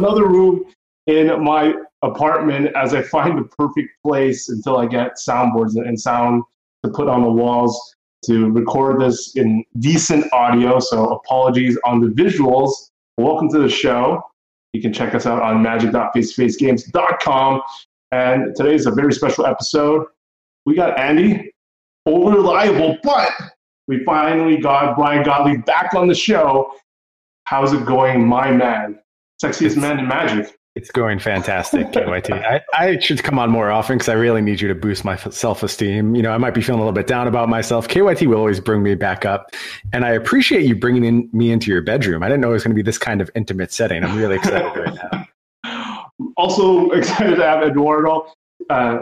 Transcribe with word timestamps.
another 0.00 0.26
room 0.26 0.64
in 1.06 1.44
my 1.44 1.74
apartment 2.02 2.74
as 2.74 2.92
I 2.94 3.02
find 3.02 3.38
the 3.38 3.44
perfect 3.44 3.90
place 4.02 4.48
until 4.48 4.78
I 4.78 4.86
get 4.86 5.16
soundboards 5.16 5.76
and 5.76 6.00
sound 6.00 6.42
to 6.82 6.90
put 6.90 7.06
on 7.08 7.22
the 7.22 7.30
walls 7.30 7.94
to 8.24 8.50
record 8.50 9.00
this 9.00 9.36
in 9.36 9.64
decent 9.78 10.24
audio. 10.32 10.80
So 10.80 11.14
apologies 11.14 11.78
on 11.84 12.00
the 12.00 12.08
visuals. 12.08 12.72
Welcome 13.18 13.50
to 13.50 13.58
the 13.58 13.68
show. 13.68 14.22
You 14.72 14.80
can 14.80 14.92
check 14.92 15.14
us 15.14 15.26
out 15.26 15.42
on 15.42 15.62
magic.facefacegames.com. 15.62 17.62
And 18.12 18.56
today 18.56 18.74
is 18.74 18.86
a 18.86 18.90
very 18.90 19.12
special 19.12 19.44
episode. 19.44 20.06
We 20.64 20.74
got 20.74 20.98
Andy, 20.98 21.52
over 22.06 22.36
reliable, 22.36 22.96
but 23.02 23.28
we 23.86 24.02
finally 24.04 24.56
got 24.56 24.96
Brian 24.96 25.22
Gottlieb 25.24 25.66
back 25.66 25.92
on 25.94 26.08
the 26.08 26.14
show. 26.14 26.72
How's 27.44 27.74
it 27.74 27.84
going, 27.84 28.26
my 28.26 28.50
man? 28.50 28.98
Sexiest 29.42 29.76
man 29.76 29.98
in 29.98 30.06
magic. 30.06 30.56
It's 30.76 30.90
going 30.90 31.18
fantastic, 31.18 31.88
KYT. 31.88 32.30
I, 32.32 32.60
I 32.74 32.98
should 33.00 33.22
come 33.24 33.40
on 33.40 33.50
more 33.50 33.72
often 33.72 33.96
because 33.98 34.08
I 34.08 34.12
really 34.12 34.40
need 34.40 34.60
you 34.60 34.68
to 34.68 34.74
boost 34.74 35.04
my 35.04 35.16
self 35.16 35.64
esteem. 35.64 36.14
You 36.14 36.22
know, 36.22 36.30
I 36.30 36.38
might 36.38 36.54
be 36.54 36.60
feeling 36.60 36.80
a 36.80 36.84
little 36.84 36.94
bit 36.94 37.08
down 37.08 37.26
about 37.26 37.48
myself. 37.48 37.88
KYT 37.88 38.26
will 38.28 38.36
always 38.36 38.60
bring 38.60 38.82
me 38.82 38.94
back 38.94 39.24
up. 39.24 39.52
And 39.92 40.04
I 40.04 40.10
appreciate 40.10 40.64
you 40.64 40.76
bringing 40.76 41.04
in, 41.04 41.28
me 41.32 41.50
into 41.50 41.72
your 41.72 41.82
bedroom. 41.82 42.22
I 42.22 42.28
didn't 42.28 42.42
know 42.42 42.50
it 42.50 42.52
was 42.52 42.62
going 42.62 42.70
to 42.70 42.76
be 42.76 42.82
this 42.82 42.98
kind 42.98 43.20
of 43.20 43.30
intimate 43.34 43.72
setting. 43.72 44.04
I'm 44.04 44.16
really 44.16 44.36
excited 44.36 44.76
right 44.76 44.94
now. 44.94 45.26
Also 46.36 46.90
excited 46.90 47.36
to 47.36 47.42
have 47.42 47.62
Eduardo 47.62 48.30
uh, 48.68 48.98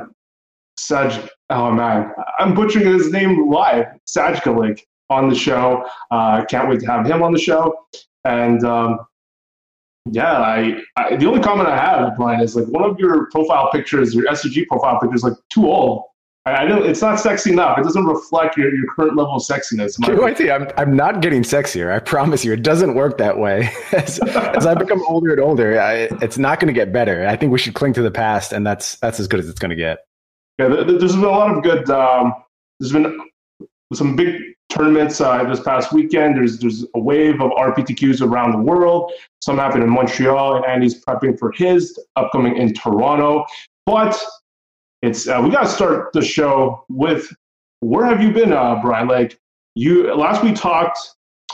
Saj. 0.76 1.28
Oh, 1.50 1.70
man. 1.70 2.12
I'm 2.38 2.54
butchering 2.54 2.86
his 2.86 3.10
name 3.12 3.48
live. 3.48 3.86
Sajgalik 4.08 4.80
on 5.10 5.28
the 5.28 5.34
show. 5.34 5.84
Uh, 6.10 6.44
can't 6.44 6.68
wait 6.68 6.80
to 6.80 6.86
have 6.86 7.06
him 7.06 7.22
on 7.22 7.32
the 7.32 7.38
show. 7.38 7.86
And 8.24 8.64
um, 8.64 9.00
yeah, 10.06 10.38
I, 10.38 10.80
I, 10.96 11.16
the 11.16 11.26
only 11.26 11.40
comment 11.40 11.68
I 11.68 11.76
have, 11.76 12.16
Brian, 12.16 12.40
is 12.40 12.56
like 12.56 12.66
one 12.66 12.88
of 12.88 12.98
your 12.98 13.30
profile 13.30 13.70
pictures, 13.70 14.14
your 14.14 14.24
SCG 14.24 14.66
profile 14.66 14.98
picture 15.00 15.16
is 15.16 15.22
like 15.22 15.34
too 15.50 15.66
old. 15.66 16.04
I, 16.46 16.52
I 16.52 16.68
know 16.68 16.82
it's 16.82 17.02
not 17.02 17.20
sexy 17.20 17.52
enough. 17.52 17.78
It 17.78 17.84
doesn't 17.84 18.04
reflect 18.04 18.56
your, 18.56 18.74
your 18.74 18.86
current 18.94 19.16
level 19.16 19.36
of 19.36 19.42
sexiness. 19.42 19.98
KYT, 20.00 20.52
I'm, 20.52 20.68
I'm 20.76 20.96
not 20.96 21.20
getting 21.20 21.42
sexier. 21.42 21.92
I 21.92 21.98
promise 21.98 22.44
you, 22.44 22.52
it 22.52 22.62
doesn't 22.62 22.94
work 22.94 23.18
that 23.18 23.38
way. 23.38 23.70
as, 23.92 24.18
as 24.20 24.66
I 24.66 24.74
become 24.74 25.02
older 25.06 25.32
and 25.32 25.40
older, 25.40 25.80
I, 25.80 26.08
it's 26.22 26.38
not 26.38 26.60
going 26.60 26.72
to 26.72 26.78
get 26.78 26.92
better. 26.92 27.26
I 27.26 27.36
think 27.36 27.52
we 27.52 27.58
should 27.58 27.74
cling 27.74 27.92
to 27.94 28.02
the 28.02 28.10
past, 28.10 28.52
and 28.52 28.66
that's 28.66 28.96
that's 28.96 29.20
as 29.20 29.28
good 29.28 29.40
as 29.40 29.48
it's 29.48 29.58
going 29.58 29.70
to 29.70 29.76
get. 29.76 29.98
Yeah, 30.58 30.68
there's 30.68 31.14
been 31.14 31.24
a 31.24 31.30
lot 31.30 31.56
of 31.56 31.62
good. 31.62 31.88
Um, 31.90 32.34
there's 32.80 32.92
been 32.92 33.18
some 33.92 34.16
big 34.16 34.40
tournaments 34.78 35.20
uh, 35.20 35.42
this 35.44 35.60
past 35.60 35.92
weekend. 35.92 36.36
There's 36.36 36.58
there's 36.58 36.84
a 36.94 36.98
wave 36.98 37.40
of 37.40 37.50
RPTQs 37.52 38.22
around 38.22 38.52
the 38.52 38.58
world. 38.58 39.12
Some 39.42 39.58
happen 39.58 39.82
in 39.82 39.90
Montreal, 39.90 40.56
and 40.56 40.64
Andy's 40.64 41.04
prepping 41.04 41.38
for 41.38 41.52
his 41.52 41.98
upcoming 42.16 42.56
in 42.56 42.72
Toronto. 42.74 43.44
But 43.86 44.22
it's 45.02 45.28
uh, 45.28 45.40
we 45.42 45.50
got 45.50 45.64
to 45.64 45.68
start 45.68 46.12
the 46.12 46.22
show 46.22 46.84
with 46.88 47.28
where 47.80 48.04
have 48.06 48.22
you 48.22 48.30
been, 48.32 48.52
uh, 48.52 48.80
Brian? 48.80 49.08
Like 49.08 49.38
you 49.74 50.14
last 50.14 50.42
we 50.42 50.52
talked. 50.52 50.98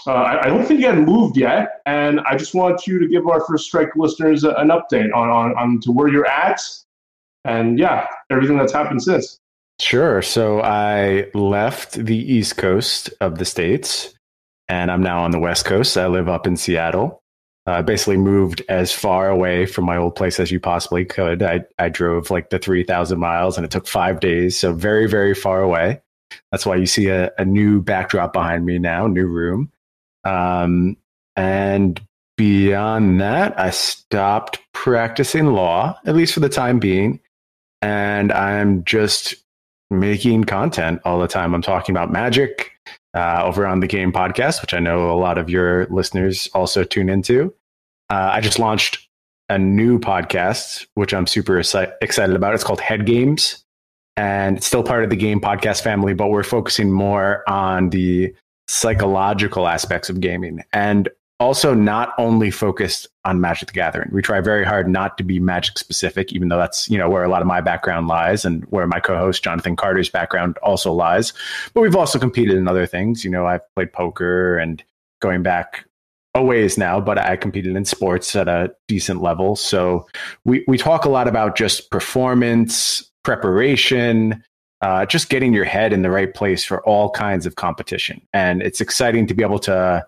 Uh, 0.07 0.13
I, 0.13 0.43
I, 0.43 0.47
don't 0.49 0.67
think 0.67 0.81
you 0.81 0.87
had 0.87 0.99
moved 0.99 1.35
yet, 1.35 1.81
and 1.87 2.21
I 2.27 2.37
just 2.37 2.55
want 2.55 2.87
you 2.87 2.99
to 2.99 3.09
give 3.09 3.27
our 3.27 3.41
first 3.47 3.65
strike 3.65 3.97
listeners 3.97 4.45
an 4.45 4.69
update 4.69 5.15
on, 5.15 5.31
on, 5.31 5.57
on 5.57 5.81
to 5.81 5.93
where 5.93 6.09
you're 6.09 6.27
at, 6.27 6.61
and 7.47 7.79
yeah, 7.79 8.07
everything 8.31 8.59
that's 8.59 8.73
happened 8.73 9.03
since. 9.03 9.41
Sure. 9.81 10.23
So 10.23 10.61
I 10.63 11.31
left 11.35 11.93
the 11.93 12.17
East 12.17 12.57
Coast 12.57 13.13
of 13.21 13.39
the 13.39 13.45
States 13.45 14.15
and 14.69 14.91
I'm 14.91 15.03
now 15.03 15.25
on 15.25 15.31
the 15.31 15.39
West 15.39 15.65
Coast. 15.65 15.97
I 15.97 16.07
live 16.07 16.29
up 16.29 16.47
in 16.47 16.57
Seattle. 16.57 17.23
I 17.67 17.79
uh, 17.79 17.83
basically 17.83 18.19
moved 18.19 18.63
as 18.69 18.93
far 18.93 19.31
away 19.31 19.65
from 19.65 19.85
my 19.85 19.97
old 19.97 20.17
place 20.17 20.39
as 20.39 20.51
you 20.51 20.61
possibly 20.61 21.05
could. 21.05 21.43
I, 21.43 21.65
I 21.79 21.89
drove 21.89 22.31
like 22.31 22.51
the 22.51 22.59
3,000 22.59 23.19
miles 23.19 23.57
and 23.57 23.65
it 23.65 23.71
took 23.71 23.87
five 23.87 24.21
days. 24.21 24.59
So 24.59 24.75
very, 24.75 25.09
very 25.09 25.35
far 25.35 25.63
away. 25.63 26.03
That's 26.53 26.67
why 26.67 26.77
you 26.77 26.87
see 26.87 27.09
a, 27.09 27.33
a 27.39 27.45
new 27.45 27.81
backdrop 27.81 28.35
behind 28.35 28.67
me 28.67 28.79
now, 28.79 29.07
new 29.07 29.27
room. 29.27 29.73
Um, 30.25 30.99
and 31.37 32.01
beyond 32.37 33.21
that, 33.23 33.59
I 33.59 33.71
stopped 33.71 34.61
practicing 34.73 35.47
law, 35.47 35.99
at 36.05 36.15
least 36.15 36.35
for 36.35 36.41
the 36.41 36.49
time 36.49 36.79
being. 36.79 37.21
And 37.81 38.31
I'm 38.31 38.85
just 38.85 39.35
making 39.95 40.45
content 40.45 41.01
all 41.05 41.19
the 41.19 41.29
time. 41.29 41.55
I'm 41.55 41.63
talking 41.63 41.95
about 41.95 42.13
magic 42.13 42.73
uh, 43.15 43.43
over 43.45 43.67
on 43.67 43.81
the 43.81 43.87
Game 43.87 44.13
Podcast, 44.13 44.61
which 44.61 44.75
I 44.75 44.79
know 44.79 45.11
a 45.11 45.19
lot 45.19 45.39
of 45.39 45.49
your 45.49 45.87
listeners 45.87 46.49
also 46.55 46.85
tune 46.85 47.09
into. 47.09 47.55
Uh, 48.11 48.31
I 48.33 48.41
just 48.41 48.59
launched 48.59 49.09
a 49.49 49.59
new 49.59 49.99
podcast, 49.99 50.87
which 50.95 51.13
I'm 51.15 51.27
super 51.27 51.59
excited 51.59 52.37
about. 52.37 52.55
It's 52.55 52.65
called 52.65 52.81
Head 52.81 53.07
Games, 53.07 53.65
and 54.17 54.57
it's 54.57 54.67
still 54.67 54.83
part 54.83 55.05
of 55.05 55.11
the 55.11 55.17
Game 55.17 55.41
Podcast 55.41 55.83
family, 55.83 56.15
but 56.15 56.29
we're 56.29 56.43
focusing 56.43 56.93
more 56.93 57.49
on 57.49 57.91
the 57.91 58.35
psychological 58.69 59.69
aspects 59.69 60.09
of 60.09 60.21
gaming. 60.21 60.63
And 60.73 61.09
also 61.41 61.75
not 61.75 62.15
only 62.19 62.51
focused 62.51 63.09
on 63.25 63.41
Magic 63.41 63.69
the 63.69 63.73
Gathering. 63.73 64.11
We 64.13 64.23
try 64.23 64.41
very 64.41 64.65
hard 64.65 64.89
not 64.89 65.19
to 65.19 65.25
be 65.25 65.41
Magic 65.41 65.79
specific, 65.79 66.33
even 66.33 66.49
though 66.49 66.59
that's 66.59 66.89
you 66.89 66.99
know 66.99 67.11
where 67.11 67.25
a 67.25 67.29
lot 67.29 67.43
of 67.43 67.49
my 67.49 67.61
background 67.61 68.07
lies 68.07 68.45
and 68.45 68.65
where 68.67 68.87
my 68.87 69.01
co-host 69.01 69.43
Jonathan 69.43 69.77
Carter's 69.77 70.09
background 70.09 70.59
also 70.59 70.93
lies. 70.93 71.33
But 71.73 71.81
we've 71.81 71.97
also 71.97 72.19
competed 72.19 72.57
in 72.57 72.69
other 72.69 72.87
things. 72.87 73.25
You 73.25 73.31
know, 73.31 73.47
I've 73.47 73.63
played 73.75 73.93
poker 73.93 74.59
and 74.59 74.83
going 75.21 75.43
back 75.43 75.87
a 76.35 76.43
ways 76.43 76.77
now, 76.77 77.01
but 77.01 77.19
I 77.19 77.37
competed 77.37 77.77
in 77.77 77.85
sports 77.85 78.35
at 78.35 78.49
a 78.49 78.75
decent 78.89 79.23
level. 79.23 79.57
So 79.57 80.07
we 80.45 80.65
we 80.69 80.79
talk 80.79 81.05
a 81.05 81.11
lot 81.11 81.29
about 81.29 81.57
just 81.57 81.91
performance, 81.91 83.11
preparation, 83.23 84.43
uh, 84.81 85.07
just 85.07 85.31
getting 85.31 85.53
your 85.53 85.65
head 85.65 85.93
in 85.93 86.03
the 86.03 86.11
right 86.11 86.33
place 86.33 86.65
for 86.65 86.83
all 86.87 87.11
kinds 87.11 87.47
of 87.47 87.57
competition. 87.57 88.21
And 88.33 88.63
it's 88.63 88.81
exciting 88.81 89.27
to 89.29 89.35
be 89.35 89.43
able 89.43 89.61
to 89.61 90.05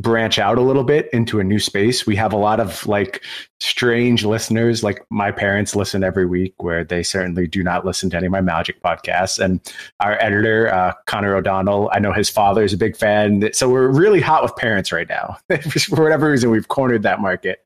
branch 0.00 0.38
out 0.38 0.58
a 0.58 0.62
little 0.62 0.82
bit 0.82 1.08
into 1.12 1.38
a 1.38 1.44
new 1.44 1.58
space. 1.58 2.06
We 2.06 2.16
have 2.16 2.32
a 2.32 2.36
lot 2.36 2.58
of 2.58 2.86
like 2.86 3.22
strange 3.60 4.24
listeners, 4.24 4.82
like 4.82 5.04
my 5.10 5.30
parents 5.30 5.76
listen 5.76 6.02
every 6.02 6.26
week, 6.26 6.54
where 6.62 6.82
they 6.84 7.02
certainly 7.02 7.46
do 7.46 7.62
not 7.62 7.84
listen 7.84 8.10
to 8.10 8.16
any 8.16 8.26
of 8.26 8.32
my 8.32 8.40
magic 8.40 8.82
podcasts. 8.82 9.38
And 9.38 9.60
our 10.00 10.20
editor, 10.20 10.72
uh, 10.72 10.94
Connor 11.06 11.36
O'Donnell, 11.36 11.90
I 11.92 12.00
know 12.00 12.12
his 12.12 12.28
father 12.28 12.64
is 12.64 12.72
a 12.72 12.76
big 12.76 12.96
fan. 12.96 13.52
So 13.52 13.68
we're 13.68 13.88
really 13.88 14.20
hot 14.20 14.42
with 14.42 14.56
parents 14.56 14.90
right 14.90 15.08
now. 15.08 15.38
For 15.60 16.02
whatever 16.02 16.30
reason, 16.30 16.50
we've 16.50 16.68
cornered 16.68 17.04
that 17.04 17.20
market. 17.20 17.64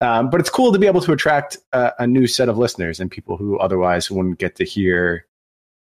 Um, 0.00 0.30
but 0.30 0.40
it's 0.40 0.50
cool 0.50 0.72
to 0.72 0.78
be 0.78 0.86
able 0.86 1.00
to 1.02 1.12
attract 1.12 1.58
a, 1.72 1.92
a 1.98 2.06
new 2.06 2.26
set 2.26 2.48
of 2.48 2.56
listeners 2.56 3.00
and 3.00 3.10
people 3.10 3.36
who 3.36 3.58
otherwise 3.58 4.10
wouldn't 4.10 4.38
get 4.38 4.56
to 4.56 4.64
hear 4.64 5.26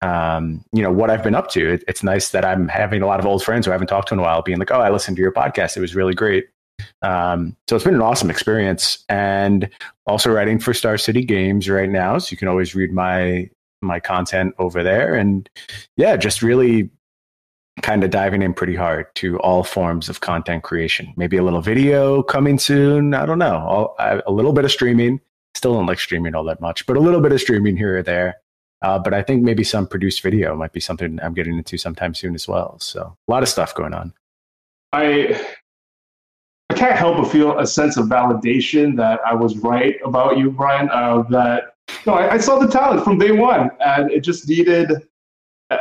um, 0.01 0.63
you 0.71 0.81
know, 0.81 0.91
what 0.91 1.09
I've 1.09 1.23
been 1.23 1.35
up 1.35 1.49
to. 1.51 1.73
It, 1.73 1.83
it's 1.87 2.03
nice 2.03 2.29
that 2.29 2.45
I'm 2.45 2.67
having 2.67 3.01
a 3.01 3.07
lot 3.07 3.19
of 3.19 3.25
old 3.25 3.43
friends 3.43 3.65
who 3.65 3.71
I 3.71 3.75
haven't 3.75 3.87
talked 3.87 4.09
to 4.09 4.13
in 4.13 4.19
a 4.19 4.23
while 4.23 4.41
being 4.41 4.59
like, 4.59 4.71
oh, 4.71 4.79
I 4.79 4.89
listened 4.89 5.17
to 5.17 5.21
your 5.21 5.33
podcast. 5.33 5.75
It 5.77 5.81
was 5.81 5.95
really 5.95 6.13
great. 6.13 6.47
Um, 7.01 7.55
so 7.67 7.75
it's 7.75 7.85
been 7.85 7.95
an 7.95 8.01
awesome 8.01 8.29
experience 8.29 9.03
and 9.09 9.69
also 10.07 10.31
writing 10.31 10.59
for 10.59 10.73
Star 10.73 10.97
City 10.97 11.23
Games 11.25 11.69
right 11.69 11.89
now. 11.89 12.17
So 12.17 12.31
you 12.31 12.37
can 12.37 12.47
always 12.47 12.75
read 12.75 12.91
my, 12.91 13.49
my 13.81 13.99
content 13.99 14.55
over 14.59 14.83
there. 14.83 15.15
And 15.15 15.49
yeah, 15.97 16.15
just 16.15 16.41
really 16.41 16.89
kind 17.81 18.03
of 18.03 18.09
diving 18.09 18.41
in 18.41 18.53
pretty 18.53 18.75
hard 18.75 19.07
to 19.15 19.39
all 19.39 19.63
forms 19.63 20.09
of 20.09 20.21
content 20.21 20.63
creation. 20.63 21.13
Maybe 21.17 21.37
a 21.37 21.43
little 21.43 21.61
video 21.61 22.23
coming 22.23 22.59
soon. 22.59 23.13
I 23.13 23.25
don't 23.25 23.39
know. 23.39 23.57
All, 23.57 23.95
I, 23.99 24.21
a 24.25 24.31
little 24.31 24.53
bit 24.53 24.65
of 24.65 24.71
streaming. 24.71 25.19
Still 25.55 25.73
don't 25.73 25.85
like 25.85 25.99
streaming 25.99 26.35
all 26.35 26.43
that 26.45 26.61
much, 26.61 26.85
but 26.85 26.95
a 26.95 26.99
little 26.99 27.21
bit 27.21 27.31
of 27.31 27.41
streaming 27.41 27.75
here 27.75 27.97
or 27.97 28.03
there. 28.03 28.37
Uh, 28.81 28.97
but 28.97 29.13
I 29.13 29.21
think 29.21 29.43
maybe 29.43 29.63
some 29.63 29.87
produced 29.87 30.21
video 30.21 30.55
might 30.55 30.71
be 30.71 30.79
something 30.79 31.19
I'm 31.21 31.33
getting 31.33 31.57
into 31.57 31.77
sometime 31.77 32.13
soon 32.13 32.33
as 32.33 32.47
well. 32.47 32.79
So 32.79 33.17
a 33.27 33.31
lot 33.31 33.43
of 33.43 33.49
stuff 33.49 33.75
going 33.75 33.93
on. 33.93 34.13
I 34.93 35.39
I 36.69 36.75
can't 36.75 36.95
help 36.95 37.17
but 37.17 37.31
feel 37.31 37.57
a 37.59 37.65
sense 37.65 37.97
of 37.97 38.05
validation 38.05 38.95
that 38.97 39.19
I 39.25 39.33
was 39.33 39.57
right 39.57 39.95
about 40.05 40.37
you, 40.37 40.51
Brian. 40.51 40.89
Uh, 40.91 41.23
that 41.29 41.73
no, 42.05 42.13
I, 42.13 42.33
I, 42.33 42.37
saw 42.37 42.59
the 42.59 42.67
talent 42.67 43.03
from 43.03 43.17
day 43.17 43.31
one, 43.31 43.71
and 43.79 44.11
it 44.11 44.21
just 44.21 44.47
needed 44.47 44.91
a, 45.71 45.77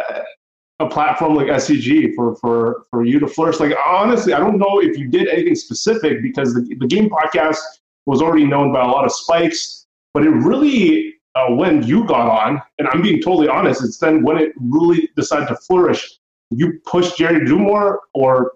a 0.81 0.89
platform 0.89 1.35
like 1.35 1.49
SCG 1.49 2.15
for 2.15 2.37
for 2.37 2.87
for 2.91 3.05
you 3.05 3.21
to 3.21 3.27
flourish. 3.29 3.61
Like 3.61 3.75
honestly, 3.87 4.33
I 4.33 4.39
don't 4.39 4.59
know 4.59 4.81
if 4.81 4.97
you 4.97 5.09
did 5.09 5.29
anything 5.29 5.55
specific 5.55 6.23
because 6.23 6.55
the, 6.55 6.63
the 6.81 6.87
game 6.87 7.11
podcast 7.11 7.59
was 8.07 8.23
already 8.23 8.47
known 8.47 8.73
by 8.73 8.83
a 8.83 8.87
lot 8.87 9.05
of 9.05 9.13
spikes, 9.13 9.87
but 10.15 10.25
it 10.25 10.31
really 10.31 11.18
uh, 11.39 11.55
when 11.55 11.83
you 11.83 12.05
got 12.05 12.29
on, 12.29 12.61
and 12.79 12.89
I'm 12.89 13.03
being 13.03 13.21
totally 13.23 13.49
honest, 13.49 13.85
it's 13.85 13.99
then 13.99 14.23
when 14.23 14.39
it 14.39 14.53
really 14.57 15.09
decided 15.17 15.49
to 15.49 15.57
flourish. 15.57 16.19
You 16.51 16.81
pushed 16.87 17.19
Jerry 17.19 17.41
to 17.41 17.45
do 17.45 17.59
more, 17.59 18.01
or 18.15 18.53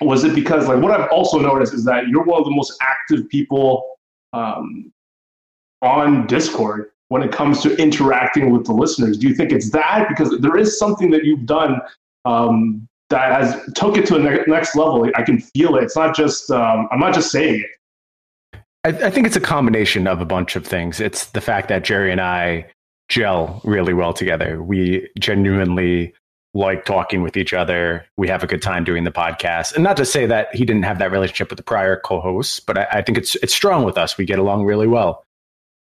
was 0.00 0.24
it 0.24 0.34
because 0.34 0.68
like 0.68 0.80
what 0.80 0.92
I've 0.92 1.10
also 1.10 1.38
noticed 1.38 1.74
is 1.74 1.84
that 1.84 2.08
you're 2.08 2.24
one 2.24 2.38
of 2.38 2.44
the 2.44 2.52
most 2.52 2.76
active 2.80 3.28
people 3.28 3.84
um, 4.32 4.92
on 5.82 6.26
Discord 6.26 6.90
when 7.08 7.22
it 7.22 7.32
comes 7.32 7.60
to 7.62 7.76
interacting 7.76 8.50
with 8.50 8.64
the 8.64 8.72
listeners. 8.72 9.18
Do 9.18 9.28
you 9.28 9.34
think 9.34 9.52
it's 9.52 9.70
that 9.72 10.06
because 10.08 10.38
there 10.40 10.56
is 10.56 10.78
something 10.78 11.10
that 11.10 11.24
you've 11.24 11.44
done 11.44 11.80
um, 12.24 12.88
that 13.10 13.42
has 13.42 13.72
took 13.74 13.98
it 13.98 14.06
to 14.06 14.16
a 14.16 14.46
next 14.46 14.74
level. 14.74 15.08
I 15.14 15.22
can 15.22 15.38
feel 15.38 15.76
it. 15.76 15.84
It's 15.84 15.96
not 15.96 16.16
just 16.16 16.50
um, 16.50 16.88
I'm 16.90 17.00
not 17.00 17.12
just 17.14 17.30
saying 17.30 17.60
it. 17.60 17.70
I, 18.84 18.88
I 18.88 19.10
think 19.10 19.26
it's 19.26 19.36
a 19.36 19.40
combination 19.40 20.06
of 20.06 20.20
a 20.20 20.24
bunch 20.24 20.56
of 20.56 20.66
things. 20.66 21.00
It's 21.00 21.26
the 21.26 21.40
fact 21.40 21.68
that 21.68 21.84
Jerry 21.84 22.10
and 22.10 22.20
I 22.20 22.70
gel 23.08 23.60
really 23.64 23.94
well 23.94 24.12
together. 24.12 24.62
We 24.62 25.08
genuinely 25.18 26.14
like 26.54 26.84
talking 26.84 27.22
with 27.22 27.36
each 27.36 27.52
other. 27.52 28.04
We 28.16 28.28
have 28.28 28.42
a 28.42 28.46
good 28.46 28.60
time 28.60 28.84
doing 28.84 29.04
the 29.04 29.12
podcast. 29.12 29.74
And 29.74 29.82
not 29.84 29.96
to 29.96 30.04
say 30.04 30.26
that 30.26 30.54
he 30.54 30.64
didn't 30.64 30.82
have 30.82 30.98
that 30.98 31.10
relationship 31.10 31.50
with 31.50 31.56
the 31.56 31.62
prior 31.62 31.96
co-hosts, 31.96 32.60
but 32.60 32.76
I, 32.76 32.86
I 32.92 33.02
think 33.02 33.18
it's 33.18 33.36
it's 33.36 33.54
strong 33.54 33.84
with 33.84 33.96
us. 33.96 34.18
We 34.18 34.24
get 34.24 34.38
along 34.38 34.64
really 34.64 34.86
well. 34.86 35.24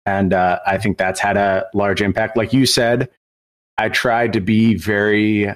And 0.06 0.34
uh, 0.34 0.60
I 0.66 0.78
think 0.78 0.98
that's 0.98 1.20
had 1.20 1.38
a 1.38 1.66
large 1.74 2.02
impact. 2.02 2.38
Like 2.38 2.54
you 2.54 2.66
said, 2.66 3.10
I 3.78 3.90
tried 3.90 4.34
to 4.34 4.42
be 4.42 4.76
very 4.76 5.54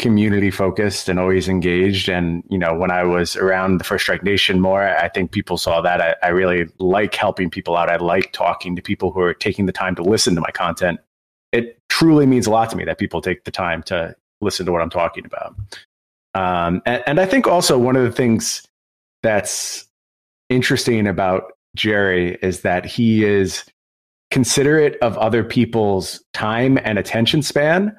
community 0.00 0.50
focused 0.50 1.08
and 1.08 1.20
always 1.20 1.48
engaged. 1.48 2.08
And, 2.08 2.42
you 2.48 2.58
know, 2.58 2.74
when 2.74 2.90
I 2.90 3.04
was 3.04 3.36
around 3.36 3.78
the 3.78 3.84
First 3.84 4.04
Strike 4.04 4.24
Nation 4.24 4.60
more, 4.60 4.82
I 4.82 5.08
think 5.08 5.30
people 5.30 5.58
saw 5.58 5.80
that. 5.82 6.00
I, 6.00 6.16
I 6.22 6.28
really 6.30 6.68
like 6.78 7.14
helping 7.14 7.50
people 7.50 7.76
out. 7.76 7.90
I 7.90 7.96
like 7.96 8.32
talking 8.32 8.74
to 8.74 8.82
people 8.82 9.12
who 9.12 9.20
are 9.20 9.34
taking 9.34 9.66
the 9.66 9.72
time 9.72 9.94
to 9.96 10.02
listen 10.02 10.34
to 10.34 10.40
my 10.40 10.50
content. 10.50 10.98
It 11.52 11.78
truly 11.88 12.26
means 12.26 12.46
a 12.46 12.50
lot 12.50 12.70
to 12.70 12.76
me 12.76 12.84
that 12.86 12.98
people 12.98 13.20
take 13.20 13.44
the 13.44 13.50
time 13.50 13.82
to 13.84 14.16
listen 14.40 14.66
to 14.66 14.72
what 14.72 14.80
I'm 14.80 14.90
talking 14.90 15.26
about. 15.26 15.54
Um, 16.34 16.80
and, 16.86 17.02
and 17.06 17.20
I 17.20 17.26
think 17.26 17.46
also 17.46 17.78
one 17.78 17.96
of 17.96 18.02
the 18.02 18.12
things 18.12 18.66
that's 19.22 19.86
interesting 20.48 21.06
about 21.06 21.52
Jerry 21.76 22.38
is 22.40 22.62
that 22.62 22.86
he 22.86 23.22
is 23.24 23.64
considerate 24.30 24.96
of 25.02 25.18
other 25.18 25.44
people's 25.44 26.24
time 26.32 26.78
and 26.84 26.98
attention 26.98 27.42
span 27.42 27.96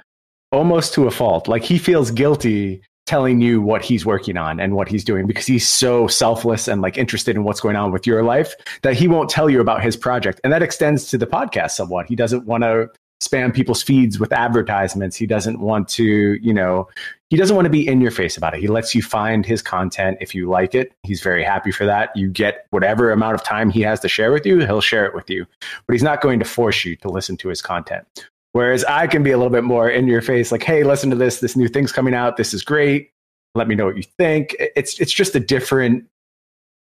almost 0.51 0.93
to 0.93 1.07
a 1.07 1.11
fault. 1.11 1.47
Like 1.47 1.63
he 1.63 1.77
feels 1.77 2.11
guilty 2.11 2.81
telling 3.07 3.41
you 3.41 3.61
what 3.61 3.83
he's 3.83 4.05
working 4.05 4.37
on 4.37 4.59
and 4.59 4.75
what 4.75 4.87
he's 4.87 5.03
doing 5.03 5.25
because 5.27 5.45
he's 5.45 5.67
so 5.67 6.07
selfless 6.07 6.67
and 6.67 6.81
like 6.81 6.97
interested 6.97 7.35
in 7.35 7.43
what's 7.43 7.59
going 7.59 7.75
on 7.75 7.91
with 7.91 8.05
your 8.07 8.23
life 8.23 8.55
that 8.83 8.93
he 8.93 9.07
won't 9.07 9.29
tell 9.29 9.49
you 9.49 9.59
about 9.59 9.83
his 9.83 9.97
project. 9.97 10.39
And 10.43 10.53
that 10.53 10.61
extends 10.61 11.07
to 11.07 11.17
the 11.17 11.27
podcast 11.27 11.71
somewhat. 11.71 12.07
He 12.07 12.15
doesn't 12.15 12.45
want 12.45 12.63
to 12.63 12.89
spam 13.21 13.53
people's 13.53 13.83
feeds 13.83 14.19
with 14.19 14.31
advertisements. 14.33 15.15
He 15.15 15.27
doesn't 15.27 15.59
want 15.59 15.87
to, 15.89 16.03
you 16.41 16.53
know, 16.53 16.87
he 17.29 17.37
doesn't 17.37 17.55
want 17.55 17.65
to 17.65 17.69
be 17.69 17.87
in 17.87 18.01
your 18.01 18.11
face 18.11 18.35
about 18.35 18.55
it. 18.55 18.59
He 18.59 18.67
lets 18.67 18.95
you 18.95 19.01
find 19.01 19.45
his 19.45 19.61
content 19.61 20.17
if 20.21 20.33
you 20.33 20.49
like 20.49 20.73
it. 20.73 20.91
He's 21.03 21.21
very 21.21 21.43
happy 21.43 21.71
for 21.71 21.85
that. 21.85 22.15
You 22.15 22.29
get 22.29 22.65
whatever 22.71 23.11
amount 23.11 23.35
of 23.35 23.43
time 23.43 23.69
he 23.69 23.81
has 23.81 23.99
to 24.01 24.09
share 24.09 24.31
with 24.31 24.45
you, 24.45 24.59
he'll 24.59 24.81
share 24.81 25.05
it 25.05 25.13
with 25.13 25.29
you. 25.29 25.45
But 25.85 25.93
he's 25.93 26.03
not 26.03 26.21
going 26.21 26.39
to 26.39 26.45
force 26.45 26.83
you 26.83 26.95
to 26.97 27.09
listen 27.09 27.37
to 27.37 27.49
his 27.49 27.61
content. 27.61 28.05
Whereas 28.53 28.83
I 28.83 29.07
can 29.07 29.23
be 29.23 29.31
a 29.31 29.37
little 29.37 29.51
bit 29.51 29.63
more 29.63 29.89
in 29.89 30.07
your 30.07 30.21
face, 30.21 30.51
like, 30.51 30.63
hey, 30.63 30.83
listen 30.83 31.09
to 31.09 31.15
this. 31.15 31.39
This 31.39 31.55
new 31.55 31.67
thing's 31.67 31.91
coming 31.91 32.13
out. 32.13 32.37
This 32.37 32.53
is 32.53 32.63
great. 32.63 33.11
Let 33.55 33.67
me 33.67 33.75
know 33.75 33.85
what 33.85 33.97
you 33.97 34.03
think. 34.03 34.55
It's 34.59 34.99
it's 34.99 35.11
just 35.11 35.35
a 35.35 35.39
different, 35.39 36.05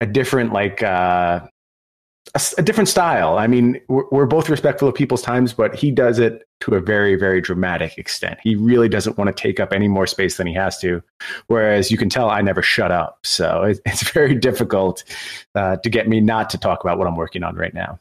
a 0.00 0.06
different 0.06 0.52
like 0.52 0.82
uh, 0.82 1.40
a, 2.34 2.40
a 2.58 2.62
different 2.62 2.88
style. 2.88 3.38
I 3.38 3.46
mean, 3.46 3.80
we're, 3.88 4.04
we're 4.10 4.26
both 4.26 4.48
respectful 4.48 4.88
of 4.88 4.94
people's 4.94 5.22
times, 5.22 5.52
but 5.52 5.74
he 5.74 5.90
does 5.90 6.18
it 6.18 6.46
to 6.60 6.74
a 6.74 6.80
very 6.80 7.16
very 7.16 7.40
dramatic 7.40 7.98
extent. 7.98 8.38
He 8.42 8.54
really 8.54 8.88
doesn't 8.88 9.18
want 9.18 9.28
to 9.28 9.42
take 9.42 9.58
up 9.58 9.72
any 9.72 9.88
more 9.88 10.06
space 10.06 10.36
than 10.36 10.46
he 10.46 10.54
has 10.54 10.78
to. 10.78 11.02
Whereas 11.48 11.90
you 11.90 11.98
can 11.98 12.08
tell 12.08 12.30
I 12.30 12.42
never 12.42 12.62
shut 12.62 12.92
up, 12.92 13.18
so 13.24 13.62
it, 13.62 13.80
it's 13.86 14.08
very 14.12 14.36
difficult 14.36 15.02
uh, 15.56 15.76
to 15.78 15.90
get 15.90 16.08
me 16.08 16.20
not 16.20 16.48
to 16.50 16.58
talk 16.58 16.84
about 16.84 16.98
what 16.98 17.08
I'm 17.08 17.16
working 17.16 17.42
on 17.42 17.56
right 17.56 17.74
now 17.74 17.98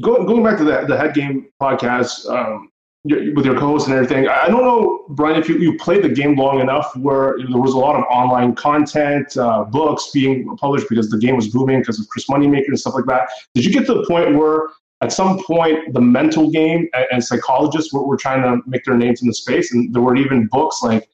going 0.00 0.26
going 0.26 0.42
back 0.42 0.58
to 0.58 0.64
the 0.64 0.84
the 0.86 0.96
head 0.96 1.14
game 1.14 1.48
podcast 1.60 2.28
um, 2.28 2.70
with 3.08 3.44
your 3.44 3.58
co-host 3.58 3.86
and 3.86 3.94
everything. 3.94 4.28
I 4.28 4.48
don't 4.48 4.64
know, 4.64 5.04
Brian, 5.10 5.38
if 5.38 5.48
you, 5.48 5.58
you 5.58 5.78
played 5.78 6.02
the 6.02 6.08
game 6.08 6.36
long 6.36 6.60
enough 6.60 6.94
where 6.96 7.36
there 7.48 7.60
was 7.60 7.72
a 7.72 7.78
lot 7.78 7.96
of 7.96 8.02
online 8.10 8.54
content, 8.54 9.36
uh, 9.36 9.64
books 9.64 10.10
being 10.12 10.56
published 10.56 10.88
because 10.88 11.08
the 11.10 11.18
game 11.18 11.36
was 11.36 11.48
booming 11.48 11.80
because 11.80 12.00
of 12.00 12.08
Chris 12.08 12.26
Moneymaker 12.26 12.68
and 12.68 12.78
stuff 12.78 12.94
like 12.94 13.04
that. 13.06 13.28
Did 13.54 13.64
you 13.64 13.72
get 13.72 13.86
to 13.86 13.94
the 13.94 14.04
point 14.06 14.34
where 14.34 14.68
at 15.02 15.12
some 15.12 15.42
point 15.44 15.92
the 15.92 16.00
mental 16.00 16.50
game 16.50 16.88
and, 16.94 17.06
and 17.12 17.24
psychologists 17.24 17.92
were, 17.92 18.04
were 18.04 18.16
trying 18.16 18.42
to 18.42 18.62
make 18.66 18.84
their 18.84 18.96
names 18.96 19.22
in 19.22 19.28
the 19.28 19.34
space 19.34 19.72
and 19.72 19.94
there 19.94 20.02
were 20.02 20.16
even 20.16 20.48
books 20.50 20.82
like 20.82 21.08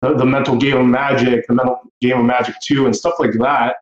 the, 0.00 0.14
the 0.14 0.26
mental 0.26 0.56
game 0.56 0.76
of 0.76 0.86
magic, 0.86 1.46
the 1.46 1.54
mental 1.54 1.80
game 2.00 2.18
of 2.18 2.24
magic 2.24 2.54
2 2.62 2.86
and 2.86 2.94
stuff 2.94 3.14
like 3.18 3.32
that. 3.34 3.76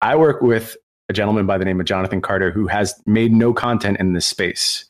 I 0.00 0.14
work 0.14 0.42
with 0.42 0.76
a 1.08 1.12
gentleman 1.12 1.46
by 1.46 1.58
the 1.58 1.64
name 1.64 1.80
of 1.80 1.86
Jonathan 1.86 2.20
Carter 2.20 2.50
who 2.50 2.66
has 2.66 3.00
made 3.06 3.32
no 3.32 3.52
content 3.52 3.98
in 3.98 4.12
this 4.12 4.26
space. 4.26 4.84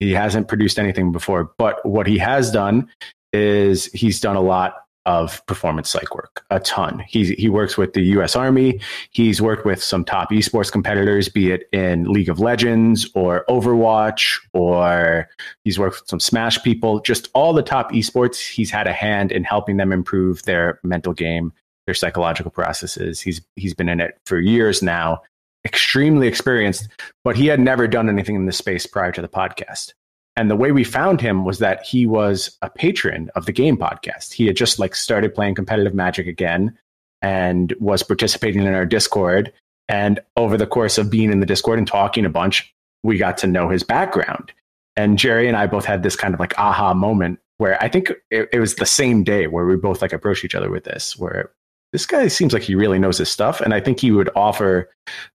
He 0.00 0.12
hasn't 0.12 0.48
produced 0.48 0.78
anything 0.78 1.12
before, 1.12 1.52
but 1.58 1.84
what 1.86 2.06
he 2.06 2.18
has 2.18 2.50
done 2.50 2.90
is 3.32 3.86
he's 3.86 4.20
done 4.20 4.36
a 4.36 4.40
lot 4.40 4.74
of 5.04 5.44
performance 5.46 5.90
psych 5.90 6.14
work, 6.14 6.44
a 6.50 6.60
ton. 6.60 7.02
He 7.08 7.34
he 7.34 7.48
works 7.48 7.76
with 7.76 7.92
the 7.92 8.02
U.S. 8.02 8.36
Army. 8.36 8.80
He's 9.10 9.42
worked 9.42 9.64
with 9.64 9.82
some 9.82 10.04
top 10.04 10.30
esports 10.30 10.70
competitors, 10.70 11.28
be 11.28 11.50
it 11.50 11.68
in 11.72 12.04
League 12.04 12.28
of 12.28 12.38
Legends 12.38 13.10
or 13.14 13.44
Overwatch, 13.48 14.38
or 14.52 15.28
he's 15.64 15.78
worked 15.78 16.00
with 16.00 16.08
some 16.08 16.20
Smash 16.20 16.62
people. 16.62 17.00
Just 17.00 17.28
all 17.34 17.52
the 17.52 17.62
top 17.62 17.92
esports. 17.92 18.48
He's 18.48 18.70
had 18.70 18.86
a 18.86 18.92
hand 18.92 19.32
in 19.32 19.44
helping 19.44 19.76
them 19.76 19.92
improve 19.92 20.42
their 20.44 20.78
mental 20.84 21.12
game, 21.12 21.52
their 21.86 21.94
psychological 21.94 22.50
processes. 22.50 23.20
He's 23.20 23.40
he's 23.56 23.74
been 23.74 23.88
in 23.88 24.00
it 24.00 24.18
for 24.24 24.38
years 24.38 24.82
now, 24.82 25.22
extremely 25.64 26.26
experienced, 26.26 26.88
but 27.24 27.36
he 27.36 27.46
had 27.46 27.60
never 27.60 27.86
done 27.86 28.08
anything 28.08 28.36
in 28.36 28.46
this 28.46 28.58
space 28.58 28.86
prior 28.86 29.12
to 29.12 29.22
the 29.22 29.28
podcast. 29.28 29.94
And 30.36 30.50
the 30.50 30.56
way 30.56 30.72
we 30.72 30.84
found 30.84 31.20
him 31.20 31.44
was 31.44 31.58
that 31.58 31.84
he 31.84 32.06
was 32.06 32.56
a 32.62 32.70
patron 32.70 33.30
of 33.34 33.46
the 33.46 33.52
game 33.52 33.76
podcast. 33.76 34.32
He 34.32 34.46
had 34.46 34.56
just 34.56 34.78
like 34.78 34.94
started 34.94 35.34
playing 35.34 35.54
competitive 35.54 35.94
magic 35.94 36.26
again 36.26 36.76
and 37.20 37.74
was 37.78 38.02
participating 38.02 38.62
in 38.62 38.74
our 38.74 38.86
Discord. 38.86 39.52
And 39.88 40.20
over 40.36 40.56
the 40.56 40.66
course 40.66 40.96
of 40.96 41.10
being 41.10 41.30
in 41.30 41.40
the 41.40 41.46
Discord 41.46 41.78
and 41.78 41.86
talking 41.86 42.24
a 42.24 42.30
bunch, 42.30 42.74
we 43.02 43.18
got 43.18 43.36
to 43.38 43.46
know 43.46 43.68
his 43.68 43.82
background. 43.82 44.52
And 44.96 45.18
Jerry 45.18 45.48
and 45.48 45.56
I 45.56 45.66
both 45.66 45.84
had 45.84 46.02
this 46.02 46.16
kind 46.16 46.34
of 46.34 46.40
like 46.40 46.58
aha 46.58 46.94
moment 46.94 47.38
where 47.58 47.82
I 47.82 47.88
think 47.88 48.12
it, 48.30 48.48
it 48.52 48.58
was 48.58 48.76
the 48.76 48.86
same 48.86 49.24
day 49.24 49.46
where 49.46 49.66
we 49.66 49.76
both 49.76 50.02
like 50.02 50.12
approached 50.12 50.44
each 50.44 50.54
other 50.54 50.70
with 50.70 50.84
this, 50.84 51.16
where 51.18 51.50
this 51.92 52.06
guy 52.06 52.28
seems 52.28 52.52
like 52.52 52.62
he 52.62 52.74
really 52.74 52.98
knows 52.98 53.18
his 53.18 53.28
stuff. 53.28 53.60
And 53.60 53.74
I 53.74 53.80
think 53.80 54.00
he 54.00 54.10
would 54.10 54.30
offer 54.34 54.90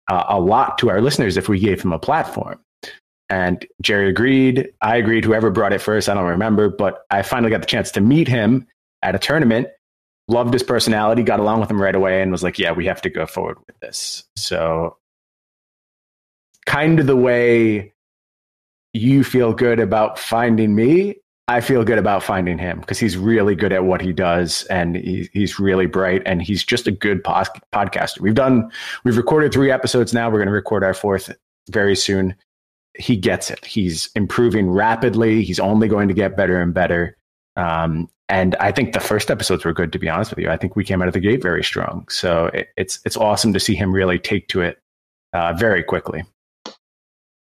uh, 0.08 0.24
a 0.28 0.40
lot 0.40 0.78
to 0.78 0.90
our 0.90 1.00
listeners 1.00 1.36
if 1.36 1.48
we 1.48 1.58
gave 1.58 1.82
him 1.82 1.92
a 1.92 1.98
platform. 1.98 2.58
And 3.28 3.66
Jerry 3.80 4.10
agreed. 4.10 4.70
I 4.82 4.96
agreed. 4.96 5.24
Whoever 5.24 5.50
brought 5.50 5.72
it 5.72 5.80
first, 5.80 6.08
I 6.08 6.14
don't 6.14 6.26
remember. 6.26 6.68
But 6.68 7.06
I 7.10 7.22
finally 7.22 7.50
got 7.50 7.60
the 7.60 7.66
chance 7.66 7.90
to 7.92 8.00
meet 8.00 8.28
him 8.28 8.66
at 9.02 9.14
a 9.14 9.18
tournament. 9.18 9.68
Loved 10.28 10.52
his 10.52 10.62
personality, 10.62 11.22
got 11.22 11.40
along 11.40 11.60
with 11.60 11.70
him 11.70 11.80
right 11.80 11.94
away, 11.94 12.22
and 12.22 12.30
was 12.30 12.42
like, 12.42 12.58
yeah, 12.58 12.72
we 12.72 12.86
have 12.86 13.02
to 13.02 13.10
go 13.10 13.26
forward 13.26 13.58
with 13.66 13.78
this. 13.80 14.24
So, 14.36 14.96
kind 16.66 17.00
of 17.00 17.06
the 17.06 17.16
way 17.16 17.92
you 18.92 19.24
feel 19.24 19.52
good 19.52 19.80
about 19.80 20.18
finding 20.18 20.74
me, 20.74 21.16
I 21.48 21.60
feel 21.60 21.84
good 21.84 21.98
about 21.98 22.22
finding 22.22 22.56
him 22.56 22.80
because 22.80 22.98
he's 22.98 23.16
really 23.16 23.54
good 23.54 23.72
at 23.72 23.84
what 23.84 24.00
he 24.00 24.12
does 24.12 24.64
and 24.64 24.96
he, 24.96 25.28
he's 25.32 25.58
really 25.58 25.86
bright 25.86 26.22
and 26.24 26.40
he's 26.40 26.64
just 26.64 26.86
a 26.86 26.92
good 26.92 27.24
podcaster. 27.24 28.20
We've 28.20 28.34
done, 28.34 28.70
we've 29.04 29.16
recorded 29.16 29.52
three 29.52 29.70
episodes 29.70 30.14
now. 30.14 30.30
We're 30.30 30.38
going 30.38 30.46
to 30.46 30.52
record 30.52 30.84
our 30.84 30.94
fourth 30.94 31.34
very 31.68 31.96
soon. 31.96 32.34
He 32.96 33.16
gets 33.16 33.50
it. 33.50 33.64
He's 33.64 34.08
improving 34.14 34.70
rapidly. 34.70 35.42
He's 35.42 35.58
only 35.58 35.88
going 35.88 36.08
to 36.08 36.14
get 36.14 36.36
better 36.36 36.60
and 36.60 36.72
better. 36.72 37.16
Um, 37.56 38.08
and 38.28 38.54
I 38.56 38.72
think 38.72 38.92
the 38.92 39.00
first 39.00 39.30
episodes 39.30 39.64
were 39.64 39.74
good, 39.74 39.92
to 39.92 39.98
be 39.98 40.08
honest 40.08 40.30
with 40.30 40.38
you. 40.38 40.48
I 40.48 40.56
think 40.56 40.76
we 40.76 40.84
came 40.84 41.02
out 41.02 41.08
of 41.08 41.14
the 41.14 41.20
gate 41.20 41.42
very 41.42 41.62
strong. 41.62 42.06
So 42.08 42.46
it, 42.46 42.68
it's 42.78 42.98
it's 43.04 43.16
awesome 43.16 43.52
to 43.52 43.60
see 43.60 43.74
him 43.74 43.92
really 43.92 44.18
take 44.18 44.48
to 44.48 44.62
it 44.62 44.80
uh, 45.34 45.52
very 45.52 45.82
quickly. 45.82 46.22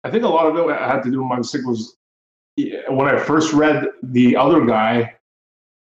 I 0.05 0.11
think 0.11 0.23
a 0.23 0.29
lot 0.29 0.47
of 0.47 0.57
it 0.57 0.79
had 0.79 1.03
to 1.03 1.11
do 1.11 1.19
with 1.19 1.29
my 1.29 1.39
mistake 1.39 1.67
was 1.67 1.98
when 2.89 3.09
I 3.09 3.19
first 3.19 3.53
read 3.53 3.85
the 4.03 4.37
other 4.37 4.65
guy, 4.65 5.15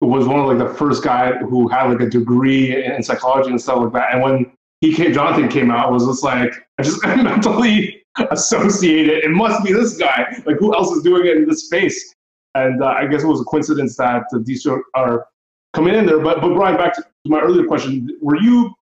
was 0.00 0.26
one 0.26 0.40
of 0.40 0.47
like 0.47 0.59
the 0.59 0.75
first 0.75 1.04
guy 1.04 1.33
who 1.38 1.69
had 1.69 1.85
like 1.85 2.00
a 2.00 2.11
degree 2.11 2.85
in 2.85 3.02
psychology 3.02 3.50
and 3.50 3.61
stuff 3.61 3.78
like 3.78 3.92
that. 3.92 4.12
And 4.12 4.23
when 4.23 4.52
he 4.81 4.92
came, 4.92 5.12
Jonathan 5.12 5.49
came 5.49 5.71
out, 5.71 5.92
was 5.92 6.07
just 6.07 6.25
like 6.25 6.52
I 6.78 6.83
just 6.83 7.04
mentally 7.07 8.02
associated. 8.31 9.25
It 9.25 9.31
must 9.31 9.64
be 9.64 9.73
this 9.73 9.97
guy. 9.97 10.42
Like 10.45 10.57
who 10.59 10.75
else 10.75 10.90
is 10.90 11.02
doing 11.02 11.26
it 11.26 11.37
in 11.37 11.49
this 11.49 11.66
space? 11.66 12.14
And 12.54 12.83
uh, 12.83 12.88
I 12.88 13.07
guess 13.07 13.23
it 13.23 13.26
was 13.26 13.40
a 13.40 13.45
coincidence 13.45 13.97
that 13.97 14.25
these 14.45 14.66
are 14.66 15.26
coming 15.73 15.95
in 15.95 16.04
there. 16.04 16.19
But 16.19 16.40
but 16.40 16.54
Brian, 16.54 16.76
back 16.76 16.95
to 16.95 17.04
my 17.26 17.40
earlier 17.40 17.66
question, 17.66 18.09
were 18.21 18.40
you 18.40 18.75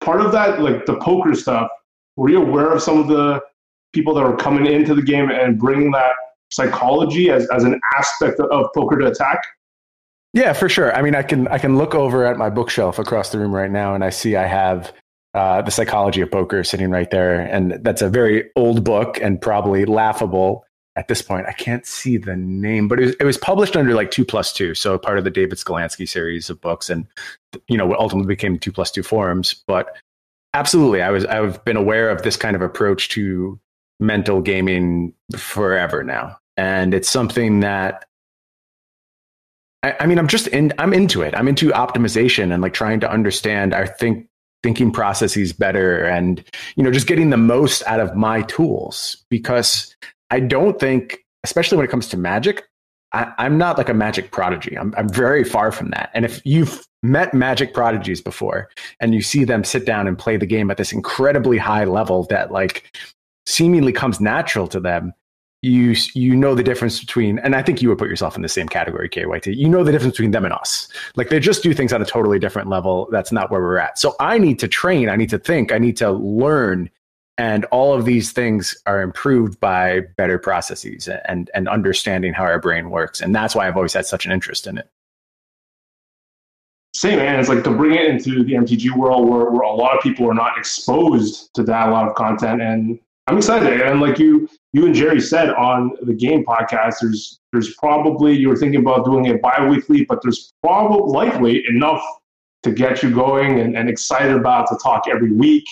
part 0.00 0.20
of 0.20 0.32
that, 0.32 0.60
like 0.62 0.86
the 0.86 0.96
poker 0.98 1.34
stuff? 1.34 1.68
Were 2.16 2.30
you 2.30 2.40
aware 2.40 2.72
of 2.72 2.82
some 2.82 2.98
of 2.98 3.08
the 3.08 3.40
people 3.92 4.14
that 4.14 4.22
were 4.22 4.36
coming 4.36 4.66
into 4.66 4.94
the 4.94 5.02
game 5.02 5.30
and 5.30 5.58
bringing 5.58 5.90
that 5.92 6.12
psychology 6.50 7.30
as, 7.30 7.48
as 7.50 7.64
an 7.64 7.80
aspect 7.96 8.40
of 8.40 8.66
poker 8.74 8.98
to 8.98 9.06
attack? 9.06 9.40
Yeah, 10.34 10.52
for 10.52 10.68
sure. 10.68 10.94
I 10.94 11.02
mean, 11.02 11.14
I 11.14 11.22
can 11.22 11.48
I 11.48 11.58
can 11.58 11.78
look 11.78 11.94
over 11.94 12.26
at 12.26 12.36
my 12.36 12.50
bookshelf 12.50 12.98
across 12.98 13.30
the 13.30 13.38
room 13.38 13.54
right 13.54 13.70
now, 13.70 13.94
and 13.94 14.04
I 14.04 14.10
see 14.10 14.36
I 14.36 14.46
have 14.46 14.92
uh, 15.34 15.62
the 15.62 15.70
psychology 15.70 16.20
of 16.20 16.30
poker 16.30 16.62
sitting 16.64 16.90
right 16.90 17.10
there, 17.10 17.40
and 17.40 17.78
that's 17.82 18.02
a 18.02 18.10
very 18.10 18.50
old 18.54 18.84
book 18.84 19.18
and 19.20 19.40
probably 19.40 19.84
laughable 19.84 20.64
at 20.96 21.08
this 21.08 21.22
point. 21.22 21.46
I 21.46 21.52
can't 21.52 21.86
see 21.86 22.18
the 22.18 22.36
name, 22.36 22.88
but 22.88 22.98
it 22.98 23.06
was, 23.06 23.14
it 23.20 23.24
was 23.24 23.38
published 23.38 23.76
under 23.76 23.94
like 23.94 24.10
two 24.10 24.24
plus 24.24 24.52
two, 24.52 24.74
so 24.74 24.98
part 24.98 25.16
of 25.16 25.24
the 25.24 25.30
David 25.30 25.58
Sklansky 25.58 26.08
series 26.08 26.50
of 26.50 26.60
books, 26.60 26.90
and 26.90 27.06
you 27.68 27.78
know 27.78 27.86
what 27.86 27.98
ultimately 27.98 28.28
became 28.28 28.58
two 28.58 28.72
plus 28.72 28.90
two 28.90 29.02
forums. 29.02 29.54
But 29.66 29.96
absolutely, 30.52 31.00
I 31.00 31.10
was 31.10 31.24
I've 31.24 31.64
been 31.64 31.76
aware 31.76 32.10
of 32.10 32.22
this 32.22 32.36
kind 32.36 32.54
of 32.54 32.60
approach 32.60 33.08
to 33.10 33.58
mental 34.00 34.40
gaming 34.40 35.12
forever 35.36 36.02
now, 36.02 36.38
and 36.56 36.94
it's 36.94 37.08
something 37.08 37.60
that 37.60 38.04
I, 39.82 39.94
I 40.00 40.06
mean, 40.06 40.18
I'm 40.18 40.28
just 40.28 40.46
in. 40.48 40.72
I'm 40.78 40.92
into 40.92 41.22
it. 41.22 41.34
I'm 41.34 41.48
into 41.48 41.70
optimization 41.70 42.52
and 42.52 42.62
like 42.62 42.74
trying 42.74 43.00
to 43.00 43.10
understand 43.10 43.74
our 43.74 43.86
think 43.86 44.28
thinking 44.62 44.90
processes 44.90 45.52
better 45.52 46.04
and 46.04 46.44
you 46.76 46.82
know 46.82 46.90
just 46.90 47.06
getting 47.06 47.30
the 47.30 47.36
most 47.36 47.82
out 47.86 48.00
of 48.00 48.16
my 48.16 48.42
tools 48.42 49.24
because 49.30 49.94
i 50.30 50.40
don't 50.40 50.80
think 50.80 51.18
especially 51.44 51.76
when 51.76 51.84
it 51.84 51.90
comes 51.90 52.08
to 52.08 52.16
magic 52.16 52.64
I, 53.12 53.32
am 53.38 53.56
not 53.56 53.78
like 53.78 53.88
a 53.88 53.94
magic 53.94 54.32
prodigy 54.32 54.76
I'm, 54.76 54.92
I'm 54.96 55.08
very 55.08 55.44
far 55.44 55.70
from 55.70 55.90
that 55.90 56.10
and 56.12 56.24
if 56.24 56.42
you've 56.44 56.84
met 57.02 57.32
magic 57.32 57.72
prodigies 57.72 58.20
before 58.20 58.68
and 59.00 59.14
you 59.14 59.22
see 59.22 59.44
them 59.44 59.62
sit 59.62 59.86
down 59.86 60.08
and 60.08 60.18
play 60.18 60.36
the 60.36 60.44
game 60.44 60.70
at 60.70 60.76
this 60.76 60.92
incredibly 60.92 61.56
high 61.56 61.84
level 61.84 62.24
that 62.24 62.50
like 62.50 62.90
seemingly 63.48 63.92
comes 63.92 64.20
natural 64.20 64.68
to 64.68 64.78
them 64.78 65.12
you 65.62 65.96
you 66.14 66.36
know 66.36 66.54
the 66.54 66.62
difference 66.62 67.00
between 67.00 67.38
and 67.40 67.56
i 67.56 67.62
think 67.62 67.82
you 67.82 67.88
would 67.88 67.98
put 67.98 68.08
yourself 68.08 68.36
in 68.36 68.42
the 68.42 68.48
same 68.48 68.68
category 68.68 69.08
kyt 69.08 69.56
you 69.56 69.68
know 69.68 69.82
the 69.82 69.90
difference 69.90 70.12
between 70.12 70.30
them 70.30 70.44
and 70.44 70.54
us. 70.54 70.88
Like 71.16 71.30
they 71.30 71.40
just 71.40 71.62
do 71.62 71.74
things 71.74 71.92
on 71.92 72.00
a 72.00 72.04
totally 72.04 72.38
different 72.38 72.68
level 72.68 73.08
that's 73.10 73.32
not 73.32 73.50
where 73.50 73.60
we're 73.60 73.78
at. 73.78 73.98
So 73.98 74.14
i 74.20 74.38
need 74.38 74.58
to 74.60 74.68
train 74.68 75.08
i 75.08 75.16
need 75.16 75.30
to 75.30 75.38
think 75.38 75.72
i 75.72 75.78
need 75.78 75.96
to 75.96 76.12
learn 76.12 76.90
and 77.38 77.64
all 77.66 77.92
of 77.92 78.04
these 78.04 78.32
things 78.32 78.76
are 78.86 79.00
improved 79.02 79.58
by 79.58 80.00
better 80.16 80.38
processes 80.38 81.08
and 81.26 81.50
and 81.54 81.68
understanding 81.68 82.32
how 82.32 82.44
our 82.44 82.60
brain 82.60 82.90
works 82.90 83.20
and 83.20 83.34
that's 83.34 83.54
why 83.56 83.66
i've 83.66 83.76
always 83.76 83.94
had 83.94 84.06
such 84.06 84.26
an 84.26 84.32
interest 84.32 84.66
in 84.68 84.78
it. 84.78 84.88
Same 86.94 87.18
man 87.18 87.40
it's 87.40 87.48
like 87.48 87.64
to 87.64 87.70
bring 87.70 87.94
it 87.94 88.06
into 88.06 88.44
the 88.44 88.52
mtg 88.52 88.96
world 88.96 89.28
where, 89.28 89.50
where 89.50 89.62
a 89.62 89.74
lot 89.74 89.96
of 89.96 90.02
people 90.04 90.30
are 90.30 90.34
not 90.34 90.56
exposed 90.56 91.52
to 91.54 91.64
that 91.64 91.88
a 91.88 91.90
lot 91.90 92.06
of 92.06 92.14
content 92.14 92.62
and 92.62 93.00
I'm 93.28 93.36
excited. 93.36 93.82
And 93.82 94.00
like 94.00 94.18
you, 94.18 94.48
you 94.72 94.86
and 94.86 94.94
Jerry 94.94 95.20
said 95.20 95.50
on 95.50 95.92
the 96.00 96.14
game 96.14 96.46
podcast, 96.46 96.94
there's 97.02 97.38
there's 97.52 97.74
probably 97.74 98.34
you 98.34 98.48
were 98.48 98.56
thinking 98.56 98.80
about 98.80 99.04
doing 99.04 99.26
it 99.26 99.42
bi-weekly, 99.42 100.06
but 100.06 100.20
there's 100.22 100.54
probably 100.62 101.12
likely 101.12 101.64
enough 101.68 102.02
to 102.62 102.72
get 102.72 103.02
you 103.02 103.14
going 103.14 103.60
and, 103.60 103.76
and 103.76 103.88
excited 103.88 104.34
about 104.34 104.66
to 104.68 104.78
talk 104.82 105.04
every 105.10 105.32
week, 105.32 105.64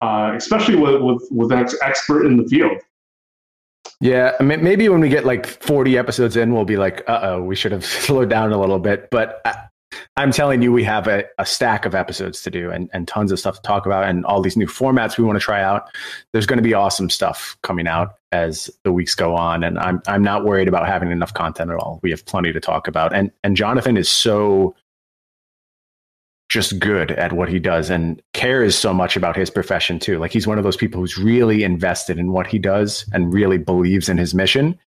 uh, 0.00 0.32
especially 0.36 0.76
with, 0.76 1.02
with 1.02 1.26
with 1.32 1.50
an 1.50 1.66
expert 1.82 2.24
in 2.24 2.36
the 2.36 2.44
field. 2.44 2.78
Yeah, 4.00 4.32
maybe 4.40 4.88
when 4.88 5.00
we 5.00 5.08
get 5.08 5.24
like 5.24 5.46
40 5.46 5.98
episodes 5.98 6.36
in, 6.36 6.54
we'll 6.54 6.64
be 6.64 6.76
like, 6.76 7.02
uh 7.08 7.18
oh, 7.22 7.42
we 7.42 7.56
should 7.56 7.72
have 7.72 7.84
slowed 8.06 8.30
down 8.30 8.52
a 8.52 8.60
little 8.60 8.78
bit. 8.78 9.08
But 9.10 9.40
uh, 9.44 9.54
I'm 10.16 10.32
telling 10.32 10.62
you, 10.62 10.72
we 10.72 10.84
have 10.84 11.06
a, 11.06 11.24
a 11.38 11.46
stack 11.46 11.84
of 11.84 11.94
episodes 11.94 12.42
to 12.42 12.50
do 12.50 12.70
and, 12.70 12.88
and 12.92 13.06
tons 13.06 13.32
of 13.32 13.38
stuff 13.38 13.56
to 13.56 13.62
talk 13.62 13.86
about 13.86 14.04
and 14.04 14.24
all 14.24 14.40
these 14.40 14.56
new 14.56 14.66
formats 14.66 15.18
we 15.18 15.24
want 15.24 15.36
to 15.36 15.44
try 15.44 15.62
out. 15.62 15.88
There's 16.32 16.46
going 16.46 16.58
to 16.58 16.62
be 16.62 16.74
awesome 16.74 17.10
stuff 17.10 17.56
coming 17.62 17.86
out 17.86 18.14
as 18.32 18.70
the 18.84 18.92
weeks 18.92 19.14
go 19.14 19.34
on. 19.34 19.62
And 19.64 19.78
I'm, 19.78 20.00
I'm 20.06 20.22
not 20.22 20.44
worried 20.44 20.68
about 20.68 20.86
having 20.86 21.10
enough 21.10 21.34
content 21.34 21.70
at 21.70 21.76
all. 21.76 22.00
We 22.02 22.10
have 22.10 22.24
plenty 22.26 22.52
to 22.52 22.60
talk 22.60 22.88
about. 22.88 23.14
And, 23.14 23.30
and 23.44 23.56
Jonathan 23.56 23.96
is 23.96 24.08
so 24.08 24.74
just 26.48 26.78
good 26.78 27.10
at 27.12 27.32
what 27.32 27.48
he 27.48 27.58
does 27.58 27.90
and 27.90 28.22
cares 28.32 28.78
so 28.78 28.94
much 28.94 29.16
about 29.16 29.36
his 29.36 29.50
profession 29.50 29.98
too. 29.98 30.18
Like 30.18 30.32
he's 30.32 30.46
one 30.46 30.58
of 30.58 30.64
those 30.64 30.76
people 30.76 31.00
who's 31.00 31.18
really 31.18 31.64
invested 31.64 32.18
in 32.18 32.30
what 32.32 32.46
he 32.46 32.58
does 32.58 33.08
and 33.12 33.32
really 33.32 33.58
believes 33.58 34.08
in 34.08 34.16
his 34.16 34.34
mission 34.34 34.78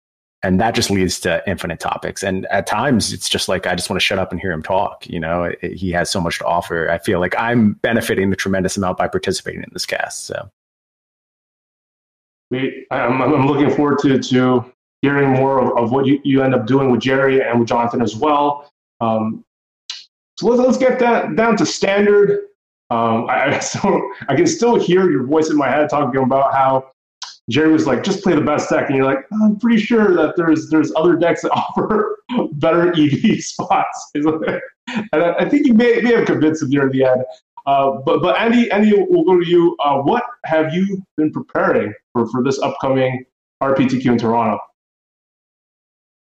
and 0.43 0.61
that 0.61 0.75
just 0.75 0.91
leads 0.91 1.19
to 1.21 1.43
infinite 1.49 1.81
topics. 1.81 2.23
And 2.23 2.47
at 2.47 2.67
times 2.67 3.13
it's 3.13 3.29
just 3.29 3.49
like 3.49 3.67
i 3.67 3.75
just 3.75 3.91
want 3.91 4.01
to 4.01 4.05
shut 4.05 4.19
up 4.19 4.31
and 4.31 4.41
hear 4.41 4.53
him 4.53 4.63
talk 4.63 5.07
you 5.09 5.21
know? 5.21 5.45
It, 5.45 5.59
it, 5.63 5.75
he 5.75 5.91
has 5.93 6.11
so 6.11 6.21
much 6.21 6.39
to 6.39 6.47
offer. 6.47 6.91
I 6.91 6.99
feel 6.99 7.21
like 7.21 7.35
i'm 7.39 7.75
benefiting 7.75 8.31
the 8.31 8.37
tremendous 8.37 8.77
amount 8.77 8.99
by 8.99 9.09
participating 9.09 9.63
in 9.63 9.71
this 9.73 9.87
cast 9.87 10.27
so. 10.27 10.51
We, 12.51 12.87
I'm, 12.91 13.21
I'm 13.21 13.47
looking 13.47 13.71
forward 13.71 13.99
to, 14.01 14.19
to 14.19 14.73
hearing 15.03 15.29
more 15.31 15.61
of, 15.61 15.77
of 15.77 15.93
what 15.93 16.07
you, 16.07 16.19
you 16.25 16.43
end 16.43 16.55
up 16.55 16.67
doing 16.67 16.91
with 16.91 17.01
jerry 17.01 17.43
and 17.43 17.59
with 17.59 17.69
jonathan 17.69 18.01
as 18.01 18.17
well. 18.17 18.71
Um, 19.01 19.45
so 20.39 20.47
let's, 20.47 20.63
let's 20.63 20.79
get 20.79 20.99
that 21.01 21.35
down 21.37 21.57
to 21.57 21.67
standard. 21.67 22.47
Um, 22.91 23.27
I, 23.29 23.59
so 23.61 24.09
I 24.29 24.37
can 24.37 24.47
still 24.47 24.77
hear 24.77 25.11
your 25.11 25.25
voice 25.25 25.51
in 25.51 25.57
my 25.57 25.69
head 25.69 25.91
talking 25.91 26.23
about 26.23 26.55
how 26.55 26.91
Jerry 27.49 27.73
was 27.73 27.87
like, 27.87 28.03
just 28.03 28.23
play 28.23 28.35
the 28.35 28.43
best 28.43 28.69
deck. 28.69 28.89
And 28.89 28.97
you're 28.97 29.07
like, 29.07 29.25
I'm 29.43 29.59
pretty 29.59 29.79
sure 29.79 30.15
that 30.15 30.35
there's 30.37 30.69
there's 30.71 30.93
other 30.97 31.17
decks 31.17 31.43
that 31.43 31.51
offer 31.53 32.19
better 32.53 32.91
EV 32.91 33.41
spots. 33.41 34.11
and 34.15 35.23
I 35.23 35.49
think 35.49 35.67
you 35.67 35.75
may, 35.75 36.01
may 36.01 36.15
have 36.15 36.27
convinced 36.27 36.63
him 36.63 36.71
near 36.71 36.91
the 36.91 37.05
end. 37.05 37.25
Uh, 37.67 37.93
but 38.05 38.23
but 38.23 38.39
Andy, 38.39 38.71
Andy, 38.71 38.93
we'll 38.97 39.25
go 39.25 39.39
to 39.39 39.47
you. 39.47 39.77
Uh, 39.85 39.99
what 39.99 40.23
have 40.45 40.73
you 40.73 41.03
been 41.17 41.33
preparing 41.33 41.93
for, 42.13 42.27
for 42.29 42.43
this 42.43 42.59
upcoming 42.61 43.25
RPTQ 43.63 44.07
in 44.07 44.19
Toronto? 44.19 44.59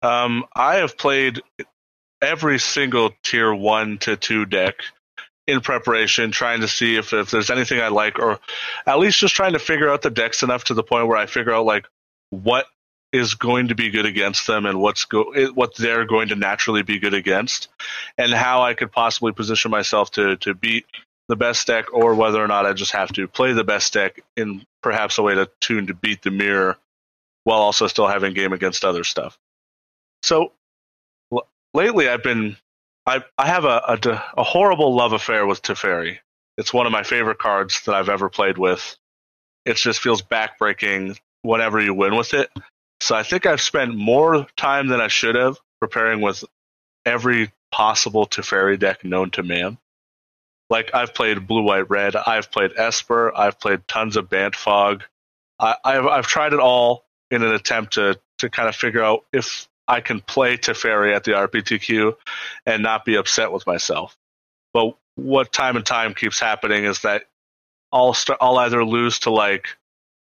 Um, 0.03 0.45
I 0.55 0.77
have 0.77 0.97
played 0.99 1.41
every 2.21 2.59
single 2.59 3.11
tier 3.23 3.55
one 3.55 3.99
to 3.99 4.17
two 4.17 4.45
deck 4.45 4.75
in 5.47 5.61
preparation, 5.61 6.31
trying 6.31 6.61
to 6.61 6.69
see 6.69 6.97
if, 6.97 7.13
if 7.13 7.31
there's 7.31 7.51
anything 7.51 7.81
I 7.81 7.89
like, 7.89 8.19
or 8.19 8.39
at 8.87 8.99
least 8.99 9.19
just 9.19 9.35
trying 9.35 9.55
to 9.55 9.59
figure 9.59 9.91
out 9.91 10.03
the 10.03 10.11
decks 10.11 10.43
enough 10.43 10.65
to 10.65 10.75
the 10.75 10.83
point 10.83 11.09
where 11.09 11.17
I 11.17 11.27
figure 11.27 11.53
out 11.53 11.65
like 11.65 11.87
what 12.31 12.67
is 13.13 13.35
going 13.35 13.69
to 13.69 13.75
be 13.75 13.91
good 13.91 14.07
against 14.07 14.47
them 14.47 14.65
and 14.65 14.81
what's 14.81 15.05
go 15.05 15.33
what 15.55 15.77
they're 15.77 16.07
going 16.07 16.29
to 16.29 16.35
naturally 16.37 16.83
be 16.83 16.99
good 16.99 17.15
against, 17.15 17.69
and 18.17 18.33
how 18.33 18.63
I 18.63 18.75
could 18.75 18.91
possibly 18.93 19.33
position 19.33 19.71
myself 19.71 20.13
to 20.13 20.37
to 20.39 20.55
beat 20.55 20.87
the 21.29 21.37
best 21.37 21.67
deck, 21.67 21.93
or 21.93 22.15
whether 22.15 22.43
or 22.43 22.49
not 22.49 22.67
I 22.67 22.73
just 22.73 22.93
have 22.93 23.13
to 23.13 23.29
play 23.29 23.53
the 23.53 23.65
best 23.65 23.93
deck 23.93 24.21
in 24.37 24.65
perhaps 24.83 25.19
a 25.19 25.23
way 25.23 25.35
to 25.35 25.49
tune 25.61 25.89
to 25.89 25.95
beat 25.95 26.23
the 26.23 26.31
mirror, 26.31 26.79
while 27.45 27.61
also 27.61 27.87
still 27.87 28.07
having 28.07 28.33
game 28.35 28.53
against 28.53 28.85
other 28.85 29.05
stuff. 29.05 29.39
So 30.23 30.53
l- 31.33 31.49
lately, 31.75 32.09
I've 32.09 32.23
been 32.23 32.57
I 33.07 33.23
I 33.37 33.47
have 33.47 33.65
a, 33.65 33.83
a, 33.89 34.25
a 34.39 34.45
horrible 34.45 34.95
love 34.95 35.13
affair 35.13 35.47
with 35.47 35.63
Teferi. 35.63 36.19
It's 36.59 36.73
one 36.73 36.87
of 36.87 36.93
my 36.93 37.03
favorite 37.03 37.39
cards 37.39 37.83
that 37.87 37.95
I've 37.95 38.09
ever 38.09 38.29
played 38.29 38.59
with. 38.59 38.97
It 39.65 39.77
just 39.77 40.01
feels 40.01 40.23
backbreaking 40.23 41.19
whenever 41.43 41.81
you 41.81 41.95
win 41.95 42.17
with 42.17 42.35
it. 42.35 42.51
So 43.01 43.15
I 43.15 43.23
think 43.23 43.47
I've 43.47 43.61
spent 43.61 43.97
more 43.97 44.47
time 44.57 44.89
than 44.89 45.01
I 45.01 45.09
should 45.09 45.35
have 45.35 45.59
preparing 45.81 46.21
with 46.21 46.45
every 47.05 47.51
possible 47.73 48.27
Teferi 48.27 48.79
deck 48.79 49.05
known 49.05 49.31
to 49.33 49.43
man. 49.43 49.79
Like 50.71 50.95
I've 50.95 51.15
played 51.15 51.47
blue, 51.47 51.63
white, 51.63 51.91
red. 51.91 52.15
I've 52.15 52.51
played 52.51 52.73
Esper. 52.77 53.37
I've 53.37 53.59
played 53.59 53.87
tons 53.89 54.17
of 54.17 54.29
Bant 54.31 54.55
Fog. 54.55 55.03
I, 55.59 55.77
have 55.85 56.07
I've 56.07 56.27
tried 56.27 56.53
it 56.53 56.61
all 56.61 57.05
in 57.31 57.43
an 57.43 57.53
attempt 57.53 57.95
to 57.95 58.19
to 58.39 58.51
kind 58.51 58.69
of 58.69 58.75
figure 58.75 59.03
out 59.03 59.25
if 59.33 59.69
I 59.89 60.01
can 60.01 60.21
play 60.21 60.57
Teferi 60.57 61.15
at 61.15 61.25
the 61.25 61.33
RPTQ 61.33 62.15
and 62.67 62.83
not 62.83 63.05
be 63.05 63.17
upset 63.17 63.53
with 63.53 63.67
myself. 63.67 64.17
But 64.73 64.97
what 65.17 65.53
time 65.53 65.77
and 65.77 65.85
time 65.85 66.15
keeps 66.15 66.41
happening 66.41 66.85
is 66.85 67.03
that 67.03 67.25
I'll 67.93 68.17
i 68.29 68.37
I'll 68.41 68.59
either 68.59 68.85
lose 68.85 69.21
to 69.21 69.31
like 69.31 69.69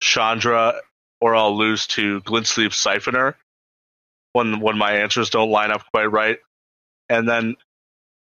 Chandra 0.01 0.75
or 1.19 1.35
I'll 1.35 1.57
lose 1.57 1.87
to 1.87 2.21
Glint-Sleeve 2.21 2.71
Siphoner 2.71 3.33
when 4.33 4.59
when 4.59 4.77
my 4.77 4.93
answers 4.97 5.31
don't 5.31 5.49
line 5.49 5.71
up 5.71 5.83
quite 5.91 6.11
right, 6.11 6.37
and 7.09 7.27
then 7.27 7.55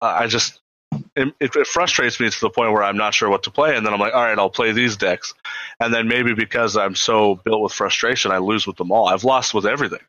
I 0.03 0.27
just 0.27 0.61
it, 1.17 1.35
it, 1.41 1.67
frustrates 1.67 2.21
me 2.21 2.29
to 2.29 2.41
the 2.41 2.51
point 2.51 2.73
where 2.73 2.83
I'm 2.83 2.99
not 2.99 3.15
sure 3.15 3.31
what 3.31 3.45
to 3.45 3.51
play, 3.51 3.75
and 3.77 3.87
then 3.87 3.95
I'm 3.95 4.01
like, 4.01 4.13
all 4.13 4.23
right, 4.23 4.39
I'll 4.39 4.51
play 4.51 4.73
these 4.73 4.97
decks, 4.99 5.33
and 5.81 5.95
then 5.95 6.09
maybe 6.09 6.35
because 6.35 6.77
I'm 6.77 6.95
so 6.95 7.37
built 7.37 7.63
with 7.63 7.73
frustration, 7.73 8.31
I 8.31 8.39
lose 8.39 8.67
with 8.67 8.77
them 8.77 8.93
all. 8.93 9.09
I've 9.09 9.25
lost 9.25 9.55
with 9.55 9.65
everything 9.65 10.01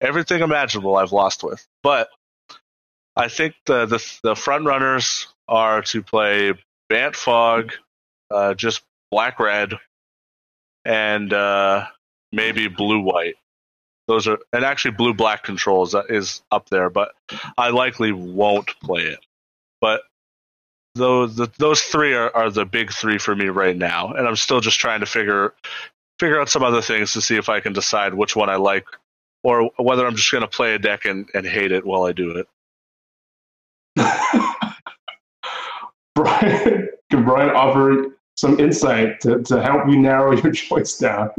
everything 0.00 0.42
imaginable 0.42 0.96
I've 0.96 1.12
lost 1.12 1.42
with. 1.42 1.66
But 1.82 2.08
I 3.16 3.28
think 3.28 3.54
the 3.66 3.86
the, 3.86 4.18
the 4.22 4.34
front 4.34 4.66
runners 4.66 5.28
are 5.48 5.82
to 5.82 6.02
play 6.02 6.54
Bant 6.88 7.16
Fog, 7.16 7.72
uh, 8.30 8.54
just 8.54 8.82
black 9.10 9.40
red, 9.40 9.74
and 10.84 11.32
uh, 11.32 11.86
maybe 12.32 12.68
blue 12.68 13.00
white. 13.00 13.36
Those 14.08 14.26
are 14.26 14.38
and 14.52 14.64
actually 14.64 14.92
blue 14.92 15.14
black 15.14 15.44
controls 15.44 15.94
is 16.08 16.42
up 16.50 16.68
there, 16.68 16.90
but 16.90 17.12
I 17.56 17.70
likely 17.70 18.12
won't 18.12 18.68
play 18.80 19.02
it. 19.02 19.20
But 19.80 20.02
those 20.94 21.36
the, 21.36 21.50
those 21.58 21.80
three 21.82 22.14
are, 22.14 22.34
are 22.34 22.50
the 22.50 22.64
big 22.64 22.92
three 22.92 23.18
for 23.18 23.36
me 23.36 23.46
right 23.46 23.76
now, 23.76 24.12
and 24.12 24.26
I'm 24.26 24.36
still 24.36 24.60
just 24.60 24.80
trying 24.80 25.00
to 25.00 25.06
figure 25.06 25.54
figure 26.18 26.40
out 26.40 26.48
some 26.48 26.64
other 26.64 26.82
things 26.82 27.12
to 27.12 27.22
see 27.22 27.36
if 27.36 27.48
I 27.48 27.60
can 27.60 27.72
decide 27.72 28.14
which 28.14 28.34
one 28.34 28.50
I 28.50 28.56
like 28.56 28.86
or 29.42 29.70
whether 29.78 30.06
I'm 30.06 30.16
just 30.16 30.30
going 30.30 30.42
to 30.42 30.48
play 30.48 30.74
a 30.74 30.78
deck 30.78 31.04
and, 31.04 31.28
and 31.34 31.46
hate 31.46 31.72
it 31.72 31.84
while 31.84 32.04
I 32.04 32.12
do 32.12 32.30
it. 32.36 32.46
Brian, 36.14 36.88
can 37.10 37.24
Brian 37.24 37.50
offer 37.50 38.18
some 38.36 38.58
insight 38.60 39.20
to, 39.20 39.42
to 39.42 39.62
help 39.62 39.88
you 39.88 39.98
narrow 39.98 40.32
your 40.32 40.52
choice 40.68 40.98
down? 40.98 41.30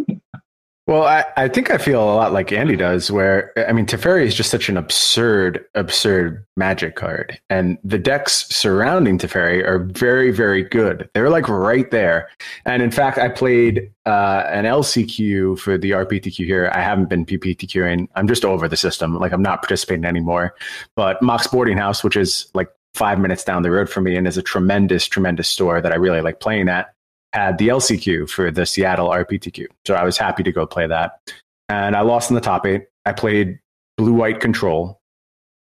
Well, 0.88 1.03
I, 1.03 1.25
I 1.38 1.47
think 1.47 1.69
I 1.69 1.77
feel 1.77 2.03
a 2.03 2.15
lot 2.15 2.33
like 2.33 2.51
Andy 2.51 2.75
does, 2.75 3.11
where 3.11 3.53
I 3.69 3.71
mean, 3.71 3.85
Teferi 3.85 4.25
is 4.25 4.33
just 4.33 4.50
such 4.50 4.67
an 4.67 4.77
absurd, 4.77 5.63
absurd 5.75 6.43
magic 6.57 6.95
card. 6.95 7.39
And 7.51 7.77
the 7.83 8.00
decks 8.00 8.47
surrounding 8.50 9.19
Teferi 9.19 9.63
are 9.63 9.79
very, 9.79 10.31
very 10.31 10.63
good. 10.63 11.07
They're 11.13 11.29
like 11.29 11.47
right 11.47 11.89
there. 11.91 12.29
And 12.65 12.81
in 12.81 12.89
fact, 12.89 13.19
I 13.19 13.29
played 13.29 13.91
uh, 14.07 14.43
an 14.47 14.65
LCQ 14.65 15.59
for 15.59 15.77
the 15.77 15.91
RPTQ 15.91 16.45
here. 16.45 16.71
I 16.73 16.81
haven't 16.81 17.09
been 17.09 17.27
PPTQing. 17.27 18.07
I'm 18.15 18.27
just 18.27 18.43
over 18.43 18.67
the 18.67 18.75
system. 18.75 19.19
Like 19.19 19.33
I'm 19.33 19.43
not 19.43 19.61
participating 19.61 20.05
anymore. 20.05 20.55
But 20.95 21.21
Mox 21.21 21.45
Boarding 21.45 21.77
House, 21.77 22.03
which 22.03 22.17
is 22.17 22.50
like 22.55 22.69
five 22.95 23.19
minutes 23.19 23.43
down 23.43 23.61
the 23.61 23.71
road 23.71 23.88
from 23.88 24.05
me 24.05 24.15
and 24.15 24.27
is 24.27 24.38
a 24.38 24.41
tremendous, 24.41 25.05
tremendous 25.07 25.47
store 25.47 25.79
that 25.79 25.91
I 25.91 25.95
really 25.95 26.21
like 26.21 26.39
playing 26.39 26.69
at 26.69 26.93
had 27.33 27.57
the 27.57 27.69
LCQ 27.69 28.29
for 28.29 28.51
the 28.51 28.65
Seattle 28.65 29.09
RPTQ. 29.09 29.67
So 29.85 29.95
I 29.95 30.03
was 30.03 30.17
happy 30.17 30.43
to 30.43 30.51
go 30.51 30.65
play 30.65 30.88
that. 30.88 31.33
And 31.69 31.95
I 31.95 32.01
lost 32.01 32.29
in 32.29 32.35
the 32.35 32.41
top 32.41 32.65
eight. 32.65 32.88
I 33.05 33.13
played 33.13 33.59
blue 33.97 34.13
white 34.13 34.39
control, 34.39 35.00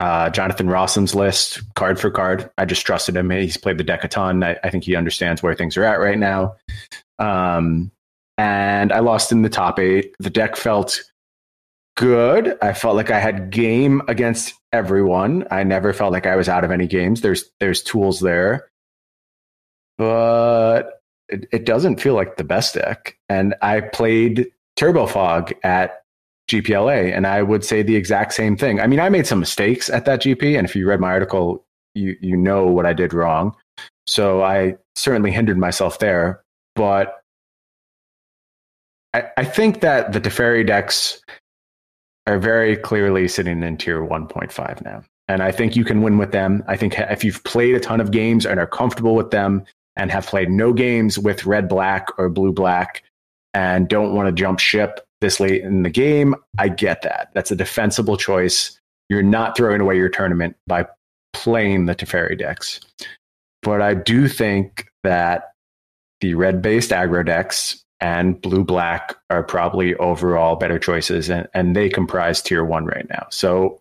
uh, 0.01 0.31
Jonathan 0.31 0.69
Rosum's 0.69 1.15
list, 1.15 1.61
card 1.75 2.01
for 2.01 2.11
card. 2.11 2.51
I 2.57 2.65
just 2.65 2.87
trusted 2.87 3.17
him. 3.17 3.31
He's 3.31 3.57
played 3.57 3.79
the 3.79 3.85
deck 3.85 4.05
a 4.05 4.09
ton. 4.09 4.43
I, 4.43 4.57
I 4.65 4.71
think 4.71 4.85
he 4.85 4.97
understands 4.97 5.43
where 5.43 5.55
things 5.55 5.77
are 5.77 5.85
at 5.85 6.01
right 6.01 6.19
now. 6.19 6.57
Um, 7.19 7.91
and 8.39 8.93
I 8.93 9.01
lost 9.01 9.33
in 9.33 9.43
the 9.43 9.49
top 9.49 9.79
eight. 9.79 10.15
The 10.21 10.31
deck 10.31 10.57
felt 10.57 11.03
good. 11.97 12.57
I 12.63 12.73
felt 12.73 12.95
like 12.95 13.11
I 13.11 13.19
had 13.19 13.51
game 13.51 14.03
against 14.07 14.55
everyone. 14.73 15.47
I 15.51 15.65
never 15.65 15.93
felt 15.93 16.13
like 16.13 16.27
I 16.27 16.37
was 16.37 16.49
out 16.49 16.65
of 16.65 16.71
any 16.71 16.87
games. 16.87 17.21
There's 17.21 17.51
there's 17.59 17.83
tools 17.83 18.21
there. 18.21 18.71
But 19.97 20.98
it, 21.29 21.47
it 21.53 21.67
doesn't 21.67 22.01
feel 22.01 22.15
like 22.15 22.37
the 22.37 22.45
best 22.45 22.75
deck. 22.75 23.17
And 23.29 23.55
I 23.63 23.81
played 23.81 24.47
Turbo 24.77 25.07
Fog 25.07 25.53
at 25.63 26.03
GPLA, 26.49 27.15
and 27.15 27.27
I 27.27 27.43
would 27.43 27.65
say 27.65 27.83
the 27.83 27.97
exact 27.97 28.33
same 28.33 28.57
thing. 28.57 28.81
I 28.81 28.87
mean, 28.87 29.01
I 29.01 29.09
made 29.09 29.27
some 29.27 29.41
mistakes 29.41 29.91
at 29.91 30.05
that 30.07 30.23
GP, 30.23 30.57
and 30.57 30.67
if 30.67 30.75
you 30.75 30.89
read 30.89 31.01
my 31.01 31.11
article, 31.11 31.65
you 31.95 32.17
you 32.21 32.37
know 32.37 32.67
what 32.67 32.87
I 32.87 32.93
did 32.93 33.13
wrong. 33.13 33.55
So 34.07 34.43
I 34.43 34.77
certainly 34.97 35.31
hindered 35.31 35.59
myself 35.59 35.99
there. 35.99 36.43
But 36.75 37.23
I, 39.13 39.25
I 39.37 39.45
think 39.45 39.81
that 39.81 40.13
the 40.13 40.21
Teferi 40.21 40.67
decks 40.67 41.21
are 42.27 42.39
very 42.39 42.77
clearly 42.77 43.27
sitting 43.29 43.63
in 43.63 43.77
tier 43.77 44.01
1.5 44.01 44.85
now. 44.85 45.03
And 45.29 45.43
I 45.43 45.51
think 45.51 45.77
you 45.77 45.85
can 45.85 46.03
win 46.03 46.19
with 46.19 46.33
them. 46.33 46.63
I 46.69 46.77
think 46.77 46.99
if 46.99 47.25
you've 47.25 47.43
played 47.45 47.75
a 47.75 47.81
ton 47.81 48.01
of 48.01 48.11
games 48.11 48.47
and 48.47 48.59
are 48.59 48.67
comfortable 48.67 49.15
with 49.15 49.31
them, 49.31 49.65
and 49.99 50.11
have 50.11 50.27
played 50.27 50.51
no 50.51 50.73
games 50.73 51.19
with 51.19 51.45
red 51.45 51.69
black 51.69 52.07
or 52.19 52.31
blue 52.31 52.53
black 52.53 53.03
and 53.53 53.89
don't 53.89 54.15
want 54.15 54.29
to 54.29 54.33
jump 54.33 54.61
ship 54.61 55.01
this 55.21 55.41
late 55.41 55.63
in 55.63 55.83
the 55.83 55.91
game, 55.91 56.35
I 56.59 56.69
get 56.69 57.03
that. 57.03 57.31
That's 57.35 57.51
a 57.51 57.57
defensible 57.57 58.17
choice. 58.17 58.79
You're 59.09 59.23
not 59.23 59.57
throwing 59.57 59.81
away 59.81 59.97
your 59.97 60.09
tournament 60.09 60.57
by 60.67 60.87
playing 61.33 61.87
the 61.87 61.95
Teferi 61.95 62.39
decks. 62.39 62.81
But 63.63 63.83
I 63.83 63.95
do 63.95 64.29
think 64.29 64.87
that 65.03 65.53
the 66.21 66.35
red 66.35 66.63
based 66.63 66.91
aggro 66.91 67.27
decks 67.27 67.83
and 68.01 68.41
blue 68.41 68.65
black 68.65 69.17
are 69.31 69.43
probably 69.43 69.97
overall 69.97 70.55
better 70.55 70.79
choices, 70.79 71.29
and, 71.29 71.49
and 71.53 71.75
they 71.75 71.89
comprise 71.89 72.41
tier 72.41 72.65
one 72.65 72.87
right 72.87 73.09
now. 73.09 73.27
So 73.31 73.81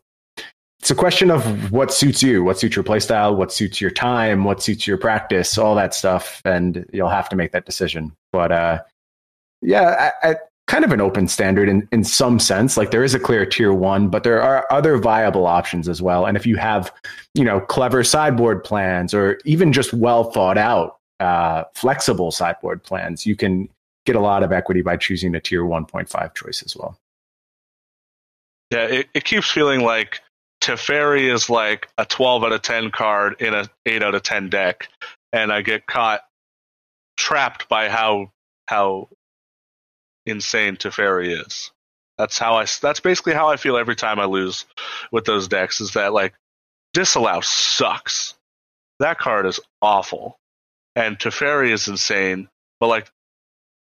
it's 0.80 0.92
a 0.92 0.96
question 0.96 1.32
of 1.32 1.72
what 1.72 1.92
suits 1.92 2.22
you, 2.22 2.44
what 2.44 2.60
suits 2.60 2.76
your 2.76 2.84
playstyle, 2.84 3.36
what 3.36 3.52
suits 3.52 3.82
your 3.82 3.90
time, 3.90 4.44
what 4.44 4.62
suits 4.62 4.86
your 4.86 4.98
practice, 4.98 5.58
all 5.58 5.76
that 5.76 5.94
stuff, 5.94 6.42
and 6.46 6.86
you'll 6.94 7.10
have 7.10 7.30
to 7.30 7.36
make 7.36 7.52
that 7.52 7.66
decision. 7.66 8.16
But 8.32 8.52
uh, 8.52 8.80
yeah, 9.62 10.12
I, 10.24 10.30
I, 10.30 10.36
kind 10.68 10.84
of 10.84 10.92
an 10.92 11.02
open 11.02 11.28
standard 11.28 11.70
in, 11.70 11.88
in 11.92 12.04
some 12.04 12.40
sense. 12.40 12.78
Like 12.78 12.92
there 12.92 13.04
is 13.04 13.16
a 13.16 13.20
clear 13.20 13.46
tier 13.46 13.74
one, 13.74 14.10
but 14.10 14.24
there 14.24 14.42
are 14.42 14.68
other 14.70 14.98
viable 14.98 15.48
options 15.48 15.88
as 15.88 16.02
well. 16.02 16.26
And 16.26 16.38
if 16.38 16.46
you 16.46 16.58
have, 16.58 16.94
you 17.34 17.44
know, 17.44 17.62
clever 17.62 18.04
sideboard 18.04 18.64
plans 18.64 19.14
or 19.14 19.40
even 19.46 19.74
just 19.74 19.94
well 19.94 20.26
thought 20.26 20.58
out, 20.58 21.00
uh, 21.20 21.64
flexible 21.74 22.32
sideboard 22.32 22.84
plans, 22.84 23.26
you 23.26 23.36
can 23.36 23.70
get 24.06 24.16
a 24.16 24.20
lot 24.20 24.44
of 24.44 24.52
equity 24.52 24.82
by 24.82 24.98
choosing 24.98 25.34
a 25.36 25.40
tier 25.40 25.64
1.5 25.64 26.36
choice 26.36 26.62
as 26.64 26.76
well. 26.76 27.00
Yeah, 28.72 28.86
it, 28.86 29.08
it 29.14 29.24
keeps 29.24 29.50
feeling 29.50 29.82
like 29.82 30.20
Teferi 30.68 31.34
is 31.34 31.50
like 31.50 31.88
a 31.98 32.06
12 32.06 32.44
out 32.44 32.52
of 32.52 32.62
10 32.62 32.92
card 32.92 33.42
in 33.42 33.54
a 33.54 33.70
8 33.86 34.04
out 34.04 34.16
of 34.16 34.24
10 34.24 34.50
deck, 34.50 34.90
and 35.32 35.50
I 35.50 35.62
get 35.62 35.88
caught 35.88 36.26
trapped 37.16 37.70
by 37.70 37.88
how 37.88 38.34
how 38.66 39.08
insane 40.26 40.76
Teferi 40.76 41.42
is. 41.42 41.72
That's 42.18 42.38
how 42.38 42.56
I. 42.56 42.66
That's 42.82 43.00
basically 43.00 43.34
how 43.34 43.48
I 43.48 43.56
feel 43.56 43.78
every 43.78 43.96
time 43.96 44.20
I 44.20 44.26
lose 44.26 44.66
with 45.10 45.24
those 45.24 45.48
decks. 45.48 45.80
Is 45.80 45.94
that 45.94 46.12
like 46.12 46.34
disallow 46.94 47.40
sucks. 47.40 48.34
That 49.00 49.20
card 49.20 49.46
is 49.46 49.62
awful, 49.82 50.38
and 50.98 51.18
Teferi 51.18 51.72
is 51.72 51.88
insane. 51.88 52.50
But 52.82 52.88
like 52.88 53.10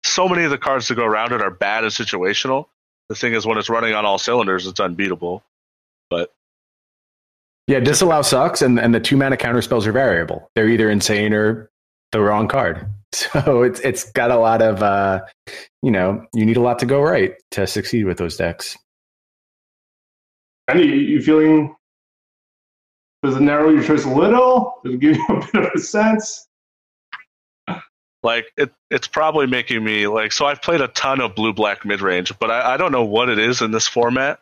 so 0.05 0.29
many 0.29 0.45
of 0.45 0.51
the 0.51 0.57
cards 0.57 0.87
that 0.87 0.95
go 0.95 1.03
around 1.03 1.33
it 1.33 1.41
are 1.41 1.51
bad 1.51 1.83
and 1.83 1.91
situational. 1.91 2.67
The 3.09 3.15
thing 3.15 3.33
is, 3.33 3.45
when 3.45 3.57
it's 3.57 3.69
running 3.69 3.93
on 3.93 4.05
all 4.05 4.17
cylinders, 4.17 4.67
it's 4.67 4.79
unbeatable. 4.79 5.43
But 6.09 6.31
yeah, 7.67 7.81
disallow 7.81 8.21
sucks, 8.21 8.61
and, 8.61 8.79
and 8.79 8.95
the 8.95 8.99
two 8.99 9.17
mana 9.17 9.35
counter 9.35 9.61
spells 9.61 9.85
are 9.85 9.91
variable. 9.91 10.49
They're 10.55 10.69
either 10.69 10.89
insane 10.89 11.33
or 11.33 11.69
the 12.11 12.21
wrong 12.21 12.47
card. 12.47 12.87
So 13.13 13.61
it's 13.63 13.79
it's 13.79 14.11
got 14.11 14.31
a 14.31 14.37
lot 14.37 14.61
of 14.61 14.83
uh, 14.83 15.21
you 15.81 15.91
know, 15.91 16.25
you 16.33 16.45
need 16.45 16.57
a 16.57 16.61
lot 16.61 16.77
to 16.79 16.85
go 16.85 17.01
right 17.01 17.33
to 17.51 17.65
succeed 17.65 18.03
with 18.03 18.17
those 18.17 18.35
decks. 18.35 18.77
Andy, 20.67 20.87
you 20.87 21.21
feeling 21.21 21.73
does 23.23 23.37
it 23.37 23.41
narrow 23.41 23.69
your 23.69 23.81
choice 23.81 24.03
a 24.03 24.09
little? 24.09 24.75
Does 24.83 24.95
it 24.95 24.99
give 24.99 25.15
you 25.15 25.25
a 25.29 25.39
bit 25.53 25.65
of 25.65 25.71
a 25.73 25.79
sense? 25.79 26.47
Like 28.23 28.47
it, 28.57 28.73
it's 28.91 29.07
probably 29.07 29.47
making 29.47 29.85
me 29.85 30.05
like. 30.07 30.33
So 30.33 30.45
I've 30.45 30.61
played 30.61 30.81
a 30.81 30.89
ton 30.89 31.21
of 31.21 31.33
blue 31.33 31.53
black 31.53 31.85
mid 31.85 32.01
range, 32.01 32.37
but 32.39 32.51
I, 32.51 32.73
I 32.73 32.77
don't 32.77 32.91
know 32.91 33.05
what 33.05 33.29
it 33.29 33.39
is 33.39 33.61
in 33.61 33.71
this 33.71 33.87
format 33.87 34.39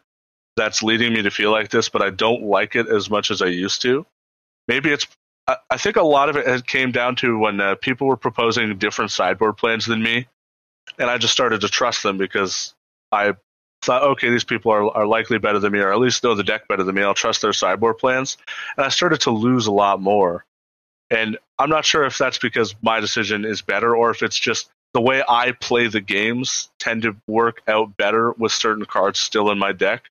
that's 0.56 0.84
leading 0.84 1.14
me 1.14 1.22
to 1.22 1.32
feel 1.32 1.52
like 1.52 1.70
this, 1.70 1.90
but 1.90 2.02
I 2.02 2.10
don't 2.10 2.44
like 2.44 2.76
it 2.76 2.88
as 2.88 3.10
much 3.10 3.32
as 3.32 3.42
I 3.42 3.48
used 3.48 3.82
to. 3.84 4.06
Maybe 4.68 4.92
it's. 4.92 5.08
I, 5.48 5.58
I 5.70 5.78
think 5.78 5.96
a 5.96 6.04
lot 6.04 6.30
of 6.30 6.38
it 6.38 6.66
came 6.66 6.92
down 6.92 7.16
to 7.18 7.38
when 7.38 7.60
uh, 7.60 7.76
people 7.76 8.08
were 8.08 8.18
proposing 8.18 8.76
different 8.78 9.12
sideboard 9.12 9.58
plans 9.58 9.86
than 9.86 10.02
me, 10.02 10.28
and 10.98 11.10
I 11.10 11.18
just 11.18 11.34
started 11.34 11.62
to 11.62 11.70
trust 11.70 12.04
them 12.04 12.18
because 12.18 12.74
I 13.12 13.34
thought, 13.84 14.04
okay, 14.04 14.30
these 14.30 14.44
people 14.44 14.72
are, 14.72 14.90
are 14.98 15.08
likely 15.08 15.38
better 15.38 15.60
than 15.60 15.72
me, 15.72 15.80
or 15.80 15.92
at 15.92 16.00
least 16.00 16.24
know 16.24 16.36
the 16.36 16.44
deck 16.44 16.68
better 16.68 16.84
than 16.84 16.96
me. 16.96 17.04
I'll 17.04 17.14
trust 17.14 17.42
their 17.42 17.54
sideboard 17.54 17.98
plans, 17.98 18.38
and 18.78 18.86
I 18.86 18.90
started 18.90 19.22
to 19.22 19.32
lose 19.32 19.68
a 19.68 19.72
lot 19.72 20.02
more. 20.02 20.46
And 21.12 21.38
I'm 21.60 21.70
not 21.70 21.86
sure 21.86 22.04
if 22.06 22.18
that's 22.18 22.40
because 22.40 22.76
my 22.82 23.00
decision 23.00 23.46
is 23.46 23.62
better, 23.62 23.96
or 23.96 24.10
if 24.10 24.24
it's 24.24 24.40
just 24.40 24.70
the 24.94 25.02
way 25.02 25.22
I 25.28 25.52
play 25.52 25.88
the 25.88 26.02
games 26.02 26.70
tend 26.80 27.02
to 27.02 27.16
work 27.28 27.62
out 27.68 27.98
better 27.98 28.32
with 28.32 28.54
certain 28.54 28.86
cards 28.86 29.20
still 29.20 29.52
in 29.52 29.60
my 29.60 29.74
deck. 29.74 30.10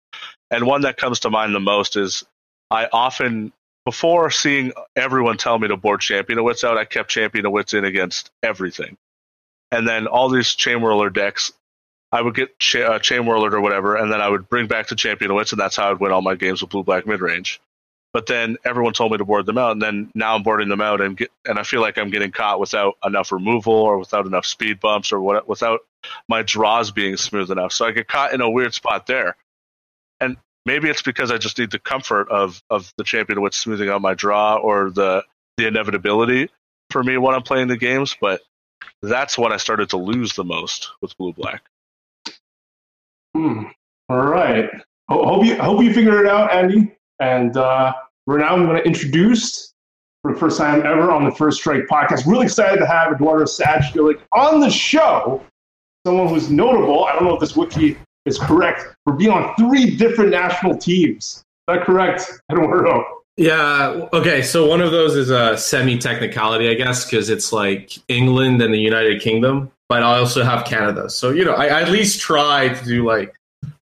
And 0.50 0.66
one 0.66 0.82
that 0.82 0.96
comes 0.96 1.20
to 1.20 1.30
mind 1.30 1.54
the 1.54 1.60
most 1.60 1.96
is 1.96 2.24
I 2.70 2.88
often, 2.92 3.52
before 3.84 4.30
seeing 4.30 4.72
everyone 4.96 5.36
tell 5.36 5.58
me 5.58 5.68
to 5.68 5.76
board 5.76 6.00
Champion 6.00 6.38
of 6.38 6.44
Wits 6.44 6.64
out, 6.64 6.78
I 6.78 6.84
kept 6.84 7.10
Champion 7.10 7.46
of 7.46 7.52
Wits 7.52 7.74
in 7.74 7.84
against 7.84 8.30
everything. 8.42 8.96
And 9.70 9.88
then 9.88 10.06
all 10.06 10.28
these 10.28 10.54
chain 10.54 10.78
Chainwhirler 10.78 11.12
decks, 11.12 11.52
I 12.12 12.22
would 12.22 12.34
get 12.34 12.58
cha- 12.58 12.94
uh, 12.94 13.00
or 13.18 13.60
whatever, 13.60 13.96
and 13.96 14.12
then 14.12 14.20
I 14.20 14.28
would 14.28 14.48
bring 14.48 14.68
back 14.68 14.88
to 14.88 14.96
Champion 14.96 15.30
of 15.30 15.36
Wits, 15.36 15.52
and 15.52 15.60
that's 15.60 15.76
how 15.76 15.88
I 15.88 15.90
would 15.90 16.00
win 16.00 16.12
all 16.12 16.22
my 16.22 16.36
games 16.36 16.62
with 16.62 16.70
Blue 16.70 16.84
Black 16.84 17.04
Midrange. 17.04 17.58
But 18.12 18.26
then 18.26 18.56
everyone 18.64 18.92
told 18.92 19.10
me 19.10 19.18
to 19.18 19.24
board 19.24 19.46
them 19.46 19.58
out, 19.58 19.72
and 19.72 19.82
then 19.82 20.12
now 20.14 20.36
I'm 20.36 20.44
boarding 20.44 20.68
them 20.68 20.80
out, 20.80 21.00
and 21.00 21.16
get, 21.16 21.32
and 21.44 21.58
I 21.58 21.64
feel 21.64 21.80
like 21.80 21.98
I'm 21.98 22.10
getting 22.10 22.30
caught 22.30 22.60
without 22.60 22.96
enough 23.04 23.32
removal 23.32 23.74
or 23.74 23.98
without 23.98 24.26
enough 24.26 24.46
speed 24.46 24.78
bumps 24.78 25.12
or 25.12 25.20
what, 25.20 25.48
without 25.48 25.80
my 26.28 26.42
draws 26.42 26.92
being 26.92 27.16
smooth 27.16 27.50
enough. 27.50 27.72
So 27.72 27.86
I 27.86 27.90
get 27.90 28.06
caught 28.06 28.32
in 28.32 28.40
a 28.40 28.48
weird 28.48 28.74
spot 28.74 29.08
there 29.08 29.36
maybe 30.66 30.88
it's 30.88 31.02
because 31.02 31.30
I 31.30 31.38
just 31.38 31.58
need 31.58 31.70
the 31.70 31.78
comfort 31.78 32.28
of 32.28 32.62
of 32.70 32.92
the 32.96 33.04
champion 33.04 33.40
with 33.40 33.54
smoothing 33.54 33.88
out 33.88 34.00
my 34.00 34.14
draw 34.14 34.56
or 34.56 34.90
the 34.90 35.24
the 35.56 35.66
inevitability 35.66 36.50
for 36.90 37.02
me 37.02 37.16
when 37.16 37.34
I'm 37.34 37.42
playing 37.42 37.68
the 37.68 37.76
games. 37.76 38.16
But 38.20 38.40
that's 39.02 39.38
when 39.38 39.52
I 39.52 39.56
started 39.56 39.90
to 39.90 39.96
lose 39.96 40.34
the 40.34 40.44
most 40.44 40.90
with 41.00 41.16
blue 41.16 41.32
black. 41.32 41.64
Hmm. 43.34 43.64
All 44.08 44.22
right. 44.22 44.70
Hope 45.08 45.44
you 45.44 45.56
hope 45.56 45.82
you 45.82 45.92
figured 45.92 46.24
it 46.24 46.26
out, 46.26 46.52
Andy. 46.52 46.94
And 47.20 47.56
uh, 47.56 47.92
right 48.26 48.40
now, 48.40 48.56
going 48.56 48.76
to 48.76 48.84
introduce 48.84 49.72
for 50.22 50.32
the 50.32 50.38
first 50.38 50.56
time 50.56 50.86
ever 50.86 51.10
on 51.10 51.24
the 51.24 51.30
First 51.30 51.60
Strike 51.60 51.82
podcast. 51.90 52.26
Really 52.26 52.46
excited 52.46 52.78
to 52.78 52.86
have 52.86 53.12
Eduardo 53.12 53.44
Sajgalik 53.44 54.20
on 54.32 54.60
the 54.60 54.70
show. 54.70 55.42
Someone 56.06 56.28
who's 56.28 56.50
notable. 56.50 57.04
I 57.04 57.12
don't 57.12 57.24
know 57.24 57.34
if 57.34 57.40
this 57.40 57.56
wiki 57.56 57.96
is 58.24 58.38
correct 58.38 58.94
for 59.04 59.14
being 59.14 59.30
on 59.30 59.54
three 59.56 59.96
different 59.96 60.30
national 60.30 60.76
teams. 60.76 61.24
Is 61.24 61.44
that 61.68 61.84
correct, 61.84 62.30
Eduardo? 62.50 63.04
Yeah. 63.36 64.08
Okay. 64.12 64.42
So 64.42 64.66
one 64.66 64.80
of 64.80 64.92
those 64.92 65.16
is 65.16 65.30
a 65.30 65.56
semi 65.58 65.98
technicality, 65.98 66.68
I 66.68 66.74
guess, 66.74 67.04
because 67.04 67.30
it's 67.30 67.52
like 67.52 67.98
England 68.08 68.62
and 68.62 68.72
the 68.72 68.78
United 68.78 69.20
Kingdom. 69.20 69.70
but 69.88 70.02
I 70.02 70.18
also 70.18 70.42
have 70.42 70.64
Canada. 70.64 71.10
So 71.10 71.30
you 71.30 71.44
know, 71.44 71.54
I, 71.54 71.66
I 71.66 71.82
at 71.82 71.90
least 71.90 72.20
try 72.20 72.68
to 72.68 72.84
do 72.84 73.06
like 73.06 73.34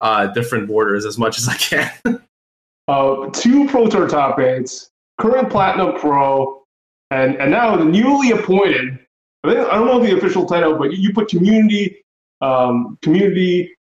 uh, 0.01 0.27
different 0.27 0.67
borders 0.67 1.05
as 1.05 1.17
much 1.17 1.37
as 1.37 1.47
I 1.47 1.55
can. 1.55 1.91
uh, 2.87 3.29
two 3.31 3.67
Pro 3.67 3.87
Tour 3.87 4.07
top 4.07 4.39
eights, 4.39 4.89
current 5.19 5.49
Platinum 5.49 5.99
Pro, 5.99 6.63
and 7.11 7.35
and 7.35 7.51
now 7.51 7.75
the 7.75 7.85
newly 7.85 8.31
appointed. 8.31 8.99
I, 9.43 9.53
think, 9.53 9.67
I 9.67 9.75
don't 9.75 9.85
know 9.85 9.99
the 9.99 10.17
official 10.17 10.47
title, 10.47 10.75
but 10.75 10.93
you 10.93 11.13
put 11.13 11.27
community 11.27 12.01
um, 12.41 12.97
community. 13.01 13.74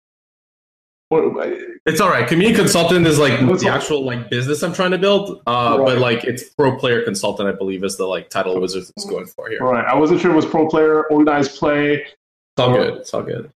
It's 1.85 1.99
all 1.99 2.09
right. 2.09 2.27
Community 2.27 2.57
consultant 2.57 3.05
is 3.05 3.19
like 3.19 3.39
the 3.39 3.69
actual 3.69 4.05
like 4.05 4.29
business 4.29 4.63
I'm 4.63 4.73
trying 4.73 4.91
to 4.91 4.97
build, 4.97 5.41
uh, 5.45 5.75
right. 5.77 5.85
but 5.85 5.97
like 5.97 6.23
it's 6.23 6.43
pro 6.43 6.77
player 6.77 7.03
consultant, 7.03 7.49
I 7.49 7.51
believe, 7.51 7.83
is 7.83 7.97
the 7.97 8.05
like 8.05 8.29
title 8.29 8.59
Wizards 8.61 8.93
is 8.95 9.05
going 9.05 9.25
for 9.25 9.49
here. 9.49 9.59
Right. 9.59 9.83
I 9.83 9.95
wasn't 9.95 10.21
sure 10.21 10.31
it 10.31 10.35
was 10.35 10.45
pro 10.45 10.69
player, 10.69 11.07
organized 11.07 11.57
play. 11.57 11.95
It's 11.95 12.59
all 12.59 12.73
good. 12.73 12.93
It's 12.99 13.13
all 13.13 13.23
good. 13.23 13.51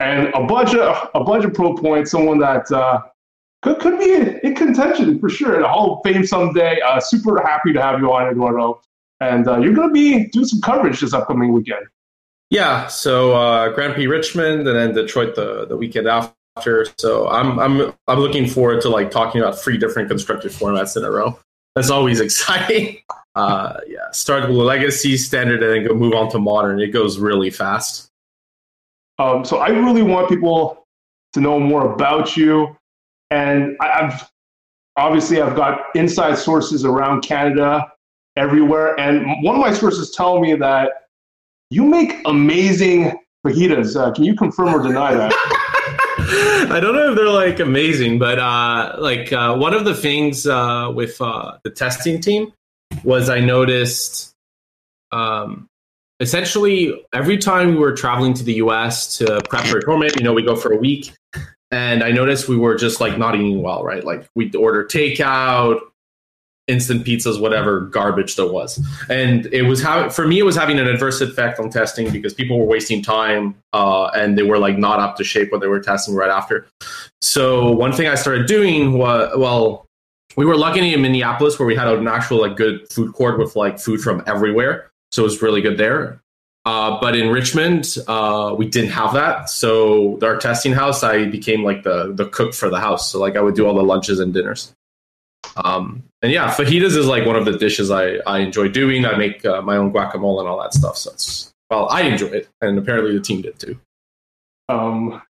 And, 0.00 0.34
a 0.34 0.44
bunch 0.44 0.74
of 0.74 1.10
a 1.14 1.22
bunch 1.22 1.44
of 1.44 1.54
pro 1.54 1.76
points. 1.76 2.10
Someone 2.10 2.38
that 2.38 2.70
uh, 2.72 3.02
could 3.60 3.78
could 3.78 3.98
be 3.98 4.14
in, 4.14 4.38
in, 4.42 4.54
contention 4.54 5.20
for 5.20 5.28
sure. 5.28 5.56
In 5.56 5.62
a 5.62 5.68
Hall 5.68 5.96
of 5.96 6.00
Fame 6.02 6.26
someday. 6.26 6.80
Uh, 6.80 6.98
super 6.98 7.40
happy 7.42 7.72
to 7.72 7.80
have 7.80 8.00
you 8.00 8.10
on, 8.12 8.28
Eduardo. 8.28 8.80
And 9.20 9.46
uh, 9.46 9.58
you're 9.58 9.74
going 9.74 9.88
to 9.88 9.92
be 9.92 10.28
doing 10.30 10.46
some 10.46 10.60
coverage 10.60 11.00
this 11.00 11.12
upcoming 11.12 11.52
weekend. 11.52 11.86
Yeah, 12.52 12.88
so 12.88 13.32
uh, 13.32 13.70
Grand 13.70 13.94
Prix 13.94 14.06
Richmond 14.06 14.68
and 14.68 14.76
then 14.76 14.92
Detroit 14.92 15.36
the, 15.36 15.64
the 15.64 15.74
weekend 15.74 16.06
after. 16.06 16.86
So 16.98 17.26
I'm 17.30 17.58
I'm 17.58 17.94
I'm 18.06 18.18
looking 18.18 18.46
forward 18.46 18.82
to 18.82 18.90
like 18.90 19.10
talking 19.10 19.40
about 19.40 19.58
three 19.58 19.78
different 19.78 20.10
constructed 20.10 20.52
formats 20.52 20.94
in 20.94 21.02
a 21.02 21.10
row. 21.10 21.38
That's 21.74 21.88
always 21.88 22.20
exciting. 22.26 22.98
Uh, 23.34 23.78
yeah, 23.86 24.10
start 24.12 24.50
with 24.50 24.58
legacy, 24.58 25.16
standard, 25.16 25.62
and 25.62 25.72
then 25.72 25.88
go 25.88 25.94
move 25.94 26.12
on 26.12 26.30
to 26.32 26.38
modern. 26.38 26.78
It 26.78 26.88
goes 26.88 27.18
really 27.18 27.48
fast. 27.48 28.10
Um, 29.18 29.46
so 29.46 29.56
I 29.56 29.68
really 29.68 30.02
want 30.02 30.28
people 30.28 30.86
to 31.32 31.40
know 31.40 31.58
more 31.58 31.94
about 31.94 32.36
you, 32.36 32.76
and 33.30 33.78
I, 33.80 34.02
I've 34.02 34.30
obviously 34.96 35.40
I've 35.40 35.56
got 35.56 35.84
inside 35.94 36.36
sources 36.36 36.84
around 36.84 37.22
Canada 37.22 37.90
everywhere, 38.36 38.94
and 39.00 39.42
one 39.42 39.54
of 39.54 39.62
my 39.62 39.72
sources 39.72 40.10
tell 40.10 40.38
me 40.38 40.54
that 40.56 41.01
you 41.72 41.84
make 41.84 42.20
amazing 42.26 43.18
fajitas. 43.46 43.96
Uh, 43.96 44.12
can 44.12 44.24
you 44.24 44.34
confirm 44.34 44.74
or 44.74 44.82
deny 44.82 45.14
that? 45.14 45.32
I 46.70 46.78
don't 46.80 46.94
know 46.94 47.10
if 47.10 47.16
they're 47.16 47.28
like 47.28 47.60
amazing, 47.60 48.18
but 48.18 48.38
uh, 48.38 48.96
like 48.98 49.32
uh, 49.32 49.56
one 49.56 49.72
of 49.72 49.84
the 49.84 49.94
things 49.94 50.46
uh, 50.46 50.92
with 50.94 51.20
uh, 51.20 51.58
the 51.64 51.70
testing 51.70 52.20
team 52.20 52.52
was 53.04 53.30
I 53.30 53.40
noticed 53.40 54.34
um, 55.12 55.68
essentially 56.20 57.02
every 57.12 57.38
time 57.38 57.70
we 57.70 57.76
were 57.76 57.92
traveling 57.92 58.34
to 58.34 58.44
the 58.44 58.54
US 58.54 59.16
to 59.18 59.40
prep 59.48 59.64
for 59.64 59.78
a 59.78 59.82
tournament, 59.82 60.16
you 60.16 60.22
know, 60.22 60.34
we 60.34 60.42
go 60.42 60.54
for 60.54 60.72
a 60.72 60.76
week. 60.76 61.12
And 61.70 62.04
I 62.04 62.10
noticed 62.10 62.48
we 62.48 62.58
were 62.58 62.74
just 62.74 63.00
like 63.00 63.16
not 63.16 63.34
eating 63.34 63.62
well, 63.62 63.82
right? 63.82 64.04
Like 64.04 64.28
we'd 64.34 64.54
order 64.54 64.84
takeout, 64.84 65.80
instant 66.68 67.04
pizzas, 67.04 67.40
whatever 67.40 67.80
garbage 67.80 68.36
there 68.36 68.46
was. 68.46 68.84
And 69.08 69.46
it 69.46 69.62
was 69.62 69.82
how 69.82 70.08
for 70.08 70.26
me 70.26 70.38
it 70.38 70.44
was 70.44 70.56
having 70.56 70.78
an 70.78 70.86
adverse 70.86 71.20
effect 71.20 71.58
on 71.58 71.70
testing 71.70 72.10
because 72.10 72.34
people 72.34 72.58
were 72.58 72.66
wasting 72.66 73.02
time 73.02 73.56
uh, 73.72 74.06
and 74.14 74.38
they 74.38 74.42
were 74.42 74.58
like 74.58 74.78
not 74.78 75.00
up 75.00 75.16
to 75.16 75.24
shape 75.24 75.50
when 75.50 75.60
they 75.60 75.66
were 75.66 75.80
testing 75.80 76.14
right 76.14 76.30
after. 76.30 76.66
So 77.20 77.70
one 77.72 77.92
thing 77.92 78.08
I 78.08 78.14
started 78.14 78.46
doing 78.46 78.92
was 78.92 79.36
well, 79.36 79.86
we 80.36 80.46
were 80.46 80.56
lucky 80.56 80.92
in 80.92 81.02
Minneapolis 81.02 81.58
where 81.58 81.66
we 81.66 81.74
had 81.74 81.88
an 81.88 82.06
actual 82.08 82.40
like 82.40 82.56
good 82.56 82.88
food 82.90 83.12
court 83.12 83.38
with 83.38 83.56
like 83.56 83.78
food 83.78 84.00
from 84.00 84.22
everywhere. 84.26 84.90
So 85.10 85.22
it 85.22 85.24
was 85.24 85.42
really 85.42 85.60
good 85.60 85.78
there. 85.78 86.20
Uh, 86.64 86.98
but 87.00 87.16
in 87.16 87.28
Richmond, 87.30 87.96
uh, 88.06 88.54
we 88.56 88.68
didn't 88.68 88.90
have 88.90 89.14
that. 89.14 89.50
So 89.50 90.18
our 90.22 90.36
testing 90.36 90.72
house, 90.72 91.02
I 91.02 91.24
became 91.26 91.64
like 91.64 91.82
the 91.82 92.12
the 92.14 92.26
cook 92.26 92.54
for 92.54 92.70
the 92.70 92.78
house. 92.78 93.10
So 93.10 93.18
like 93.18 93.36
I 93.36 93.40
would 93.40 93.56
do 93.56 93.66
all 93.66 93.74
the 93.74 93.82
lunches 93.82 94.20
and 94.20 94.32
dinners. 94.32 94.72
Um, 95.56 96.04
and 96.22 96.32
yeah, 96.32 96.52
fajitas 96.52 96.96
is 96.96 97.06
like 97.06 97.26
one 97.26 97.36
of 97.36 97.44
the 97.44 97.58
dishes 97.58 97.90
I, 97.90 98.16
I 98.26 98.38
enjoy 98.38 98.68
doing. 98.68 99.04
I 99.04 99.16
make 99.16 99.44
uh, 99.44 99.62
my 99.62 99.76
own 99.76 99.92
guacamole 99.92 100.40
and 100.40 100.48
all 100.48 100.60
that 100.60 100.74
stuff. 100.74 100.96
So 100.96 101.10
it's, 101.12 101.52
well, 101.70 101.88
I 101.90 102.02
enjoy 102.02 102.28
it. 102.28 102.48
And 102.60 102.78
apparently 102.78 103.16
the 103.16 103.22
team 103.22 103.42
did 103.42 103.58
too. 103.58 103.78
Um, 104.68 105.22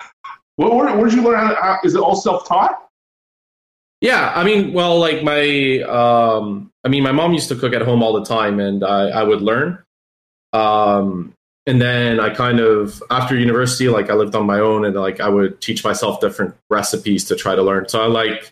what, 0.58 0.76
where, 0.76 0.96
where 0.96 1.10
did 1.10 1.16
you 1.16 1.24
learn? 1.24 1.40
How, 1.40 1.56
how, 1.56 1.78
is 1.84 1.96
it 1.96 2.02
all 2.02 2.16
self 2.16 2.48
taught? 2.48 2.88
Yeah, 4.02 4.34
I 4.36 4.44
mean, 4.44 4.74
well, 4.74 5.00
like 5.00 5.24
my, 5.24 5.82
um, 5.82 6.72
I 6.84 6.90
mean, 6.90 7.04
my 7.04 7.12
mom 7.12 7.34
used 7.34 7.50
to 7.50 7.56
cook 7.56 7.74
at 7.74 7.84
home 7.84 8.02
all 8.02 8.14
the 8.14 8.26
time, 8.26 8.60
and 8.60 8.84
I, 8.84 9.10
I 9.10 9.24
would 9.24 9.42
learn. 9.42 9.78
Um, 10.54 11.34
and 11.68 11.80
then 11.80 12.20
I 12.20 12.34
kind 12.34 12.60
of 12.60 13.02
after 13.12 13.38
university, 13.38 13.88
like 13.88 14.10
I 14.10 14.16
lived 14.16 14.36
on 14.36 14.48
my 14.48 14.60
own, 14.60 14.86
and 14.86 14.96
like 14.96 15.20
I 15.20 15.30
would 15.30 15.62
teach 15.62 15.84
myself 15.84 16.20
different 16.20 16.56
recipes 16.70 17.26
to 17.26 17.36
try 17.36 17.56
to 17.56 17.62
learn. 17.62 17.88
So 17.88 18.02
I 18.02 18.08
like 18.08 18.52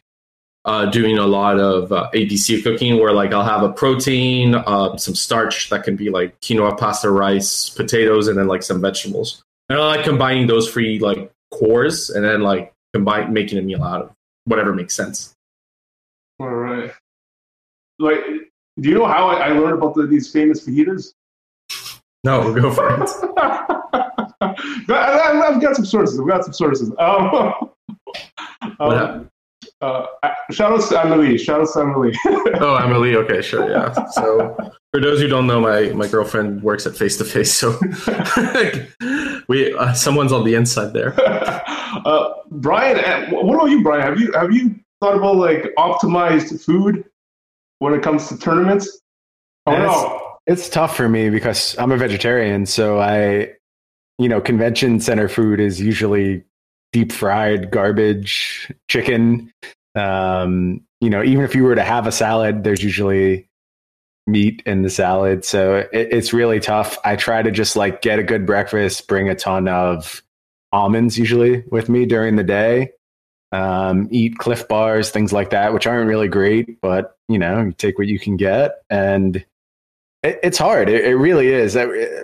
uh, 0.65 0.85
doing 0.87 1.17
a 1.17 1.25
lot 1.25 1.59
of 1.59 1.91
uh, 1.91 2.09
ABC 2.13 2.63
cooking 2.63 2.99
where 2.99 3.13
like 3.13 3.33
I'll 3.33 3.43
have 3.43 3.63
a 3.63 3.71
protein, 3.71 4.55
uh, 4.55 4.97
some 4.97 5.15
starch 5.15 5.69
that 5.69 5.83
can 5.83 5.95
be 5.95 6.09
like 6.09 6.39
quinoa, 6.41 6.77
pasta, 6.77 7.09
rice, 7.09 7.69
potatoes, 7.69 8.27
and 8.27 8.37
then 8.37 8.47
like 8.47 8.63
some 8.63 8.81
vegetables. 8.81 9.43
And 9.69 9.79
I 9.79 9.85
like 9.85 10.03
combining 10.03 10.47
those 10.47 10.71
three 10.71 10.99
like 10.99 11.31
cores 11.51 12.09
and 12.09 12.25
then 12.25 12.41
like 12.41 12.73
combine 12.93 13.33
making 13.33 13.57
a 13.57 13.61
meal 13.61 13.83
out 13.83 14.01
of 14.01 14.11
whatever 14.45 14.73
makes 14.73 14.93
sense. 14.93 15.33
All 16.39 16.49
right. 16.49 16.91
Like, 17.99 18.19
do 18.79 18.89
you 18.89 18.95
know 18.95 19.05
how 19.05 19.27
I, 19.27 19.47
I 19.47 19.49
learned 19.49 19.73
about 19.73 19.93
the, 19.95 20.07
these 20.07 20.31
famous 20.31 20.65
fajitas? 20.65 21.13
No, 22.23 22.53
go 22.59 22.71
for 22.71 22.89
it. 22.89 23.09
I, 24.41 25.51
have 25.51 25.61
got 25.61 25.75
some 25.75 25.85
sources. 25.85 26.19
I've 26.19 26.27
got 26.27 26.43
some 26.43 26.53
sources. 26.53 26.91
Um, 26.97 27.71
um, 28.79 29.29
uh, 29.81 30.05
shout 30.51 30.73
out 30.73 30.89
to 30.89 30.99
Emily. 30.99 31.37
Shout 31.37 31.61
out 31.61 31.69
to 31.73 31.79
Emily. 31.79 32.13
oh, 32.59 32.75
Emily. 32.75 33.15
Okay, 33.15 33.41
sure. 33.41 33.69
Yeah. 33.69 33.93
So, 34.09 34.55
for 34.91 34.99
those 34.99 35.21
who 35.21 35.27
don't 35.27 35.47
know, 35.47 35.61
my 35.61 35.89
my 35.89 36.07
girlfriend 36.07 36.61
works 36.63 36.85
at 36.85 36.97
Face 36.97 37.17
to 37.17 37.23
Face, 37.23 37.53
so 37.53 37.79
we 39.47 39.73
uh, 39.73 39.93
someone's 39.93 40.31
on 40.31 40.43
the 40.43 40.55
inside 40.55 40.93
there. 40.93 41.15
Uh, 42.05 42.33
Brian, 42.51 42.99
uh, 43.03 43.31
what 43.31 43.55
about 43.55 43.71
you, 43.71 43.81
Brian? 43.81 44.03
Have 44.03 44.19
you 44.19 44.31
have 44.33 44.53
you 44.53 44.75
thought 45.01 45.17
about 45.17 45.37
like 45.37 45.73
optimized 45.75 46.63
food 46.63 47.03
when 47.79 47.95
it 47.95 48.03
comes 48.03 48.29
to 48.29 48.37
tournaments? 48.37 49.01
Oh 49.65 49.75
no. 49.75 50.37
It's 50.45 50.69
tough 50.69 50.95
for 50.95 51.09
me 51.09 51.31
because 51.31 51.75
I'm 51.79 51.91
a 51.91 51.97
vegetarian, 51.97 52.67
so 52.67 52.99
I, 52.99 53.53
you 54.19 54.29
know, 54.29 54.39
convention 54.39 54.99
center 54.99 55.27
food 55.27 55.59
is 55.59 55.81
usually 55.81 56.43
deep 56.91 57.11
fried 57.11 57.71
garbage 57.71 58.71
chicken. 58.87 59.51
Um, 59.95 60.81
you 61.01 61.09
know, 61.09 61.23
even 61.23 61.43
if 61.43 61.55
you 61.55 61.63
were 61.63 61.75
to 61.75 61.83
have 61.83 62.07
a 62.07 62.11
salad, 62.11 62.63
there's 62.63 62.83
usually 62.83 63.47
meat 64.27 64.61
in 64.65 64.81
the 64.83 64.89
salad. 64.89 65.43
So 65.43 65.77
it, 65.77 65.89
it's 66.11 66.33
really 66.33 66.59
tough. 66.59 66.97
I 67.03 67.15
try 67.15 67.41
to 67.41 67.51
just 67.51 67.75
like 67.75 68.01
get 68.01 68.19
a 68.19 68.23
good 68.23 68.45
breakfast, 68.45 69.07
bring 69.07 69.29
a 69.29 69.35
ton 69.35 69.67
of 69.67 70.21
almonds 70.71 71.17
usually 71.17 71.63
with 71.71 71.89
me 71.89 72.05
during 72.05 72.35
the 72.35 72.43
day. 72.43 72.91
Um, 73.51 74.07
eat 74.11 74.37
Clif 74.37 74.67
bars, 74.67 75.09
things 75.09 75.33
like 75.33 75.49
that, 75.49 75.73
which 75.73 75.87
aren't 75.87 76.07
really 76.07 76.27
great, 76.27 76.79
but 76.81 77.17
you 77.27 77.39
know, 77.39 77.61
you 77.61 77.71
take 77.71 77.97
what 77.97 78.07
you 78.07 78.19
can 78.19 78.37
get. 78.37 78.83
And 78.89 79.43
it's 80.21 80.57
hard. 80.57 80.89
It, 80.89 81.15
really 81.15 81.47
is. 81.47 81.75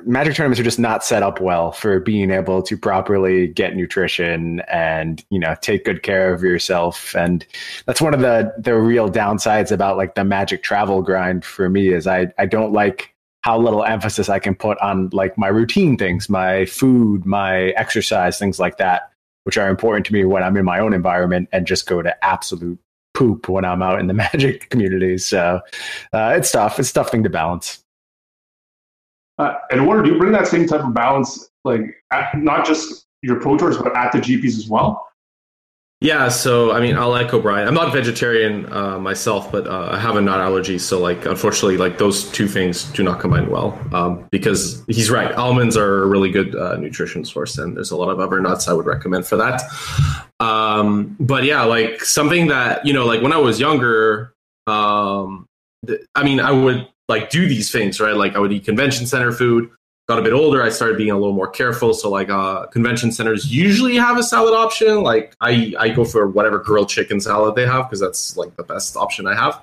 Magic 0.06 0.36
tournaments 0.36 0.60
are 0.60 0.64
just 0.64 0.80
not 0.80 1.04
set 1.04 1.24
up 1.24 1.40
well 1.40 1.72
for 1.72 2.02
being 2.02 2.30
able 2.30 2.62
to 2.64 2.78
properly 2.78 3.48
get 3.48 3.76
nutrition 3.76 4.60
and 4.70 5.24
you 5.30 5.40
know 5.40 5.56
take 5.62 5.86
good 5.86 6.04
care 6.04 6.34
of 6.34 6.44
yourself. 6.44 7.16
And 7.16 7.46
that's 7.86 8.02
one 8.02 8.14
of 8.14 8.20
the 8.20 8.54
the 8.58 8.76
real 8.76 9.10
downsides 9.10 9.72
about 9.72 9.96
like 9.96 10.16
the 10.16 10.26
Magic 10.26 10.62
travel 10.62 11.02
grind 11.02 11.46
for 11.46 11.70
me 11.70 11.94
is 11.94 12.06
I 12.06 12.34
I 12.38 12.46
don't 12.46 12.74
like 12.74 13.16
how 13.44 13.58
little 13.58 13.86
emphasis 13.86 14.28
I 14.28 14.40
can 14.40 14.56
put 14.56 14.78
on 14.80 15.10
like 15.14 15.38
my 15.38 15.48
routine 15.48 15.98
things, 15.98 16.28
my 16.30 16.66
food, 16.66 17.26
my 17.26 17.68
exercise, 17.78 18.38
things 18.38 18.60
like 18.60 18.78
that, 18.78 19.12
which 19.44 19.58
are 19.58 19.70
important 19.70 20.06
to 20.08 20.14
me 20.14 20.26
when 20.26 20.44
I'm 20.44 20.58
in 20.58 20.66
my 20.66 20.80
own 20.80 20.94
environment 20.94 21.48
and 21.54 21.66
just 21.66 21.88
go 21.88 22.02
to 22.02 22.26
absolute 22.26 22.80
poop 23.14 23.48
when 23.48 23.64
I'm 23.64 23.82
out 23.82 24.00
in 24.02 24.08
the 24.08 24.14
Magic 24.34 24.70
community. 24.70 25.18
So 25.18 25.62
uh, 26.12 26.34
it's 26.36 26.52
tough. 26.52 26.78
It's 26.78 26.92
a 26.92 26.94
tough 26.94 27.10
thing 27.10 27.24
to 27.24 27.30
balance. 27.30 27.85
Uh, 29.38 29.56
and 29.72 29.86
what 29.86 30.04
do 30.04 30.12
you 30.12 30.18
bring 30.18 30.32
that 30.32 30.48
same 30.48 30.68
type 30.68 30.82
of 30.82 30.94
balance, 30.94 31.50
like 31.64 31.82
at, 32.12 32.38
not 32.38 32.66
just 32.66 33.06
your 33.22 33.40
pro 33.40 33.58
tours, 33.58 33.78
but 33.78 33.96
at 33.96 34.12
the 34.12 34.20
GPs 34.20 34.58
as 34.58 34.70
well? 34.70 35.06
Yeah, 36.02 36.28
so 36.28 36.72
I 36.74 36.82
mean, 36.82 36.98
I'll 36.98 37.16
echo 37.16 37.42
Brian. 37.42 37.68
I'm 37.68 37.74
not 37.74 37.94
vegetarian 37.94 38.72
uh, 38.72 39.00
myself, 39.00 39.52
but 39.52 39.66
uh, 39.66 39.90
I 39.92 40.00
have 40.00 40.18
a 40.18 40.22
nut 40.22 40.42
allergy. 40.42 40.78
So, 40.78 41.00
like, 41.00 41.26
unfortunately, 41.26 41.78
like 41.78 41.98
those 41.98 42.30
two 42.32 42.48
things 42.48 42.84
do 42.92 43.02
not 43.02 43.22
combine 43.22 43.50
well. 43.50 43.80
Um, 43.94 44.28
because 44.30 44.84
he's 44.88 45.10
right, 45.10 45.32
almonds 45.34 45.78
are 45.78 46.04
a 46.04 46.06
really 46.06 46.30
good 46.30 46.54
uh, 46.54 46.76
nutrition 46.76 47.24
source, 47.24 47.58
and 47.58 47.78
there's 47.78 47.92
a 47.92 47.96
lot 47.96 48.10
of 48.10 48.20
other 48.20 48.42
nuts 48.42 48.68
I 48.68 48.74
would 48.74 48.86
recommend 48.86 49.26
for 49.26 49.38
that. 49.38 49.64
Um, 50.42 51.16
but 51.20 51.46
yeah, 51.46 51.64
like 51.64 52.04
something 52.04 52.48
that 52.48 52.86
you 52.86 52.94
know, 52.94 53.06
like 53.06 53.22
when 53.22 53.32
I 53.32 53.38
was 53.38 53.60
younger, 53.60 54.34
um, 54.68 55.48
th- 55.88 56.02
I 56.14 56.24
mean, 56.24 56.42
I 56.42 56.52
would 56.52 56.88
like 57.08 57.30
do 57.30 57.48
these 57.48 57.72
things, 57.72 58.00
right? 58.00 58.16
Like 58.16 58.36
I 58.36 58.40
would 58.40 58.52
eat 58.52 58.66
convention 58.66 59.06
center 59.06 59.32
food. 59.32 59.70
got 60.08 60.20
a 60.20 60.22
bit 60.22 60.34
older, 60.34 60.62
I 60.64 60.70
started 60.70 60.98
being 60.98 61.12
a 61.12 61.18
little 61.18 61.34
more 61.34 61.50
careful. 61.50 61.94
So 61.94 62.10
like 62.10 62.30
uh, 62.30 62.68
convention 62.68 63.12
centers 63.12 63.52
usually 63.54 63.96
have 63.96 64.18
a 64.18 64.24
salad 64.24 64.54
option. 64.54 65.04
Like 65.04 65.36
I 65.42 65.74
I 65.80 65.90
go 65.90 66.06
for 66.06 66.28
whatever 66.28 66.60
grilled 66.60 66.90
chicken 66.90 67.20
salad 67.20 67.56
they 67.56 67.66
have 67.66 67.86
because 67.86 68.00
that's 68.00 68.38
like 68.38 68.56
the 68.56 68.64
best 68.64 68.98
option 68.98 69.28
I 69.28 69.36
have. 69.36 69.62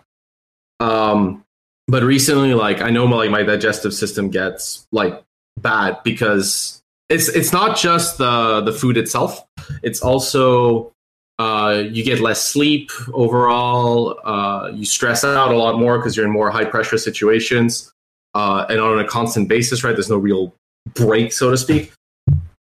Um, 0.80 1.44
but 1.88 2.02
recently, 2.02 2.54
like 2.54 2.80
I 2.80 2.90
know 2.90 3.06
my, 3.06 3.16
like 3.16 3.30
my 3.30 3.42
digestive 3.42 3.94
system 3.94 4.30
gets 4.30 4.86
like 4.92 5.22
bad 5.60 5.98
because 6.04 6.82
it's 7.08 7.28
it's 7.28 7.52
not 7.52 7.76
just 7.76 8.18
the 8.18 8.60
the 8.60 8.72
food 8.72 8.96
itself. 8.96 9.44
It's 9.82 10.00
also 10.00 10.92
uh, 11.42 11.78
you 11.90 12.04
get 12.04 12.20
less 12.20 12.40
sleep 12.40 12.92
overall. 13.12 14.20
Uh, 14.24 14.70
you 14.72 14.84
stress 14.84 15.24
out 15.24 15.50
a 15.50 15.56
lot 15.56 15.76
more 15.76 15.98
because 15.98 16.16
you're 16.16 16.26
in 16.26 16.30
more 16.30 16.52
high 16.52 16.64
pressure 16.64 16.96
situations 16.96 17.92
uh, 18.34 18.64
and 18.68 18.78
on 18.80 19.00
a 19.00 19.04
constant 19.04 19.48
basis. 19.48 19.82
Right, 19.82 19.92
there's 19.92 20.08
no 20.08 20.18
real 20.18 20.54
break, 20.94 21.32
so 21.32 21.50
to 21.50 21.56
speak. 21.56 21.92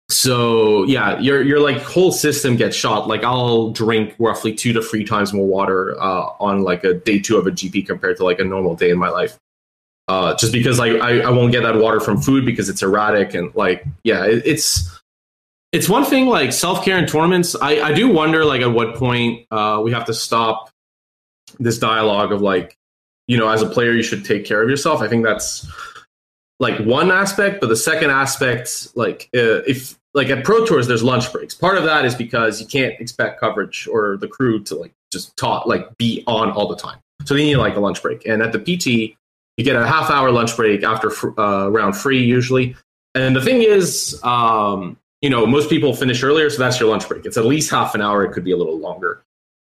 So 0.10 0.84
yeah, 0.84 1.18
your 1.20 1.42
your 1.42 1.60
like 1.60 1.82
whole 1.82 2.12
system 2.12 2.58
gets 2.58 2.76
shot. 2.76 3.08
Like 3.08 3.24
I'll 3.24 3.72
drink 3.72 4.14
roughly 4.20 4.54
two 4.54 4.72
to 4.74 4.84
three 4.84 5.04
times 5.04 5.34
more 5.34 5.48
water 5.48 6.00
uh, 6.00 6.30
on 6.40 6.62
like 6.62 6.84
a 6.84 6.94
day 6.94 7.18
two 7.18 7.38
of 7.38 7.48
a 7.48 7.52
GP 7.52 7.88
compared 7.88 8.18
to 8.18 8.24
like 8.24 8.40
a 8.40 8.44
normal 8.44 8.76
day 8.76 8.92
in 8.92 9.00
my 9.00 9.10
life. 9.10 9.36
Uh, 10.08 10.36
just 10.36 10.54
because 10.54 10.78
like 10.78 10.94
I, 11.02 11.22
I 11.22 11.32
won't 11.32 11.52
get 11.52 11.64
that 11.64 11.78
water 11.78 12.00
from 12.00 12.22
food 12.22 12.46
because 12.46 12.70
it's 12.70 12.84
erratic 12.84 13.34
and 13.34 13.54
like 13.56 13.84
yeah 14.04 14.26
it, 14.26 14.44
it's 14.46 14.99
it's 15.72 15.88
one 15.88 16.04
thing 16.04 16.28
like 16.28 16.52
self-care 16.52 16.98
in 16.98 17.06
tournaments. 17.06 17.56
I, 17.56 17.82
I 17.82 17.94
do 17.94 18.12
wonder 18.12 18.44
like 18.46 18.62
at 18.62 18.72
what 18.72 18.96
point 18.96 19.46
uh, 19.52 19.82
we 19.84 19.92
have 19.92 20.06
to 20.06 20.14
stop 20.14 20.70
this 21.60 21.78
dialogue 21.78 22.32
of 22.32 22.42
like 22.42 22.78
you 23.28 23.38
know 23.38 23.50
as 23.50 23.62
a 23.62 23.68
player 23.68 23.94
you 23.94 24.04
should 24.04 24.26
take 24.26 24.46
care 24.46 24.62
of 24.62 24.70
yourself. 24.70 25.02
I 25.02 25.08
think 25.08 25.24
that's 25.24 25.68
like 26.60 26.80
one 26.80 27.12
aspect 27.12 27.62
but 27.62 27.70
the 27.70 27.76
second 27.76 28.10
aspect 28.10 28.90
like 28.96 29.30
uh, 29.36 29.64
if 29.68 29.98
like 30.14 30.30
at 30.30 30.44
pro 30.44 30.66
tours 30.66 30.88
there's 30.88 31.04
lunch 31.04 31.32
breaks. 31.32 31.54
Part 31.54 31.78
of 31.78 31.84
that 31.84 32.06
is 32.06 32.16
because 32.16 32.60
you 32.60 32.68
can't 32.68 33.00
expect 33.00 33.40
coverage 33.40 33.88
or 33.92 34.18
the 34.18 34.28
crew 34.28 34.64
to 34.64 34.76
like 34.76 34.94
just 35.12 35.36
talk 35.38 35.66
like 35.66 35.98
be 35.98 36.24
on 36.28 36.52
all 36.52 36.68
the 36.68 36.76
time. 36.76 37.00
So 37.26 37.36
they 37.36 37.44
need 37.44 37.58
like 37.58 37.76
a 37.76 37.80
lunch 37.80 38.02
break. 38.02 38.26
And 38.26 38.42
at 38.42 38.52
the 38.52 38.60
pt 38.60 39.16
you 39.58 39.66
get 39.66 39.76
a 39.76 39.86
half 39.86 40.10
hour 40.10 40.32
lunch 40.32 40.56
break 40.56 40.84
after 40.84 41.12
uh, 41.40 41.70
round 41.70 41.96
three 41.96 42.24
usually. 42.24 42.76
And 43.14 43.36
the 43.36 43.42
thing 43.42 43.62
is, 43.62 44.20
um, 44.24 44.98
you 45.22 45.30
know, 45.30 45.46
most 45.46 45.70
people 45.70 45.94
finish 45.94 46.24
earlier, 46.24 46.50
so 46.50 46.60
that's 46.60 46.80
your 46.80 46.90
lunch 46.90 47.08
break. 47.08 47.26
It's 47.26 47.38
at 47.38 47.46
least 47.46 47.70
half 47.70 47.96
an 47.96 48.02
hour. 48.02 48.24
It 48.24 48.32
could 48.32 48.44
be 48.44 48.52
a 48.52 48.58
little 48.58 48.78
longer. 48.78 49.24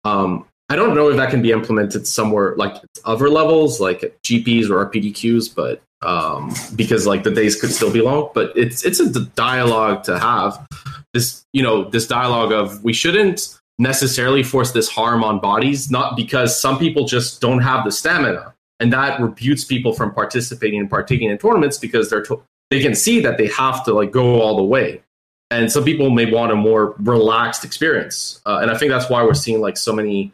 Um, 0.04 0.46
I 0.68 0.76
don't 0.76 0.94
know 0.94 1.08
if 1.10 1.16
that 1.16 1.30
can 1.30 1.42
be 1.42 1.50
implemented 1.50 2.06
somewhere 2.06 2.54
like 2.56 2.76
other 3.04 3.28
levels, 3.28 3.80
like 3.80 4.16
GPs 4.22 4.70
or 4.70 4.86
RPTQs, 4.86 5.54
but 5.54 5.82
um, 6.02 6.54
because 6.76 7.06
like 7.06 7.24
the 7.24 7.30
days 7.30 7.60
could 7.60 7.70
still 7.70 7.92
be 7.92 8.00
long. 8.00 8.30
But 8.34 8.52
it's 8.56 8.84
it's 8.84 9.00
a 9.00 9.20
dialogue 9.20 10.04
to 10.04 10.18
have. 10.18 10.66
This 11.12 11.44
you 11.52 11.62
know 11.62 11.90
this 11.90 12.06
dialogue 12.06 12.52
of 12.52 12.84
we 12.84 12.92
shouldn't 12.92 13.58
necessarily 13.78 14.44
force 14.44 14.70
this 14.70 14.88
harm 14.88 15.24
on 15.24 15.40
bodies, 15.40 15.90
not 15.90 16.16
because 16.16 16.58
some 16.58 16.78
people 16.78 17.06
just 17.06 17.40
don't 17.40 17.60
have 17.60 17.84
the 17.84 17.90
stamina 17.90 18.54
and 18.80 18.92
that 18.92 19.20
rebutes 19.20 19.68
people 19.68 19.92
from 19.92 20.12
participating 20.12 20.80
and 20.80 20.90
partaking 20.90 21.30
in 21.30 21.38
tournaments 21.38 21.78
because 21.78 22.10
they're 22.10 22.22
to- 22.22 22.42
they 22.70 22.80
can 22.80 22.94
see 22.94 23.20
that 23.20 23.38
they 23.38 23.46
have 23.48 23.84
to 23.84 23.92
like 23.92 24.10
go 24.10 24.40
all 24.40 24.56
the 24.56 24.64
way 24.64 25.02
and 25.50 25.70
some 25.70 25.84
people 25.84 26.10
may 26.10 26.30
want 26.30 26.52
a 26.52 26.56
more 26.56 26.94
relaxed 26.98 27.64
experience. 27.64 28.40
Uh, 28.46 28.58
and 28.62 28.70
i 28.70 28.76
think 28.76 28.90
that's 28.90 29.10
why 29.10 29.22
we're 29.22 29.34
seeing 29.34 29.60
like 29.60 29.76
so 29.76 29.92
many 29.92 30.32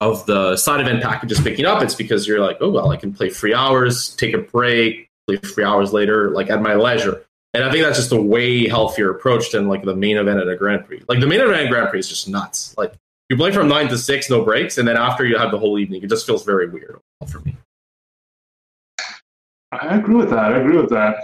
of 0.00 0.26
the 0.26 0.56
side 0.56 0.80
event 0.80 1.02
packages 1.02 1.40
picking 1.40 1.64
up. 1.64 1.82
It's 1.82 1.94
because 1.94 2.26
you're 2.26 2.40
like 2.40 2.58
oh 2.60 2.70
well 2.70 2.90
i 2.90 2.96
can 2.96 3.12
play 3.12 3.30
three 3.30 3.54
hours 3.54 4.14
take 4.16 4.34
a 4.34 4.38
break 4.38 5.08
play 5.26 5.36
three 5.36 5.64
hours 5.64 5.92
later 5.92 6.30
like 6.30 6.50
at 6.50 6.62
my 6.62 6.74
leisure. 6.74 7.22
And 7.54 7.64
i 7.64 7.70
think 7.70 7.84
that's 7.84 7.98
just 7.98 8.12
a 8.12 8.20
way 8.20 8.68
healthier 8.68 9.10
approach 9.10 9.52
than 9.52 9.68
like 9.68 9.84
the 9.84 9.96
main 9.96 10.16
event 10.16 10.40
at 10.40 10.48
a 10.48 10.56
grand 10.56 10.86
prix. 10.86 11.02
Like 11.08 11.20
the 11.20 11.26
main 11.26 11.40
event 11.40 11.62
at 11.62 11.70
grand 11.70 11.90
prix 11.90 12.00
is 12.00 12.08
just 12.08 12.28
nuts. 12.28 12.74
Like 12.76 12.94
you 13.28 13.36
play 13.36 13.52
from 13.52 13.68
nine 13.68 13.88
to 13.88 13.98
six 13.98 14.30
no 14.30 14.44
breaks 14.44 14.78
and 14.78 14.86
then 14.86 14.96
after 14.96 15.24
you 15.24 15.36
have 15.38 15.50
the 15.50 15.58
whole 15.58 15.78
evening 15.78 16.02
it 16.02 16.08
just 16.08 16.26
feels 16.26 16.44
very 16.44 16.68
weird 16.68 16.98
for 17.26 17.40
me. 17.40 17.56
I 19.72 19.96
agree 19.96 20.14
with 20.14 20.30
that. 20.30 20.52
I 20.52 20.58
agree 20.58 20.76
with 20.76 20.90
that. 20.90 21.16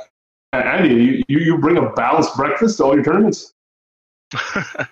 Andy, 0.52 1.24
you, 1.28 1.38
you 1.38 1.58
bring 1.58 1.78
a 1.78 1.90
balanced 1.90 2.36
breakfast 2.36 2.76
to 2.76 2.84
all 2.84 2.94
your 2.94 3.04
tournaments? 3.04 3.54
that, 4.32 4.88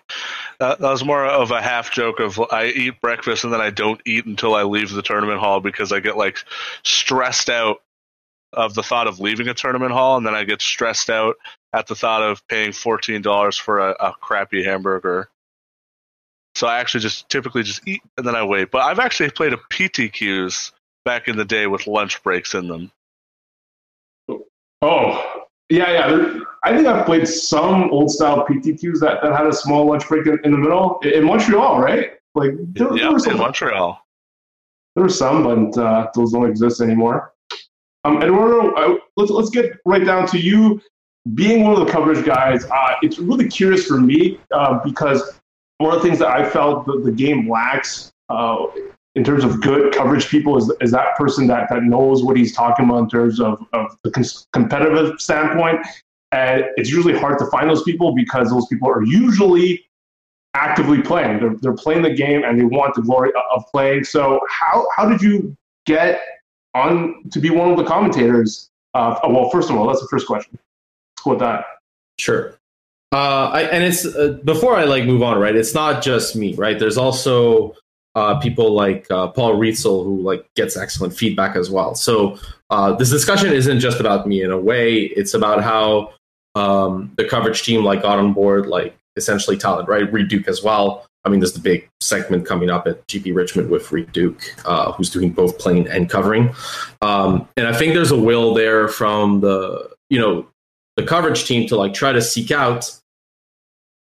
that 0.59 0.81
was 0.81 1.05
more 1.05 1.25
of 1.25 1.51
a 1.51 1.63
half 1.63 1.91
joke 1.91 2.21
of 2.21 2.41
I 2.51 2.67
eat 2.67 3.01
breakfast 3.01 3.45
and 3.45 3.53
then 3.53 3.61
I 3.61 3.71
don't 3.71 4.01
eat 4.07 4.27
until 4.27 4.55
I 4.55 4.63
leave 4.63 4.91
the 4.91 5.03
tournament 5.03 5.41
hall 5.41 5.61
because 5.61 5.93
I 5.93 6.01
get 6.01 6.17
like 6.17 6.39
stressed 6.83 7.49
out 7.49 7.83
of 8.53 8.75
the 8.75 8.83
thought 8.83 9.07
of 9.07 9.21
leaving 9.21 9.49
a 9.49 9.55
tournament 9.55 9.93
hall 9.93 10.17
and 10.17 10.27
then 10.27 10.35
I 10.35 10.45
get 10.45 10.61
stressed 10.61 11.09
out 11.09 11.37
at 11.73 11.87
the 11.87 11.95
thought 11.95 12.23
of 12.23 12.47
paying 12.49 12.73
fourteen 12.73 13.23
dollars 13.23 13.57
for 13.57 13.79
a, 13.79 13.91
a 13.93 14.13
crappy 14.21 14.63
hamburger. 14.63 15.29
So 16.55 16.67
I 16.67 16.81
actually 16.81 17.01
just 17.01 17.29
typically 17.29 17.63
just 17.63 17.87
eat 17.87 18.03
and 18.19 18.27
then 18.27 18.35
I 18.35 18.45
wait. 18.45 18.71
But 18.71 18.83
I've 18.83 18.99
actually 18.99 19.31
played 19.31 19.53
a 19.53 19.61
PTQs 19.71 20.73
back 21.05 21.29
in 21.29 21.37
the 21.37 21.45
day 21.45 21.67
with 21.67 21.87
lunch 21.87 22.23
breaks 22.23 22.55
in 22.55 22.69
them. 22.69 22.93
Oh, 24.83 25.47
yeah, 25.71 25.93
yeah. 25.93 26.41
I 26.63 26.75
think 26.75 26.87
I've 26.87 27.07
played 27.07 27.27
some 27.27 27.91
old 27.91 28.11
style 28.11 28.45
PTQs 28.47 29.01
that, 29.01 29.23
that 29.23 29.33
had 29.35 29.47
a 29.47 29.53
small 29.53 29.87
lunch 29.87 30.07
break 30.09 30.27
in, 30.27 30.39
in 30.45 30.53
the 30.53 30.59
middle 30.59 30.99
in 31.01 31.25
Montreal, 31.25 31.81
right? 31.81 32.11
Like 32.35 32.51
there, 32.75 32.95
yeah, 32.97 33.09
there 33.09 33.19
some, 33.19 33.33
in 33.33 33.39
Montreal. 33.39 34.01
There 34.95 35.05
were 35.05 35.09
some, 35.09 35.43
but 35.73 35.81
uh, 35.81 36.11
those 36.15 36.33
don't 36.33 36.49
exist 36.49 36.81
anymore. 36.81 37.33
Um, 38.05 38.23
Eduardo, 38.23 38.73
uh, 38.75 38.99
let's 39.17 39.31
let's 39.31 39.51
get 39.51 39.73
right 39.85 40.05
down 40.05 40.27
to 40.29 40.39
you 40.39 40.81
being 41.35 41.65
one 41.65 41.81
of 41.81 41.87
the 41.87 41.93
coverage 41.93 42.25
guys. 42.25 42.65
Uh, 42.65 42.95
it's 43.03 43.19
really 43.19 43.49
curious 43.49 43.87
for 43.87 43.99
me 43.99 44.39
uh, 44.53 44.81
because 44.85 45.41
one 45.79 45.95
of 45.95 46.03
the 46.03 46.09
things 46.09 46.19
that 46.19 46.29
I 46.29 46.49
felt 46.49 46.87
the, 46.87 47.01
the 47.01 47.13
game 47.13 47.49
lacks 47.49 48.13
uh, 48.29 48.67
in 49.15 49.25
terms 49.25 49.45
of 49.45 49.61
good 49.61 49.93
coverage 49.93 50.29
people 50.29 50.57
is, 50.57 50.73
is 50.81 50.93
that 50.93 51.17
person 51.17 51.47
that, 51.49 51.69
that 51.71 51.83
knows 51.83 52.23
what 52.23 52.37
he's 52.37 52.55
talking 52.55 52.87
about 52.87 52.99
in 52.99 53.09
terms 53.09 53.41
of, 53.41 53.65
of 53.73 53.97
the 54.05 54.11
cons- 54.11 54.47
competitive 54.53 55.21
standpoint. 55.21 55.81
And 56.33 56.65
it's 56.77 56.91
usually 56.91 57.19
hard 57.19 57.39
to 57.41 57.47
find 57.47 57.69
those 57.69 57.83
people 57.83 58.15
because 58.15 58.51
those 58.51 58.67
people 58.69 58.89
are 58.89 59.03
usually 59.03 59.85
actively 60.55 61.03
playing. 61.03 61.41
They're, 61.41 61.57
they're 61.61 61.75
playing 61.75 62.03
the 62.03 62.15
game 62.15 62.45
and 62.45 62.59
they 62.59 62.65
want 62.65 62.95
the 62.95 63.03
glory 63.03 63.33
of 63.53 63.65
playing. 63.73 64.05
So 64.05 64.41
how, 64.49 64.87
how 64.97 65.09
did 65.09 65.21
you 65.23 65.57
get 65.87 66.21
on 66.75 67.29
to 67.33 67.41
be 67.41 67.51
one 67.51 67.71
of 67.71 67.77
the 67.77 67.85
commentators? 67.85 68.71
Uh, 68.95 69.19
well, 69.25 69.51
first 69.51 69.71
of 69.71 69.77
all, 69.77 69.89
that's 69.89 70.01
the 70.01 70.09
first 70.09 70.29
question. 70.29 70.53
Let's 70.53 71.25
go 71.25 71.31
with 71.31 71.41
that. 71.41 71.65
Sure. 72.19 72.55
Uh, 73.13 73.51
I, 73.53 73.63
and 73.63 73.83
it's 73.83 74.07
uh, 74.07 74.39
before 74.45 74.77
I 74.77 74.85
like 74.85 75.05
move 75.05 75.23
on, 75.23 75.41
right? 75.41 75.57
It's 75.57 75.75
not 75.75 76.01
just 76.01 76.37
me, 76.37 76.55
right? 76.55 76.79
There's 76.79 76.97
also 76.97 77.75
uh, 78.15 78.39
people 78.41 78.73
like 78.73 79.11
uh, 79.11 79.29
Paul 79.29 79.55
Rietzl, 79.55 80.05
who 80.05 80.21
like 80.21 80.45
gets 80.55 80.77
excellent 80.77 81.15
feedback 81.15 81.57
as 81.57 81.71
well. 81.71 81.95
So 81.95 82.39
uh, 82.71 82.93
this 82.95 83.11
discussion 83.11 83.53
isn't 83.53 83.81
just 83.81 84.01
about 84.01 84.27
me 84.27 84.43
in 84.43 84.51
a 84.51 84.59
way; 84.59 85.03
it's 85.03 85.35
about 85.35 85.63
how 85.63 86.13
um, 86.55 87.13
the 87.17 87.25
coverage 87.25 87.63
team 87.63 87.85
like 87.85 88.03
got 88.03 88.19
on 88.19 88.33
board, 88.33 88.67
like 88.67 88.97
essentially 89.17 89.57
talent, 89.57 89.89
right? 89.89 90.13
Reid 90.13 90.29
Duke 90.29 90.49
as 90.49 90.63
well. 90.63 91.07
I 91.25 91.29
mean, 91.29 91.41
there's 91.41 91.53
the 91.53 91.61
big 91.61 91.89
segment 92.01 92.47
coming 92.47 92.71
up 92.71 92.87
at 92.87 93.07
GP 93.07 93.35
Richmond 93.35 93.69
with 93.69 93.93
Reid 93.93 94.11
Duke, 94.13 94.55
uh, 94.65 94.93
who's 94.93 95.11
doing 95.11 95.31
both 95.31 95.59
playing 95.59 95.87
and 95.89 96.09
covering. 96.09 96.55
Um, 97.03 97.47
and 97.59 97.67
I 97.67 97.75
think 97.75 97.93
there's 97.95 98.11
a 98.11 98.19
will 98.19 98.55
there 98.55 98.89
from 98.89 99.41
the 99.41 99.91
you 100.09 100.19
know 100.19 100.47
the 100.97 101.05
coverage 101.05 101.45
team 101.45 101.69
to 101.69 101.77
like 101.77 101.95
try 101.95 102.13
to 102.13 102.23
seek 102.23 102.51
out 102.51 102.91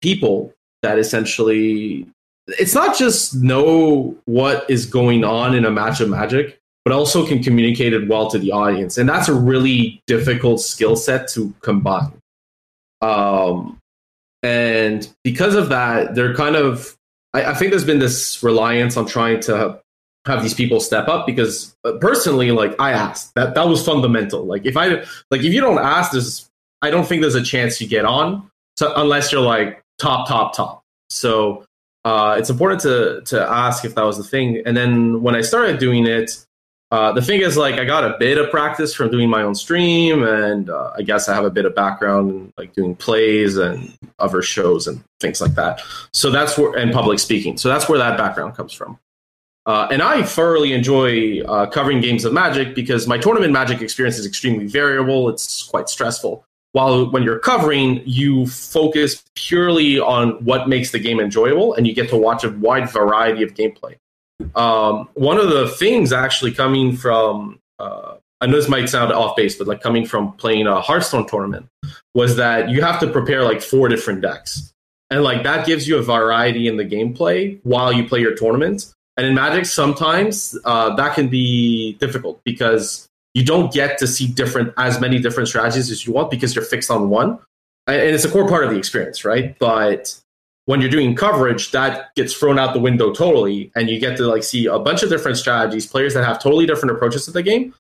people 0.03 0.53
that 0.83 0.99
essentially 0.99 2.07
it's 2.47 2.75
not 2.75 2.97
just 2.97 3.35
know 3.35 4.17
what 4.27 4.69
is 4.69 4.87
going 4.87 5.25
on 5.25 5.55
in 5.55 5.65
a 5.65 5.71
match 5.71 6.01
of 6.01 6.09
magic 6.09 6.61
but 6.85 6.93
also 6.93 7.27
can 7.27 7.43
communicate 7.43 7.95
it 7.95 8.09
well 8.09 8.31
to 8.31 8.39
the 8.39 8.53
audience. 8.53 8.99
And 8.99 9.09
that's 9.09 9.29
a 9.29 9.35
really 9.35 10.03
difficult 10.07 10.61
skill 10.61 10.97
set 10.97 11.29
to 11.29 11.55
combine. 11.63 12.13
Um, 13.01 13.79
and 14.43 15.09
because 15.25 15.55
of 15.55 15.71
that 15.71 16.15
they're 16.15 16.35
kind 16.35 16.57
of 16.57 16.97
I, 17.33 17.53
I, 17.53 17.55
think 17.55 17.71
there's 17.71 17.85
been 17.85 17.99
this 17.99 18.43
reliance 18.43 18.97
on 18.97 19.07
trying 19.07 19.41
to 19.41 19.81
have 20.27 20.43
these 20.43 20.55
people 20.55 20.81
step 20.81 21.09
up 21.09 21.27
because 21.27 21.75
uh, 21.85 21.93
personally 22.01 22.51
like 22.51 22.79
i 22.79 22.93
asked. 22.93 23.35
That 23.35 23.55
that 23.55 23.69
was 23.69 23.85
fundamental. 23.85 24.45
Like 24.45 24.65
if 24.65 24.77
i 24.77 24.89
like 25.31 25.43
if 25.43 25.53
you 25.53 25.61
don't 25.61 25.79
ask 25.79 26.13
there's 26.13 26.49
i 26.83 26.91
don't 26.91 27.07
think 27.07 27.21
there's 27.21 27.35
a 27.35 27.43
chance 27.43 27.81
you 27.81 27.89
get 27.89 28.05
on 28.05 28.51
unless 28.81 29.33
you're 29.33 29.43
like 29.43 29.83
top 29.99 30.29
top 30.29 30.55
top. 30.55 30.83
So 31.11 31.65
uh, 32.05 32.37
it's 32.39 32.51
important 32.51 32.81
to 32.83 33.23
to 33.27 33.41
ask 33.41 33.85
if 33.85 33.95
that 33.95 34.05
was 34.05 34.17
the 34.17 34.25
thing. 34.25 34.63
And 34.67 34.77
then 34.77 35.23
when 35.23 35.35
I 35.35 35.41
started 35.41 35.79
doing 35.79 36.07
it, 36.07 36.45
uh, 36.91 37.11
the 37.13 37.23
thing 37.23 37.41
is, 37.41 37.57
like, 37.57 37.75
I 37.75 37.85
got 37.85 38.05
a 38.05 38.17
bit 38.19 38.39
of 38.39 38.51
practice 38.51 38.95
from 38.95 39.11
doing 39.11 39.29
my 39.29 39.43
own 39.43 39.55
stream, 39.55 40.23
and 40.23 40.71
uh, 40.71 40.93
I 40.97 41.03
guess 41.03 41.29
I 41.29 41.35
have 41.35 41.45
a 41.45 41.51
bit 41.51 41.65
of 41.65 41.75
background 41.75 42.31
in 42.31 42.53
like 42.57 42.73
doing 42.73 42.95
plays 42.95 43.57
and 43.57 43.93
other 44.19 44.43
shows 44.43 44.87
and 44.87 45.03
things 45.19 45.41
like 45.41 45.55
that. 45.55 45.81
So 46.13 46.31
that's 46.31 46.57
where 46.57 46.77
and 46.79 46.93
public 46.93 47.19
speaking. 47.19 47.57
So 47.57 47.69
that's 47.69 47.89
where 47.89 47.99
that 47.99 48.17
background 48.17 48.55
comes 48.55 48.73
from. 48.73 48.99
Uh, 49.67 49.89
and 49.91 50.03
I 50.03 50.23
thoroughly 50.23 50.73
enjoy 50.75 51.41
uh, 51.41 51.67
covering 51.67 52.01
games 52.01 52.27
of 52.27 52.33
Magic 52.35 52.75
because 52.75 53.09
my 53.09 53.17
tournament 53.17 53.53
Magic 53.53 53.81
experience 53.81 54.19
is 54.19 54.27
extremely 54.27 54.67
variable. 54.67 55.31
It's 55.31 55.63
quite 55.63 55.89
stressful. 55.89 56.45
While 56.75 57.11
when 57.11 57.23
you're 57.23 57.39
covering, 57.39 58.03
you 58.05 58.47
focus 58.47 59.25
purely 59.35 59.99
on 59.99 60.33
what 60.45 60.69
makes 60.69 60.91
the 60.91 60.99
game 60.99 61.21
enjoyable, 61.21 61.75
and 61.75 61.87
you 61.87 61.95
get 61.95 62.09
to 62.11 62.17
watch 62.17 62.45
a 62.45 62.51
wide 62.51 62.91
variety 62.91 63.43
of 63.43 63.55
gameplay. 63.55 63.97
Um, 64.57 65.09
one 65.15 65.39
of 65.39 65.49
the 65.51 65.69
things 65.69 66.13
actually 66.13 66.53
coming 66.53 66.97
from 66.97 67.61
uh, 67.79 68.17
I 68.41 68.47
know 68.47 68.57
this 68.57 68.69
might 68.69 68.91
sound 68.91 69.13
off 69.13 69.37
base, 69.37 69.57
but 69.57 69.67
like 69.67 69.81
coming 69.81 70.05
from 70.05 70.33
playing 70.33 70.67
a 70.67 70.81
Hearthstone 70.81 71.27
tournament 71.27 71.67
was 72.15 72.37
that 72.37 72.69
you 72.69 72.83
have 72.83 73.01
to 73.01 73.07
prepare 73.07 73.43
like 73.45 73.63
four 73.63 73.89
different 73.89 74.21
decks. 74.21 74.73
And 75.11 75.23
like 75.23 75.45
that 75.45 75.65
gives 75.65 75.89
you 75.89 75.97
a 75.97 76.03
variety 76.03 76.67
in 76.67 76.77
the 76.77 76.85
gameplay 76.85 77.59
while 77.63 77.93
you 77.93 78.07
play 78.07 78.21
your 78.21 78.35
tournament. 78.35 78.93
And 79.17 79.27
in 79.27 79.35
Magic, 79.35 79.65
sometimes 79.65 80.59
uh, 80.65 80.95
that 80.97 81.15
can 81.15 81.29
be 81.29 81.95
difficult 81.95 82.43
because 82.45 83.09
you 83.35 83.45
don't 83.45 83.73
get 83.73 83.99
to 83.99 84.07
see 84.07 84.27
different 84.27 84.73
as 84.77 85.01
many 85.01 85.19
different 85.19 85.49
strategies 85.49 85.91
as 85.91 86.07
you 86.07 86.13
want 86.13 86.31
because 86.31 86.55
you're 86.55 86.65
fixed 86.65 86.91
on 86.91 87.11
one. 87.11 87.39
And 87.87 87.97
it's 87.97 88.25
a 88.25 88.31
core 88.31 88.49
part 88.49 88.65
of 88.65 88.71
the 88.71 88.79
experience, 88.79 89.25
right? 89.25 89.59
But 89.59 90.19
when 90.67 90.81
you're 90.81 90.91
doing 90.91 91.15
coverage, 91.15 91.73
that 91.73 92.15
gets 92.15 92.33
thrown 92.33 92.59
out 92.59 92.73
the 92.73 92.81
window 92.81 93.13
totally, 93.13 93.71
and 93.77 93.91
you 93.91 94.01
get 94.01 94.17
to 94.17 94.27
like 94.27 94.43
see 94.43 94.67
a 94.67 94.79
bunch 94.79 95.03
of 95.03 95.11
different 95.11 95.37
strategies, 95.37 95.87
players 95.87 96.15
that 96.15 96.25
have 96.25 96.43
totally 96.43 96.65
different 96.65 96.95
approaches 96.95 97.27
to 97.27 97.31
the 97.31 97.43
game. 97.43 97.75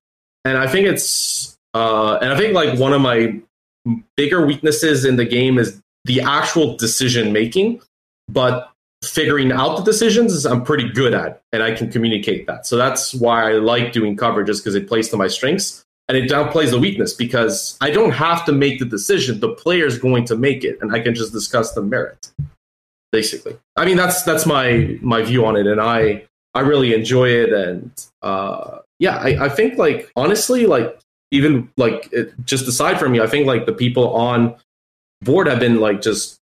And 0.45 0.59
I 0.59 0.67
think 0.67 0.87
it's 0.87 1.57
uh, 1.73 2.19
and 2.21 2.33
I 2.33 2.37
think 2.37 2.53
like 2.53 2.79
one 2.79 2.93
of 2.93 3.01
my 3.01 3.41
bigger 4.17 4.45
weaknesses 4.45 5.05
in 5.05 5.17
the 5.17 5.25
game 5.25 5.59
is 5.59 5.81
the 6.05 6.21
actual 6.21 6.77
decision 6.77 7.33
making, 7.33 7.81
but 8.29 8.71
figuring 9.09 9.53
out 9.53 9.77
the 9.77 9.83
decisions 9.83 10.45
I'm 10.45 10.65
pretty 10.65 10.89
good 10.89 11.15
at, 11.15 11.43
and 11.53 11.63
I 11.63 11.73
can 11.73 11.91
communicate 11.91 12.47
that. 12.47 12.67
So 12.67 12.77
that's 12.77 13.15
why 13.15 13.51
I 13.51 13.53
like 13.55 13.93
doing 13.93 14.17
coverages 14.17 14.59
because 14.59 14.75
it 14.75 14.89
plays 14.89 15.09
to 15.11 15.17
my 15.17 15.29
strengths. 15.29 15.85
And 16.07 16.19
it 16.19 16.31
downplays 16.31 16.71
the 16.71 16.79
weakness 16.79 17.15
because 17.15 17.79
I 17.81 17.91
don't 17.91 18.11
have 18.11 18.45
to 18.45 18.53
make 18.53 18.79
the 18.79 18.85
decision. 18.85 19.41
The 19.41 19.55
player's 19.55 19.99
going 19.99 20.27
to 20.27 20.37
make 20.37 20.63
it, 20.63 20.77
and 20.83 20.95
I 20.95 21.01
can 21.01 21.15
just 21.15 21.33
discuss 21.33 21.73
the 21.73 21.81
merit 21.81 22.31
basically. 23.15 23.57
I 23.77 23.85
mean, 23.85 23.97
that's 23.97 24.25
that's 24.25 24.45
my 24.45 24.99
my 25.01 25.23
view 25.23 25.47
on 25.47 25.55
it, 25.57 25.69
and 25.69 25.81
I 25.81 26.27
I 26.53 26.61
really 26.61 26.93
enjoy 26.93 27.29
it, 27.29 27.53
and 27.53 27.93
uh, 28.23 28.79
yeah, 28.99 29.17
I, 29.19 29.47
I 29.47 29.49
think 29.49 29.79
like 29.79 30.11
honestly, 30.17 30.67
like 30.67 30.99
even 31.31 31.71
like 31.77 32.09
it, 32.13 32.35
just 32.45 32.67
aside 32.67 32.99
from 32.99 33.13
me, 33.13 33.21
I 33.21 33.29
think 33.29 33.47
like 33.47 33.67
the 33.67 33.73
people 33.73 34.13
on 34.15 34.57
board 35.23 35.47
have 35.47 35.61
been 35.61 35.79
like 35.79 36.03
just 36.03 36.41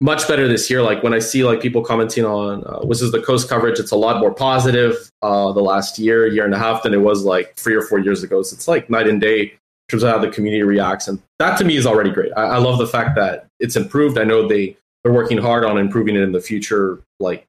much 0.00 0.28
better 0.28 0.46
this 0.46 0.68
year. 0.68 0.82
Like 0.82 1.02
when 1.02 1.14
I 1.14 1.18
see 1.18 1.44
like 1.44 1.60
people 1.60 1.82
commenting 1.82 2.24
on 2.24 2.64
uh, 2.66 2.80
Wizards 2.84 3.12
the 3.12 3.22
Coast 3.22 3.48
coverage, 3.48 3.78
it's 3.78 3.92
a 3.92 3.96
lot 3.96 4.20
more 4.20 4.32
positive 4.32 5.10
uh, 5.22 5.52
the 5.52 5.60
last 5.60 5.98
year, 5.98 6.26
year 6.26 6.44
and 6.44 6.54
a 6.54 6.58
half 6.58 6.82
than 6.82 6.92
it 6.92 7.00
was 7.00 7.24
like 7.24 7.54
three 7.56 7.74
or 7.74 7.82
four 7.82 7.98
years 7.98 8.22
ago. 8.22 8.42
So 8.42 8.54
it's 8.54 8.68
like 8.68 8.90
night 8.90 9.08
and 9.08 9.20
day 9.20 9.42
in 9.42 9.58
terms 9.88 10.02
of 10.02 10.10
how 10.10 10.18
the 10.18 10.30
community 10.30 10.62
reacts, 10.62 11.08
and 11.08 11.20
that 11.38 11.56
to 11.58 11.64
me 11.64 11.76
is 11.76 11.86
already 11.86 12.10
great. 12.10 12.32
I, 12.36 12.42
I 12.42 12.58
love 12.58 12.78
the 12.78 12.86
fact 12.86 13.14
that 13.16 13.46
it's 13.60 13.76
improved. 13.76 14.18
I 14.18 14.24
know 14.24 14.46
they 14.46 14.76
they're 15.02 15.12
working 15.12 15.38
hard 15.38 15.64
on 15.64 15.78
improving 15.78 16.16
it 16.16 16.22
in 16.22 16.32
the 16.32 16.40
future. 16.40 17.00
Like, 17.20 17.46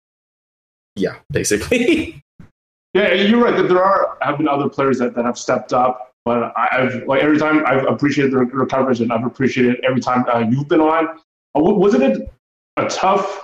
yeah, 0.95 1.15
basically. 1.31 2.23
yeah, 2.93 3.13
you're 3.13 3.43
right. 3.43 3.57
That 3.57 3.67
there 3.67 3.83
are 3.83 4.17
have 4.21 4.37
been 4.37 4.47
other 4.47 4.69
players 4.69 4.99
that, 4.99 5.15
that 5.15 5.25
have 5.25 5.37
stepped 5.37 5.73
up, 5.73 6.11
but 6.23 6.53
I've 6.55 7.03
like 7.07 7.23
every 7.23 7.39
time 7.39 7.65
I've 7.65 7.85
appreciated 7.85 8.33
the, 8.33 8.45
the 8.45 8.65
coverage, 8.67 9.01
and 9.01 9.11
I've 9.11 9.25
appreciated 9.25 9.83
every 9.83 9.99
time 9.99 10.23
uh, 10.33 10.39
you've 10.39 10.69
been 10.69 10.81
on. 10.81 11.07
Uh, 11.55 11.61
wasn't 11.61 12.03
it 12.03 12.31
a 12.77 12.87
tough 12.87 13.43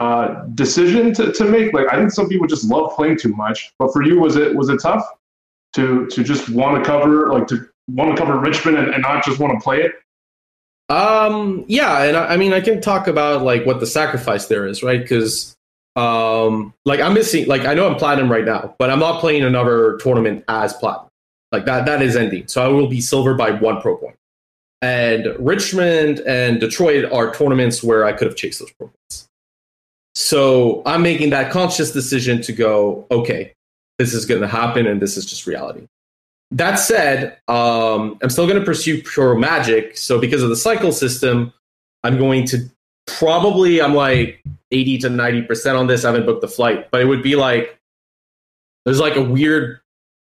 uh, 0.00 0.44
decision 0.54 1.12
to, 1.14 1.32
to 1.32 1.44
make? 1.44 1.72
Like, 1.72 1.92
I 1.92 1.96
think 1.96 2.10
some 2.10 2.28
people 2.28 2.46
just 2.46 2.64
love 2.64 2.94
playing 2.94 3.18
too 3.18 3.34
much, 3.34 3.72
but 3.78 3.92
for 3.92 4.02
you, 4.02 4.20
was 4.20 4.36
it 4.36 4.54
was 4.54 4.68
it 4.68 4.80
tough 4.80 5.06
to 5.74 6.06
to 6.06 6.22
just 6.22 6.48
want 6.50 6.82
to 6.82 6.88
cover 6.88 7.32
like 7.32 7.46
to 7.48 7.68
want 7.88 8.16
to 8.16 8.22
cover 8.22 8.38
Richmond 8.38 8.76
and, 8.78 8.88
and 8.94 9.02
not 9.02 9.24
just 9.24 9.38
want 9.38 9.52
to 9.52 9.62
play 9.62 9.82
it? 9.82 9.92
Um, 10.88 11.64
yeah, 11.66 12.02
and 12.04 12.16
I, 12.16 12.26
I, 12.26 12.36
mean, 12.36 12.52
I 12.52 12.60
can 12.60 12.80
talk 12.80 13.06
about 13.06 13.42
like 13.42 13.64
what 13.64 13.80
the 13.80 13.86
sacrifice 13.86 14.46
there 14.46 14.66
is, 14.66 14.82
right? 14.82 15.00
Because, 15.00 15.56
um, 15.96 16.74
like 16.84 17.00
I'm 17.00 17.14
missing, 17.14 17.46
like 17.46 17.64
I 17.64 17.74
know 17.74 17.88
I'm 17.88 17.96
platinum 17.96 18.30
right 18.30 18.44
now, 18.44 18.74
but 18.78 18.90
I'm 18.90 18.98
not 18.98 19.20
playing 19.20 19.44
another 19.44 19.96
tournament 20.02 20.44
as 20.48 20.74
platinum. 20.74 21.08
Like 21.52 21.64
that, 21.66 21.86
that 21.86 22.02
is 22.02 22.16
ending. 22.16 22.48
So 22.48 22.64
I 22.64 22.68
will 22.68 22.88
be 22.88 23.00
silver 23.00 23.34
by 23.34 23.52
one 23.52 23.80
pro 23.80 23.96
point. 23.96 24.16
And 24.84 25.34
Richmond 25.38 26.20
and 26.26 26.60
Detroit 26.60 27.10
are 27.10 27.32
tournaments 27.32 27.82
where 27.82 28.04
I 28.04 28.12
could 28.12 28.26
have 28.26 28.36
chased 28.36 28.60
those 28.60 28.70
points. 28.72 29.30
So 30.14 30.82
I'm 30.84 31.00
making 31.00 31.30
that 31.30 31.50
conscious 31.50 31.90
decision 31.90 32.42
to 32.42 32.52
go, 32.52 33.06
okay, 33.10 33.54
this 33.98 34.12
is 34.12 34.26
going 34.26 34.42
to 34.42 34.46
happen, 34.46 34.86
and 34.86 35.00
this 35.00 35.16
is 35.16 35.24
just 35.24 35.46
reality. 35.46 35.86
That 36.50 36.74
said, 36.74 37.38
um, 37.48 38.18
I'm 38.22 38.28
still 38.28 38.46
going 38.46 38.58
to 38.58 38.64
pursue 38.64 39.02
pure 39.02 39.34
magic. 39.34 39.96
So 39.96 40.20
because 40.20 40.42
of 40.42 40.50
the 40.50 40.56
cycle 40.56 40.92
system, 40.92 41.54
I'm 42.02 42.18
going 42.18 42.44
to 42.48 42.68
probably 43.06 43.80
I'm 43.80 43.94
like 43.94 44.42
80 44.70 44.98
to 44.98 45.08
90 45.08 45.42
percent 45.44 45.78
on 45.78 45.86
this. 45.86 46.04
I 46.04 46.08
haven't 46.08 46.26
booked 46.26 46.42
the 46.42 46.48
flight, 46.48 46.90
but 46.90 47.00
it 47.00 47.06
would 47.06 47.22
be 47.22 47.36
like 47.36 47.78
there's 48.84 49.00
like 49.00 49.16
a 49.16 49.22
weird 49.22 49.80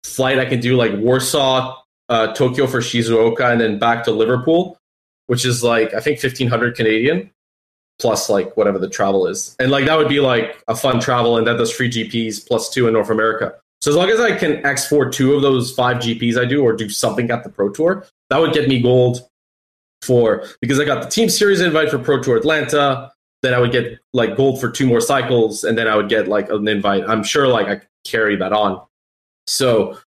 flight 0.04 0.38
I 0.38 0.44
can 0.44 0.60
do 0.60 0.76
like 0.76 0.92
Warsaw, 0.92 1.81
uh, 2.12 2.34
Tokyo 2.34 2.66
for 2.66 2.80
Shizuoka, 2.80 3.50
and 3.50 3.58
then 3.58 3.78
back 3.78 4.04
to 4.04 4.10
Liverpool, 4.10 4.76
which 5.28 5.46
is 5.46 5.64
like 5.64 5.94
I 5.94 6.00
think 6.00 6.22
1500 6.22 6.76
Canadian 6.76 7.30
plus 7.98 8.28
like 8.28 8.54
whatever 8.56 8.78
the 8.78 8.88
travel 8.88 9.26
is, 9.26 9.56
and 9.58 9.70
like 9.70 9.86
that 9.86 9.96
would 9.96 10.10
be 10.10 10.20
like 10.20 10.62
a 10.68 10.76
fun 10.76 11.00
travel, 11.00 11.38
and 11.38 11.46
that 11.46 11.56
does 11.56 11.72
free 11.72 11.88
GPs 11.88 12.46
plus 12.46 12.68
two 12.68 12.86
in 12.86 12.92
North 12.92 13.08
America. 13.08 13.54
So 13.80 13.90
as 13.90 13.96
long 13.96 14.10
as 14.10 14.20
I 14.20 14.36
can 14.36 14.64
export 14.66 15.12
two 15.14 15.32
of 15.34 15.40
those 15.40 15.72
five 15.72 15.96
GPs 15.96 16.38
I 16.38 16.44
do 16.44 16.62
or 16.62 16.74
do 16.74 16.90
something 16.90 17.30
at 17.30 17.44
the 17.44 17.48
Pro 17.48 17.70
Tour, 17.70 18.06
that 18.28 18.38
would 18.38 18.52
get 18.52 18.68
me 18.68 18.80
gold 18.80 19.26
for 20.02 20.44
because 20.60 20.78
I 20.78 20.84
got 20.84 21.02
the 21.02 21.08
team 21.08 21.30
series 21.30 21.62
invite 21.62 21.90
for 21.90 21.98
Pro 21.98 22.22
Tour 22.22 22.36
Atlanta. 22.36 23.10
Then 23.40 23.54
I 23.54 23.58
would 23.58 23.72
get 23.72 23.98
like 24.12 24.36
gold 24.36 24.60
for 24.60 24.70
two 24.70 24.86
more 24.86 25.00
cycles, 25.00 25.64
and 25.64 25.78
then 25.78 25.88
I 25.88 25.96
would 25.96 26.10
get 26.10 26.28
like 26.28 26.50
an 26.50 26.68
invite. 26.68 27.08
I'm 27.08 27.24
sure 27.24 27.48
like 27.48 27.68
I 27.68 27.80
carry 28.04 28.36
that 28.36 28.52
on. 28.52 28.82
So 29.46 29.98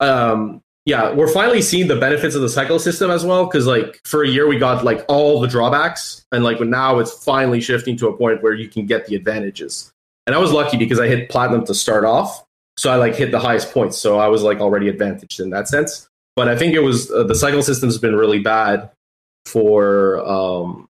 um 0.00 0.60
yeah, 0.84 1.12
we're 1.12 1.32
finally 1.32 1.62
seeing 1.62 1.86
the 1.86 1.96
benefits 1.96 2.34
of 2.34 2.42
the 2.42 2.48
cycle 2.48 2.78
system 2.78 3.10
as 3.10 3.24
well. 3.24 3.46
Cause 3.46 3.66
like 3.66 4.00
for 4.04 4.24
a 4.24 4.28
year 4.28 4.48
we 4.48 4.58
got 4.58 4.84
like 4.84 5.04
all 5.08 5.40
the 5.40 5.48
drawbacks, 5.48 6.24
and 6.32 6.42
like 6.42 6.60
now 6.60 6.98
it's 6.98 7.12
finally 7.24 7.60
shifting 7.60 7.96
to 7.98 8.08
a 8.08 8.16
point 8.16 8.42
where 8.42 8.54
you 8.54 8.68
can 8.68 8.86
get 8.86 9.06
the 9.06 9.14
advantages. 9.14 9.92
And 10.26 10.34
I 10.34 10.38
was 10.38 10.52
lucky 10.52 10.76
because 10.76 11.00
I 11.00 11.08
hit 11.08 11.28
platinum 11.28 11.64
to 11.66 11.74
start 11.74 12.04
off. 12.04 12.44
So 12.76 12.90
I 12.90 12.96
like 12.96 13.14
hit 13.14 13.30
the 13.30 13.38
highest 13.38 13.72
points. 13.72 13.98
So 13.98 14.18
I 14.18 14.28
was 14.28 14.42
like 14.42 14.58
already 14.58 14.88
advantaged 14.88 15.40
in 15.40 15.50
that 15.50 15.68
sense. 15.68 16.08
But 16.34 16.48
I 16.48 16.56
think 16.56 16.74
it 16.74 16.80
was 16.80 17.10
uh, 17.10 17.24
the 17.24 17.34
cycle 17.34 17.62
system's 17.62 17.98
been 17.98 18.16
really 18.16 18.38
bad 18.38 18.90
for 19.44 20.18
um, 20.26 20.88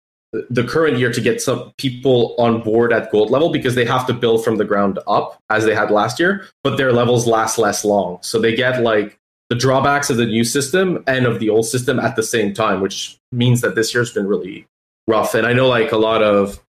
the 0.49 0.63
current 0.63 0.97
year 0.97 1.11
to 1.11 1.21
get 1.21 1.41
some 1.41 1.71
people 1.77 2.35
on 2.37 2.61
board 2.61 2.91
at 2.91 3.11
gold 3.11 3.29
level 3.29 3.51
because 3.51 3.75
they 3.75 3.85
have 3.85 4.05
to 4.07 4.13
build 4.13 4.43
from 4.43 4.57
the 4.57 4.65
ground 4.65 4.99
up 5.07 5.39
as 5.49 5.65
they 5.65 5.75
had 5.75 5.91
last 5.91 6.19
year, 6.19 6.47
but 6.63 6.77
their 6.77 6.91
levels 6.91 7.27
last 7.27 7.57
less 7.57 7.85
long. 7.85 8.17
So 8.21 8.39
they 8.39 8.55
get 8.55 8.81
like 8.81 9.16
the 9.49 9.55
drawbacks 9.55 10.09
of 10.09 10.17
the 10.17 10.25
new 10.25 10.43
system 10.43 11.03
and 11.07 11.25
of 11.25 11.39
the 11.39 11.49
old 11.49 11.65
system 11.65 11.99
at 11.99 12.15
the 12.15 12.23
same 12.23 12.53
time, 12.53 12.81
which 12.81 13.17
means 13.31 13.61
that 13.61 13.75
this 13.75 13.93
year's 13.93 14.13
been 14.13 14.27
really 14.27 14.67
rough. 15.07 15.33
And 15.33 15.47
I 15.47 15.53
know 15.53 15.67
like 15.67 15.91
a 15.91 15.97
lot 15.97 16.21
of 16.21 16.61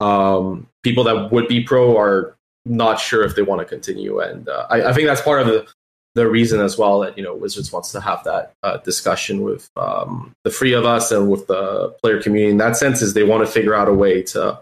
um, 0.00 0.66
people 0.82 1.04
that 1.04 1.32
would 1.32 1.48
be 1.48 1.62
pro 1.62 1.96
are 1.96 2.36
not 2.66 3.00
sure 3.00 3.24
if 3.24 3.36
they 3.36 3.42
want 3.42 3.60
to 3.60 3.64
continue. 3.64 4.20
And 4.20 4.48
uh, 4.48 4.66
I, 4.68 4.90
I, 4.90 4.92
think 4.92 5.06
that's 5.06 5.22
part 5.22 5.40
of 5.40 5.46
the, 5.46 5.66
the 6.14 6.28
reason 6.28 6.60
as 6.60 6.76
well 6.76 7.00
that 7.00 7.16
you 7.16 7.24
know 7.24 7.34
Wizards 7.34 7.72
wants 7.72 7.92
to 7.92 8.00
have 8.00 8.22
that 8.24 8.52
uh, 8.62 8.78
discussion 8.78 9.42
with 9.42 9.70
um, 9.76 10.32
the 10.44 10.50
three 10.50 10.72
of 10.72 10.84
us 10.84 11.10
and 11.12 11.30
with 11.30 11.46
the 11.46 11.94
player 12.02 12.20
community. 12.20 12.50
In 12.50 12.58
that 12.58 12.76
sense, 12.76 13.00
is 13.00 13.14
they 13.14 13.22
want 13.22 13.46
to 13.46 13.50
figure 13.50 13.74
out 13.74 13.88
a 13.88 13.94
way 13.94 14.22
to 14.22 14.60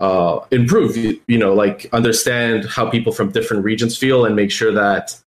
uh, 0.00 0.40
improve. 0.50 0.96
You, 0.96 1.20
you, 1.26 1.38
know, 1.38 1.54
like 1.54 1.88
understand 1.92 2.66
how 2.66 2.88
people 2.90 3.12
from 3.12 3.30
different 3.30 3.64
regions 3.64 3.96
feel 3.96 4.24
and 4.24 4.36
make 4.36 4.50
sure 4.50 4.72
that 4.72 5.18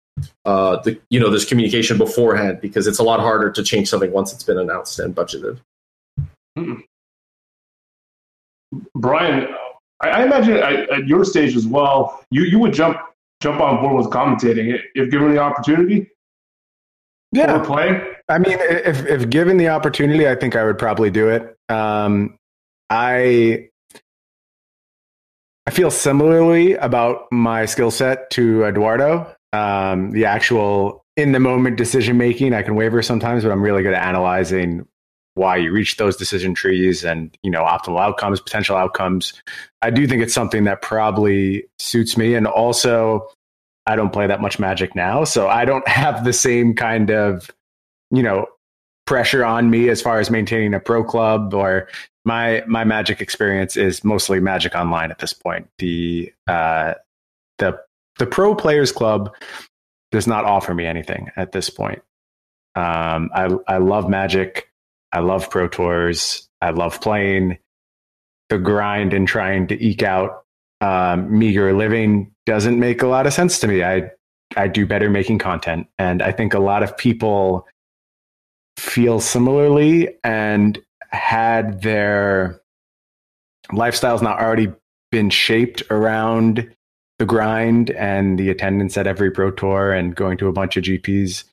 uh, 0.45 0.81
the 0.83 1.01
you 1.11 1.19
know 1.19 1.31
this 1.31 1.45
communication 1.45 1.99
beforehand 1.99 2.61
because 2.61 2.87
it's 2.87 2.99
a 2.99 3.03
lot 3.03 3.21
harder 3.21 3.51
to 3.51 3.63
change 3.63 3.89
something 3.89 4.13
once 4.13 4.33
it's 4.33 4.45
been 4.45 4.59
announced 4.59 4.99
and 4.99 5.15
budgeted. 5.15 5.59
Hmm. 6.57 6.81
Brian, 8.95 9.49
I, 10.01 10.09
I 10.09 10.25
imagine 10.25 10.57
at, 10.57 10.91
at, 10.91 11.07
your 11.07 11.25
stage 11.25 11.57
as 11.57 11.67
well, 11.67 12.25
you, 12.31 12.43
you 12.43 12.59
would 12.59 12.73
jump 12.73 12.99
jump 13.41 13.61
on 13.61 13.81
board 13.81 13.97
with 13.97 14.13
commentating 14.13 14.79
if 14.95 15.11
given 15.11 15.33
the 15.33 15.39
opportunity. 15.39 16.11
Yeah, 17.33 17.63
play. 17.65 18.01
I 18.29 18.39
mean, 18.39 18.57
if 18.61 19.05
if 19.07 19.29
given 19.29 19.57
the 19.57 19.69
opportunity, 19.69 20.29
I 20.29 20.35
think 20.37 20.55
I 20.55 20.65
would 20.65 20.79
probably 20.79 21.11
do 21.11 21.29
it. 21.29 21.57
Um, 21.69 22.39
I 22.91 23.71
I 25.67 25.71
feel 25.71 25.91
similarly 25.91 26.75
about 26.75 27.27
my 27.33 27.65
skill 27.67 27.91
set 27.91 28.31
to 28.31 28.65
Eduardo. 28.65 29.35
Um, 29.55 30.11
the 30.11 30.25
actual 30.25 31.05
in 31.17 31.33
the 31.33 31.41
moment 31.41 31.77
decision 31.77 32.17
making, 32.17 32.55
I 32.55 32.63
can 32.63 32.75
waver 32.75 33.03
sometimes, 33.03 33.45
but 33.45 33.53
I'm 33.53 33.63
really 33.63 33.83
good 33.83 33.95
at 33.95 34.07
analyzing 34.07 34.87
why 35.35 35.57
you 35.57 35.73
reach 35.73 35.97
those 35.97 36.17
decision 36.17 36.55
trees 36.55 37.05
and 37.05 37.37
you 37.43 37.51
know 37.51 37.63
optimal 37.63 38.01
outcomes 38.01 38.41
potential 38.41 38.77
outcomes. 38.77 39.33
I 39.83 39.91
do 39.91 40.07
think 40.07 40.23
it's 40.23 40.35
something 40.35 40.65
that 40.65 40.83
probably 40.83 41.67
suits 41.79 42.17
me. 42.17 42.35
And 42.35 42.47
also 42.47 43.29
i 43.87 43.95
don't 43.97 44.15
play 44.15 44.27
that 44.27 44.41
much 44.41 44.59
magic 44.59 44.97
now 44.97 45.25
so 45.25 45.47
i 45.47 45.67
don't 45.67 45.87
have 46.03 46.25
the 46.25 46.33
same 46.33 46.75
kind 46.75 47.11
of 47.11 47.51
you 48.11 48.23
know 48.23 48.47
pressure 49.07 49.45
on 49.45 49.71
me 49.71 49.89
as 49.89 50.01
far 50.01 50.19
as 50.19 50.31
maintaining 50.31 50.75
a 50.75 50.81
pro 50.81 51.05
club 51.05 51.53
or 51.53 51.89
my 52.25 52.63
my 52.67 52.85
magic 52.85 53.21
experience 53.21 53.77
is 53.77 54.03
mostly 54.03 54.41
magic 54.41 54.75
online 54.75 55.11
at 55.11 55.19
this 55.19 55.33
point. 55.33 55.69
The 55.79 56.33
uh 56.47 56.95
the 57.59 57.81
the 58.19 58.27
pro 58.27 58.55
players 58.55 58.93
club 58.93 59.35
does 60.13 60.27
not 60.27 60.45
offer 60.45 60.75
me 60.75 60.87
anything 60.87 61.31
at 61.37 61.53
this 61.53 61.71
point. 61.71 62.03
Um 62.75 63.31
i 63.35 63.49
i 63.69 63.79
love 63.79 64.09
magic. 64.09 64.69
I 65.13 65.21
love 65.21 65.51
pro 65.51 65.69
tours. 65.69 66.49
I 66.61 66.71
love 66.71 67.01
playing. 67.01 67.59
The 68.49 68.59
grind 68.59 69.15
and 69.15 69.27
trying 69.27 69.69
to 69.69 69.85
eke 69.85 70.03
out 70.03 70.45
um, 70.81 71.39
meager 71.39 71.73
living 71.73 72.33
doesn't 72.47 72.79
make 72.79 73.01
a 73.03 73.07
lot 73.07 73.27
of 73.27 73.33
sense 73.33 73.59
to 73.61 73.69
me. 73.69 73.83
I 73.83 74.11
i 74.57 74.69
do 74.69 74.87
better 74.87 75.11
making 75.11 75.39
content 75.39 75.87
and 75.99 76.23
i 76.23 76.33
think 76.33 76.55
a 76.55 76.59
lot 76.59 76.83
of 76.83 76.97
people 76.97 77.67
feel 78.77 79.21
similarly 79.21 80.17
and 80.25 80.79
had 81.11 81.83
their 81.83 82.61
lifestyles 83.71 84.21
not 84.23 84.41
already 84.41 84.73
been 85.11 85.31
shaped 85.31 85.83
around 85.91 86.75
the 87.19 87.27
grind 87.27 87.91
and 87.91 88.39
the 88.39 88.51
attendance 88.51 88.97
at 88.97 89.07
every 89.07 89.31
pro 89.31 89.51
tour 89.51 89.93
and 89.93 90.15
going 90.15 90.37
to 90.39 90.49
a 90.49 90.53
bunch 90.53 90.77
of 90.77 90.85
GPs, 90.85 91.45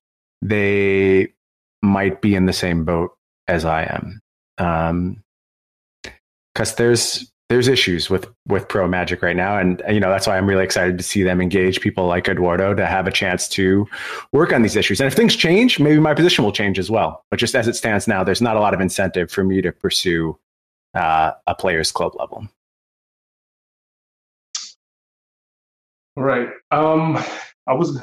they 0.41 1.33
might 1.81 2.21
be 2.21 2.35
in 2.35 2.45
the 2.45 2.53
same 2.53 2.83
boat 2.83 3.11
as 3.47 3.65
I 3.65 3.83
am. 3.83 4.21
Um, 4.57 5.23
cause 6.55 6.75
there's, 6.75 7.31
there's 7.49 7.67
issues 7.67 8.09
with 8.09 8.31
with 8.47 8.69
pro 8.69 8.87
magic 8.87 9.21
right 9.21 9.35
now. 9.35 9.57
And 9.57 9.83
you 9.89 9.99
know 9.99 10.09
that's 10.09 10.25
why 10.25 10.37
i'm 10.37 10.47
really 10.47 10.63
excited 10.63 10.97
to 10.97 11.03
see 11.03 11.21
them 11.21 11.41
engage 11.41 11.81
people 11.81 12.07
like 12.07 12.29
eduardo 12.29 12.73
to 12.73 12.85
have 12.85 13.07
a 13.07 13.11
chance 13.11 13.49
to 13.49 13.85
work 14.31 14.53
on 14.53 14.61
these 14.61 14.77
issues. 14.77 15.01
And 15.01 15.07
if 15.07 15.13
things 15.13 15.35
change 15.35 15.77
maybe 15.77 15.99
my 15.99 16.13
position 16.13 16.45
will 16.45 16.53
change 16.53 16.79
as 16.79 16.89
well. 16.89 17.25
But 17.29 17.39
just 17.41 17.53
as 17.53 17.67
it 17.67 17.75
stands 17.75 18.07
now 18.07 18.23
there's 18.23 18.41
not 18.41 18.55
a 18.55 18.61
lot 18.61 18.73
of 18.73 18.79
incentive 18.79 19.29
for 19.29 19.43
me 19.43 19.61
to 19.61 19.73
pursue 19.73 20.39
uh, 20.93 21.33
a 21.45 21.53
players 21.53 21.91
club 21.91 22.13
level 22.17 22.47
right 26.21 26.49
um 26.71 27.17
i 27.67 27.73
was 27.73 27.99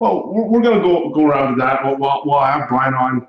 well 0.00 0.32
we're, 0.32 0.46
we're 0.46 0.62
gonna 0.62 0.80
go 0.80 1.10
go 1.10 1.26
around 1.26 1.54
to 1.54 1.60
that 1.60 1.82
while 1.98 2.34
i 2.34 2.50
have 2.50 2.68
brian 2.68 2.94
on 2.94 3.26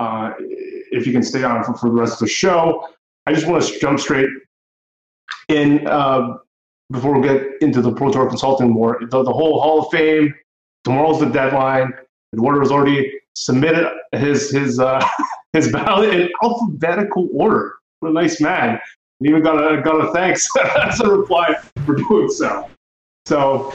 uh, 0.00 0.32
if 0.38 1.06
you 1.06 1.12
can 1.12 1.22
stay 1.22 1.44
on 1.44 1.62
for, 1.62 1.74
for 1.76 1.88
the 1.88 1.94
rest 1.94 2.14
of 2.14 2.18
the 2.20 2.28
show 2.28 2.88
i 3.26 3.32
just 3.32 3.46
want 3.46 3.62
to 3.62 3.78
jump 3.78 3.98
straight 4.00 4.28
in 5.48 5.86
uh, 5.86 6.36
before 6.90 7.18
we 7.18 7.26
get 7.26 7.42
into 7.60 7.80
the 7.80 7.92
Pro 7.92 8.12
Tour 8.12 8.28
consulting 8.28 8.70
more, 8.70 8.98
the, 9.00 9.22
the 9.22 9.32
whole 9.32 9.60
Hall 9.60 9.80
of 9.80 9.90
Fame. 9.90 10.34
Tomorrow's 10.84 11.20
the 11.20 11.26
deadline. 11.26 11.92
Eduardo 12.34 12.60
has 12.60 12.70
already 12.70 13.12
submitted 13.34 13.90
his 14.12 14.50
his 14.50 14.78
uh, 14.78 15.06
his 15.52 15.72
ballot 15.72 16.12
in 16.12 16.30
alphabetical 16.42 17.28
order. 17.32 17.74
What 18.00 18.10
a 18.10 18.12
nice 18.12 18.40
man! 18.40 18.78
And 19.20 19.28
even 19.28 19.42
got 19.42 19.56
a 19.56 19.80
got 19.80 20.04
a 20.04 20.12
thanks 20.12 20.48
as 20.82 21.00
a 21.00 21.08
reply 21.08 21.54
for 21.86 21.94
doing 21.94 22.28
so. 22.28 22.68
So, 23.26 23.72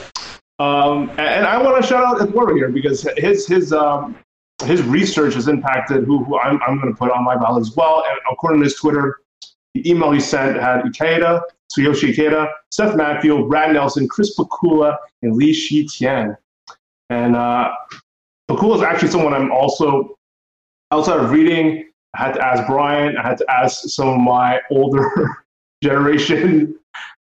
um, 0.59 1.09
and, 1.11 1.45
I 1.45 1.61
want 1.61 1.81
to 1.81 1.87
shout 1.87 2.03
out 2.03 2.21
Eduardo 2.21 2.55
here 2.55 2.69
because 2.69 3.07
his 3.17 3.47
his 3.47 3.73
um, 3.73 4.15
his 4.63 4.81
research 4.83 5.33
has 5.35 5.47
impacted 5.47 6.03
who, 6.03 6.23
who 6.23 6.37
I'm, 6.39 6.59
I'm 6.67 6.79
going 6.79 6.93
to 6.93 6.97
put 6.97 7.11
on 7.11 7.23
my 7.23 7.35
ballot 7.35 7.61
as 7.61 7.75
well. 7.75 8.03
And 8.07 8.19
according 8.31 8.59
to 8.59 8.65
his 8.65 8.75
Twitter, 8.75 9.17
the 9.73 9.89
email 9.89 10.11
he 10.11 10.19
sent 10.19 10.59
had 10.59 10.81
Ikeda, 10.81 11.41
Tsuyoshi 11.71 12.13
Ikeda, 12.13 12.51
Seth 12.71 12.95
Manfield, 12.95 13.47
Brad 13.47 13.73
Nelson, 13.73 14.07
Chris 14.07 14.35
Pikula, 14.37 14.97
and 15.21 15.35
Lee 15.35 15.53
Shi 15.53 15.87
Tian. 15.87 16.35
And 17.09 17.35
uh, 17.35 17.71
Pikula 18.49 18.77
is 18.77 18.81
actually 18.81 19.09
someone 19.09 19.33
I'm 19.33 19.51
also, 19.51 20.17
outside 20.91 21.19
of 21.19 21.31
reading, 21.31 21.89
I 22.15 22.23
had 22.25 22.33
to 22.33 22.45
ask 22.45 22.65
Brian, 22.67 23.17
I 23.17 23.27
had 23.27 23.37
to 23.37 23.45
ask 23.49 23.83
some 23.87 24.09
of 24.09 24.19
my 24.19 24.59
older 24.71 25.45
generation 25.83 26.75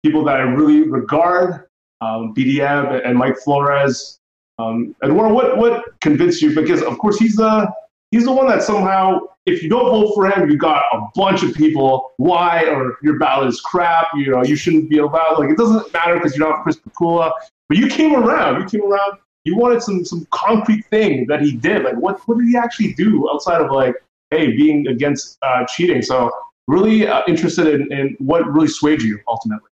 people 0.04 0.24
that 0.24 0.36
I 0.36 0.42
really 0.42 0.88
regard, 0.88 1.65
um, 2.00 2.34
BDM 2.34 3.06
and 3.06 3.16
Mike 3.16 3.36
Flores. 3.38 4.18
Um, 4.58 4.94
and 5.02 5.16
what, 5.16 5.58
what, 5.58 6.00
convinced 6.00 6.40
you? 6.40 6.54
Because, 6.54 6.82
of 6.82 6.98
course, 6.98 7.18
he's 7.18 7.36
the, 7.36 7.70
he's 8.10 8.24
the 8.24 8.32
one 8.32 8.48
that 8.48 8.62
somehow 8.62 9.20
if 9.46 9.62
you 9.62 9.68
don't 9.68 9.88
vote 9.90 10.12
for 10.14 10.28
him, 10.28 10.50
you 10.50 10.58
got 10.58 10.82
a 10.92 11.06
bunch 11.14 11.44
of 11.44 11.54
people. 11.54 12.12
Why? 12.16 12.64
Or 12.66 12.98
your 13.02 13.18
ballot 13.18 13.48
is 13.48 13.60
crap. 13.60 14.08
You 14.14 14.32
know, 14.32 14.44
you 14.44 14.56
shouldn't 14.56 14.90
be 14.90 14.98
allowed. 14.98 15.38
Like 15.38 15.50
it 15.50 15.56
doesn't 15.56 15.92
matter 15.92 16.16
because 16.16 16.36
you 16.36 16.40
don't 16.40 16.54
have 16.54 16.62
Chris 16.64 16.78
Pikula. 16.78 17.30
But 17.68 17.78
you 17.78 17.86
came 17.88 18.14
around. 18.14 18.60
You 18.60 18.66
came 18.66 18.90
around. 18.90 19.18
You 19.44 19.56
wanted 19.56 19.82
some 19.82 20.04
some 20.04 20.26
concrete 20.32 20.84
thing 20.86 21.26
that 21.28 21.40
he 21.40 21.52
did. 21.52 21.84
Like 21.84 21.96
what 21.96 22.20
what 22.26 22.38
did 22.38 22.48
he 22.48 22.56
actually 22.56 22.94
do 22.94 23.30
outside 23.30 23.60
of 23.60 23.70
like 23.70 23.94
hey 24.30 24.56
being 24.56 24.88
against 24.88 25.38
uh, 25.42 25.64
cheating? 25.66 26.02
So 26.02 26.32
really 26.66 27.06
uh, 27.06 27.22
interested 27.28 27.68
in, 27.68 27.92
in 27.92 28.16
what 28.18 28.44
really 28.52 28.68
swayed 28.68 29.00
you 29.00 29.20
ultimately. 29.28 29.70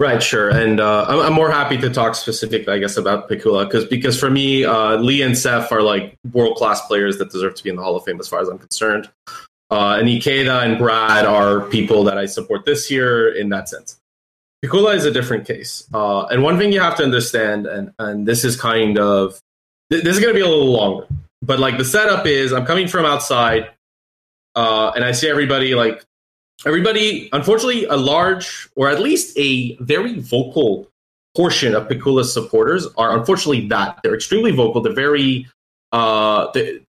Right, 0.00 0.20
sure, 0.20 0.50
and 0.50 0.80
uh, 0.80 1.06
I'm, 1.08 1.20
I'm, 1.20 1.32
more 1.32 1.52
happy 1.52 1.76
to 1.78 1.88
talk 1.88 2.16
specifically, 2.16 2.72
I 2.72 2.78
guess, 2.78 2.96
about 2.96 3.28
Pikula 3.28 3.64
because 3.64 3.84
because 3.84 4.18
for 4.18 4.28
me, 4.28 4.64
uh, 4.64 4.96
Lee 4.96 5.22
and 5.22 5.38
Seth 5.38 5.70
are 5.70 5.82
like 5.82 6.18
world 6.32 6.56
class 6.56 6.84
players 6.88 7.18
that 7.18 7.30
deserve 7.30 7.54
to 7.54 7.62
be 7.62 7.70
in 7.70 7.76
the 7.76 7.82
Hall 7.82 7.94
of 7.94 8.04
Fame, 8.04 8.18
as 8.18 8.26
far 8.26 8.40
as 8.40 8.48
I'm 8.48 8.58
concerned. 8.58 9.08
Uh, 9.70 9.96
and 10.00 10.08
Ikeda 10.08 10.64
and 10.64 10.78
Brad 10.78 11.24
are 11.24 11.60
people 11.60 12.02
that 12.04 12.18
I 12.18 12.26
support 12.26 12.64
this 12.64 12.90
year 12.90 13.32
in 13.32 13.50
that 13.50 13.68
sense. 13.68 14.00
Pikula 14.64 14.96
is 14.96 15.04
a 15.04 15.12
different 15.12 15.46
case, 15.46 15.88
uh, 15.94 16.24
and 16.24 16.42
one 16.42 16.58
thing 16.58 16.72
you 16.72 16.80
have 16.80 16.96
to 16.96 17.04
understand, 17.04 17.66
and 17.66 17.92
and 18.00 18.26
this 18.26 18.44
is 18.44 18.60
kind 18.60 18.98
of 18.98 19.40
this 19.90 20.04
is 20.04 20.18
going 20.18 20.34
to 20.34 20.38
be 20.38 20.44
a 20.44 20.48
little 20.48 20.72
longer, 20.72 21.06
but 21.40 21.60
like 21.60 21.78
the 21.78 21.84
setup 21.84 22.26
is, 22.26 22.52
I'm 22.52 22.66
coming 22.66 22.88
from 22.88 23.04
outside, 23.04 23.70
uh, 24.56 24.90
and 24.96 25.04
I 25.04 25.12
see 25.12 25.28
everybody 25.28 25.76
like 25.76 26.04
everybody, 26.66 27.28
unfortunately, 27.32 27.84
a 27.86 27.96
large 27.96 28.68
or 28.76 28.88
at 28.88 29.00
least 29.00 29.36
a 29.38 29.76
very 29.76 30.18
vocal 30.20 30.88
portion 31.34 31.74
of 31.74 31.88
Pikula's 31.88 32.32
supporters 32.32 32.86
are 32.96 33.18
unfortunately 33.18 33.66
that 33.68 34.00
they're 34.02 34.14
extremely 34.14 34.52
vocal. 34.52 34.80
They're 34.80 34.92
very 34.92 35.46
uh, 35.92 36.50
they're 36.52 36.80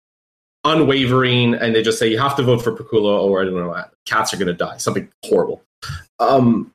unwavering, 0.65 1.55
and 1.55 1.75
they 1.75 1.83
just 1.83 1.99
say 1.99 2.11
you 2.11 2.19
have 2.19 2.37
to 2.37 2.43
vote 2.43 2.63
for 2.63 2.73
Pikula, 2.73 3.21
or 3.23 3.43
I 3.43 3.45
don't 3.45 3.55
know, 3.55 3.85
cats 4.07 4.33
are 4.33 4.37
going 4.37 4.49
to 4.49 4.55
die, 4.55 4.79
something 4.79 5.09
horrible. 5.25 5.63
Um, 6.19 6.73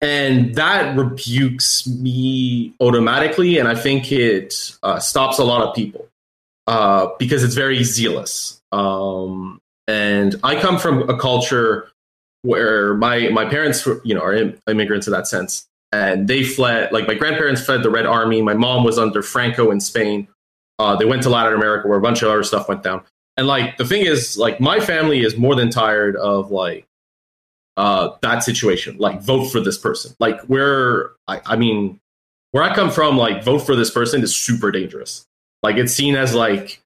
and 0.00 0.54
that 0.54 0.96
rebukes 0.96 1.86
me 1.86 2.74
automatically, 2.80 3.58
and 3.58 3.68
I 3.68 3.74
think 3.74 4.10
it 4.10 4.74
uh, 4.82 4.98
stops 4.98 5.38
a 5.38 5.44
lot 5.44 5.62
of 5.62 5.74
people 5.74 6.08
uh, 6.66 7.08
because 7.18 7.44
it's 7.44 7.54
very 7.54 7.84
zealous. 7.84 8.62
Um, 8.72 9.60
and 9.86 10.36
I 10.42 10.58
come 10.58 10.78
from 10.78 11.10
a 11.10 11.18
culture 11.18 11.90
where 12.42 12.94
my 12.94 13.28
my 13.28 13.44
parents 13.44 13.86
you 14.04 14.14
know 14.14 14.22
are 14.22 14.52
immigrants 14.68 15.06
in 15.06 15.12
that 15.12 15.26
sense. 15.26 15.66
And 15.92 16.28
they 16.28 16.44
fled 16.44 16.92
like 16.92 17.08
my 17.08 17.14
grandparents 17.14 17.60
fled 17.60 17.82
the 17.82 17.90
red 17.90 18.06
army. 18.06 18.42
My 18.42 18.54
mom 18.54 18.84
was 18.84 18.98
under 18.98 19.22
franco 19.22 19.70
in 19.70 19.80
spain. 19.80 20.28
Uh, 20.78 20.96
they 20.96 21.04
went 21.04 21.22
to 21.24 21.30
latin 21.30 21.52
america 21.52 21.88
where 21.88 21.98
a 21.98 22.02
bunch 22.02 22.22
of 22.22 22.30
other 22.30 22.42
stuff 22.42 22.68
went 22.68 22.82
down. 22.82 23.02
And 23.36 23.46
like 23.46 23.76
the 23.76 23.84
thing 23.84 24.06
is 24.06 24.38
like 24.38 24.60
my 24.60 24.80
family 24.80 25.20
is 25.20 25.36
more 25.36 25.54
than 25.54 25.70
tired 25.70 26.16
of 26.16 26.50
like 26.50 26.86
uh, 27.76 28.16
that 28.20 28.44
situation. 28.44 28.98
Like 28.98 29.20
vote 29.22 29.46
for 29.46 29.60
this 29.60 29.78
person. 29.78 30.14
Like 30.20 30.40
where 30.42 31.12
I, 31.26 31.40
I 31.44 31.56
mean 31.56 31.98
where 32.52 32.64
i 32.64 32.74
come 32.74 32.90
from 32.90 33.16
like 33.16 33.44
vote 33.44 33.60
for 33.60 33.76
this 33.76 33.90
person 33.90 34.22
is 34.22 34.34
super 34.34 34.70
dangerous. 34.70 35.26
Like 35.62 35.76
it's 35.76 35.92
seen 35.92 36.16
as 36.16 36.34
like 36.34 36.82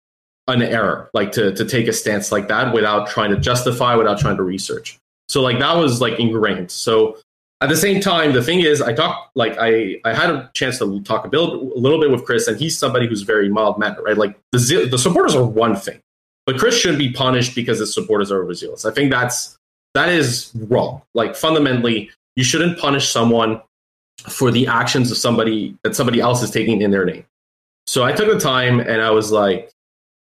an 0.47 0.63
error 0.63 1.11
like 1.15 1.33
to 1.33 1.55
to 1.55 1.65
take 1.65 1.89
a 1.89 1.93
stance 1.93 2.31
like 2.31 2.49
that 2.49 2.75
without 2.75 3.09
trying 3.09 3.31
to 3.31 3.37
justify 3.39 3.95
without 3.95 4.19
trying 4.19 4.37
to 4.37 4.43
research 4.43 4.99
so 5.29 5.41
like 5.41 5.59
that 5.59 5.77
was 5.77 6.01
like 6.01 6.19
ingrained. 6.19 6.71
So 6.71 7.19
at 7.61 7.69
the 7.69 7.77
same 7.77 8.01
time, 8.01 8.33
the 8.33 8.43
thing 8.43 8.61
is, 8.61 8.83
I 8.83 8.93
talked 8.93 9.35
like 9.37 9.57
I 9.59 10.01
I 10.05 10.13
had 10.13 10.31
a 10.31 10.51
chance 10.55 10.79
to 10.79 11.01
talk 11.03 11.25
a, 11.25 11.29
bit, 11.29 11.41
a 11.41 11.45
little 11.45 12.01
bit 12.01 12.11
with 12.11 12.25
Chris, 12.25 12.47
and 12.47 12.59
he's 12.59 12.79
somebody 12.79 13.07
who's 13.07 13.23
very 13.23 13.49
mild 13.49 13.79
mannered, 13.79 14.03
right? 14.03 14.19
Like 14.19 14.39
the 14.53 14.89
the 14.91 14.99
supporters 14.99 15.35
are 15.35 15.45
one 15.45 15.77
thing, 15.77 16.01
but 16.47 16.59
Chris 16.59 16.77
shouldn't 16.77 16.99
be 16.99 17.13
punished 17.13 17.55
because 17.55 17.79
his 17.79 17.95
supporters 17.95 18.31
are 18.31 18.43
overzealous. 18.43 18.85
I 18.85 18.91
think 18.91 19.11
that's 19.11 19.57
that 19.95 20.09
is 20.09 20.51
wrong. 20.55 21.03
Like 21.15 21.37
fundamentally, 21.37 22.11
you 22.37 22.45
shouldn't 22.45 22.79
punish 22.79 23.09
someone 23.09 23.63
for 24.29 24.51
the 24.51 24.67
actions 24.67 25.11
of 25.11 25.17
somebody 25.17 25.77
that 25.85 25.97
somebody 25.97 26.21
else 26.21 26.43
is 26.43 26.51
taking 26.51 26.83
in 26.83 26.91
their 26.91 27.05
name. 27.05 27.25
So 27.87 28.05
I 28.05 28.13
took 28.13 28.29
the 28.29 28.41
time 28.41 28.81
and 28.81 29.01
I 29.03 29.11
was 29.11 29.31
like, 29.31 29.71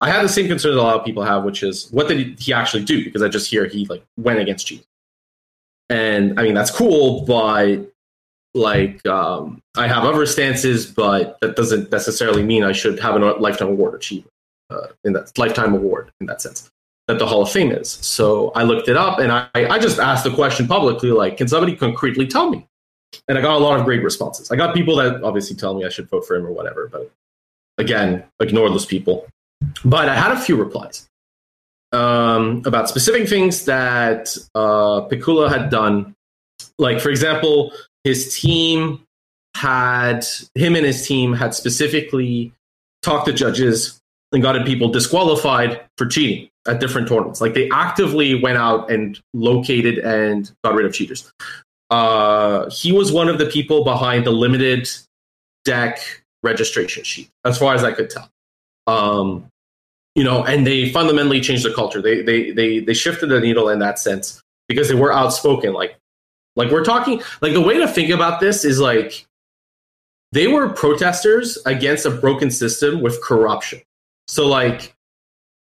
I 0.02 0.10
have 0.10 0.24
the 0.24 0.30
same 0.30 0.48
concern 0.48 0.74
that 0.76 0.82
a 0.82 0.84
lot 0.84 1.00
of 1.00 1.06
people 1.06 1.24
have, 1.24 1.44
which 1.44 1.62
is 1.64 1.90
what 1.92 2.08
did 2.08 2.40
he 2.40 2.52
actually 2.54 2.84
do? 2.84 3.04
Because 3.04 3.22
I 3.22 3.30
just 3.30 3.50
hear 3.50 3.68
he 3.68 3.86
like 3.86 4.04
went 4.18 4.40
against 4.40 4.68
Jesus. 4.68 4.86
And 5.90 6.40
I 6.40 6.44
mean 6.44 6.56
that's 6.56 6.72
cool, 6.72 7.22
but 7.26 7.88
like 8.54 9.06
um, 9.06 9.62
I 9.78 9.88
have 9.88 10.04
other 10.04 10.26
stances, 10.26 10.86
but 10.86 11.38
that 11.42 11.56
doesn't 11.56 11.92
necessarily 11.92 12.44
mean 12.44 12.64
I 12.64 12.72
should 12.72 13.00
have 13.00 13.16
a 13.16 13.20
lifetime 13.20 13.70
award 13.70 13.94
achievement 13.94 14.34
uh, 14.70 14.88
in 15.04 15.14
that 15.14 15.38
lifetime 15.38 15.74
award 15.74 16.12
in 16.20 16.26
that 16.28 16.42
sense 16.42 16.72
that 17.08 17.20
the 17.20 17.26
Hall 17.26 17.42
of 17.42 17.52
Fame 17.52 17.72
is. 17.72 17.90
So 17.90 18.52
I 18.52 18.64
looked 18.64 18.88
it 18.88 18.98
up 18.98 19.20
and 19.20 19.32
I, 19.32 19.50
I 19.54 19.80
just 19.80 20.00
asked 20.00 20.24
the 20.24 20.32
question 20.32 20.68
publicly, 20.68 21.12
like, 21.12 21.38
can 21.38 21.48
somebody 21.48 21.76
concretely 21.76 22.28
tell 22.28 22.50
me? 22.50 22.68
And 23.28 23.38
I 23.38 23.42
got 23.42 23.56
a 23.56 23.58
lot 23.58 23.78
of 23.80 23.86
great 23.86 24.04
responses. 24.04 24.52
I 24.52 24.56
got 24.56 24.74
people 24.74 24.96
that 24.98 25.24
obviously 25.24 25.56
tell 25.56 25.74
me 25.74 25.86
I 25.86 25.90
should 25.90 26.10
vote 26.10 26.26
for 26.26 26.36
him 26.36 26.46
or 26.46 26.52
whatever, 26.52 26.88
but 26.88 27.12
again, 27.78 28.24
ignore 28.40 28.70
those 28.70 28.86
people. 28.86 29.28
But 29.84 30.10
I 30.10 30.16
had 30.16 30.32
a 30.32 30.40
few 30.40 30.56
replies. 30.56 31.08
um, 31.92 32.62
about 32.66 32.90
specific 32.90 33.28
things 33.28 33.66
that 33.66 34.36
uh, 34.56 35.02
Pikula 35.08 35.50
had 35.50 35.70
done. 35.70 36.16
Like, 36.78 37.00
for 37.00 37.10
example, 37.10 37.74
his 38.04 38.40
team 38.40 39.04
had, 39.56 40.26
him 40.56 40.76
and 40.76 40.86
his 40.86 41.06
team 41.06 41.34
had 41.34 41.54
specifically 41.54 42.54
talked 43.02 43.26
to 43.28 43.34
judges 43.34 44.00
and 44.32 44.42
gotten 44.42 44.64
people 44.64 44.90
disqualified 44.90 45.82
for 45.98 46.06
cheating 46.06 46.50
at 46.68 46.80
different 46.80 47.08
tournaments. 47.08 47.42
Like, 47.42 47.54
they 47.54 47.70
actively 47.72 48.42
went 48.42 48.58
out 48.58 48.90
and 48.90 49.20
located 49.34 49.98
and 50.00 50.50
got 50.64 50.76
rid 50.76 50.86
of 50.86 50.94
cheaters. 50.94 51.32
Uh, 51.90 52.70
he 52.70 52.94
was 52.94 53.12
one 53.12 53.28
of 53.28 53.38
the 53.38 53.48
people 53.48 53.84
behind 53.84 54.26
the 54.26 54.32
limited 54.32 54.90
deck 55.66 56.24
registration 56.42 57.04
sheet, 57.04 57.30
as 57.44 57.58
far 57.58 57.76
as 57.76 57.84
I 57.84 57.92
could 57.92 58.10
tell. 58.10 58.30
Um, 58.88 59.48
you 60.16 60.24
know, 60.24 60.44
and 60.44 60.68
they 60.68 60.90
fundamentally 60.90 61.42
changed 61.42 61.66
the 61.66 61.74
culture. 61.74 62.02
They 62.02 62.22
they 62.22 62.52
they 62.52 62.80
they 62.80 62.94
shifted 62.94 63.28
the 63.28 63.40
needle 63.40 63.70
in 63.70 63.80
that 63.80 64.00
sense 64.00 64.42
because 64.68 64.90
they 64.90 64.96
were 64.96 65.14
outspoken. 65.14 65.74
Like 65.74 65.98
like 66.56 66.72
we're 66.72 66.84
talking 66.84 67.22
like 67.42 67.54
the 67.54 67.62
way 67.62 67.78
to 67.78 67.88
think 67.88 68.10
about 68.10 68.40
this 68.40 68.66
is 68.66 68.80
like 68.80 69.26
they 70.32 70.48
were 70.48 70.70
protesters 70.70 71.58
against 71.66 72.06
a 72.06 72.12
broken 72.12 72.52
system 72.52 73.02
with 73.02 73.22
corruption. 73.22 73.82
So 74.28 74.48
like 74.48 74.94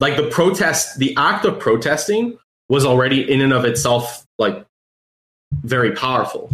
like 0.01 0.17
the 0.17 0.29
protest, 0.29 0.99
the 0.99 1.15
act 1.17 1.45
of 1.45 1.59
protesting 1.59 2.39
was 2.69 2.85
already 2.85 3.31
in 3.31 3.41
and 3.41 3.53
of 3.53 3.65
itself 3.65 4.27
like 4.39 4.65
very 5.63 5.93
powerful. 5.93 6.51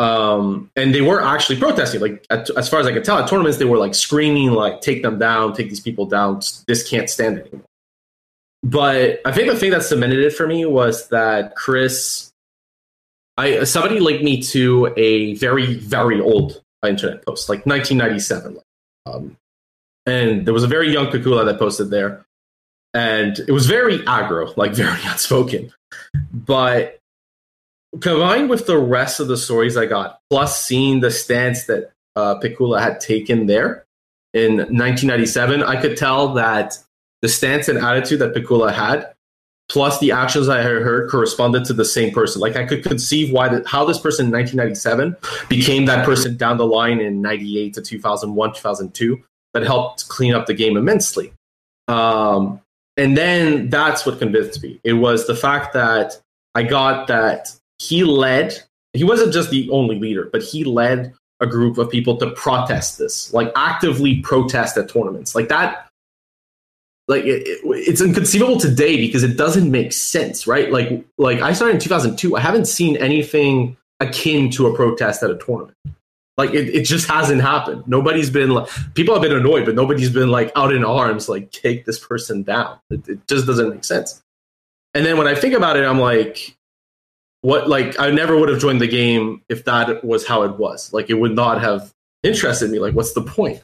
Um, 0.00 0.70
and 0.76 0.94
they 0.94 1.02
were 1.02 1.22
actually 1.22 1.58
protesting. 1.58 2.00
Like 2.00 2.24
at, 2.30 2.48
as 2.56 2.70
far 2.70 2.80
as 2.80 2.86
I 2.86 2.92
could 2.92 3.04
tell, 3.04 3.18
at 3.18 3.28
tournaments 3.28 3.58
they 3.58 3.66
were 3.66 3.76
like 3.76 3.94
screaming, 3.94 4.50
like 4.52 4.80
"Take 4.80 5.02
them 5.02 5.18
down! 5.18 5.52
Take 5.52 5.68
these 5.68 5.80
people 5.80 6.06
down! 6.06 6.40
This 6.66 6.88
can't 6.88 7.10
stand 7.10 7.38
anymore." 7.38 7.60
But 8.62 9.20
I 9.26 9.32
think 9.32 9.50
the 9.52 9.58
thing 9.58 9.72
that 9.72 9.82
cemented 9.82 10.20
it 10.20 10.32
for 10.32 10.46
me 10.46 10.64
was 10.64 11.08
that 11.08 11.54
Chris, 11.54 12.32
I 13.36 13.64
somebody 13.64 14.00
linked 14.00 14.24
me 14.24 14.40
to 14.42 14.94
a 14.96 15.34
very 15.34 15.74
very 15.74 16.18
old 16.18 16.62
internet 16.86 17.26
post, 17.26 17.50
like 17.50 17.66
1997, 17.66 18.58
um, 19.04 19.36
and 20.06 20.46
there 20.46 20.54
was 20.54 20.64
a 20.64 20.66
very 20.66 20.90
young 20.90 21.08
Pikula 21.08 21.44
that 21.44 21.58
posted 21.58 21.90
there, 21.90 22.24
and 22.94 23.38
it 23.38 23.52
was 23.52 23.66
very 23.66 23.98
aggro, 23.98 24.56
like 24.56 24.72
very 24.74 25.02
outspoken, 25.04 25.74
but 26.32 26.99
combined 28.00 28.50
with 28.50 28.66
the 28.66 28.78
rest 28.78 29.20
of 29.20 29.28
the 29.28 29.36
stories 29.36 29.76
I 29.76 29.86
got, 29.86 30.20
plus 30.30 30.62
seeing 30.62 31.00
the 31.00 31.10
stance 31.10 31.64
that 31.64 31.92
uh, 32.16 32.38
had 32.78 33.00
taken 33.00 33.46
there 33.46 33.86
in 34.32 34.56
1997, 34.56 35.62
I 35.62 35.80
could 35.80 35.96
tell 35.96 36.34
that 36.34 36.78
the 37.22 37.28
stance 37.28 37.68
and 37.68 37.78
attitude 37.78 38.20
that 38.20 38.34
Pikula 38.34 38.72
had, 38.72 39.12
plus 39.68 39.98
the 39.98 40.12
actions 40.12 40.48
I 40.48 40.58
had 40.58 40.82
heard, 40.82 41.10
corresponded 41.10 41.64
to 41.66 41.72
the 41.72 41.84
same 41.84 42.12
person. 42.12 42.40
Like 42.40 42.56
I 42.56 42.64
could 42.64 42.84
conceive 42.84 43.32
why 43.32 43.48
the, 43.48 43.66
how 43.66 43.84
this 43.84 43.98
person 43.98 44.26
in 44.26 44.32
1997 44.32 45.16
became 45.48 45.86
that 45.86 46.04
person 46.04 46.36
down 46.36 46.58
the 46.58 46.66
line 46.66 47.00
in 47.00 47.20
98 47.20 47.74
to 47.74 47.82
2001, 47.82 48.54
2002 48.54 49.22
that 49.52 49.62
helped 49.64 50.08
clean 50.08 50.32
up 50.32 50.46
the 50.46 50.54
game 50.54 50.76
immensely. 50.76 51.32
Um, 51.88 52.60
and 52.96 53.16
then 53.16 53.68
that's 53.68 54.06
what 54.06 54.18
convinced 54.18 54.62
me. 54.62 54.80
It 54.84 54.92
was 54.92 55.26
the 55.26 55.34
fact 55.34 55.72
that 55.72 56.20
I 56.54 56.62
got 56.62 57.08
that 57.08 57.52
he 57.80 58.04
led 58.04 58.62
he 58.92 59.04
wasn't 59.04 59.32
just 59.32 59.50
the 59.50 59.68
only 59.70 59.98
leader 59.98 60.28
but 60.32 60.42
he 60.42 60.62
led 60.64 61.12
a 61.40 61.46
group 61.46 61.78
of 61.78 61.90
people 61.90 62.16
to 62.18 62.30
protest 62.32 62.98
this 62.98 63.32
like 63.32 63.50
actively 63.56 64.20
protest 64.20 64.76
at 64.76 64.88
tournaments. 64.88 65.34
Like 65.34 65.48
that 65.48 65.88
like 67.08 67.24
it, 67.24 67.42
it, 67.46 67.60
it's 67.64 68.00
inconceivable 68.00 68.60
today 68.60 68.96
because 68.96 69.24
it 69.24 69.36
doesn't 69.36 69.70
make 69.70 69.92
sense 69.92 70.46
right? 70.46 70.70
Like 70.70 71.04
like 71.18 71.40
i 71.40 71.52
started 71.52 71.74
in 71.74 71.80
2002 71.80 72.36
i 72.36 72.40
haven't 72.40 72.66
seen 72.66 72.96
anything 72.98 73.76
akin 74.00 74.50
to 74.50 74.66
a 74.66 74.74
protest 74.74 75.22
at 75.22 75.30
a 75.30 75.38
tournament. 75.38 75.76
Like 76.36 76.54
it, 76.54 76.74
it 76.74 76.84
just 76.84 77.06
hasn't 77.06 77.42
happened. 77.42 77.84
Nobody's 77.86 78.30
been 78.30 78.50
like 78.50 78.68
people 78.94 79.14
have 79.14 79.22
been 79.22 79.36
annoyed 79.36 79.64
but 79.64 79.74
nobody's 79.74 80.10
been 80.10 80.30
like 80.30 80.52
out 80.56 80.74
in 80.74 80.84
arms 80.84 81.28
like 81.28 81.50
take 81.52 81.86
this 81.86 81.98
person 81.98 82.42
down. 82.42 82.78
It, 82.90 83.08
it 83.08 83.26
just 83.26 83.46
doesn't 83.46 83.70
make 83.70 83.84
sense. 83.84 84.22
And 84.92 85.06
then 85.06 85.16
when 85.16 85.26
i 85.26 85.34
think 85.34 85.54
about 85.54 85.76
it 85.76 85.84
i'm 85.84 86.00
like 86.00 86.56
what 87.42 87.68
like 87.68 87.98
I 87.98 88.10
never 88.10 88.36
would 88.36 88.48
have 88.48 88.60
joined 88.60 88.80
the 88.80 88.88
game 88.88 89.42
if 89.48 89.64
that 89.64 90.04
was 90.04 90.26
how 90.26 90.42
it 90.42 90.58
was. 90.58 90.92
Like 90.92 91.10
it 91.10 91.14
would 91.14 91.34
not 91.34 91.60
have 91.60 91.92
interested 92.22 92.70
me. 92.70 92.78
Like 92.78 92.94
what's 92.94 93.12
the 93.12 93.22
point? 93.22 93.62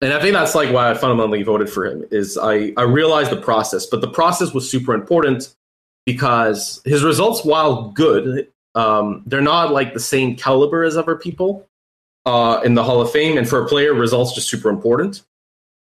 And 0.00 0.12
I 0.12 0.20
think 0.20 0.34
that's 0.34 0.56
like 0.56 0.72
why 0.72 0.90
I 0.90 0.94
fundamentally 0.94 1.44
voted 1.44 1.70
for 1.70 1.86
him 1.86 2.04
is 2.10 2.36
I, 2.36 2.72
I 2.76 2.82
realized 2.82 3.30
the 3.30 3.40
process, 3.40 3.86
but 3.86 4.00
the 4.00 4.10
process 4.10 4.52
was 4.52 4.68
super 4.68 4.94
important 4.94 5.54
because 6.06 6.82
his 6.84 7.04
results, 7.04 7.44
while 7.44 7.90
good, 7.90 8.48
um, 8.74 9.22
they're 9.26 9.40
not 9.40 9.70
like 9.70 9.94
the 9.94 10.00
same 10.00 10.34
caliber 10.34 10.82
as 10.82 10.96
other 10.96 11.14
people 11.14 11.68
uh, 12.26 12.60
in 12.64 12.74
the 12.74 12.82
Hall 12.82 13.00
of 13.00 13.12
Fame. 13.12 13.38
And 13.38 13.48
for 13.48 13.64
a 13.64 13.68
player, 13.68 13.94
results 13.94 14.34
just 14.34 14.48
super 14.48 14.70
important. 14.70 15.22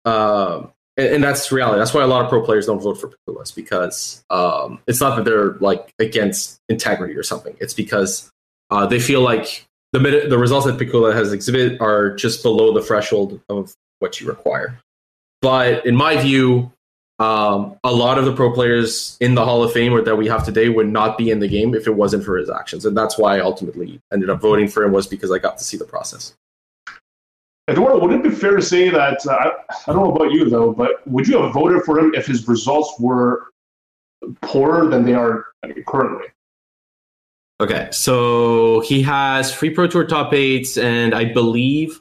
Uh, 0.04 0.66
and, 1.00 1.14
and, 1.14 1.24
that's 1.24 1.50
reality. 1.50 1.78
That's 1.78 1.94
why 1.94 2.02
a 2.02 2.06
lot 2.06 2.22
of 2.22 2.28
pro 2.28 2.42
players 2.42 2.66
don't 2.66 2.80
vote 2.80 3.00
for 3.00 3.08
Pikulas 3.08 3.54
because 3.54 4.24
um, 4.30 4.80
it's 4.86 5.00
not 5.00 5.16
that 5.16 5.24
they're 5.24 5.54
like 5.54 5.92
against 5.98 6.60
integrity 6.68 7.14
or 7.14 7.22
something. 7.22 7.56
It's 7.60 7.74
because 7.74 8.30
uh, 8.70 8.86
they 8.86 9.00
feel 9.00 9.22
like 9.22 9.66
the 9.92 9.98
the 10.28 10.38
results 10.38 10.66
that 10.66 10.78
Pikula 10.78 11.14
has 11.14 11.32
exhibited 11.32 11.80
are 11.80 12.14
just 12.14 12.42
below 12.42 12.72
the 12.72 12.82
threshold 12.82 13.40
of 13.48 13.74
what 13.98 14.20
you 14.20 14.28
require. 14.28 14.78
But 15.42 15.86
in 15.86 15.96
my 15.96 16.16
view, 16.16 16.72
um, 17.18 17.76
a 17.84 17.92
lot 17.92 18.18
of 18.18 18.24
the 18.24 18.32
pro 18.32 18.52
players 18.52 19.16
in 19.20 19.34
the 19.34 19.44
Hall 19.44 19.62
of 19.62 19.72
Fame 19.72 19.92
or 19.92 20.02
that 20.02 20.16
we 20.16 20.26
have 20.28 20.44
today 20.44 20.68
would 20.68 20.88
not 20.88 21.18
be 21.18 21.30
in 21.30 21.40
the 21.40 21.48
game 21.48 21.74
if 21.74 21.86
it 21.86 21.94
wasn't 21.94 22.24
for 22.24 22.36
his 22.36 22.50
actions, 22.50 22.86
and 22.86 22.96
that's 22.96 23.18
why 23.18 23.36
I 23.36 23.40
ultimately 23.40 24.00
ended 24.12 24.30
up 24.30 24.40
voting 24.40 24.68
for 24.68 24.84
him 24.84 24.92
was 24.92 25.06
because 25.06 25.30
I 25.30 25.38
got 25.38 25.58
to 25.58 25.64
see 25.64 25.76
the 25.76 25.84
process. 25.84 26.34
Eduardo, 27.70 28.00
would 28.00 28.12
it 28.12 28.22
be 28.22 28.30
fair 28.30 28.56
to 28.56 28.62
say 28.62 28.88
that 28.90 29.24
uh, 29.26 29.50
I 29.86 29.92
don't 29.92 30.04
know 30.04 30.12
about 30.12 30.32
you 30.32 30.50
though, 30.50 30.72
but 30.72 31.06
would 31.06 31.28
you 31.28 31.40
have 31.40 31.52
voted 31.52 31.82
for 31.84 31.98
him 31.98 32.12
if 32.14 32.26
his 32.26 32.46
results 32.48 32.94
were 32.98 33.46
poorer 34.42 34.88
than 34.88 35.04
they 35.04 35.14
are 35.14 35.46
currently? 35.86 36.26
Okay, 37.60 37.88
so 37.92 38.80
he 38.80 39.02
has 39.02 39.54
three 39.54 39.70
pro 39.70 39.86
tour 39.86 40.04
top 40.04 40.32
eights, 40.32 40.78
and 40.78 41.14
I 41.14 41.26
believe 41.26 42.00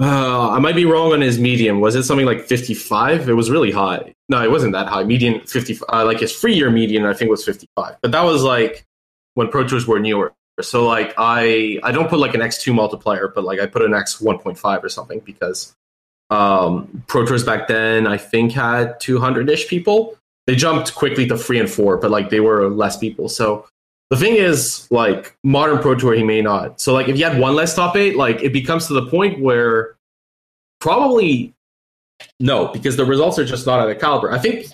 uh, 0.00 0.50
I 0.50 0.58
might 0.58 0.74
be 0.74 0.84
wrong 0.84 1.12
on 1.12 1.20
his 1.20 1.38
median. 1.38 1.80
Was 1.80 1.94
it 1.94 2.02
something 2.02 2.26
like 2.26 2.42
fifty 2.42 2.74
five? 2.74 3.28
It 3.28 3.34
was 3.34 3.50
really 3.50 3.70
high. 3.70 4.12
No, 4.28 4.42
it 4.42 4.50
wasn't 4.50 4.72
that 4.72 4.88
high. 4.88 5.04
Median 5.04 5.40
fifty. 5.46 5.78
Uh, 5.92 6.04
like 6.04 6.20
his 6.20 6.32
free 6.32 6.54
year 6.54 6.70
median, 6.70 7.06
I 7.06 7.14
think 7.14 7.30
was 7.30 7.44
fifty 7.44 7.68
five. 7.76 7.96
But 8.02 8.12
that 8.12 8.22
was 8.22 8.42
like 8.42 8.84
when 9.34 9.48
pro 9.48 9.66
tours 9.66 9.86
were 9.86 10.00
newer. 10.00 10.32
So 10.62 10.86
like 10.86 11.14
I 11.18 11.78
I 11.82 11.92
don't 11.92 12.08
put 12.08 12.18
like 12.18 12.34
an 12.34 12.40
X2 12.40 12.74
multiplier, 12.74 13.28
but 13.28 13.44
like 13.44 13.60
I 13.60 13.66
put 13.66 13.82
an 13.82 13.94
X 13.94 14.18
1.5 14.20 14.82
or 14.82 14.88
something 14.88 15.20
because 15.20 15.74
um, 16.30 17.04
Pro 17.06 17.26
Tours 17.26 17.44
back 17.44 17.68
then 17.68 18.06
I 18.06 18.16
think 18.16 18.52
had 18.52 19.00
200 19.00 19.50
ish 19.50 19.68
people. 19.68 20.16
They 20.46 20.54
jumped 20.54 20.94
quickly 20.94 21.26
to 21.26 21.36
three 21.36 21.60
and 21.60 21.70
four, 21.70 21.96
but 21.96 22.10
like 22.10 22.30
they 22.30 22.40
were 22.40 22.68
less 22.68 22.96
people. 22.96 23.28
So 23.28 23.66
the 24.10 24.16
thing 24.16 24.34
is, 24.34 24.88
like 24.90 25.36
modern 25.44 25.78
Pro 25.78 25.94
Tour, 25.94 26.14
he 26.14 26.24
may 26.24 26.42
not. 26.42 26.80
So 26.80 26.92
like 26.92 27.08
if 27.08 27.18
you 27.18 27.24
had 27.24 27.38
one 27.38 27.54
less 27.54 27.74
top 27.74 27.96
eight, 27.96 28.16
like 28.16 28.42
it 28.42 28.52
becomes 28.52 28.86
to 28.88 28.94
the 28.94 29.06
point 29.06 29.40
where 29.40 29.96
probably 30.80 31.52
no, 32.38 32.68
because 32.68 32.96
the 32.96 33.04
results 33.04 33.38
are 33.38 33.44
just 33.44 33.66
not 33.66 33.80
at 33.80 33.88
a 33.88 33.94
caliber. 33.94 34.32
I 34.32 34.38
think 34.38 34.66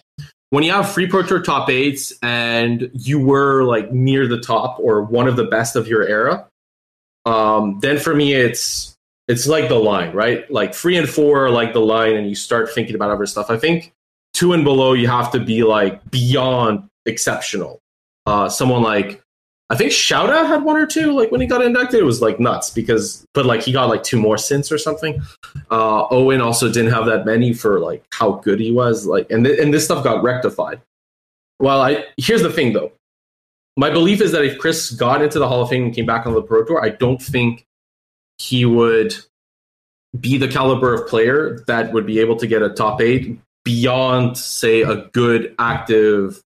when 0.51 0.63
you 0.63 0.73
have 0.73 0.91
free 0.91 1.07
pro 1.07 1.23
tour 1.23 1.43
top 1.43 1.69
eights 1.69 2.13
and 2.23 2.91
you 2.93 3.19
were 3.19 3.65
like 3.65 3.93
near 3.93 4.27
the 4.27 4.41
top 4.41 4.79
or 4.79 5.03
one 5.03 5.29
of 5.29 5.37
the 5.37 5.45
best 5.45 5.77
of 5.77 5.89
your 5.89 6.07
era, 6.07 6.49
um, 7.25 7.79
then 7.81 7.99
for 7.99 8.15
me 8.15 8.35
it's 8.35 8.97
it's 9.29 9.47
like 9.47 9.69
the 9.69 9.79
line, 9.79 10.13
right? 10.13 10.49
Like 10.51 10.75
three 10.75 10.97
and 10.97 11.09
four 11.09 11.47
are 11.47 11.51
like 11.51 11.73
the 11.73 11.81
line, 11.81 12.15
and 12.15 12.29
you 12.29 12.37
start 12.37 12.73
thinking 12.73 12.95
about 12.95 13.11
other 13.11 13.27
stuff. 13.27 13.51
I 13.51 13.57
think 13.57 13.93
two 14.33 14.53
and 14.53 14.63
below 14.63 14.93
you 14.93 15.09
have 15.09 15.33
to 15.33 15.41
be 15.41 15.65
like 15.65 16.09
beyond 16.11 16.89
exceptional. 17.07 17.81
Uh, 18.27 18.49
someone 18.49 18.83
like 18.83 19.23
I 19.69 19.75
think 19.77 19.91
Shouta 19.91 20.47
had 20.47 20.63
one 20.63 20.77
or 20.77 20.87
two. 20.87 21.13
Like 21.13 21.33
when 21.33 21.41
he 21.41 21.47
got 21.47 21.65
inducted, 21.65 21.99
it 21.99 22.05
was 22.05 22.23
like 22.23 22.39
nuts 22.39 22.71
because, 22.71 23.27
but 23.35 23.47
like 23.47 23.63
he 23.63 23.73
got 23.73 23.89
like 23.89 24.05
two 24.05 24.19
more 24.19 24.39
since 24.39 24.71
or 24.71 24.79
something. 24.79 25.21
Uh, 25.71 26.07
Owen 26.11 26.41
also 26.41 26.71
didn't 26.73 26.93
have 26.93 27.07
that 27.07 27.27
many 27.27 27.53
for 27.53 27.81
like 27.81 28.05
how 28.13 28.33
good 28.33 28.61
he 28.61 28.71
was. 28.71 29.07
Like, 29.07 29.31
and 29.31 29.45
th- 29.45 29.59
and 29.59 29.75
this 29.75 29.85
stuff 29.85 30.05
got 30.05 30.23
rectified. 30.23 30.81
Well, 31.59 31.81
I 31.81 32.05
here's 32.17 32.43
the 32.43 32.53
thing 32.53 32.75
though. 32.75 32.93
My 33.77 33.91
belief 33.91 34.21
is 34.21 34.33
that 34.33 34.45
if 34.45 34.59
Chris 34.59 34.91
got 34.91 35.21
into 35.21 35.39
the 35.39 35.49
Hall 35.49 35.63
of 35.63 35.69
Fame 35.69 35.85
and 35.85 35.95
came 35.95 36.07
back 36.07 36.27
on 36.27 36.33
the 36.33 36.43
Pro 36.43 36.65
Tour, 36.65 36.83
I 36.83 36.91
don't 36.91 37.21
think 37.21 37.67
he 38.39 38.65
would 38.65 39.15
be 40.19 40.39
the 40.39 40.49
caliber 40.49 40.95
of 40.95 41.09
player 41.09 41.63
that 41.67 41.93
would 41.93 42.07
be 42.07 42.21
able 42.21 42.37
to 42.37 42.47
get 42.47 42.63
a 42.63 42.71
top 42.71 43.01
eight 43.01 43.39
beyond, 43.65 44.39
say, 44.39 44.83
a 44.83 45.09
good 45.13 45.55
active 45.59 46.41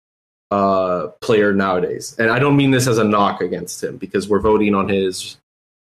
uh, 0.52 1.08
player 1.22 1.54
nowadays. 1.54 2.16
And 2.20 2.32
I 2.32 2.39
don't 2.39 2.56
mean 2.56 2.72
this 2.72 2.88
as 2.88 2.97
a 2.97 3.04
knock 3.04 3.41
against 3.41 3.84
him 3.84 3.97
because 3.97 4.28
we're 4.28 4.39
voting 4.39 4.76
on 4.76 4.89
his 4.89 5.38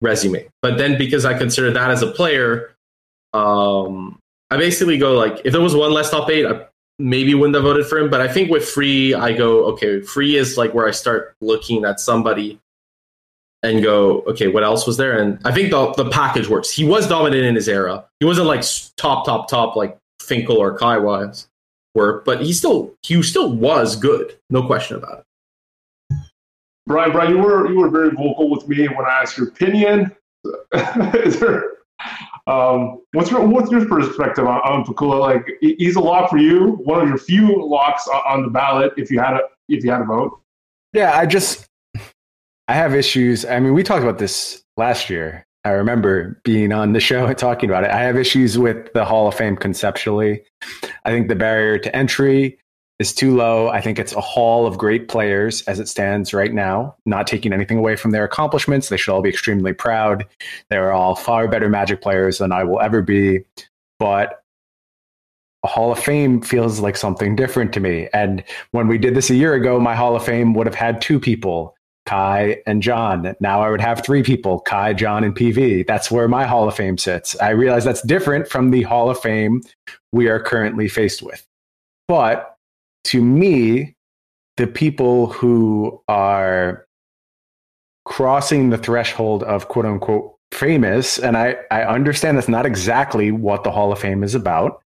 resume. 0.01 0.47
But 0.61 0.77
then 0.77 0.97
because 0.97 1.25
I 1.25 1.37
consider 1.37 1.71
that 1.71 1.91
as 1.91 2.01
a 2.01 2.11
player, 2.11 2.75
um, 3.33 4.19
I 4.49 4.57
basically 4.57 4.97
go 4.97 5.13
like, 5.13 5.41
if 5.45 5.53
there 5.53 5.61
was 5.61 5.75
one 5.75 5.93
less 5.93 6.09
top 6.09 6.29
eight, 6.29 6.45
I 6.45 6.65
maybe 6.97 7.33
wouldn't 7.33 7.55
have 7.55 7.63
voted 7.63 7.85
for 7.85 7.97
him. 7.97 8.09
But 8.09 8.21
I 8.21 8.27
think 8.27 8.49
with 8.49 8.67
Free, 8.67 9.13
I 9.13 9.33
go, 9.33 9.65
okay, 9.65 10.01
Free 10.01 10.35
is 10.35 10.57
like 10.57 10.73
where 10.73 10.87
I 10.87 10.91
start 10.91 11.35
looking 11.41 11.85
at 11.85 11.99
somebody 11.99 12.59
and 13.61 13.83
go, 13.83 14.21
okay, 14.21 14.47
what 14.47 14.63
else 14.63 14.87
was 14.87 14.97
there? 14.97 15.19
And 15.19 15.39
I 15.45 15.51
think 15.51 15.71
the 15.71 15.91
the 15.93 16.09
package 16.09 16.47
works. 16.47 16.69
He 16.69 16.85
was 16.85 17.07
dominant 17.07 17.43
in 17.43 17.55
his 17.55 17.67
era. 17.67 18.05
He 18.19 18.25
wasn't 18.25 18.47
like 18.47 18.63
top, 18.95 19.25
top, 19.25 19.49
top 19.49 19.75
like 19.75 19.97
Finkel 20.21 20.57
or 20.57 20.77
Kai 20.77 20.97
was, 20.97 21.48
were, 21.95 22.21
but 22.25 22.41
he 22.41 22.53
still 22.53 22.95
he 23.03 23.21
still 23.23 23.51
was 23.51 23.95
good. 23.95 24.37
No 24.49 24.65
question 24.65 24.97
about 24.97 25.19
it. 25.19 25.25
Brian, 26.85 27.11
Brian, 27.11 27.35
you 27.35 27.37
were 27.37 27.69
you 27.69 27.77
were 27.77 27.89
very 27.89 28.09
vocal 28.09 28.49
with 28.49 28.67
me 28.67 28.87
when 28.87 29.05
I 29.05 29.21
asked 29.21 29.37
your 29.37 29.49
opinion. 29.49 30.15
Is 31.13 31.39
there, 31.39 31.63
um, 32.47 33.01
what's 33.13 33.29
your 33.29 33.45
what's 33.45 33.71
your 33.71 33.85
perspective 33.85 34.47
on, 34.47 34.59
on 34.61 34.85
Pikula? 34.85 35.19
Like 35.19 35.47
he's 35.61 35.95
a 35.95 35.99
lock 35.99 36.29
for 36.29 36.37
you, 36.37 36.81
one 36.83 37.01
of 37.01 37.07
your 37.07 37.17
few 37.17 37.63
locks 37.63 38.07
on 38.07 38.43
the 38.43 38.49
ballot 38.49 38.93
if 38.97 39.11
you 39.11 39.19
had 39.19 39.35
a 39.35 39.41
if 39.67 39.83
you 39.83 39.91
had 39.91 40.01
a 40.01 40.05
vote. 40.05 40.41
Yeah, 40.93 41.15
I 41.15 41.25
just 41.25 41.67
I 42.67 42.73
have 42.73 42.95
issues. 42.95 43.45
I 43.45 43.59
mean, 43.59 43.73
we 43.73 43.83
talked 43.83 44.03
about 44.03 44.17
this 44.17 44.63
last 44.77 45.09
year. 45.09 45.45
I 45.65 45.71
remember 45.71 46.41
being 46.43 46.71
on 46.71 46.93
the 46.93 46.99
show 46.99 47.25
and 47.27 47.37
talking 47.37 47.69
about 47.69 47.83
it. 47.83 47.91
I 47.91 48.01
have 48.01 48.17
issues 48.17 48.57
with 48.57 48.91
the 48.93 49.05
Hall 49.05 49.27
of 49.27 49.35
Fame 49.35 49.55
conceptually. 49.55 50.43
I 51.05 51.11
think 51.11 51.27
the 51.27 51.35
barrier 51.35 51.77
to 51.79 51.95
entry 51.95 52.59
is 52.99 53.13
too 53.13 53.35
low. 53.35 53.69
I 53.69 53.79
think 53.79 53.97
it's 53.97 54.13
a 54.13 54.21
hall 54.21 54.67
of 54.67 54.77
great 54.77 55.07
players 55.07 55.61
as 55.63 55.79
it 55.79 55.87
stands 55.87 56.33
right 56.33 56.53
now, 56.53 56.95
not 57.05 57.27
taking 57.27 57.53
anything 57.53 57.77
away 57.77 57.95
from 57.95 58.11
their 58.11 58.25
accomplishments. 58.25 58.89
They 58.89 58.97
should 58.97 59.13
all 59.13 59.21
be 59.21 59.29
extremely 59.29 59.71
proud. 59.71 60.25
They're 60.69 60.91
all 60.91 61.15
far 61.15 61.47
better 61.47 61.69
Magic 61.69 62.01
players 62.01 62.39
than 62.39 62.51
I 62.51 62.65
will 62.65 62.81
ever 62.81 63.01
be. 63.01 63.45
But 63.99 64.43
a 65.63 65.67
Hall 65.67 65.91
of 65.91 65.99
Fame 65.99 66.41
feels 66.41 66.79
like 66.81 66.97
something 66.97 67.35
different 67.35 67.73
to 67.73 67.79
me. 67.79 68.09
And 68.13 68.43
when 68.71 68.87
we 68.87 68.97
did 68.97 69.15
this 69.15 69.29
a 69.29 69.35
year 69.35 69.53
ago, 69.53 69.79
my 69.79 69.95
Hall 69.95 70.15
of 70.15 70.25
Fame 70.25 70.53
would 70.53 70.67
have 70.67 70.75
had 70.75 71.01
two 71.01 71.19
people 71.19 71.75
Kai 72.05 72.61
and 72.65 72.81
Jon. 72.81 73.35
Now 73.39 73.61
I 73.61 73.69
would 73.69 73.81
have 73.81 74.03
three 74.03 74.23
people 74.23 74.61
Kai, 74.61 74.93
Jon, 74.93 75.23
and 75.23 75.35
PV. 75.35 75.85
That's 75.85 76.09
where 76.09 76.27
my 76.27 76.45
Hall 76.45 76.67
of 76.67 76.75
Fame 76.75 76.97
sits. 76.97 77.35
I 77.39 77.49
realize 77.49 77.83
that's 77.83 78.01
different 78.01 78.47
from 78.47 78.71
the 78.71 78.83
Hall 78.83 79.09
of 79.09 79.19
Fame 79.19 79.61
we 80.11 80.27
are 80.27 80.41
currently 80.41 80.87
faced 80.87 81.21
with. 81.21 81.45
But 82.07 82.55
to 83.05 83.21
me, 83.21 83.95
the 84.57 84.67
people 84.67 85.27
who 85.27 86.01
are 86.07 86.85
crossing 88.05 88.71
the 88.71 88.77
threshold 88.77 89.43
of 89.43 89.67
quote 89.67 89.85
unquote 89.85 90.35
famous, 90.51 91.19
and 91.19 91.37
I, 91.37 91.55
I 91.69 91.83
understand 91.83 92.37
that's 92.37 92.47
not 92.47 92.65
exactly 92.65 93.31
what 93.31 93.63
the 93.63 93.71
Hall 93.71 93.91
of 93.91 93.99
Fame 93.99 94.23
is 94.23 94.35
about, 94.35 94.81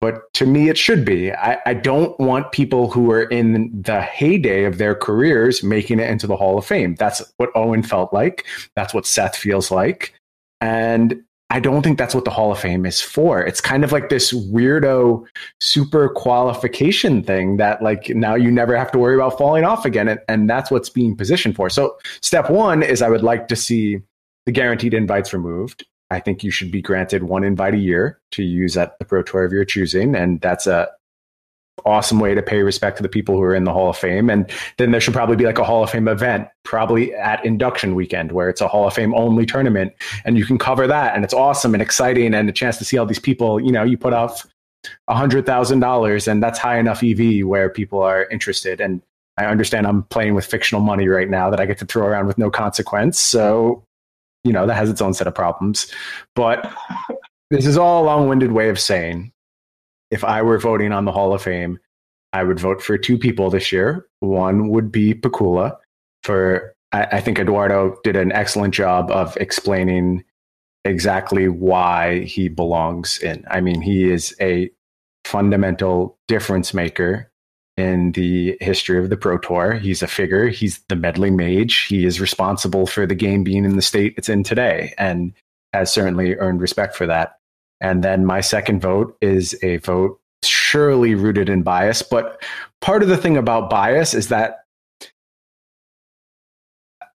but 0.00 0.32
to 0.34 0.46
me, 0.46 0.68
it 0.68 0.76
should 0.76 1.04
be. 1.04 1.32
I, 1.32 1.58
I, 1.64 1.74
don't 1.74 2.18
want 2.20 2.52
people 2.52 2.90
who 2.90 3.10
are 3.10 3.22
in 3.22 3.70
the 3.82 4.02
heyday 4.02 4.64
of 4.64 4.78
their 4.78 4.94
careers 4.94 5.62
making 5.62 6.00
it 6.00 6.10
into 6.10 6.26
the 6.26 6.36
Hall 6.36 6.58
of 6.58 6.66
Fame. 6.66 6.94
That's 6.96 7.22
what 7.38 7.50
Owen 7.54 7.82
felt 7.82 8.12
like. 8.12 8.44
That's 8.74 8.92
what 8.92 9.06
Seth 9.06 9.36
feels 9.36 9.70
like. 9.70 10.12
And 10.60 11.22
I 11.48 11.60
don't 11.60 11.82
think 11.82 11.96
that's 11.96 12.14
what 12.14 12.24
the 12.24 12.30
Hall 12.30 12.52
of 12.52 12.58
Fame 12.58 12.84
is 12.84 13.00
for. 13.00 13.40
It's 13.40 13.60
kind 13.60 13.84
of 13.84 13.92
like 13.92 14.08
this 14.08 14.32
weirdo 14.32 15.24
super 15.60 16.08
qualification 16.08 17.22
thing 17.22 17.56
that, 17.56 17.80
like, 17.82 18.10
now 18.10 18.34
you 18.34 18.50
never 18.50 18.76
have 18.76 18.90
to 18.92 18.98
worry 18.98 19.14
about 19.14 19.38
falling 19.38 19.64
off 19.64 19.84
again. 19.84 20.08
And, 20.08 20.20
and 20.28 20.50
that's 20.50 20.70
what's 20.70 20.90
being 20.90 21.16
positioned 21.16 21.54
for. 21.54 21.70
So, 21.70 21.96
step 22.20 22.50
one 22.50 22.82
is 22.82 23.00
I 23.00 23.08
would 23.08 23.22
like 23.22 23.48
to 23.48 23.56
see 23.56 24.00
the 24.44 24.52
guaranteed 24.52 24.92
invites 24.92 25.32
removed. 25.32 25.86
I 26.10 26.20
think 26.20 26.44
you 26.44 26.50
should 26.50 26.70
be 26.70 26.82
granted 26.82 27.24
one 27.24 27.44
invite 27.44 27.74
a 27.74 27.78
year 27.78 28.20
to 28.32 28.42
use 28.42 28.76
at 28.76 28.98
the 28.98 29.04
Pro 29.04 29.22
Tour 29.22 29.44
of 29.44 29.52
your 29.52 29.64
choosing, 29.64 30.14
and 30.14 30.40
that's 30.40 30.66
a 30.66 30.88
awesome 31.84 32.20
way 32.20 32.34
to 32.34 32.42
pay 32.42 32.62
respect 32.62 32.96
to 32.96 33.02
the 33.02 33.08
people 33.08 33.34
who 33.36 33.42
are 33.42 33.54
in 33.54 33.64
the 33.64 33.72
Hall 33.72 33.90
of 33.90 33.96
Fame. 33.96 34.30
And 34.30 34.50
then 34.78 34.92
there 34.92 35.00
should 35.00 35.12
probably 35.12 35.36
be 35.36 35.44
like 35.44 35.58
a 35.58 35.64
Hall 35.64 35.84
of 35.84 35.90
Fame 35.90 36.08
event, 36.08 36.48
probably 36.64 37.14
at 37.14 37.44
induction 37.44 37.94
weekend, 37.94 38.32
where 38.32 38.48
it's 38.48 38.60
a 38.60 38.68
Hall 38.68 38.86
of 38.86 38.94
Fame 38.94 39.14
only 39.14 39.44
tournament, 39.46 39.92
and 40.24 40.38
you 40.38 40.44
can 40.44 40.58
cover 40.58 40.86
that, 40.86 41.14
and 41.14 41.24
it's 41.24 41.34
awesome 41.34 41.74
and 41.74 41.82
exciting, 41.82 42.34
and 42.34 42.48
a 42.48 42.52
chance 42.52 42.78
to 42.78 42.84
see 42.84 42.98
all 42.98 43.06
these 43.06 43.18
people. 43.18 43.60
You 43.60 43.72
know, 43.72 43.82
you 43.82 43.98
put 43.98 44.12
off 44.12 44.46
a 45.08 45.14
hundred 45.14 45.46
thousand 45.46 45.80
dollars, 45.80 46.28
and 46.28 46.42
that's 46.42 46.58
high 46.58 46.78
enough 46.78 47.02
EV 47.02 47.46
where 47.46 47.68
people 47.68 48.00
are 48.00 48.26
interested. 48.28 48.80
And 48.80 49.02
I 49.36 49.46
understand 49.46 49.86
I'm 49.86 50.04
playing 50.04 50.34
with 50.34 50.46
fictional 50.46 50.80
money 50.80 51.08
right 51.08 51.28
now 51.28 51.50
that 51.50 51.60
I 51.60 51.66
get 51.66 51.78
to 51.78 51.84
throw 51.84 52.06
around 52.06 52.26
with 52.26 52.38
no 52.38 52.50
consequence. 52.50 53.20
So 53.20 53.82
you 54.46 54.52
know, 54.52 54.66
that 54.66 54.76
has 54.76 54.88
its 54.88 55.02
own 55.02 55.12
set 55.12 55.26
of 55.26 55.34
problems. 55.34 55.92
But 56.34 56.72
this 57.50 57.66
is 57.66 57.76
all 57.76 58.02
a 58.02 58.06
long 58.06 58.28
winded 58.28 58.52
way 58.52 58.68
of 58.68 58.78
saying 58.78 59.32
if 60.10 60.24
I 60.24 60.42
were 60.42 60.58
voting 60.58 60.92
on 60.92 61.04
the 61.04 61.12
Hall 61.12 61.34
of 61.34 61.42
Fame, 61.42 61.78
I 62.32 62.44
would 62.44 62.60
vote 62.60 62.82
for 62.82 62.96
two 62.96 63.18
people 63.18 63.50
this 63.50 63.72
year. 63.72 64.06
One 64.20 64.68
would 64.68 64.92
be 64.92 65.14
Pikula 65.14 65.76
for 66.22 66.74
I, 66.92 67.04
I 67.04 67.20
think 67.20 67.38
Eduardo 67.38 67.96
did 68.04 68.16
an 68.16 68.32
excellent 68.32 68.74
job 68.74 69.10
of 69.10 69.36
explaining 69.38 70.24
exactly 70.84 71.48
why 71.48 72.20
he 72.20 72.48
belongs 72.48 73.18
in. 73.18 73.44
I 73.50 73.60
mean, 73.60 73.80
he 73.80 74.10
is 74.10 74.34
a 74.40 74.70
fundamental 75.24 76.18
difference 76.28 76.72
maker 76.72 77.30
in 77.76 78.12
the 78.12 78.56
history 78.60 78.98
of 78.98 79.10
the 79.10 79.16
Pro 79.16 79.38
Tour. 79.38 79.74
He's 79.74 80.02
a 80.02 80.06
figure. 80.06 80.48
He's 80.48 80.80
the 80.88 80.96
meddling 80.96 81.36
mage. 81.36 81.82
He 81.82 82.04
is 82.06 82.20
responsible 82.20 82.86
for 82.86 83.06
the 83.06 83.14
game 83.14 83.44
being 83.44 83.64
in 83.64 83.76
the 83.76 83.82
state 83.82 84.14
it's 84.16 84.28
in 84.28 84.42
today 84.42 84.94
and 84.96 85.32
has 85.72 85.92
certainly 85.92 86.34
earned 86.36 86.60
respect 86.60 86.96
for 86.96 87.06
that. 87.06 87.38
And 87.80 88.02
then 88.02 88.24
my 88.24 88.40
second 88.40 88.80
vote 88.80 89.16
is 89.20 89.54
a 89.62 89.76
vote 89.78 90.18
surely 90.42 91.14
rooted 91.14 91.48
in 91.48 91.62
bias. 91.62 92.02
But 92.02 92.42
part 92.80 93.02
of 93.02 93.08
the 93.08 93.16
thing 93.16 93.36
about 93.36 93.68
bias 93.68 94.14
is 94.14 94.28
that 94.28 94.60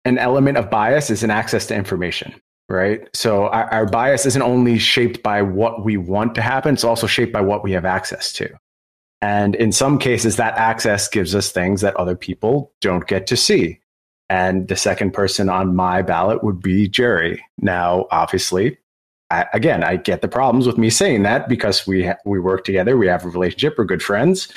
an 0.05 0.18
element 0.18 0.57
of 0.57 0.70
bias 0.70 1.10
is 1.10 1.24
an 1.24 1.32
access 1.32 1.68
to 1.68 1.76
information, 1.76 2.34
right? 2.68 3.07
So 3.14 3.47
our, 3.47 3.72
our 3.72 3.86
bias 3.86 4.26
isn't 4.26 4.41
only 4.41 4.78
shaped 4.78 5.24
by 5.24 5.41
what 5.41 5.86
we 5.86 5.97
want 5.97 6.36
to 6.36 6.41
happen, 6.41 6.74
it's 6.74 6.84
also 6.84 7.07
shaped 7.07 7.32
by 7.32 7.41
what 7.41 7.64
we 7.64 7.72
have 7.72 7.86
access 7.86 8.34
to. 8.34 8.49
And 9.22 9.56
in 9.56 9.72
some 9.72 10.00
cases, 10.00 10.38
that 10.38 10.58
access 10.58 11.08
gives 11.08 11.36
us 11.36 11.52
things 11.52 11.82
that 11.82 11.96
other 11.98 12.16
people 12.16 12.72
don't 12.82 13.08
get 13.08 13.28
to 13.28 13.38
see. 13.38 13.80
And 14.30 14.68
the 14.68 14.76
second 14.76 15.12
person 15.12 15.50
on 15.50 15.76
my 15.76 16.02
ballot 16.02 16.44
would 16.44 16.62
be 16.62 16.88
Jerry. 16.88 17.44
Now, 17.58 18.08
obviously, 18.12 18.78
I, 19.32 19.46
again, 19.54 19.84
I 19.84 19.98
get 19.98 20.22
the 20.22 20.28
problems 20.28 20.68
with 20.68 20.78
me 20.78 20.90
saying 20.90 21.24
that 21.24 21.50
because 21.50 21.86
we 21.86 22.06
ha- 22.06 22.18
we 22.26 22.40
work 22.40 22.64
together, 22.64 22.98
we 22.98 23.08
have 23.08 23.26
a 23.26 23.30
relationship, 23.30 23.76
we're 23.78 23.86
good 23.86 24.04
friends. 24.04 24.48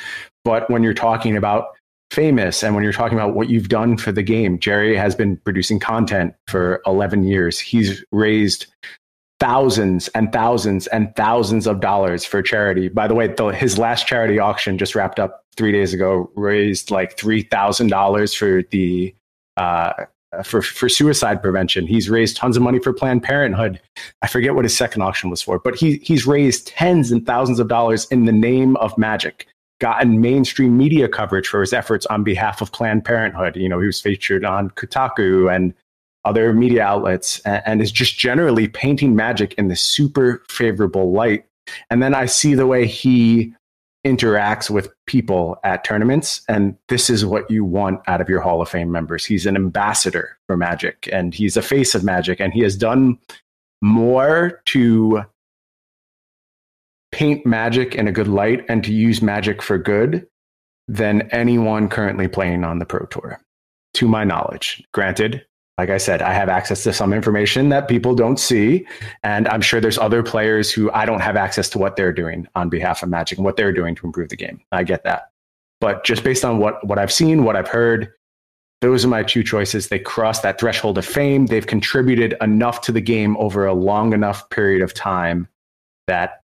But 0.44 0.68
when 0.70 0.82
you're 0.82 0.94
talking 0.94 1.36
about 1.36 1.68
famous 2.10 2.62
and 2.62 2.74
when 2.74 2.84
you're 2.84 2.92
talking 2.92 3.18
about 3.18 3.34
what 3.34 3.48
you've 3.48 3.68
done 3.68 3.96
for 3.96 4.12
the 4.12 4.22
game, 4.22 4.58
Jerry 4.58 4.96
has 4.96 5.14
been 5.14 5.38
producing 5.38 5.80
content 5.80 6.34
for 6.46 6.82
11 6.86 7.24
years. 7.24 7.58
He's 7.58 8.04
raised 8.12 8.66
thousands 9.42 10.06
and 10.08 10.32
thousands 10.32 10.86
and 10.86 11.14
thousands 11.16 11.66
of 11.66 11.80
dollars 11.80 12.24
for 12.24 12.42
charity. 12.42 12.88
By 12.88 13.08
the 13.08 13.14
way, 13.14 13.26
the, 13.26 13.46
his 13.48 13.76
last 13.76 14.06
charity 14.06 14.38
auction 14.38 14.78
just 14.78 14.94
wrapped 14.94 15.18
up 15.18 15.44
three 15.56 15.72
days 15.72 15.92
ago, 15.92 16.30
raised 16.36 16.92
like 16.92 17.18
three 17.18 17.42
thousand 17.42 17.88
dollars 17.88 18.32
for 18.32 18.62
the 18.70 19.12
uh, 19.56 20.04
for 20.44 20.62
for 20.62 20.88
suicide 20.88 21.42
prevention. 21.42 21.88
He's 21.88 22.08
raised 22.08 22.36
tons 22.36 22.56
of 22.56 22.62
money 22.62 22.78
for 22.78 22.92
Planned 22.92 23.24
Parenthood. 23.24 23.80
I 24.22 24.28
forget 24.28 24.54
what 24.54 24.64
his 24.64 24.76
second 24.76 25.02
auction 25.02 25.28
was 25.28 25.42
for, 25.42 25.58
but 25.58 25.74
he 25.74 25.96
he's 26.04 26.24
raised 26.24 26.68
tens 26.68 27.10
and 27.10 27.26
thousands 27.26 27.58
of 27.58 27.66
dollars 27.66 28.06
in 28.12 28.26
the 28.26 28.32
name 28.32 28.76
of 28.76 28.96
magic. 28.96 29.48
Gotten 29.80 30.20
mainstream 30.20 30.78
media 30.78 31.08
coverage 31.08 31.48
for 31.48 31.60
his 31.60 31.72
efforts 31.72 32.06
on 32.06 32.22
behalf 32.22 32.60
of 32.60 32.70
Planned 32.70 33.04
Parenthood. 33.04 33.56
You 33.56 33.68
know, 33.68 33.80
he 33.80 33.86
was 33.86 34.00
featured 34.00 34.44
on 34.44 34.70
Kotaku 34.70 35.52
and 35.52 35.74
other 36.24 36.52
media 36.52 36.82
outlets 36.82 37.40
and, 37.40 37.62
and 37.66 37.82
is 37.82 37.92
just 37.92 38.18
generally 38.18 38.68
painting 38.68 39.16
magic 39.16 39.54
in 39.54 39.68
the 39.68 39.76
super 39.76 40.42
favorable 40.48 41.12
light. 41.12 41.44
And 41.90 42.02
then 42.02 42.14
I 42.14 42.26
see 42.26 42.54
the 42.54 42.66
way 42.66 42.86
he 42.86 43.54
interacts 44.04 44.68
with 44.68 44.92
people 45.06 45.58
at 45.62 45.84
tournaments. 45.84 46.42
And 46.48 46.76
this 46.88 47.08
is 47.08 47.24
what 47.24 47.50
you 47.50 47.64
want 47.64 48.00
out 48.08 48.20
of 48.20 48.28
your 48.28 48.40
Hall 48.40 48.60
of 48.60 48.68
Fame 48.68 48.90
members. 48.90 49.24
He's 49.24 49.46
an 49.46 49.56
ambassador 49.56 50.38
for 50.48 50.56
Magic 50.56 51.08
and 51.12 51.32
he's 51.32 51.56
a 51.56 51.62
face 51.62 51.94
of 51.94 52.02
Magic. 52.02 52.40
And 52.40 52.52
he 52.52 52.60
has 52.60 52.76
done 52.76 53.18
more 53.80 54.60
to 54.66 55.24
paint 57.12 57.46
Magic 57.46 57.94
in 57.94 58.08
a 58.08 58.12
good 58.12 58.28
light 58.28 58.64
and 58.68 58.82
to 58.84 58.92
use 58.92 59.22
Magic 59.22 59.62
for 59.62 59.78
good 59.78 60.26
than 60.88 61.22
anyone 61.30 61.88
currently 61.88 62.26
playing 62.26 62.64
on 62.64 62.78
the 62.80 62.84
Pro 62.84 63.06
Tour, 63.06 63.40
to 63.94 64.08
my 64.08 64.24
knowledge. 64.24 64.82
Granted, 64.92 65.46
like 65.82 65.90
I 65.90 65.98
said, 65.98 66.22
I 66.22 66.32
have 66.32 66.48
access 66.48 66.84
to 66.84 66.92
some 66.92 67.12
information 67.12 67.70
that 67.70 67.88
people 67.88 68.14
don't 68.14 68.38
see. 68.38 68.86
And 69.24 69.48
I'm 69.48 69.60
sure 69.60 69.80
there's 69.80 69.98
other 69.98 70.22
players 70.22 70.70
who 70.70 70.92
I 70.92 71.04
don't 71.04 71.18
have 71.18 71.34
access 71.34 71.68
to 71.70 71.78
what 71.78 71.96
they're 71.96 72.12
doing 72.12 72.46
on 72.54 72.68
behalf 72.68 73.02
of 73.02 73.08
Magic 73.08 73.36
and 73.36 73.44
what 73.44 73.56
they're 73.56 73.72
doing 73.72 73.96
to 73.96 74.06
improve 74.06 74.28
the 74.28 74.36
game. 74.36 74.60
I 74.70 74.84
get 74.84 75.02
that. 75.02 75.32
But 75.80 76.04
just 76.04 76.22
based 76.22 76.44
on 76.44 76.58
what, 76.58 76.86
what 76.86 77.00
I've 77.00 77.12
seen, 77.12 77.42
what 77.42 77.56
I've 77.56 77.66
heard, 77.66 78.12
those 78.80 79.04
are 79.04 79.08
my 79.08 79.24
two 79.24 79.42
choices. 79.42 79.88
They 79.88 79.98
cross 79.98 80.38
that 80.42 80.60
threshold 80.60 80.98
of 80.98 81.04
fame. 81.04 81.46
They've 81.46 81.66
contributed 81.66 82.36
enough 82.40 82.82
to 82.82 82.92
the 82.92 83.00
game 83.00 83.36
over 83.38 83.66
a 83.66 83.74
long 83.74 84.12
enough 84.12 84.48
period 84.50 84.82
of 84.82 84.94
time 84.94 85.48
that 86.06 86.42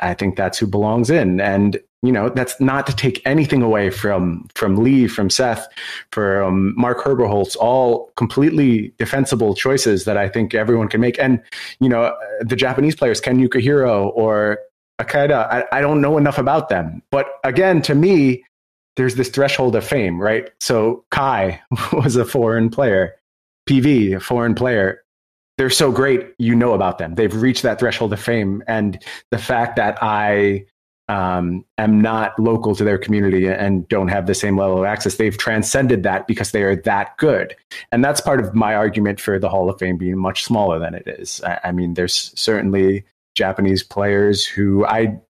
I 0.00 0.14
think 0.14 0.36
that's 0.36 0.58
who 0.58 0.68
belongs 0.68 1.10
in. 1.10 1.40
And, 1.40 1.80
you 2.06 2.12
know, 2.12 2.28
that's 2.28 2.58
not 2.60 2.86
to 2.86 2.94
take 2.94 3.20
anything 3.26 3.62
away 3.62 3.90
from 3.90 4.46
from 4.54 4.76
Lee, 4.76 5.08
from 5.08 5.28
Seth, 5.28 5.66
from 6.12 6.74
Mark 6.76 6.98
Herberholz, 7.02 7.56
all 7.56 8.12
completely 8.16 8.92
defensible 8.98 9.54
choices 9.54 10.04
that 10.04 10.16
I 10.16 10.28
think 10.28 10.54
everyone 10.54 10.88
can 10.88 11.00
make. 11.00 11.18
And 11.18 11.42
you 11.80 11.88
know, 11.88 12.16
the 12.40 12.56
Japanese 12.56 12.94
players, 12.94 13.20
Ken 13.20 13.38
Yukuhiro 13.38 14.12
or 14.14 14.58
Ikeda, 15.00 15.46
I, 15.50 15.64
I 15.72 15.80
don't 15.80 16.00
know 16.00 16.16
enough 16.16 16.38
about 16.38 16.68
them. 16.68 17.02
But 17.10 17.26
again, 17.44 17.82
to 17.82 17.94
me, 17.94 18.44
there's 18.96 19.14
this 19.14 19.28
threshold 19.28 19.76
of 19.76 19.84
fame, 19.84 20.20
right? 20.20 20.50
So 20.60 21.04
Kai 21.10 21.60
was 21.92 22.16
a 22.16 22.24
foreign 22.24 22.70
player, 22.70 23.14
PV, 23.68 24.16
a 24.16 24.20
foreign 24.20 24.54
player. 24.54 25.02
They're 25.58 25.70
so 25.70 25.90
great, 25.90 26.34
you 26.38 26.54
know 26.54 26.74
about 26.74 26.98
them. 26.98 27.14
They've 27.14 27.34
reached 27.34 27.62
that 27.62 27.78
threshold 27.78 28.12
of 28.12 28.20
fame, 28.20 28.62
and 28.66 29.02
the 29.30 29.38
fact 29.38 29.76
that 29.76 29.98
I 30.02 30.66
um, 31.08 31.64
am 31.78 32.00
not 32.00 32.38
local 32.38 32.74
to 32.74 32.84
their 32.84 32.98
community 32.98 33.46
and 33.46 33.86
don't 33.88 34.08
have 34.08 34.26
the 34.26 34.34
same 34.34 34.58
level 34.58 34.78
of 34.78 34.84
access, 34.84 35.16
they've 35.16 35.36
transcended 35.36 36.02
that 36.02 36.26
because 36.26 36.50
they 36.50 36.62
are 36.62 36.76
that 36.82 37.16
good. 37.16 37.54
And 37.92 38.04
that's 38.04 38.20
part 38.20 38.40
of 38.40 38.54
my 38.54 38.74
argument 38.74 39.20
for 39.20 39.38
the 39.38 39.48
Hall 39.48 39.70
of 39.70 39.78
Fame 39.78 39.98
being 39.98 40.18
much 40.18 40.44
smaller 40.44 40.78
than 40.78 40.94
it 40.94 41.06
is. 41.06 41.40
I, 41.42 41.60
I 41.64 41.72
mean, 41.72 41.94
there's 41.94 42.32
certainly 42.34 43.04
Japanese 43.36 43.82
players 43.82 44.44
who 44.44 44.84
I 44.84 45.20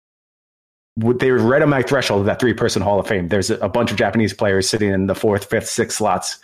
would 0.99 1.19
they 1.19 1.31
were 1.31 1.39
right 1.39 1.61
on 1.61 1.69
my 1.69 1.83
threshold 1.83 2.21
of 2.21 2.27
that 2.27 2.41
three 2.41 2.55
person 2.55 2.81
Hall 2.81 2.99
of 2.99 3.07
Fame. 3.07 3.29
There's 3.29 3.51
a 3.51 3.69
bunch 3.69 3.91
of 3.91 3.99
Japanese 3.99 4.33
players 4.33 4.69
sitting 4.69 4.91
in 4.91 5.07
the 5.07 5.15
fourth, 5.15 5.51
fifth, 5.51 5.69
sixth 5.69 5.99
slots 5.99 6.39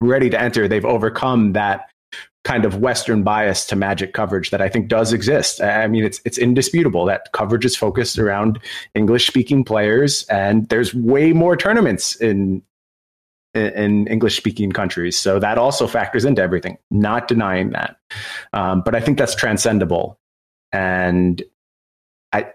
ready 0.00 0.30
to 0.30 0.40
enter. 0.40 0.66
They've 0.66 0.84
overcome 0.84 1.52
that 1.52 1.90
kind 2.44 2.64
of 2.64 2.78
Western 2.78 3.22
bias 3.22 3.66
to 3.66 3.76
Magic 3.76 4.14
coverage 4.14 4.50
that 4.50 4.60
I 4.60 4.68
think 4.68 4.88
does 4.88 5.12
exist. 5.12 5.62
I 5.62 5.86
mean, 5.86 6.04
it's 6.04 6.20
it's 6.24 6.38
indisputable 6.38 7.04
that 7.06 7.32
coverage 7.32 7.64
is 7.64 7.76
focused 7.76 8.18
around 8.18 8.58
English 8.94 9.26
speaking 9.26 9.64
players, 9.64 10.24
and 10.24 10.68
there's 10.68 10.94
way 10.94 11.32
more 11.32 11.56
tournaments 11.56 12.16
in 12.16 12.62
in 13.54 14.06
English 14.08 14.36
speaking 14.36 14.72
countries. 14.72 15.16
So 15.16 15.38
that 15.38 15.58
also 15.58 15.86
factors 15.86 16.24
into 16.24 16.42
everything. 16.42 16.78
Not 16.90 17.28
denying 17.28 17.70
that, 17.70 17.96
um, 18.52 18.82
but 18.84 18.94
I 18.94 19.00
think 19.00 19.18
that's 19.18 19.34
transcendable, 19.34 20.18
and 20.72 21.42
I 22.32 22.52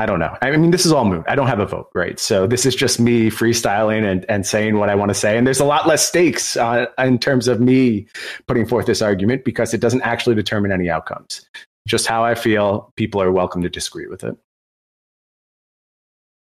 I 0.00 0.06
don't 0.06 0.18
know. 0.18 0.34
I 0.40 0.56
mean, 0.56 0.70
this 0.70 0.86
is 0.86 0.92
all 0.92 1.04
moot. 1.04 1.26
I 1.28 1.34
don't 1.34 1.46
have 1.46 1.58
a 1.58 1.66
vote, 1.66 1.90
right? 1.94 2.18
So 2.18 2.46
this 2.46 2.64
is 2.64 2.74
just 2.74 2.98
me 2.98 3.28
freestyling 3.28 4.10
and, 4.10 4.24
and 4.30 4.46
saying 4.46 4.78
what 4.78 4.88
I 4.88 4.94
want 4.94 5.10
to 5.10 5.14
say. 5.14 5.36
And 5.36 5.46
there's 5.46 5.60
a 5.60 5.64
lot 5.66 5.86
less 5.86 6.08
stakes 6.08 6.56
uh, 6.56 6.86
in 6.96 7.18
terms 7.18 7.48
of 7.48 7.60
me 7.60 8.06
putting 8.46 8.64
forth 8.64 8.86
this 8.86 9.02
argument 9.02 9.44
because 9.44 9.74
it 9.74 9.80
doesn't 9.82 10.00
actually 10.00 10.36
determine 10.36 10.72
any 10.72 10.88
outcomes. 10.88 11.46
Just 11.86 12.06
how 12.06 12.24
I 12.24 12.34
feel, 12.34 12.90
people 12.96 13.20
are 13.20 13.30
welcome 13.30 13.60
to 13.60 13.68
disagree 13.68 14.06
with 14.06 14.24
it. 14.24 14.34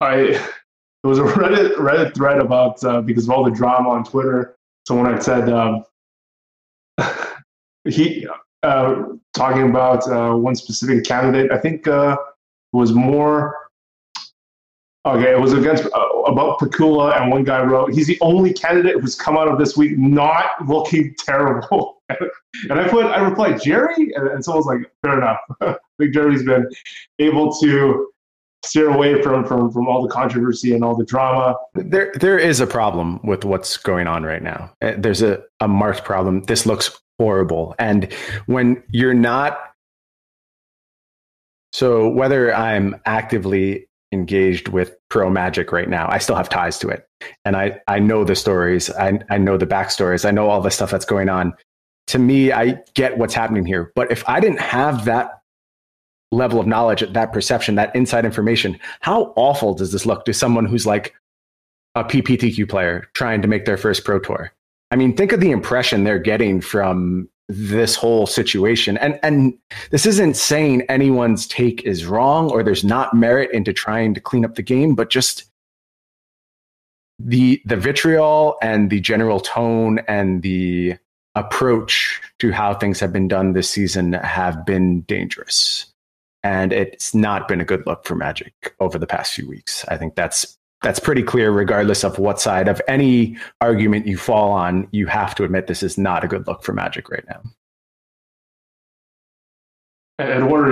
I 0.00 0.40
there 1.02 1.08
was 1.08 1.18
a 1.18 1.22
Reddit 1.22 1.74
Reddit 1.74 2.14
thread 2.14 2.38
about 2.38 2.84
uh, 2.84 3.00
because 3.00 3.24
of 3.24 3.30
all 3.30 3.42
the 3.42 3.50
drama 3.50 3.88
on 3.90 4.04
Twitter. 4.04 4.54
Someone 4.86 5.12
had 5.12 5.20
said 5.20 5.48
um, 5.48 5.84
he 7.88 8.24
uh, 8.62 9.02
talking 9.34 9.68
about 9.68 10.08
uh, 10.08 10.36
one 10.36 10.54
specific 10.54 11.04
candidate. 11.04 11.50
I 11.50 11.58
think 11.58 11.88
uh, 11.88 12.16
was 12.72 12.92
more 12.92 13.56
okay. 15.06 15.32
It 15.32 15.40
was 15.40 15.52
against 15.52 15.84
uh, 15.84 16.08
about 16.26 16.58
Pikula, 16.58 17.20
and 17.20 17.30
one 17.30 17.44
guy 17.44 17.62
wrote, 17.62 17.92
"He's 17.92 18.06
the 18.06 18.18
only 18.20 18.52
candidate 18.52 19.00
who's 19.00 19.14
come 19.14 19.36
out 19.36 19.48
of 19.48 19.58
this 19.58 19.76
week 19.76 19.98
not 19.98 20.50
looking 20.66 21.14
terrible." 21.18 22.02
and 22.08 22.78
I 22.78 22.88
put, 22.88 23.06
I 23.06 23.20
replied, 23.20 23.62
"Jerry," 23.62 24.12
and, 24.14 24.28
and 24.28 24.44
someone's 24.44 24.66
like, 24.66 24.90
"Fair 25.02 25.18
enough." 25.18 25.38
I 25.60 25.76
think 25.98 26.14
Jerry's 26.14 26.44
been 26.44 26.68
able 27.18 27.52
to 27.60 28.08
steer 28.64 28.90
away 28.90 29.20
from, 29.22 29.44
from 29.44 29.72
from 29.72 29.88
all 29.88 30.02
the 30.02 30.08
controversy 30.08 30.74
and 30.74 30.84
all 30.84 30.96
the 30.96 31.04
drama. 31.04 31.56
There 31.74 32.12
there 32.14 32.38
is 32.38 32.60
a 32.60 32.66
problem 32.66 33.20
with 33.24 33.44
what's 33.44 33.76
going 33.76 34.06
on 34.06 34.22
right 34.22 34.42
now. 34.42 34.72
Uh, 34.80 34.94
there's 34.96 35.22
a, 35.22 35.42
a 35.60 35.68
marked 35.68 36.04
problem. 36.04 36.42
This 36.44 36.66
looks 36.66 36.98
horrible. 37.18 37.74
And 37.78 38.12
when 38.46 38.82
you're 38.90 39.14
not 39.14 39.71
so 41.72 42.08
whether 42.08 42.54
I'm 42.54 43.00
actively 43.06 43.88
engaged 44.12 44.68
with 44.68 44.94
pro 45.08 45.30
magic 45.30 45.72
right 45.72 45.88
now, 45.88 46.06
I 46.08 46.18
still 46.18 46.36
have 46.36 46.48
ties 46.48 46.78
to 46.80 46.88
it. 46.88 47.06
And 47.44 47.56
I, 47.56 47.80
I 47.88 47.98
know 47.98 48.24
the 48.24 48.36
stories. 48.36 48.90
I, 48.90 49.20
I 49.30 49.38
know 49.38 49.56
the 49.56 49.66
backstories. 49.66 50.26
I 50.26 50.30
know 50.30 50.50
all 50.50 50.60
the 50.60 50.70
stuff 50.70 50.90
that's 50.90 51.06
going 51.06 51.28
on. 51.28 51.54
To 52.08 52.18
me, 52.18 52.52
I 52.52 52.78
get 52.94 53.16
what's 53.16 53.32
happening 53.32 53.64
here. 53.64 53.90
But 53.94 54.10
if 54.10 54.28
I 54.28 54.38
didn't 54.40 54.60
have 54.60 55.06
that 55.06 55.40
level 56.30 56.60
of 56.60 56.66
knowledge, 56.66 57.04
that 57.12 57.32
perception, 57.32 57.76
that 57.76 57.94
inside 57.96 58.24
information, 58.24 58.78
how 59.00 59.32
awful 59.36 59.74
does 59.74 59.92
this 59.92 60.04
look 60.04 60.24
to 60.26 60.34
someone 60.34 60.66
who's 60.66 60.84
like 60.84 61.14
a 61.94 62.04
PPTQ 62.04 62.68
player 62.68 63.08
trying 63.14 63.40
to 63.42 63.48
make 63.48 63.64
their 63.64 63.76
first 63.76 64.04
pro 64.04 64.18
tour? 64.18 64.52
I 64.90 64.96
mean, 64.96 65.16
think 65.16 65.32
of 65.32 65.40
the 65.40 65.52
impression 65.52 66.04
they're 66.04 66.18
getting 66.18 66.60
from 66.60 67.28
this 67.48 67.96
whole 67.96 68.26
situation. 68.26 68.96
And 68.98 69.18
and 69.22 69.58
this 69.90 70.06
isn't 70.06 70.36
saying 70.36 70.82
anyone's 70.88 71.46
take 71.46 71.82
is 71.82 72.06
wrong 72.06 72.50
or 72.50 72.62
there's 72.62 72.84
not 72.84 73.14
merit 73.14 73.50
into 73.52 73.72
trying 73.72 74.14
to 74.14 74.20
clean 74.20 74.44
up 74.44 74.54
the 74.54 74.62
game, 74.62 74.94
but 74.94 75.10
just 75.10 75.44
the 77.18 77.60
the 77.64 77.76
vitriol 77.76 78.56
and 78.62 78.90
the 78.90 79.00
general 79.00 79.40
tone 79.40 80.00
and 80.08 80.42
the 80.42 80.96
approach 81.34 82.20
to 82.38 82.52
how 82.52 82.74
things 82.74 83.00
have 83.00 83.12
been 83.12 83.28
done 83.28 83.52
this 83.52 83.70
season 83.70 84.12
have 84.14 84.66
been 84.66 85.02
dangerous. 85.02 85.86
And 86.42 86.72
it's 86.72 87.14
not 87.14 87.46
been 87.46 87.60
a 87.60 87.64
good 87.64 87.86
look 87.86 88.04
for 88.04 88.16
Magic 88.16 88.74
over 88.80 88.98
the 88.98 89.06
past 89.06 89.32
few 89.32 89.48
weeks. 89.48 89.84
I 89.88 89.96
think 89.96 90.16
that's 90.16 90.58
that's 90.82 90.98
pretty 90.98 91.22
clear 91.22 91.50
regardless 91.50 92.04
of 92.04 92.18
what 92.18 92.40
side 92.40 92.68
of 92.68 92.80
any 92.88 93.36
argument 93.60 94.06
you 94.06 94.16
fall 94.16 94.52
on 94.52 94.88
you 94.92 95.06
have 95.06 95.34
to 95.34 95.44
admit 95.44 95.66
this 95.66 95.82
is 95.82 95.96
not 95.96 96.24
a 96.24 96.28
good 96.28 96.46
look 96.46 96.62
for 96.62 96.72
magic 96.72 97.08
right 97.08 97.24
now. 97.28 97.40
And 100.18 100.50
what 100.50 100.70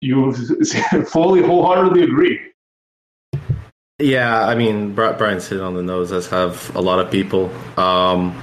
you 0.00 0.32
fully 1.06 1.42
wholeheartedly 1.42 2.04
agree. 2.04 2.40
Yeah 4.00 4.46
i 4.46 4.54
mean 4.54 4.94
brian's 4.94 5.48
hit 5.48 5.60
on 5.60 5.74
the 5.74 5.82
nose 5.82 6.12
as 6.12 6.26
have 6.28 6.74
a 6.74 6.80
lot 6.80 6.98
of 6.98 7.10
people. 7.10 7.52
Um, 7.76 8.40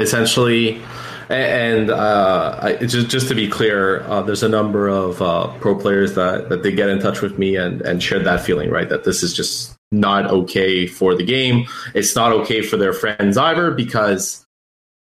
essentially 0.00 0.82
and 1.28 1.90
uh, 1.90 2.58
I, 2.60 2.76
just 2.84 3.08
just 3.08 3.28
to 3.28 3.34
be 3.34 3.48
clear, 3.48 4.02
uh, 4.02 4.22
there's 4.22 4.42
a 4.42 4.48
number 4.48 4.88
of 4.88 5.22
uh, 5.22 5.48
pro 5.58 5.74
players 5.74 6.14
that, 6.14 6.50
that 6.50 6.62
they 6.62 6.72
get 6.72 6.90
in 6.90 6.98
touch 7.00 7.22
with 7.22 7.38
me 7.38 7.56
and 7.56 7.80
and 7.82 8.02
share 8.02 8.18
that 8.20 8.42
feeling, 8.42 8.70
right? 8.70 8.88
That 8.88 9.04
this 9.04 9.22
is 9.22 9.32
just 9.32 9.74
not 9.92 10.26
okay 10.26 10.86
for 10.86 11.14
the 11.14 11.24
game. 11.24 11.66
It's 11.94 12.16
not 12.16 12.32
okay 12.32 12.62
for 12.62 12.76
their 12.76 12.92
friends 12.92 13.36
either 13.36 13.70
because, 13.70 14.44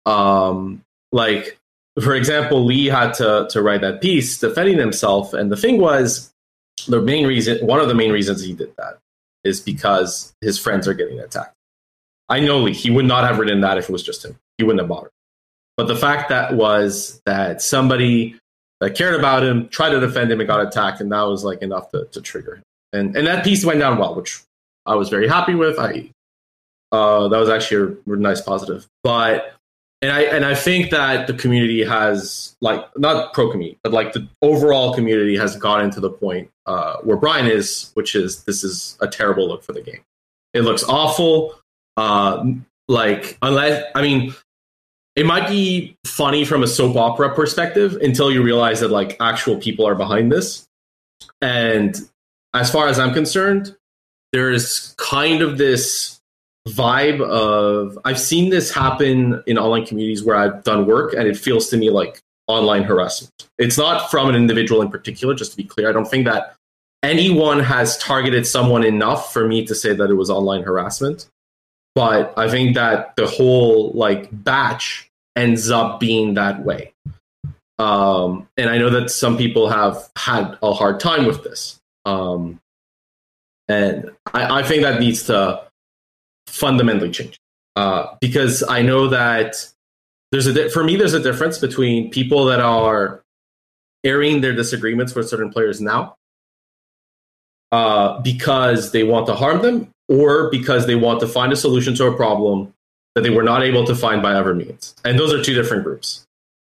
um, 0.05 0.81
like 1.11 1.57
for 2.01 2.15
example, 2.15 2.65
Lee 2.65 2.87
had 2.87 3.13
to 3.15 3.47
to 3.51 3.61
write 3.61 3.81
that 3.81 4.01
piece 4.01 4.37
defending 4.37 4.77
himself, 4.77 5.33
and 5.33 5.51
the 5.51 5.57
thing 5.57 5.79
was 5.79 6.31
the 6.87 7.01
main 7.01 7.27
reason. 7.27 7.65
One 7.65 7.79
of 7.79 7.87
the 7.87 7.95
main 7.95 8.11
reasons 8.11 8.41
he 8.41 8.53
did 8.53 8.73
that 8.77 8.99
is 9.43 9.59
because 9.59 10.33
his 10.41 10.59
friends 10.59 10.87
are 10.87 10.93
getting 10.93 11.19
attacked. 11.19 11.53
I 12.29 12.39
know 12.39 12.59
Lee. 12.59 12.73
He 12.73 12.91
would 12.91 13.05
not 13.05 13.23
have 13.23 13.39
written 13.39 13.61
that 13.61 13.77
if 13.77 13.89
it 13.89 13.91
was 13.91 14.03
just 14.03 14.23
him. 14.25 14.37
He 14.57 14.63
wouldn't 14.63 14.81
have 14.81 14.89
bothered. 14.89 15.11
But 15.75 15.87
the 15.87 15.95
fact 15.95 16.29
that 16.29 16.55
was 16.55 17.21
that 17.25 17.61
somebody 17.61 18.35
that 18.79 18.95
cared 18.95 19.15
about 19.15 19.43
him 19.43 19.69
tried 19.69 19.91
to 19.91 19.99
defend 19.99 20.31
him 20.31 20.39
and 20.39 20.47
got 20.47 20.61
attacked, 20.61 21.01
and 21.01 21.11
that 21.11 21.21
was 21.23 21.43
like 21.43 21.61
enough 21.61 21.91
to, 21.91 22.05
to 22.11 22.21
trigger 22.21 22.55
him. 22.55 22.63
And 22.93 23.15
and 23.15 23.27
that 23.27 23.43
piece 23.43 23.65
went 23.65 23.79
down 23.79 23.97
well, 23.97 24.15
which 24.15 24.41
I 24.87 24.95
was 24.95 25.09
very 25.09 25.27
happy 25.27 25.55
with. 25.55 25.77
I 25.77 26.09
uh, 26.91 27.27
that 27.27 27.37
was 27.37 27.49
actually 27.49 27.97
a, 28.07 28.15
nice 28.15 28.41
positive. 28.41 28.87
But 29.03 29.53
and 30.01 30.11
I 30.11 30.21
and 30.21 30.45
I 30.45 30.55
think 30.55 30.91
that 30.91 31.27
the 31.27 31.33
community 31.33 31.83
has 31.83 32.55
like 32.61 32.85
not 32.97 33.33
pro 33.33 33.49
community, 33.51 33.79
but 33.83 33.93
like 33.93 34.13
the 34.13 34.27
overall 34.41 34.93
community 34.93 35.37
has 35.37 35.55
gotten 35.55 35.91
to 35.91 35.99
the 35.99 36.09
point 36.09 36.49
uh, 36.65 36.97
where 36.97 37.17
Brian 37.17 37.47
is, 37.47 37.91
which 37.95 38.15
is 38.15 38.43
this 38.43 38.63
is 38.63 38.97
a 39.01 39.07
terrible 39.07 39.47
look 39.47 39.63
for 39.63 39.73
the 39.73 39.81
game. 39.81 40.01
It 40.53 40.61
looks 40.61 40.83
awful. 40.83 41.59
Uh, 41.97 42.53
like 42.87 43.37
unless 43.41 43.83
I 43.95 44.01
mean, 44.01 44.33
it 45.15 45.25
might 45.25 45.49
be 45.49 45.97
funny 46.05 46.45
from 46.45 46.63
a 46.63 46.67
soap 46.67 46.95
opera 46.95 47.33
perspective 47.33 47.95
until 48.01 48.31
you 48.31 48.43
realize 48.43 48.79
that 48.81 48.91
like 48.91 49.17
actual 49.19 49.57
people 49.57 49.85
are 49.87 49.95
behind 49.95 50.31
this. 50.31 50.67
And 51.41 51.97
as 52.53 52.71
far 52.71 52.87
as 52.87 52.99
I'm 52.99 53.13
concerned, 53.13 53.75
there's 54.31 54.93
kind 54.97 55.41
of 55.41 55.57
this 55.57 56.19
vibe 56.67 57.21
of 57.21 57.97
I've 58.05 58.19
seen 58.19 58.49
this 58.49 58.73
happen 58.73 59.41
in 59.47 59.57
online 59.57 59.85
communities 59.85 60.23
where 60.23 60.35
I've 60.35 60.63
done 60.63 60.85
work 60.85 61.13
and 61.13 61.27
it 61.27 61.37
feels 61.37 61.69
to 61.69 61.77
me 61.77 61.89
like 61.89 62.21
online 62.47 62.83
harassment. 62.83 63.47
It's 63.57 63.77
not 63.77 64.09
from 64.11 64.29
an 64.29 64.35
individual 64.35 64.81
in 64.81 64.89
particular, 64.89 65.33
just 65.33 65.51
to 65.51 65.57
be 65.57 65.63
clear. 65.63 65.89
I 65.89 65.93
don't 65.93 66.09
think 66.09 66.25
that 66.25 66.55
anyone 67.03 67.59
has 67.59 67.97
targeted 67.97 68.47
someone 68.47 68.83
enough 68.83 69.31
for 69.33 69.47
me 69.47 69.65
to 69.65 69.75
say 69.75 69.93
that 69.93 70.09
it 70.09 70.15
was 70.15 70.29
online 70.29 70.63
harassment. 70.63 71.27
But 71.95 72.33
I 72.37 72.49
think 72.49 72.75
that 72.75 73.15
the 73.15 73.27
whole 73.27 73.91
like 73.93 74.29
batch 74.31 75.09
ends 75.35 75.69
up 75.69 75.99
being 75.99 76.35
that 76.35 76.63
way. 76.63 76.93
Um, 77.79 78.47
and 78.57 78.69
I 78.69 78.77
know 78.77 78.89
that 78.89 79.09
some 79.09 79.37
people 79.37 79.69
have 79.69 80.09
had 80.15 80.57
a 80.63 80.73
hard 80.73 80.99
time 80.99 81.25
with 81.25 81.43
this. 81.43 81.79
Um, 82.05 82.59
and 83.67 84.11
I, 84.33 84.59
I 84.59 84.63
think 84.63 84.83
that 84.83 84.99
needs 84.99 85.23
to 85.23 85.63
fundamentally 86.47 87.11
change 87.11 87.37
uh, 87.75 88.15
because 88.21 88.63
I 88.67 88.81
know 88.81 89.07
that 89.09 89.55
there's 90.31 90.47
a 90.47 90.53
di- 90.53 90.69
for 90.69 90.83
me 90.83 90.95
there's 90.95 91.13
a 91.13 91.19
difference 91.19 91.57
between 91.57 92.09
people 92.09 92.45
that 92.45 92.59
are 92.59 93.21
airing 94.03 94.41
their 94.41 94.53
disagreements 94.53 95.13
with 95.15 95.27
certain 95.27 95.51
players 95.51 95.81
now 95.81 96.15
uh, 97.71 98.19
because 98.21 98.91
they 98.91 99.03
want 99.03 99.27
to 99.27 99.35
harm 99.35 99.61
them 99.61 99.89
or 100.07 100.49
because 100.49 100.87
they 100.87 100.95
want 100.95 101.19
to 101.19 101.27
find 101.27 101.51
a 101.51 101.55
solution 101.55 101.93
to 101.95 102.07
a 102.07 102.15
problem 102.15 102.73
that 103.15 103.21
they 103.21 103.29
were 103.29 103.43
not 103.43 103.63
able 103.63 103.83
to 103.85 103.95
find 103.95 104.21
by 104.21 104.33
other 104.33 104.53
means. 104.53 104.95
And 105.03 105.19
those 105.19 105.33
are 105.33 105.43
two 105.43 105.53
different 105.53 105.83
groups. 105.83 106.23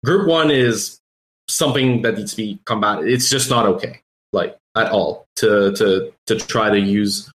Group 0.03 0.27
one 0.27 0.49
is 0.49 0.99
something 1.47 2.01
that 2.03 2.17
needs 2.17 2.31
to 2.31 2.37
be 2.37 2.59
combated. 2.65 3.11
It's 3.11 3.29
just 3.29 3.49
not 3.49 3.65
okay, 3.65 4.01
like 4.33 4.57
at 4.75 4.91
all, 4.91 5.27
to 5.39 5.73
to 5.73 6.13
to 6.27 6.35
try 6.35 6.69
to 6.69 6.79
use 6.79 7.31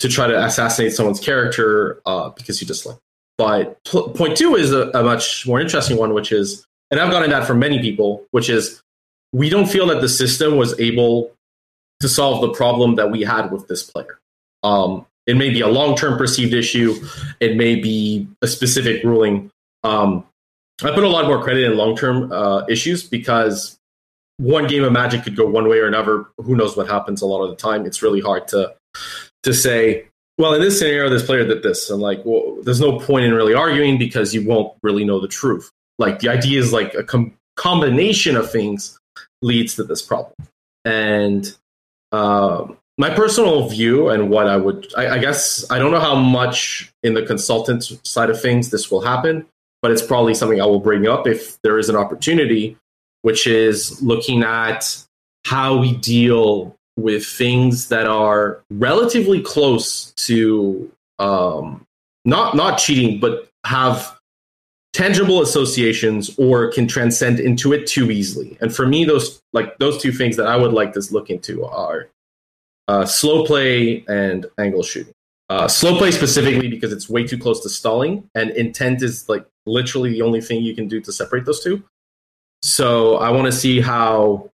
to 0.00 0.08
try 0.08 0.26
to 0.26 0.44
assassinate 0.44 0.92
someone's 0.92 1.20
character 1.20 2.00
uh, 2.06 2.30
because 2.30 2.60
you 2.60 2.66
dislike. 2.66 2.98
But 3.38 3.82
p- 3.84 4.08
point 4.14 4.36
two 4.36 4.54
is 4.54 4.72
a, 4.72 4.90
a 4.90 5.02
much 5.02 5.46
more 5.46 5.60
interesting 5.60 5.96
one, 5.96 6.14
which 6.14 6.30
is, 6.32 6.66
and 6.90 7.00
I've 7.00 7.10
gotten 7.10 7.30
that 7.30 7.46
from 7.46 7.58
many 7.58 7.80
people, 7.80 8.24
which 8.30 8.48
is 8.48 8.82
we 9.32 9.48
don't 9.48 9.66
feel 9.66 9.86
that 9.88 10.00
the 10.00 10.08
system 10.08 10.56
was 10.56 10.78
able 10.78 11.32
to 12.00 12.08
solve 12.08 12.40
the 12.42 12.50
problem 12.50 12.96
that 12.96 13.10
we 13.10 13.22
had 13.22 13.50
with 13.50 13.66
this 13.68 13.82
player. 13.82 14.18
Um, 14.62 15.06
it 15.26 15.36
may 15.36 15.50
be 15.50 15.60
a 15.60 15.68
long 15.68 15.96
term 15.96 16.18
perceived 16.18 16.54
issue, 16.54 16.94
it 17.40 17.56
may 17.56 17.76
be 17.76 18.28
a 18.42 18.46
specific 18.46 19.02
ruling. 19.04 19.50
Um, 19.82 20.24
I 20.82 20.90
put 20.90 21.04
a 21.04 21.08
lot 21.08 21.26
more 21.26 21.42
credit 21.42 21.64
in 21.64 21.76
long 21.76 21.96
term 21.96 22.32
uh, 22.32 22.64
issues 22.68 23.04
because 23.04 23.78
one 24.38 24.66
game 24.66 24.84
of 24.84 24.92
Magic 24.92 25.22
could 25.22 25.36
go 25.36 25.46
one 25.46 25.68
way 25.68 25.78
or 25.78 25.86
another. 25.86 26.26
Who 26.38 26.56
knows 26.56 26.76
what 26.76 26.88
happens 26.88 27.22
a 27.22 27.26
lot 27.26 27.42
of 27.42 27.50
the 27.50 27.56
time? 27.56 27.86
It's 27.86 28.02
really 28.02 28.20
hard 28.20 28.48
to 28.48 28.74
to 29.42 29.54
say. 29.54 30.06
Well, 30.36 30.52
in 30.54 30.60
this 30.60 30.80
scenario, 30.80 31.08
this 31.08 31.24
player 31.24 31.46
did 31.46 31.62
this, 31.62 31.90
and 31.90 32.02
like, 32.02 32.20
well, 32.24 32.58
there's 32.62 32.80
no 32.80 32.98
point 32.98 33.24
in 33.24 33.34
really 33.34 33.54
arguing 33.54 33.98
because 33.98 34.34
you 34.34 34.44
won't 34.44 34.76
really 34.82 35.04
know 35.04 35.20
the 35.20 35.28
truth. 35.28 35.70
Like, 35.98 36.18
the 36.18 36.28
idea 36.28 36.58
is 36.58 36.72
like 36.72 36.92
a 36.94 37.04
com- 37.04 37.34
combination 37.56 38.34
of 38.36 38.50
things 38.50 38.98
leads 39.42 39.76
to 39.76 39.84
this 39.84 40.02
problem, 40.02 40.34
and 40.84 41.56
uh, 42.10 42.66
my 42.96 43.10
personal 43.10 43.68
view 43.68 44.08
and 44.08 44.30
what 44.30 44.46
I 44.46 44.56
would, 44.56 44.92
I, 44.96 45.10
I, 45.10 45.18
guess, 45.18 45.68
I 45.70 45.78
don't 45.78 45.90
know 45.90 46.00
how 46.00 46.14
much 46.14 46.92
in 47.02 47.14
the 47.14 47.22
consultant 47.22 47.84
side 48.04 48.30
of 48.30 48.40
things 48.40 48.70
this 48.70 48.90
will 48.90 49.00
happen, 49.00 49.46
but 49.82 49.90
it's 49.90 50.02
probably 50.02 50.34
something 50.34 50.60
I 50.60 50.66
will 50.66 50.80
bring 50.80 51.08
up 51.08 51.26
if 51.26 51.60
there 51.62 51.78
is 51.78 51.88
an 51.88 51.96
opportunity, 51.96 52.76
which 53.24 53.46
is 53.46 54.02
looking 54.02 54.42
at 54.42 55.02
how 55.46 55.78
we 55.78 55.96
deal 55.96 56.76
with 56.98 57.24
things 57.24 57.88
that 57.88 58.06
are 58.06 58.62
relatively 58.70 59.40
close 59.40 60.12
to 60.12 60.92
um, 61.18 61.86
not 62.26 62.54
not 62.54 62.76
cheating, 62.78 63.18
but 63.20 63.48
have 63.64 64.18
tangible 64.92 65.40
associations 65.40 66.38
or 66.38 66.70
can 66.70 66.86
transcend 66.86 67.40
into 67.40 67.72
it 67.72 67.86
too 67.86 68.10
easily. 68.10 68.58
And 68.60 68.76
for 68.76 68.86
me, 68.86 69.06
those 69.06 69.40
like 69.54 69.78
those 69.78 70.02
two 70.02 70.12
things 70.12 70.36
that 70.36 70.46
I 70.46 70.56
would 70.56 70.74
like 70.74 70.92
to 70.92 71.02
look 71.10 71.30
into 71.30 71.64
are 71.64 72.10
uh, 72.88 73.06
slow 73.06 73.46
play 73.46 74.04
and 74.06 74.44
angle 74.58 74.82
shooting. 74.82 75.14
Uh, 75.48 75.66
slow 75.66 75.96
play 75.96 76.10
specifically 76.10 76.68
because 76.68 76.92
it's 76.92 77.08
way 77.08 77.26
too 77.26 77.38
close 77.38 77.62
to 77.62 77.70
stalling, 77.70 78.28
and 78.34 78.50
intent 78.50 79.02
is 79.02 79.30
like 79.30 79.46
literally 79.64 80.10
the 80.10 80.20
only 80.20 80.42
thing 80.42 80.62
you 80.62 80.74
can 80.74 80.88
do 80.88 81.00
to 81.00 81.10
separate 81.10 81.46
those 81.46 81.64
two. 81.64 81.82
So 82.64 83.16
I 83.16 83.30
want 83.30 83.44
to 83.44 83.52
see 83.52 83.82
how 83.82 84.50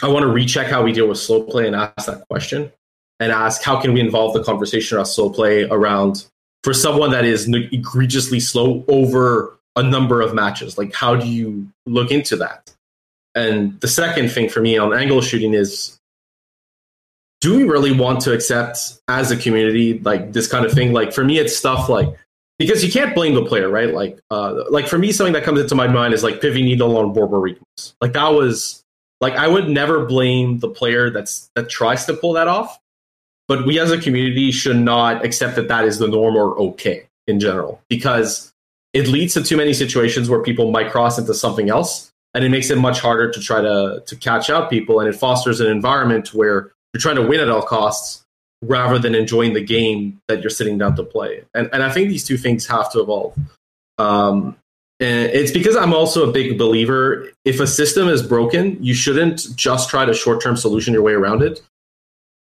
I 0.00 0.06
want 0.06 0.22
to 0.22 0.28
recheck 0.28 0.68
how 0.68 0.84
we 0.84 0.92
deal 0.92 1.08
with 1.08 1.18
slow 1.18 1.42
play 1.42 1.66
and 1.66 1.74
ask 1.74 2.06
that 2.06 2.28
question, 2.28 2.70
and 3.18 3.32
ask 3.32 3.60
how 3.60 3.80
can 3.80 3.92
we 3.92 3.98
involve 3.98 4.34
the 4.34 4.44
conversation 4.44 4.96
around 4.96 5.06
slow 5.06 5.30
play 5.30 5.64
around 5.64 6.26
for 6.62 6.72
someone 6.72 7.10
that 7.10 7.24
is 7.24 7.48
egregiously 7.48 8.38
slow 8.38 8.84
over 8.86 9.58
a 9.74 9.82
number 9.82 10.20
of 10.20 10.32
matches. 10.32 10.78
Like 10.78 10.94
how 10.94 11.16
do 11.16 11.26
you 11.26 11.68
look 11.86 12.12
into 12.12 12.36
that? 12.36 12.72
And 13.34 13.80
the 13.80 13.88
second 13.88 14.28
thing 14.28 14.48
for 14.48 14.60
me 14.60 14.78
on 14.78 14.94
angle 14.94 15.20
shooting 15.20 15.54
is 15.54 15.98
do 17.40 17.56
we 17.56 17.64
really 17.64 17.92
want 17.92 18.20
to 18.20 18.32
accept 18.32 19.00
as 19.08 19.32
a 19.32 19.36
community 19.36 19.98
like 19.98 20.32
this 20.32 20.46
kind 20.46 20.64
of 20.64 20.70
thing? 20.70 20.92
Like 20.92 21.12
for 21.12 21.24
me, 21.24 21.40
it's 21.40 21.56
stuff 21.56 21.88
like 21.88 22.14
because 22.58 22.84
you 22.84 22.92
can't 22.92 23.14
blame 23.14 23.34
the 23.34 23.44
player, 23.44 23.68
right? 23.68 23.92
Like, 23.92 24.20
uh, 24.30 24.64
like 24.70 24.86
for 24.86 24.98
me, 24.98 25.12
something 25.12 25.32
that 25.32 25.44
comes 25.44 25.60
into 25.60 25.74
my 25.74 25.88
mind 25.88 26.14
is 26.14 26.22
like 26.22 26.40
Pithing 26.40 26.64
Needle 26.64 26.96
on 26.96 27.14
Borborygmos. 27.14 27.94
Like 28.00 28.12
that 28.12 28.28
was 28.28 28.84
like 29.20 29.34
I 29.34 29.48
would 29.48 29.68
never 29.68 30.04
blame 30.04 30.58
the 30.58 30.68
player 30.68 31.10
that's 31.10 31.50
that 31.54 31.68
tries 31.68 32.06
to 32.06 32.14
pull 32.14 32.34
that 32.34 32.48
off, 32.48 32.78
but 33.48 33.66
we 33.66 33.78
as 33.78 33.90
a 33.90 34.00
community 34.00 34.52
should 34.52 34.76
not 34.76 35.24
accept 35.24 35.56
that 35.56 35.68
that 35.68 35.84
is 35.84 35.98
the 35.98 36.08
norm 36.08 36.36
or 36.36 36.56
okay 36.58 37.06
in 37.26 37.40
general 37.40 37.80
because 37.88 38.52
it 38.92 39.08
leads 39.08 39.34
to 39.34 39.42
too 39.42 39.56
many 39.56 39.72
situations 39.72 40.28
where 40.28 40.42
people 40.42 40.70
might 40.70 40.90
cross 40.90 41.18
into 41.18 41.34
something 41.34 41.70
else 41.70 42.12
and 42.34 42.44
it 42.44 42.50
makes 42.50 42.70
it 42.70 42.76
much 42.76 43.00
harder 43.00 43.30
to 43.30 43.40
try 43.40 43.60
to 43.60 44.02
to 44.06 44.16
catch 44.16 44.50
out 44.50 44.70
people 44.70 45.00
and 45.00 45.08
it 45.08 45.14
fosters 45.14 45.60
an 45.60 45.68
environment 45.68 46.34
where 46.34 46.72
you're 46.92 47.00
trying 47.00 47.16
to 47.16 47.26
win 47.26 47.40
at 47.40 47.48
all 47.48 47.62
costs 47.62 48.23
rather 48.66 48.98
than 48.98 49.14
enjoying 49.14 49.54
the 49.54 49.64
game 49.64 50.20
that 50.28 50.40
you're 50.40 50.50
sitting 50.50 50.78
down 50.78 50.96
to 50.96 51.04
play. 51.04 51.42
And 51.54 51.68
and 51.72 51.82
I 51.82 51.90
think 51.90 52.08
these 52.08 52.24
two 52.24 52.36
things 52.36 52.66
have 52.66 52.90
to 52.92 53.00
evolve. 53.00 53.34
Um, 53.98 54.56
and 55.00 55.30
it's 55.32 55.50
because 55.50 55.76
I'm 55.76 55.92
also 55.92 56.28
a 56.28 56.32
big 56.32 56.56
believer. 56.56 57.28
If 57.44 57.60
a 57.60 57.66
system 57.66 58.08
is 58.08 58.22
broken, 58.22 58.82
you 58.82 58.94
shouldn't 58.94 59.54
just 59.56 59.90
try 59.90 60.04
to 60.04 60.14
short 60.14 60.42
term 60.42 60.56
solution 60.56 60.94
your 60.94 61.02
way 61.02 61.12
around 61.12 61.42
it. 61.42 61.62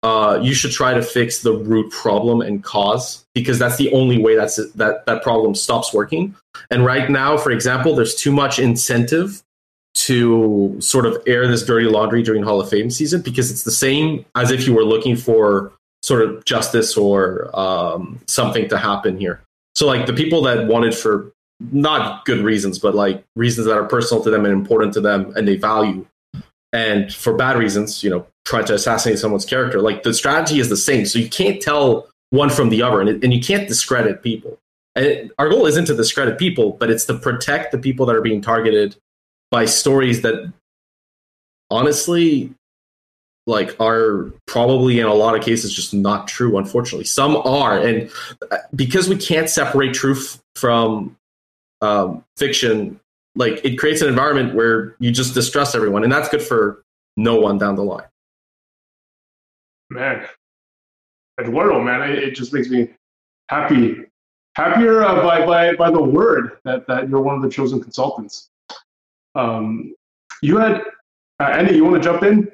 Uh, 0.04 0.40
you 0.42 0.54
should 0.54 0.72
try 0.72 0.94
to 0.94 1.02
fix 1.02 1.44
the 1.44 1.54
root 1.54 1.92
problem 1.92 2.42
and 2.42 2.64
cause 2.64 3.24
because 3.36 3.60
that's 3.60 3.78
the 3.78 3.92
only 3.94 4.18
way 4.18 4.36
that's 4.36 4.56
that 4.74 5.06
that 5.06 5.22
problem 5.22 5.54
stops 5.54 5.94
working. 5.94 6.36
And 6.70 6.86
right 6.86 7.10
now, 7.10 7.38
for 7.38 7.52
example, 7.52 7.96
there's 7.96 8.16
too 8.16 8.32
much 8.32 8.58
incentive 8.60 9.44
to 9.94 10.76
sort 10.80 11.06
of 11.06 11.22
air 11.28 11.48
this 11.48 11.64
dirty 11.64 11.86
laundry 11.86 12.24
during 12.24 12.44
Hall 12.44 12.60
of 12.60 12.70
Fame 12.70 12.90
season 12.90 13.22
because 13.22 13.52
it's 13.52 13.64
the 13.64 13.72
same 13.72 14.26
as 14.36 14.52
if 14.52 14.66
you 14.66 14.74
were 14.74 14.86
looking 14.86 15.16
for 15.16 15.72
sort 16.04 16.22
of 16.24 16.44
justice 16.46 16.98
or 16.98 17.50
um, 17.58 18.20
something 18.28 18.68
to 18.70 18.78
happen 18.78 19.18
here. 19.18 19.42
So, 19.76 19.88
like 19.88 20.06
the 20.06 20.14
people 20.14 20.42
that 20.44 20.68
wanted 20.68 20.96
for 20.96 21.32
not 21.72 22.26
good 22.26 22.40
reasons, 22.40 22.80
but 22.80 22.96
like 22.96 23.24
reasons 23.36 23.68
that 23.68 23.78
are 23.78 23.86
personal 23.86 24.24
to 24.24 24.30
them 24.30 24.46
and 24.46 24.54
important 24.54 24.94
to 24.96 25.02
them 25.02 25.34
and 25.36 25.48
they 25.48 25.56
value, 25.56 26.06
and 26.74 27.14
for 27.14 27.34
bad 27.34 27.58
reasons, 27.58 28.04
you 28.04 28.10
know, 28.10 28.26
try 28.46 28.64
to 28.64 28.74
assassinate 28.74 29.20
someone's 29.20 29.46
character. 29.46 29.82
Like 29.82 30.04
the 30.04 30.14
strategy 30.14 30.60
is 30.60 30.70
the 30.70 30.78
same, 30.78 31.06
so 31.06 31.20
you 31.20 31.30
can't 31.30 31.62
tell 31.62 32.10
one 32.32 32.50
from 32.50 32.70
the 32.70 32.82
other, 32.82 33.02
and, 33.02 33.10
it, 33.10 33.24
and 33.24 33.34
you 33.34 33.42
can't 33.42 33.68
discredit 33.68 34.24
people. 34.24 34.58
And 34.96 35.06
it, 35.06 35.32
our 35.38 35.50
goal 35.50 35.66
isn't 35.68 35.86
to 35.86 35.96
discredit 35.96 36.38
people, 36.38 36.72
but 36.72 36.90
it's 36.90 37.06
to 37.06 37.14
protect 37.14 37.72
the 37.72 37.78
people 37.78 38.06
that 38.08 38.16
are 38.16 38.22
being 38.22 38.42
targeted 38.42 38.96
by 39.52 39.66
stories 39.66 40.22
that 40.22 40.52
honestly 41.70 42.54
like 43.48 43.76
are 43.80 44.32
probably 44.46 45.00
in 45.00 45.08
a 45.08 45.14
lot 45.14 45.36
of 45.36 45.44
cases 45.44 45.74
just 45.74 45.94
not 45.94 46.28
true 46.28 46.58
unfortunately 46.58 47.06
some 47.06 47.36
are 47.38 47.78
and 47.80 48.10
uh, 48.52 48.58
because 48.76 49.10
we 49.10 49.16
can't 49.16 49.50
separate 49.50 49.94
truth 49.94 50.42
from 50.56 51.16
um, 51.82 52.24
fiction 52.38 53.00
like 53.36 53.64
it 53.64 53.78
creates 53.78 54.02
an 54.02 54.08
environment 54.08 54.54
where 54.54 54.96
you 55.00 55.12
just 55.12 55.34
distrust 55.34 55.76
everyone 55.76 56.04
and 56.04 56.12
that's 56.12 56.30
good 56.30 56.42
for 56.42 56.84
no 57.18 57.36
one 57.36 57.58
down 57.58 57.76
the 57.76 57.84
line 57.84 58.06
man 59.90 60.26
eduardo 61.40 61.82
man 61.82 62.12
it, 62.12 62.36
just 62.36 62.54
makes 62.54 62.70
me 62.70 62.88
happy 63.50 63.96
happier 64.56 65.02
uh, 65.04 65.24
by, 65.24 65.46
by, 65.46 65.74
by 65.76 65.90
the 65.90 66.02
word 66.02 66.58
that, 66.64 66.86
that 66.88 67.10
you're 67.10 67.22
one 67.22 67.36
of 67.36 67.42
the 67.42 67.50
chosen 67.50 67.82
consultants 67.82 68.50
um, 69.34 69.96
you 70.42 70.58
had 70.58 70.82
uh, 71.42 71.46
Andy. 71.46 71.76
You 71.76 71.84
want 71.84 72.02
to 72.02 72.08
jump 72.08 72.24
in? 72.24 72.52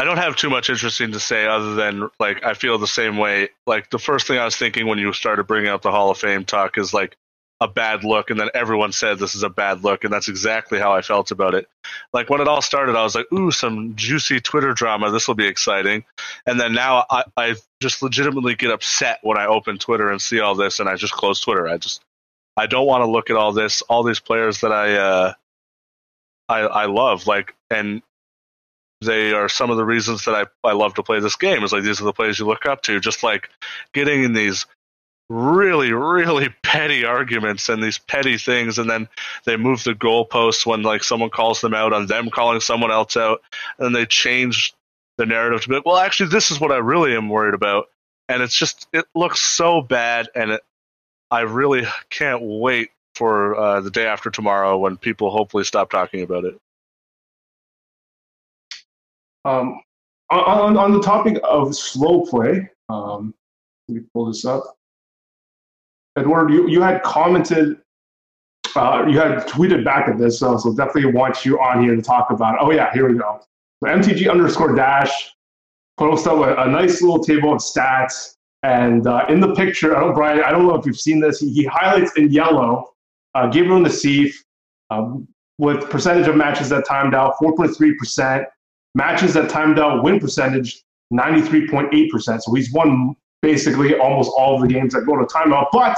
I 0.00 0.04
don't 0.04 0.16
have 0.16 0.34
too 0.34 0.48
much 0.48 0.70
interesting 0.70 1.12
to 1.12 1.20
say 1.20 1.46
other 1.46 1.74
than 1.74 2.08
like 2.18 2.42
I 2.42 2.54
feel 2.54 2.78
the 2.78 2.86
same 2.86 3.18
way. 3.18 3.50
Like 3.66 3.90
the 3.90 3.98
first 3.98 4.26
thing 4.26 4.38
I 4.38 4.46
was 4.46 4.56
thinking 4.56 4.86
when 4.86 4.98
you 4.98 5.12
started 5.12 5.46
bringing 5.46 5.68
up 5.68 5.82
the 5.82 5.90
Hall 5.90 6.10
of 6.10 6.16
Fame 6.16 6.46
talk 6.46 6.78
is 6.78 6.94
like 6.94 7.18
a 7.60 7.68
bad 7.68 8.02
look, 8.02 8.30
and 8.30 8.40
then 8.40 8.48
everyone 8.54 8.92
said 8.92 9.18
this 9.18 9.34
is 9.34 9.42
a 9.42 9.50
bad 9.50 9.84
look, 9.84 10.04
and 10.04 10.10
that's 10.10 10.28
exactly 10.28 10.78
how 10.78 10.90
I 10.90 11.02
felt 11.02 11.32
about 11.32 11.54
it. 11.54 11.68
Like 12.14 12.30
when 12.30 12.40
it 12.40 12.48
all 12.48 12.62
started, 12.62 12.96
I 12.96 13.02
was 13.02 13.14
like, 13.14 13.30
"Ooh, 13.30 13.50
some 13.50 13.94
juicy 13.94 14.40
Twitter 14.40 14.72
drama. 14.72 15.10
This 15.10 15.28
will 15.28 15.34
be 15.34 15.46
exciting." 15.46 16.06
And 16.46 16.58
then 16.58 16.72
now 16.72 17.04
I, 17.10 17.24
I 17.36 17.56
just 17.82 18.00
legitimately 18.00 18.54
get 18.54 18.70
upset 18.70 19.18
when 19.20 19.36
I 19.36 19.44
open 19.44 19.76
Twitter 19.76 20.10
and 20.10 20.22
see 20.22 20.40
all 20.40 20.54
this, 20.54 20.80
and 20.80 20.88
I 20.88 20.96
just 20.96 21.12
close 21.12 21.42
Twitter. 21.42 21.68
I 21.68 21.76
just 21.76 22.00
I 22.56 22.66
don't 22.66 22.86
want 22.86 23.02
to 23.02 23.10
look 23.10 23.28
at 23.28 23.36
all 23.36 23.52
this, 23.52 23.82
all 23.82 24.02
these 24.02 24.20
players 24.20 24.62
that 24.62 24.72
I, 24.72 24.94
uh, 24.94 25.32
I, 26.48 26.60
I 26.60 26.86
love, 26.86 27.26
like, 27.26 27.54
and 27.70 28.00
they 29.00 29.32
are 29.32 29.48
some 29.48 29.70
of 29.70 29.76
the 29.76 29.84
reasons 29.84 30.24
that 30.24 30.34
I, 30.34 30.68
I 30.68 30.72
love 30.72 30.94
to 30.94 31.02
play 31.02 31.20
this 31.20 31.36
game. 31.36 31.62
Is 31.64 31.72
like 31.72 31.82
these 31.82 32.00
are 32.00 32.04
the 32.04 32.12
players 32.12 32.38
you 32.38 32.46
look 32.46 32.66
up 32.66 32.82
to. 32.82 33.00
Just 33.00 33.22
like 33.22 33.48
getting 33.94 34.24
in 34.24 34.32
these 34.32 34.66
really, 35.28 35.92
really 35.92 36.48
petty 36.62 37.04
arguments 37.04 37.68
and 37.68 37.82
these 37.82 37.98
petty 37.98 38.36
things, 38.36 38.78
and 38.78 38.90
then 38.90 39.08
they 39.44 39.56
move 39.56 39.82
the 39.84 39.94
goalposts 39.94 40.66
when 40.66 40.82
like 40.82 41.02
someone 41.02 41.30
calls 41.30 41.60
them 41.60 41.74
out 41.74 41.92
on 41.92 42.06
them 42.06 42.30
calling 42.30 42.60
someone 42.60 42.90
else 42.90 43.16
out, 43.16 43.40
and 43.78 43.94
they 43.94 44.04
change 44.04 44.74
the 45.16 45.26
narrative 45.26 45.62
to 45.62 45.68
be 45.68 45.74
like, 45.76 45.86
well, 45.86 45.98
actually, 45.98 46.28
this 46.28 46.50
is 46.50 46.60
what 46.60 46.72
I 46.72 46.78
really 46.78 47.16
am 47.16 47.28
worried 47.28 47.54
about, 47.54 47.88
and 48.28 48.42
it's 48.42 48.56
just 48.56 48.86
it 48.92 49.06
looks 49.14 49.40
so 49.40 49.80
bad, 49.80 50.28
and 50.34 50.50
it, 50.52 50.62
I 51.30 51.42
really 51.42 51.84
can't 52.10 52.42
wait 52.42 52.90
for 53.14 53.56
uh, 53.56 53.80
the 53.80 53.90
day 53.90 54.06
after 54.06 54.30
tomorrow 54.30 54.76
when 54.78 54.96
people 54.96 55.30
hopefully 55.30 55.64
stop 55.64 55.90
talking 55.90 56.22
about 56.22 56.44
it. 56.44 56.58
Um, 59.44 59.80
on, 60.30 60.76
on 60.76 60.92
the 60.92 61.00
topic 61.00 61.40
of 61.42 61.74
slow 61.74 62.22
play, 62.22 62.68
um, 62.88 63.34
let 63.88 63.96
me 63.96 64.02
pull 64.14 64.26
this 64.26 64.44
up. 64.44 64.76
Edward, 66.16 66.50
you, 66.50 66.68
you 66.68 66.82
had 66.82 67.02
commented, 67.02 67.78
uh, 68.76 69.04
you 69.08 69.18
had 69.18 69.46
tweeted 69.46 69.84
back 69.84 70.08
at 70.08 70.18
this, 70.18 70.38
so, 70.38 70.56
so 70.56 70.74
definitely 70.74 71.12
want 71.12 71.44
you 71.44 71.58
on 71.60 71.82
here 71.82 71.96
to 71.96 72.02
talk 72.02 72.30
about 72.30 72.54
it. 72.54 72.60
Oh, 72.62 72.70
yeah, 72.70 72.92
here 72.92 73.08
we 73.08 73.18
go. 73.18 73.40
So 73.82 73.90
MTG 73.90 74.30
underscore 74.30 74.74
dash 74.74 75.32
posted 75.98 76.32
up 76.32 76.58
a, 76.58 76.70
nice 76.70 77.02
little 77.02 77.22
table 77.22 77.52
of 77.52 77.60
stats. 77.60 78.36
And 78.62 79.06
uh, 79.06 79.24
in 79.28 79.40
the 79.40 79.54
picture, 79.54 79.96
I 79.96 80.00
don't, 80.00 80.14
Brian, 80.14 80.42
I 80.42 80.50
don't 80.50 80.66
know 80.66 80.74
if 80.74 80.84
you've 80.84 81.00
seen 81.00 81.20
this, 81.20 81.40
he, 81.40 81.50
he 81.52 81.64
highlights 81.64 82.12
in 82.16 82.30
yellow 82.30 82.92
uh, 83.34 83.46
Gabriel 83.46 83.80
Nassif 83.80 84.34
um, 84.90 85.26
with 85.58 85.88
percentage 85.90 86.26
of 86.26 86.36
matches 86.36 86.68
that 86.70 86.86
timed 86.86 87.14
out 87.14 87.36
4.3%, 87.42 88.44
matches 88.94 89.34
that 89.34 89.48
timed 89.50 89.78
out 89.78 90.02
win 90.02 90.18
percentage 90.20 90.82
93.8%. 91.12 92.40
So 92.42 92.54
he's 92.54 92.72
won 92.72 93.16
basically 93.42 93.94
almost 93.96 94.30
all 94.36 94.54
of 94.54 94.62
the 94.62 94.72
games 94.72 94.92
that 94.94 95.06
go 95.06 95.16
to 95.16 95.24
timeout. 95.24 95.66
But 95.72 95.96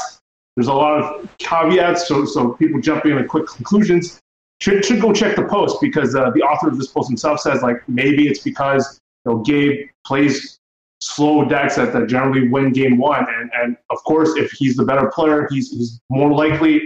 there's 0.57 0.69
a 0.69 0.73
lot 0.73 1.03
of 1.03 1.29
caveats, 1.39 2.07
so 2.07 2.25
so 2.25 2.53
people 2.55 2.81
jumping 2.81 3.17
in 3.17 3.27
quick 3.27 3.47
conclusions 3.47 4.21
should 4.61 4.85
should 4.85 5.01
go 5.01 5.13
check 5.13 5.37
the 5.37 5.45
post 5.45 5.79
because 5.81 6.15
uh, 6.15 6.31
the 6.31 6.43
author 6.43 6.69
of 6.69 6.79
this 6.79 6.89
post 6.89 7.09
himself 7.09 7.41
says 7.41 7.63
like 7.63 7.77
maybe 7.89 8.29
it's 8.29 8.41
because 8.41 9.01
you 9.25 9.33
know 9.33 9.39
Gabe 9.39 9.89
plays 10.07 10.59
slow 11.01 11.45
decks 11.49 11.77
that, 11.77 11.93
that 11.93 12.09
generally 12.09 12.49
win 12.49 12.73
game 12.73 12.99
one, 12.99 13.27
and 13.29 13.51
and 13.55 13.77
of 13.91 13.99
course 14.05 14.31
if 14.37 14.51
he's 14.53 14.77
the 14.77 14.85
better 14.85 15.11
player, 15.15 15.49
he's 15.51 15.71
he's 15.71 16.01
more 16.11 16.33
likely 16.33 16.83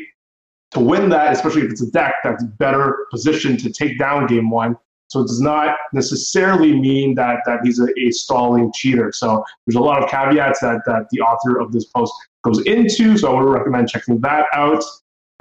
to 0.71 0.81
win 0.81 1.09
that, 1.11 1.33
especially 1.33 1.63
if 1.63 1.71
it's 1.71 1.83
a 1.83 1.91
deck 1.91 2.15
that's 2.23 2.45
better 2.45 3.07
positioned 3.11 3.59
to 3.61 3.71
take 3.71 3.99
down 3.99 4.27
game 4.27 4.51
one. 4.51 4.77
So 5.09 5.21
it 5.21 5.29
does 5.29 5.41
not 5.41 5.77
necessarily 5.93 6.79
mean 6.79 7.15
that 7.15 7.39
that 7.47 7.61
he's 7.63 7.79
a, 7.79 7.87
a, 7.99 8.11
stalling 8.11 8.73
cheater. 8.75 9.13
So 9.13 9.45
there's 9.67 9.77
a 9.77 9.81
lot 9.81 10.03
of 10.03 10.11
caveats 10.11 10.61
that 10.61 10.83
that 10.87 11.07
the 11.11 11.21
author 11.21 11.59
of 11.61 11.73
this 11.73 11.85
post 11.87 12.13
goes 12.43 12.61
into. 12.67 13.17
So 13.17 13.35
I 13.35 13.41
would 13.41 13.49
recommend 13.49 13.89
checking 13.89 14.21
that 14.21 14.47
out. 14.53 14.83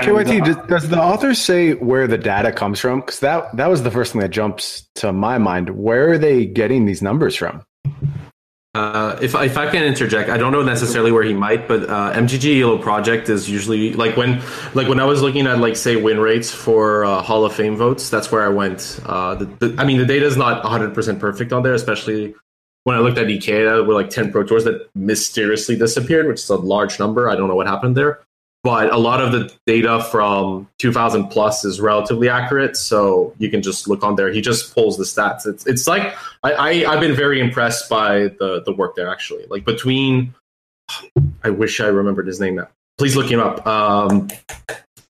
KYT, 0.02 0.42
uh, 0.42 0.46
does, 0.46 0.68
does 0.68 0.90
the 0.90 1.02
author 1.02 1.34
say 1.34 1.74
where 1.74 2.06
the 2.06 2.18
data 2.18 2.52
comes 2.52 2.80
from? 2.80 3.00
Because 3.00 3.20
that 3.22 3.56
that 3.56 3.68
was 3.68 3.84
the 3.84 3.92
first 3.92 4.12
thing 4.12 4.22
that 4.22 4.30
jumps 4.30 4.88
to 4.96 5.14
my 5.14 5.38
mind. 5.38 5.70
Where 5.70 6.12
are 6.12 6.18
they 6.18 6.46
getting 6.46 6.86
these 6.86 7.02
numbers 7.02 7.36
from? 7.36 7.64
Uh, 8.76 9.18
if 9.22 9.34
if 9.36 9.58
I 9.58 9.72
can 9.72 9.84
interject, 9.84 10.30
I 10.30 10.36
don't 10.36 10.52
know 10.52 10.62
necessarily 10.62 11.10
where 11.10 11.24
he 11.24 11.34
might, 11.34 11.66
but 11.66 11.90
uh, 11.90 12.12
MTG 12.12 12.60
ELO 12.60 12.78
project 12.78 13.30
is 13.30 13.50
usually 13.50 13.94
like 13.94 14.18
when 14.18 14.42
like 14.74 14.90
when 14.90 15.00
I 15.00 15.06
was 15.06 15.22
looking 15.22 15.48
at 15.48 15.60
like 15.60 15.78
say 15.78 15.96
win 15.96 16.20
rates 16.20 16.52
for 16.52 17.06
uh, 17.06 17.22
Hall 17.22 17.46
of 17.46 17.54
Fame 17.54 17.78
votes, 17.78 18.10
that's 18.10 18.34
where 18.34 18.44
I 18.44 18.50
went. 18.50 19.00
Uh, 19.06 19.36
the, 19.36 19.46
the, 19.46 19.76
I 19.78 19.86
mean, 19.86 19.98
the 19.98 20.06
data 20.06 20.26
is 20.26 20.36
not 20.36 20.62
100 20.64 20.94
percent 20.94 21.22
perfect 21.22 21.54
on 21.54 21.64
there, 21.64 21.74
especially 21.74 22.36
when 22.84 22.98
I 22.98 23.00
looked 23.00 23.18
at 23.18 23.30
EK, 23.30 23.64
there 23.64 23.84
were 23.84 23.94
like 23.94 24.10
10 24.10 24.32
Pro 24.32 24.44
Tours 24.44 24.66
that 24.66 24.90
mysteriously 24.94 25.76
disappeared, 25.78 26.28
which 26.28 26.42
is 26.42 26.50
a 26.50 26.56
large 26.56 27.00
number. 27.00 27.30
I 27.30 27.36
don't 27.36 27.48
know 27.48 27.56
what 27.56 27.68
happened 27.68 27.96
there 27.96 28.20
but 28.66 28.92
a 28.92 28.98
lot 28.98 29.22
of 29.22 29.32
the 29.32 29.54
data 29.68 30.04
from 30.10 30.68
2000 30.80 31.28
plus 31.28 31.64
is 31.64 31.80
relatively 31.80 32.28
accurate 32.28 32.76
so 32.76 33.32
you 33.38 33.48
can 33.48 33.62
just 33.62 33.88
look 33.88 34.04
on 34.04 34.16
there. 34.16 34.32
He 34.32 34.42
just 34.42 34.74
pulls 34.74 34.98
the 34.98 35.04
stats. 35.04 35.46
It's, 35.46 35.68
it's 35.68 35.88
like 35.88 36.16
I, 36.42 36.54
I 36.54 36.74
have 36.92 37.00
been 37.00 37.14
very 37.16 37.40
impressed 37.40 37.88
by 37.92 38.30
the 38.40 38.64
the 38.66 38.74
work 38.74 38.96
there 38.96 39.08
actually. 39.08 39.46
Like 39.50 39.66
between 39.66 40.34
i 41.44 41.50
wish 41.50 41.80
i 41.80 41.86
remembered 41.86 42.26
his 42.26 42.40
name 42.40 42.56
now. 42.56 42.68
Please 42.98 43.16
look 43.16 43.30
him 43.30 43.40
up. 43.40 43.66
Um 43.68 44.30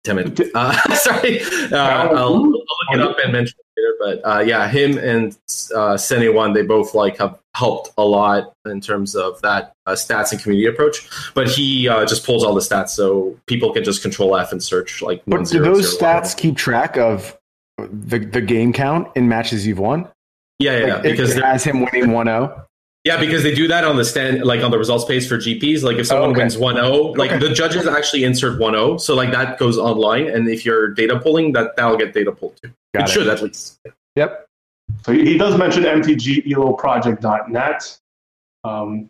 timid 0.05 0.39
uh, 0.55 0.95
sorry. 0.95 1.41
Uh, 1.41 1.75
I'll, 1.75 2.17
I'll, 2.17 2.49
look 2.51 2.65
it 2.93 3.01
up 3.01 3.17
and 3.21 3.33
mention. 3.33 3.59
But 4.01 4.21
uh, 4.25 4.39
yeah, 4.39 4.67
him 4.67 4.97
and 4.97 5.37
uh, 5.75 5.95
Sene 5.95 6.33
One, 6.33 6.53
they 6.53 6.63
both 6.63 6.95
like 6.95 7.19
have 7.19 7.37
helped 7.53 7.91
a 7.99 8.03
lot 8.03 8.53
in 8.65 8.81
terms 8.81 9.15
of 9.15 9.39
that 9.41 9.73
uh, 9.85 9.91
stats 9.91 10.31
and 10.31 10.41
community 10.41 10.67
approach. 10.67 11.07
But 11.35 11.47
he 11.47 11.87
uh, 11.87 12.05
just 12.07 12.25
pulls 12.25 12.43
all 12.43 12.55
the 12.55 12.61
stats, 12.61 12.89
so 12.89 13.37
people 13.45 13.71
can 13.71 13.83
just 13.83 14.01
control 14.01 14.35
F 14.35 14.51
and 14.51 14.63
search 14.63 15.03
like. 15.03 15.21
But 15.27 15.45
do 15.45 15.59
those 15.59 15.95
stats 15.95 16.35
keep 16.35 16.57
track 16.57 16.97
of 16.97 17.37
the 17.77 18.17
the 18.17 18.41
game 18.41 18.73
count 18.73 19.07
in 19.15 19.29
matches 19.29 19.67
you've 19.67 19.79
won? 19.79 20.09
Yeah, 20.57 20.77
yeah, 20.77 20.93
like, 20.95 21.03
because 21.03 21.35
it 21.35 21.43
has 21.43 21.63
him 21.63 21.81
winning 21.81 22.11
1-0. 22.11 22.65
Yeah, 23.03 23.19
because 23.19 23.41
they 23.41 23.55
do 23.55 23.67
that 23.67 23.83
on 23.83 23.95
the 23.95 24.05
stand, 24.05 24.43
like 24.43 24.61
on 24.61 24.69
the 24.69 24.77
results 24.77 25.05
page 25.05 25.27
for 25.27 25.37
GPs. 25.37 25.81
Like 25.81 25.97
if 25.97 26.05
someone 26.05 26.29
oh, 26.29 26.33
okay. 26.33 26.41
wins 26.41 26.55
1-0, 26.55 27.17
like 27.17 27.31
okay. 27.31 27.39
the 27.39 27.51
judges 27.51 27.87
actually 27.87 28.23
insert 28.23 28.59
1-0, 28.59 29.01
so 29.01 29.15
like 29.15 29.31
that 29.31 29.57
goes 29.57 29.79
online, 29.79 30.27
and 30.27 30.47
if 30.47 30.63
you're 30.65 30.89
data 30.89 31.19
pulling, 31.19 31.51
that 31.53 31.75
that'll 31.75 31.97
get 31.97 32.13
data 32.13 32.31
pulled 32.31 32.61
too. 32.61 32.69
Got 32.93 33.03
it, 33.03 33.09
it 33.09 33.13
should 33.13 33.27
at 33.27 33.41
least. 33.41 33.79
Yep. 34.15 34.45
So 35.03 35.13
he 35.13 35.35
does 35.37 35.57
mention 35.57 35.83
mtgeloproject.net. 35.83 37.97
Um, 38.63 39.09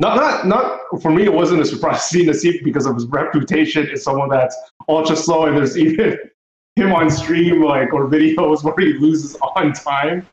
not, 0.00 0.16
not, 0.16 0.48
not 0.48 0.80
for 1.00 1.12
me. 1.12 1.22
It 1.24 1.32
wasn't 1.32 1.62
a 1.62 1.64
surprise 1.64 2.02
seeing 2.08 2.28
Nassif 2.28 2.64
because 2.64 2.86
of 2.86 2.96
his 2.96 3.06
reputation 3.06 3.88
as 3.90 4.02
someone 4.02 4.28
that's 4.28 4.56
ultra 4.88 5.14
slow, 5.14 5.46
and 5.46 5.56
there's 5.56 5.78
even 5.78 6.18
him 6.76 6.92
on 6.92 7.08
stream 7.10 7.62
like 7.62 7.92
or 7.92 8.08
videos 8.08 8.64
where 8.64 8.74
he 8.78 8.94
loses 8.94 9.36
on 9.56 9.72
time. 9.72 10.26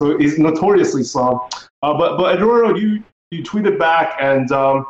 So 0.00 0.16
he's 0.18 0.38
notoriously 0.38 1.04
slow. 1.04 1.48
Uh, 1.82 1.96
but 1.98 2.16
but 2.16 2.36
Eduardo, 2.36 2.76
you 2.76 3.02
you 3.30 3.42
tweeted 3.42 3.78
back 3.78 4.16
and 4.20 4.50
um, 4.52 4.86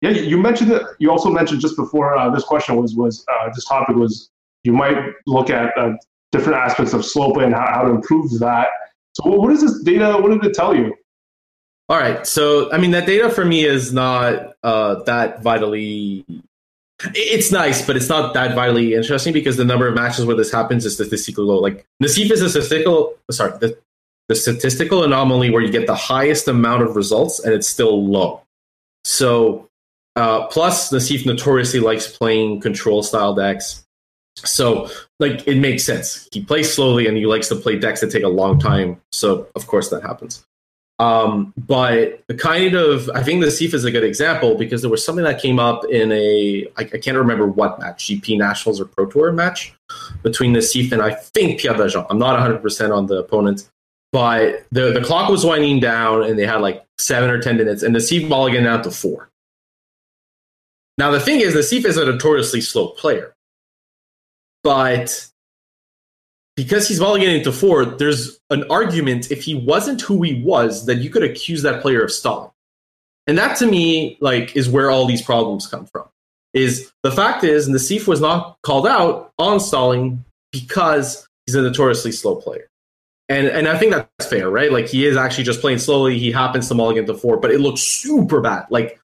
yeah, 0.00 0.10
you 0.10 0.38
mentioned 0.38 0.70
that. 0.70 0.96
You 0.98 1.10
also 1.10 1.30
mentioned 1.30 1.60
just 1.60 1.76
before 1.76 2.16
uh, 2.16 2.30
this 2.30 2.44
question 2.44 2.76
was 2.76 2.94
was 2.94 3.24
uh, 3.32 3.48
this 3.54 3.64
topic 3.64 3.96
was 3.96 4.30
you 4.62 4.72
might 4.72 4.96
look 5.26 5.50
at 5.50 5.76
uh, 5.78 5.92
different 6.32 6.58
aspects 6.58 6.92
of 6.92 7.04
slope 7.04 7.36
and 7.38 7.54
how, 7.54 7.66
how 7.72 7.82
to 7.82 7.90
improve 7.90 8.38
that. 8.40 8.68
So 9.14 9.30
what 9.30 9.52
is 9.52 9.62
this 9.62 9.82
data? 9.82 10.18
What 10.20 10.30
did 10.30 10.44
it 10.44 10.54
tell 10.54 10.74
you? 10.74 10.94
All 11.88 11.98
right. 11.98 12.26
So, 12.26 12.72
I 12.72 12.78
mean, 12.78 12.92
that 12.92 13.06
data 13.06 13.28
for 13.30 13.44
me 13.44 13.64
is 13.64 13.92
not 13.92 14.54
uh, 14.62 15.02
that 15.04 15.42
vitally. 15.42 16.24
It's 17.14 17.52
nice, 17.52 17.84
but 17.86 17.96
it's 17.96 18.08
not 18.08 18.32
that 18.34 18.54
vitally 18.54 18.94
interesting 18.94 19.32
because 19.32 19.56
the 19.56 19.64
number 19.64 19.86
of 19.86 19.94
matches 19.94 20.24
where 20.24 20.36
this 20.36 20.50
happens 20.50 20.86
is 20.86 20.94
statistically 20.94 21.44
low. 21.44 21.58
Like 21.58 21.86
Nassif 22.02 22.30
is 22.30 22.40
a 22.40 22.48
statistical, 22.48 23.14
sorry, 23.30 23.58
the 23.58 23.76
the 24.28 24.34
statistical 24.34 25.04
anomaly 25.04 25.50
where 25.50 25.62
you 25.62 25.70
get 25.70 25.86
the 25.86 25.94
highest 25.94 26.48
amount 26.48 26.82
of 26.82 26.96
results 26.96 27.40
and 27.40 27.52
it's 27.52 27.68
still 27.68 28.06
low. 28.06 28.42
So, 29.04 29.68
uh, 30.16 30.46
plus, 30.46 30.90
Nassif 30.90 31.26
notoriously 31.26 31.80
likes 31.80 32.06
playing 32.06 32.60
control 32.60 33.02
style 33.02 33.34
decks. 33.34 33.84
So, 34.36 34.90
like, 35.20 35.46
it 35.46 35.58
makes 35.58 35.84
sense. 35.84 36.28
He 36.32 36.42
plays 36.42 36.72
slowly 36.72 37.06
and 37.06 37.16
he 37.16 37.26
likes 37.26 37.48
to 37.48 37.56
play 37.56 37.78
decks 37.78 38.00
that 38.00 38.10
take 38.10 38.24
a 38.24 38.28
long 38.28 38.58
time. 38.58 39.00
So, 39.12 39.48
of 39.54 39.66
course, 39.66 39.90
that 39.90 40.02
happens. 40.02 40.44
Um, 41.00 41.52
but 41.56 42.22
the 42.28 42.34
kind 42.34 42.74
of, 42.74 43.10
I 43.14 43.22
think 43.22 43.42
Nassif 43.42 43.74
is 43.74 43.84
a 43.84 43.90
good 43.90 44.04
example 44.04 44.54
because 44.54 44.80
there 44.80 44.90
was 44.90 45.04
something 45.04 45.24
that 45.24 45.42
came 45.42 45.58
up 45.58 45.84
in 45.86 46.12
a, 46.12 46.66
I, 46.76 46.82
I 46.82 46.98
can't 46.98 47.16
remember 47.16 47.46
what 47.46 47.80
match, 47.80 48.06
GP 48.06 48.38
Nationals 48.38 48.80
or 48.80 48.84
Pro 48.84 49.06
Tour 49.06 49.32
match 49.32 49.74
between 50.22 50.54
Nassif 50.54 50.92
and 50.92 51.02
I 51.02 51.12
think 51.14 51.60
Pierre 51.60 51.74
Dagen. 51.74 52.06
I'm 52.10 52.18
not 52.18 52.38
100% 52.38 52.96
on 52.96 53.06
the 53.06 53.18
opponent 53.18 53.68
but 54.14 54.64
the 54.70 54.92
the 54.92 55.00
clock 55.00 55.28
was 55.28 55.44
winding 55.44 55.80
down 55.80 56.22
and 56.22 56.38
they 56.38 56.46
had 56.46 56.60
like 56.60 56.86
seven 56.98 57.28
or 57.28 57.42
ten 57.42 57.56
minutes 57.56 57.82
and 57.82 57.96
Nassif 57.96 58.28
mulligan 58.28 58.62
down 58.62 58.80
to 58.84 58.92
four. 58.92 59.28
Now 60.96 61.10
the 61.10 61.18
thing 61.18 61.40
is, 61.40 61.52
the 61.52 61.60
Nassif 61.60 61.84
is 61.84 61.96
a 61.96 62.04
notoriously 62.04 62.60
slow 62.60 62.90
player, 62.90 63.34
but 64.62 65.28
because 66.54 66.86
he's 66.86 67.00
mulliganing 67.00 67.42
to 67.42 67.50
four, 67.50 67.84
there's 67.84 68.38
an 68.50 68.62
argument 68.70 69.32
if 69.32 69.42
he 69.42 69.56
wasn't 69.56 70.00
who 70.00 70.22
he 70.22 70.44
was 70.44 70.86
that 70.86 70.98
you 70.98 71.10
could 71.10 71.24
accuse 71.24 71.62
that 71.62 71.82
player 71.82 72.04
of 72.04 72.12
stalling, 72.12 72.52
and 73.26 73.36
that 73.36 73.56
to 73.56 73.66
me 73.66 74.16
like 74.20 74.54
is 74.54 74.68
where 74.68 74.92
all 74.92 75.06
these 75.06 75.22
problems 75.22 75.66
come 75.66 75.86
from. 75.86 76.04
Is 76.52 76.92
the 77.02 77.10
fact 77.10 77.42
is 77.42 77.68
Nassif 77.68 78.06
was 78.06 78.20
not 78.20 78.58
called 78.62 78.86
out 78.86 79.32
on 79.40 79.58
stalling 79.58 80.24
because 80.52 81.26
he's 81.46 81.56
a 81.56 81.62
notoriously 81.62 82.12
slow 82.12 82.36
player. 82.36 82.68
And 83.28 83.46
and 83.46 83.68
I 83.68 83.78
think 83.78 83.92
that's 83.92 84.26
fair, 84.26 84.50
right? 84.50 84.70
Like 84.70 84.88
he 84.88 85.06
is 85.06 85.16
actually 85.16 85.44
just 85.44 85.60
playing 85.60 85.78
slowly. 85.78 86.18
He 86.18 86.30
happens 86.30 86.68
to 86.68 86.74
mulligan 86.74 87.06
to 87.06 87.14
four, 87.14 87.38
but 87.38 87.50
it 87.50 87.60
looks 87.60 87.80
super 87.80 88.40
bad. 88.40 88.66
Like 88.70 89.00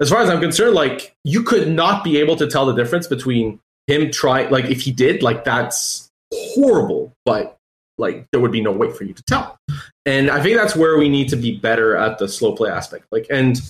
as 0.00 0.10
far 0.10 0.22
as 0.22 0.30
I'm 0.30 0.40
concerned, 0.40 0.74
like 0.74 1.14
you 1.24 1.42
could 1.42 1.68
not 1.68 2.02
be 2.02 2.18
able 2.18 2.36
to 2.36 2.48
tell 2.48 2.66
the 2.66 2.74
difference 2.74 3.06
between 3.06 3.60
him 3.86 4.10
trying 4.10 4.50
like 4.50 4.64
if 4.66 4.80
he 4.80 4.90
did, 4.90 5.22
like 5.22 5.44
that's 5.44 6.08
horrible, 6.32 7.12
but 7.24 7.56
like 7.96 8.26
there 8.32 8.40
would 8.40 8.52
be 8.52 8.62
no 8.62 8.72
way 8.72 8.90
for 8.90 9.04
you 9.04 9.14
to 9.14 9.22
tell. 9.24 9.56
And 10.04 10.30
I 10.30 10.42
think 10.42 10.56
that's 10.56 10.74
where 10.74 10.98
we 10.98 11.08
need 11.08 11.28
to 11.28 11.36
be 11.36 11.56
better 11.56 11.96
at 11.96 12.18
the 12.18 12.28
slow 12.28 12.56
play 12.56 12.70
aspect. 12.70 13.06
Like 13.12 13.26
and 13.30 13.60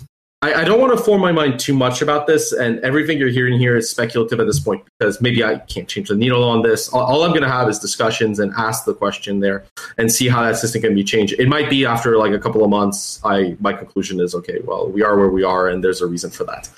I, 0.42 0.54
I, 0.54 0.64
don't 0.64 0.80
want 0.80 0.96
to 0.96 1.04
form 1.04 1.20
my 1.20 1.32
mind 1.32 1.60
too 1.60 1.74
much 1.74 2.00
about 2.00 2.26
this, 2.26 2.50
and 2.52 2.78
everything 2.80 3.18
you're 3.18 3.28
hearing 3.28 3.58
here 3.58 3.76
is 3.76 3.90
speculative 3.90 4.40
at 4.40 4.46
this 4.46 4.58
point 4.58 4.82
because 4.98 5.20
maybe 5.20 5.44
I 5.44 5.58
can't 5.58 5.86
change 5.86 6.08
the 6.08 6.16
needle 6.16 6.42
on 6.44 6.62
this. 6.62 6.88
All, 6.88 7.02
all 7.02 7.24
I'm 7.24 7.30
going 7.30 7.42
to 7.42 7.48
have 7.48 7.68
is 7.68 7.78
discussions 7.78 8.38
and 8.38 8.50
ask 8.56 8.86
the 8.86 8.94
question 8.94 9.40
there 9.40 9.66
and 9.98 10.10
see 10.10 10.28
how 10.28 10.42
that 10.42 10.56
system 10.56 10.80
can 10.80 10.94
be 10.94 11.04
changed. 11.04 11.34
It 11.38 11.48
might 11.48 11.68
be 11.68 11.84
after 11.84 12.16
like 12.16 12.32
a 12.32 12.38
couple 12.38 12.64
of 12.64 12.70
months. 12.70 13.20
I 13.22 13.54
my 13.60 13.74
conclusion 13.74 14.18
is 14.18 14.34
okay. 14.34 14.60
Well, 14.64 14.88
we 14.88 15.02
are 15.02 15.18
where 15.18 15.28
we 15.28 15.44
are, 15.44 15.68
and 15.68 15.84
there's 15.84 16.00
a 16.00 16.06
reason 16.06 16.30
for 16.30 16.44
that. 16.44 16.70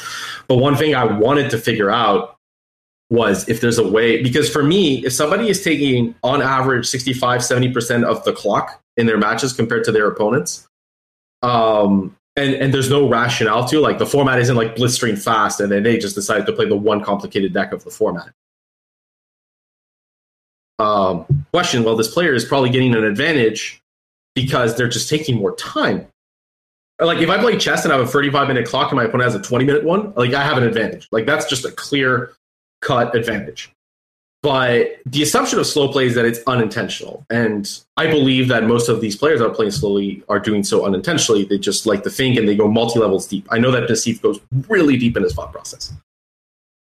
But 0.49 0.57
one 0.57 0.75
thing 0.75 0.97
I 0.97 1.05
wanted 1.05 1.49
to 1.51 1.59
figure 1.59 1.91
out 1.91 2.37
was 3.11 3.49
if 3.49 3.61
there's 3.61 3.79
a 3.79 3.87
way 3.87 4.23
because 4.23 4.51
for 4.51 4.65
me 4.65 5.05
if 5.05 5.13
somebody 5.13 5.49
is 5.49 5.63
taking 5.63 6.15
on 6.23 6.41
average 6.41 6.87
65 6.87 7.43
70% 7.43 8.05
of 8.05 8.25
the 8.25 8.33
clock 8.33 8.83
in 8.97 9.05
their 9.05 9.19
matches 9.19 9.53
compared 9.53 9.85
to 9.85 9.93
their 9.93 10.09
opponents 10.09 10.67
um, 11.43 12.17
and 12.37 12.55
and 12.55 12.73
there's 12.73 12.91
no 12.91 13.09
rationale 13.09 13.67
to 13.69 13.81
like 13.81 13.99
the 13.99 14.07
format 14.07 14.39
isn't 14.39 14.57
like 14.57 14.77
blistering 14.77 15.17
fast 15.17 15.61
and 15.61 15.71
then 15.71 15.83
they 15.83 15.99
just 15.99 16.15
decided 16.15 16.47
to 16.47 16.53
play 16.53 16.67
the 16.67 16.77
one 16.77 17.03
complicated 17.03 17.53
deck 17.53 17.73
of 17.73 17.85
the 17.85 17.91
format. 17.91 18.33
Um, 20.79 21.47
question 21.53 21.85
well 21.85 21.97
this 21.97 22.13
player 22.13 22.35
is 22.35 22.45
probably 22.45 22.71
getting 22.71 22.95
an 22.95 23.05
advantage 23.05 23.83
because 24.35 24.77
they're 24.77 24.89
just 24.89 25.09
taking 25.09 25.37
more 25.37 25.55
time. 25.57 26.07
Like 27.01 27.19
if 27.19 27.29
i 27.29 27.39
play 27.39 27.59
chess 27.59 27.85
and 27.85 27.93
i 27.93 27.97
have 27.97 28.07
a 28.07 28.11
35 28.11 28.49
minute 28.49 28.67
clock 28.67 28.91
and 28.93 28.97
my 28.97 29.05
opponent 29.05 29.31
has 29.31 29.35
a 29.35 29.43
20 29.43 29.65
minute 29.65 29.85
one 29.85 30.13
like 30.15 30.33
i 30.33 30.43
have 30.43 30.57
an 30.57 30.65
advantage. 30.65 31.09
Like 31.13 31.27
that's 31.27 31.47
just 31.47 31.65
a 31.65 31.73
clear 31.73 32.33
cut 32.81 33.15
advantage 33.15 33.73
but 34.43 34.99
the 35.07 35.23
assumption 35.23 35.61
of 35.61 35.67
slow 35.67 35.89
play 35.89 36.07
is 36.07 36.17
that 36.17 36.25
it's 36.25 36.41
unintentional. 36.49 37.25
And 37.31 37.71
I 37.97 38.09
believe 38.09 38.49
that 38.49 38.65
most 38.65 38.89
of 38.89 39.01
these 39.01 39.15
players 39.15 39.39
that 39.39 39.47
are 39.47 39.55
playing 39.55 39.71
slowly 39.71 40.25
are 40.29 40.41
doing 40.41 40.65
so 40.65 40.85
unintentionally. 40.85 41.45
They 41.45 41.59
just 41.59 41.87
like 41.87 42.03
to 42.03 42.11
think 42.11 42.37
and 42.37 42.49
they 42.49 42.57
go 42.57 42.67
multi 42.67 42.99
levels 42.99 43.29
deep. 43.29 43.47
I 43.51 43.59
know 43.59 43.71
that 43.71 43.89
Nassif 43.89 44.21
goes 44.21 44.41
really 44.69 44.97
deep 44.97 45.17
in 45.17 45.23
his 45.23 45.33
thought 45.33 45.53
process. 45.53 45.93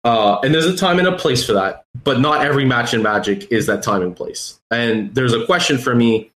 Uh, 0.04 0.40
and 0.42 0.52
there's 0.52 0.66
a 0.66 0.76
time 0.76 0.98
and 0.98 1.06
a 1.06 1.16
place 1.16 1.46
for 1.46 1.52
that, 1.52 1.84
but 2.02 2.18
not 2.18 2.44
every 2.44 2.64
match 2.64 2.92
in 2.92 3.02
Magic 3.02 3.50
is 3.52 3.66
that 3.66 3.84
time 3.84 4.02
and 4.02 4.16
place. 4.16 4.60
And 4.72 5.14
there's 5.14 5.32
a 5.32 5.46
question 5.46 5.78
for 5.78 5.94
me. 5.94 6.32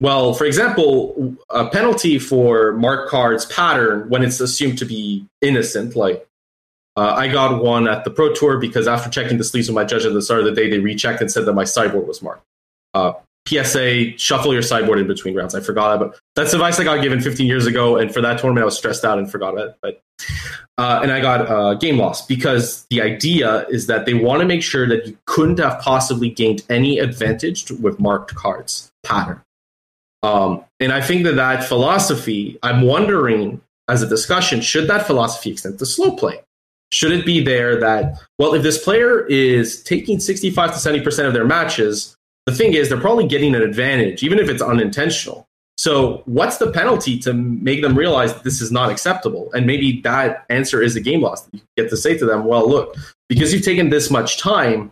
Well, 0.00 0.34
for 0.34 0.44
example, 0.44 1.36
a 1.50 1.68
penalty 1.68 2.18
for 2.18 2.72
mark 2.72 3.08
cards 3.08 3.46
pattern 3.46 4.08
when 4.08 4.22
it's 4.22 4.40
assumed 4.40 4.78
to 4.78 4.84
be 4.84 5.26
innocent, 5.40 5.94
like 5.94 6.27
uh, 6.98 7.14
I 7.14 7.28
got 7.28 7.62
one 7.62 7.86
at 7.86 8.02
the 8.02 8.10
Pro 8.10 8.34
Tour 8.34 8.58
because 8.58 8.88
after 8.88 9.08
checking 9.08 9.38
the 9.38 9.44
sleeves 9.44 9.68
with 9.68 9.76
my 9.76 9.84
judge 9.84 10.04
at 10.04 10.12
the 10.14 10.20
start 10.20 10.40
of 10.40 10.46
the 10.46 10.52
day, 10.52 10.68
they 10.68 10.80
rechecked 10.80 11.20
and 11.20 11.30
said 11.30 11.44
that 11.44 11.52
my 11.52 11.62
sideboard 11.62 12.08
was 12.08 12.20
marked. 12.20 12.44
Uh, 12.92 13.12
PSA, 13.46 14.18
shuffle 14.18 14.52
your 14.52 14.62
sideboard 14.62 14.98
in 14.98 15.06
between 15.06 15.36
rounds. 15.36 15.54
I 15.54 15.60
forgot 15.60 16.00
but 16.00 16.18
that's 16.34 16.52
advice 16.52 16.80
I 16.80 16.84
got 16.84 17.00
given 17.00 17.20
15 17.20 17.46
years 17.46 17.66
ago. 17.66 17.96
And 17.96 18.12
for 18.12 18.20
that 18.20 18.40
tournament, 18.40 18.62
I 18.62 18.64
was 18.64 18.76
stressed 18.76 19.04
out 19.04 19.16
and 19.16 19.30
forgot 19.30 19.56
it. 19.58 19.76
But 19.80 20.02
uh, 20.76 20.98
and 21.00 21.12
I 21.12 21.20
got 21.20 21.48
uh, 21.48 21.74
game 21.74 21.98
loss 21.98 22.26
because 22.26 22.84
the 22.90 23.00
idea 23.00 23.64
is 23.68 23.86
that 23.86 24.04
they 24.04 24.14
want 24.14 24.40
to 24.40 24.46
make 24.46 24.64
sure 24.64 24.88
that 24.88 25.06
you 25.06 25.16
couldn't 25.26 25.60
have 25.60 25.80
possibly 25.80 26.28
gained 26.28 26.64
any 26.68 26.98
advantage 26.98 27.70
with 27.70 28.00
marked 28.00 28.34
cards 28.34 28.90
pattern. 29.04 29.40
Um, 30.24 30.64
and 30.80 30.92
I 30.92 31.00
think 31.00 31.22
that 31.24 31.36
that 31.36 31.62
philosophy, 31.62 32.58
I'm 32.64 32.82
wondering 32.82 33.60
as 33.86 34.02
a 34.02 34.06
discussion, 34.08 34.60
should 34.60 34.88
that 34.88 35.06
philosophy 35.06 35.52
extend 35.52 35.78
to 35.78 35.86
slow 35.86 36.16
play? 36.16 36.40
Should 36.90 37.12
it 37.12 37.26
be 37.26 37.42
there 37.42 37.78
that 37.78 38.18
well 38.38 38.54
if 38.54 38.62
this 38.62 38.82
player 38.82 39.26
is 39.26 39.82
taking 39.82 40.18
65 40.18 40.72
to 40.72 40.76
70% 40.76 41.26
of 41.26 41.34
their 41.34 41.44
matches 41.44 42.16
the 42.48 42.54
thing 42.54 42.72
is 42.72 42.88
they're 42.88 42.98
probably 42.98 43.28
getting 43.28 43.54
an 43.54 43.60
advantage 43.60 44.22
even 44.22 44.38
if 44.38 44.48
it's 44.48 44.62
unintentional. 44.62 45.46
So 45.76 46.22
what's 46.24 46.56
the 46.56 46.72
penalty 46.72 47.18
to 47.18 47.34
make 47.34 47.82
them 47.82 47.94
realize 47.94 48.32
that 48.32 48.42
this 48.42 48.62
is 48.62 48.72
not 48.72 48.90
acceptable? 48.90 49.52
And 49.52 49.66
maybe 49.66 50.00
that 50.00 50.46
answer 50.48 50.80
is 50.80 50.96
a 50.96 51.00
game 51.00 51.20
loss. 51.20 51.46
You 51.52 51.60
get 51.76 51.90
to 51.90 51.96
say 51.96 52.16
to 52.16 52.24
them 52.24 52.44
well 52.46 52.66
look 52.66 52.96
because 53.28 53.52
you've 53.52 53.66
taken 53.66 53.90
this 53.90 54.10
much 54.10 54.38
time 54.38 54.90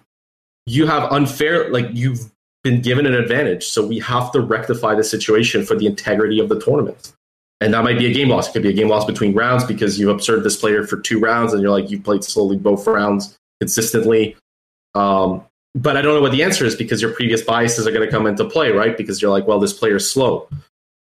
you 0.67 0.87
have 0.87 1.11
unfair 1.11 1.71
like 1.71 1.87
you've 1.93 2.31
been 2.63 2.83
given 2.83 3.07
an 3.07 3.15
advantage. 3.15 3.65
So 3.65 3.87
we 3.87 4.01
have 4.01 4.31
to 4.33 4.41
rectify 4.41 4.95
the 4.95 5.05
situation 5.05 5.65
for 5.65 5.77
the 5.77 5.87
integrity 5.87 6.39
of 6.41 6.51
the 6.51 6.61
tournament 6.61 7.16
and 7.61 7.73
that 7.73 7.85
might 7.85 7.99
be 7.99 8.07
a 8.07 8.13
game 8.13 8.29
loss. 8.29 8.49
It 8.49 8.53
could 8.53 8.63
be 8.63 8.69
a 8.71 8.75
game 8.75 8.89
loss 8.89 9.05
between 9.05 9.35
rounds 9.35 9.65
because 9.65 9.99
you've 9.99 10.11
observed 10.11 10.45
this 10.45 10.57
player 10.57 10.87
for 10.87 11.01
two 11.01 11.19
rounds 11.19 11.53
and 11.53 11.63
you're 11.63 11.71
like 11.71 11.91
you 11.91 12.01
played 12.01 12.25
slowly 12.25 12.57
both 12.57 12.87
rounds 12.87 13.37
consistently. 13.61 14.37
Um, 14.95 15.45
but 15.75 15.97
I 15.97 16.03
don't 16.03 16.15
know 16.15 16.23
what 16.23 16.33
the 16.33 16.43
answer 16.43 16.65
is 16.65 16.75
because 16.75 17.03
your 17.03 17.13
previous 17.13 17.43
biases 17.43 17.87
are 17.87 17.93
going 17.93 18.05
to 18.07 18.11
come 18.11 18.27
into 18.27 18.45
play, 18.45 18.73
right? 18.73 18.97
Because 18.97 19.21
you're 19.21 19.31
like, 19.31 19.47
well, 19.47 19.59
this 19.59 19.75
player's 19.75 20.11
slow, 20.11 20.49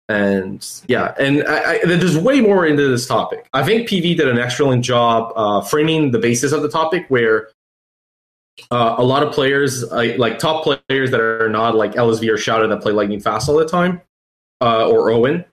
and 0.08 0.66
yeah, 0.88 1.14
and 1.20 1.43
I, 1.45 1.76
I, 1.76 1.86
there's 1.86 2.18
way 2.18 2.41
more 2.41 2.66
into 2.66 2.88
this 2.88 3.06
topic. 3.06 3.47
I 3.54 3.64
think 3.64 3.88
PV 3.88 4.18
did 4.18 4.28
an 4.28 4.39
excellent 4.39 4.84
job 4.84 5.34
uh, 5.36 5.62
framing 5.62 6.12
the 6.12 6.20
basis 6.20 6.54
of 6.54 6.62
the 6.62 6.70
topic, 6.70 7.06
where 7.10 7.49
uh, 8.72 8.95
a 8.97 9.04
lot 9.04 9.24
of 9.24 9.34
players, 9.34 9.89
like 9.91 10.39
top 10.39 10.64
players 10.64 11.12
that 11.12 11.20
are 11.20 11.49
not 11.49 11.76
like 11.76 11.93
LSV 11.93 12.28
or 12.30 12.38
Shouta 12.38 12.70
that 12.70 12.82
play 12.82 12.93
lightning 12.93 13.20
fast 13.20 13.49
all 13.49 13.58
the 13.58 13.68
time, 13.68 14.02
uh, 14.62 14.89
or 14.89 15.12
Owen, 15.12 15.45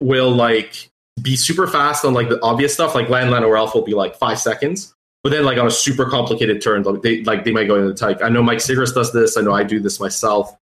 will 0.00 0.30
like 0.30 0.90
be 1.22 1.36
super 1.36 1.66
fast 1.66 2.04
on 2.04 2.14
like 2.14 2.28
the 2.28 2.40
obvious 2.42 2.74
stuff, 2.74 2.94
like 2.94 3.08
land, 3.08 3.30
land, 3.30 3.44
or 3.44 3.56
elf 3.56 3.74
will 3.74 3.82
be 3.82 3.94
like 3.94 4.16
five 4.16 4.38
seconds. 4.38 4.94
But 5.22 5.30
then 5.30 5.44
like 5.44 5.58
on 5.58 5.66
a 5.66 5.70
super 5.70 6.08
complicated 6.08 6.62
turn, 6.62 6.84
they 7.02 7.22
like 7.22 7.44
they 7.44 7.52
might 7.52 7.66
go 7.66 7.76
into 7.76 7.88
the 7.88 7.94
type. 7.94 8.20
I 8.22 8.28
know 8.28 8.42
Mike 8.42 8.58
Sigrist 8.58 8.94
does 8.94 9.12
this. 9.12 9.36
I 9.36 9.40
know 9.40 9.52
I 9.52 9.64
do 9.64 9.80
this 9.80 9.98
myself. 9.98 10.56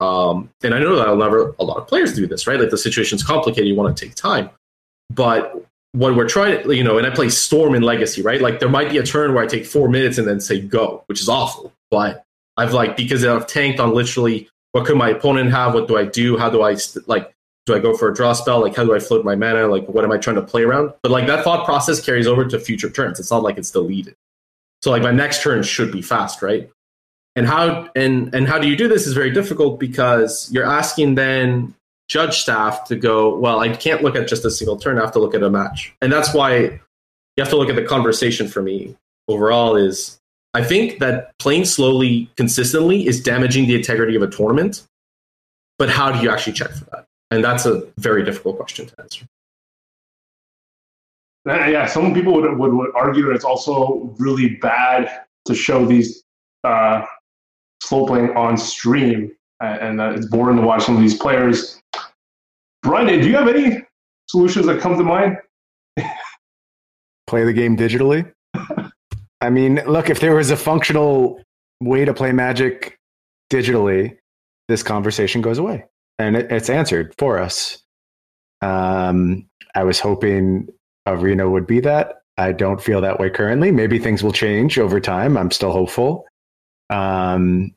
Um, 0.00 0.50
and 0.62 0.74
I 0.74 0.78
know 0.78 0.96
that 0.96 1.08
I'll 1.08 1.16
never 1.16 1.54
a 1.58 1.64
lot 1.64 1.78
of 1.78 1.86
players 1.86 2.14
do 2.14 2.26
this, 2.26 2.46
right? 2.46 2.60
Like 2.60 2.70
the 2.70 2.78
situation's 2.78 3.22
complicated, 3.22 3.66
you 3.66 3.74
want 3.74 3.96
to 3.96 4.04
take 4.04 4.14
time. 4.14 4.50
But 5.10 5.64
what 5.92 6.16
we're 6.16 6.28
trying 6.28 6.62
to, 6.62 6.76
you 6.76 6.84
know, 6.84 6.98
and 6.98 7.06
I 7.06 7.10
play 7.10 7.28
Storm 7.28 7.74
in 7.74 7.82
Legacy, 7.82 8.22
right? 8.22 8.40
Like 8.40 8.60
there 8.60 8.68
might 8.68 8.90
be 8.90 8.98
a 8.98 9.02
turn 9.02 9.34
where 9.34 9.42
I 9.42 9.46
take 9.46 9.64
four 9.64 9.88
minutes 9.88 10.18
and 10.18 10.26
then 10.26 10.40
say 10.40 10.60
go, 10.60 11.04
which 11.06 11.20
is 11.20 11.28
awful. 11.28 11.72
But 11.90 12.24
I've 12.56 12.72
like 12.72 12.96
because 12.96 13.24
I've 13.24 13.46
tanked 13.46 13.80
on 13.80 13.94
literally 13.94 14.48
what 14.72 14.86
could 14.86 14.96
my 14.96 15.10
opponent 15.10 15.50
have? 15.52 15.74
What 15.74 15.88
do 15.88 15.96
I 15.96 16.04
do? 16.04 16.36
How 16.36 16.50
do 16.50 16.62
I 16.62 16.76
like 17.06 17.33
do 17.66 17.74
I 17.74 17.78
go 17.78 17.96
for 17.96 18.10
a 18.10 18.14
draw 18.14 18.32
spell? 18.32 18.60
Like, 18.60 18.76
how 18.76 18.84
do 18.84 18.94
I 18.94 18.98
float 18.98 19.24
my 19.24 19.34
mana? 19.34 19.66
Like, 19.68 19.86
what 19.88 20.04
am 20.04 20.12
I 20.12 20.18
trying 20.18 20.36
to 20.36 20.42
play 20.42 20.62
around? 20.62 20.92
But 21.02 21.10
like 21.10 21.26
that 21.26 21.44
thought 21.44 21.64
process 21.64 22.00
carries 22.00 22.26
over 22.26 22.44
to 22.44 22.58
future 22.58 22.90
turns. 22.90 23.18
It's 23.18 23.30
not 23.30 23.42
like 23.42 23.56
it's 23.56 23.70
deleted. 23.70 24.14
So 24.82 24.90
like 24.90 25.02
my 25.02 25.12
next 25.12 25.42
turn 25.42 25.62
should 25.62 25.90
be 25.90 26.02
fast, 26.02 26.42
right? 26.42 26.70
And 27.36 27.46
how 27.46 27.88
and 27.96 28.34
and 28.34 28.46
how 28.46 28.58
do 28.58 28.68
you 28.68 28.76
do 28.76 28.86
this 28.86 29.06
is 29.06 29.14
very 29.14 29.30
difficult 29.30 29.80
because 29.80 30.52
you're 30.52 30.66
asking 30.66 31.14
then 31.14 31.74
judge 32.08 32.38
staff 32.38 32.84
to 32.88 32.96
go, 32.96 33.34
well, 33.36 33.60
I 33.60 33.74
can't 33.74 34.02
look 34.02 34.14
at 34.14 34.28
just 34.28 34.44
a 34.44 34.50
single 34.50 34.76
turn. 34.76 34.98
I 34.98 35.00
have 35.00 35.12
to 35.12 35.18
look 35.18 35.34
at 35.34 35.42
a 35.42 35.50
match, 35.50 35.94
and 36.02 36.12
that's 36.12 36.34
why 36.34 36.56
you 36.56 36.80
have 37.38 37.48
to 37.48 37.56
look 37.56 37.70
at 37.70 37.76
the 37.76 37.82
conversation 37.84 38.46
for 38.46 38.62
me 38.62 38.94
overall. 39.26 39.74
Is 39.74 40.20
I 40.52 40.62
think 40.62 41.00
that 41.00 41.36
playing 41.38 41.64
slowly 41.64 42.30
consistently 42.36 43.06
is 43.06 43.22
damaging 43.22 43.66
the 43.66 43.74
integrity 43.74 44.14
of 44.14 44.22
a 44.22 44.28
tournament. 44.28 44.86
But 45.76 45.90
how 45.90 46.12
do 46.12 46.20
you 46.20 46.30
actually 46.30 46.52
check 46.52 46.70
for 46.70 46.84
that? 46.92 47.03
And 47.34 47.42
that's 47.42 47.66
a 47.66 47.82
very 47.98 48.24
difficult 48.24 48.56
question 48.56 48.86
to 48.86 48.94
answer. 49.00 49.26
Uh, 51.48 51.66
yeah, 51.66 51.84
some 51.84 52.14
people 52.14 52.32
would, 52.32 52.56
would, 52.56 52.72
would 52.72 52.90
argue 52.94 53.26
that 53.26 53.32
it's 53.32 53.44
also 53.44 54.14
really 54.20 54.54
bad 54.56 55.24
to 55.46 55.54
show 55.54 55.84
these 55.84 56.22
uh, 56.62 57.04
slow 57.82 58.06
playing 58.06 58.30
on 58.36 58.56
stream, 58.56 59.32
and 59.60 60.00
uh, 60.00 60.14
it's 60.14 60.26
boring 60.26 60.56
to 60.58 60.62
watch 60.62 60.84
some 60.84 60.94
of 60.94 61.02
these 61.02 61.18
players. 61.18 61.80
Brian, 62.84 63.20
do 63.20 63.28
you 63.28 63.36
have 63.36 63.48
any 63.48 63.82
solutions 64.28 64.66
that 64.66 64.80
come 64.80 64.96
to 64.96 65.02
mind? 65.02 65.36
play 67.26 67.44
the 67.44 67.52
game 67.52 67.76
digitally. 67.76 68.32
I 69.40 69.50
mean, 69.50 69.82
look, 69.86 70.08
if 70.08 70.20
there 70.20 70.36
was 70.36 70.52
a 70.52 70.56
functional 70.56 71.42
way 71.80 72.04
to 72.04 72.14
play 72.14 72.30
Magic 72.30 72.96
digitally, 73.50 74.16
this 74.68 74.84
conversation 74.84 75.42
goes 75.42 75.58
away 75.58 75.84
and 76.18 76.36
it, 76.36 76.50
it's 76.50 76.70
answered 76.70 77.14
for 77.18 77.38
us. 77.38 77.82
Um, 78.62 79.46
I 79.74 79.84
was 79.84 80.00
hoping 80.00 80.68
Arena 81.06 81.48
would 81.48 81.66
be 81.66 81.80
that. 81.80 82.22
I 82.36 82.52
don't 82.52 82.82
feel 82.82 83.00
that 83.00 83.20
way 83.20 83.30
currently. 83.30 83.70
Maybe 83.70 83.98
things 83.98 84.22
will 84.22 84.32
change 84.32 84.78
over 84.78 85.00
time. 85.00 85.36
I'm 85.36 85.50
still 85.50 85.72
hopeful. 85.72 86.26
Um, 86.90 87.74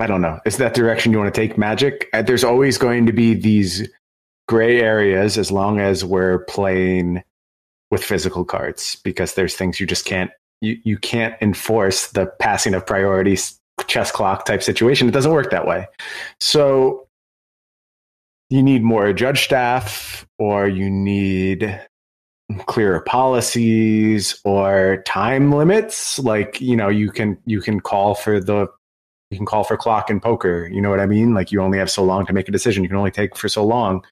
I 0.00 0.06
don't 0.06 0.22
know. 0.22 0.40
Is 0.46 0.56
that 0.56 0.74
direction 0.74 1.12
you 1.12 1.18
want 1.18 1.32
to 1.32 1.40
take 1.40 1.58
Magic? 1.58 2.08
Uh, 2.12 2.22
there's 2.22 2.44
always 2.44 2.78
going 2.78 3.06
to 3.06 3.12
be 3.12 3.34
these 3.34 3.88
gray 4.48 4.80
areas 4.80 5.38
as 5.38 5.52
long 5.52 5.78
as 5.78 6.04
we're 6.04 6.40
playing 6.46 7.22
with 7.90 8.02
physical 8.02 8.44
cards 8.44 8.96
because 9.04 9.34
there's 9.34 9.54
things 9.54 9.78
you 9.78 9.86
just 9.86 10.04
can't 10.04 10.30
you, 10.60 10.78
you 10.84 10.98
can't 10.98 11.34
enforce 11.40 12.08
the 12.08 12.26
passing 12.26 12.74
of 12.74 12.86
priorities 12.86 13.59
chess 13.86 14.10
clock 14.10 14.44
type 14.44 14.62
situation. 14.62 15.08
It 15.08 15.12
doesn't 15.12 15.32
work 15.32 15.50
that 15.50 15.66
way. 15.66 15.86
So 16.40 17.06
you 18.48 18.62
need 18.62 18.82
more 18.82 19.12
judge 19.12 19.44
staff 19.44 20.26
or 20.38 20.68
you 20.68 20.90
need 20.90 21.80
clearer 22.66 23.00
policies 23.00 24.40
or 24.44 25.04
time 25.06 25.52
limits 25.52 26.18
like 26.18 26.60
you 26.60 26.74
know 26.76 26.88
you 26.88 27.08
can 27.12 27.38
you 27.46 27.60
can 27.60 27.78
call 27.78 28.16
for 28.16 28.40
the 28.40 28.66
you 29.30 29.36
can 29.36 29.46
call 29.46 29.62
for 29.62 29.76
clock 29.76 30.10
in 30.10 30.18
poker 30.18 30.68
you 30.72 30.82
know 30.82 30.90
what 30.90 30.98
i 30.98 31.06
mean 31.06 31.32
like 31.32 31.52
you 31.52 31.62
only 31.62 31.78
have 31.78 31.88
so 31.88 32.02
long 32.02 32.26
to 32.26 32.32
make 32.32 32.48
a 32.48 32.50
decision 32.50 32.82
you 32.82 32.88
can 32.88 32.98
only 32.98 33.12
take 33.12 33.36
for 33.36 33.48
so 33.48 33.64
long 33.64 34.02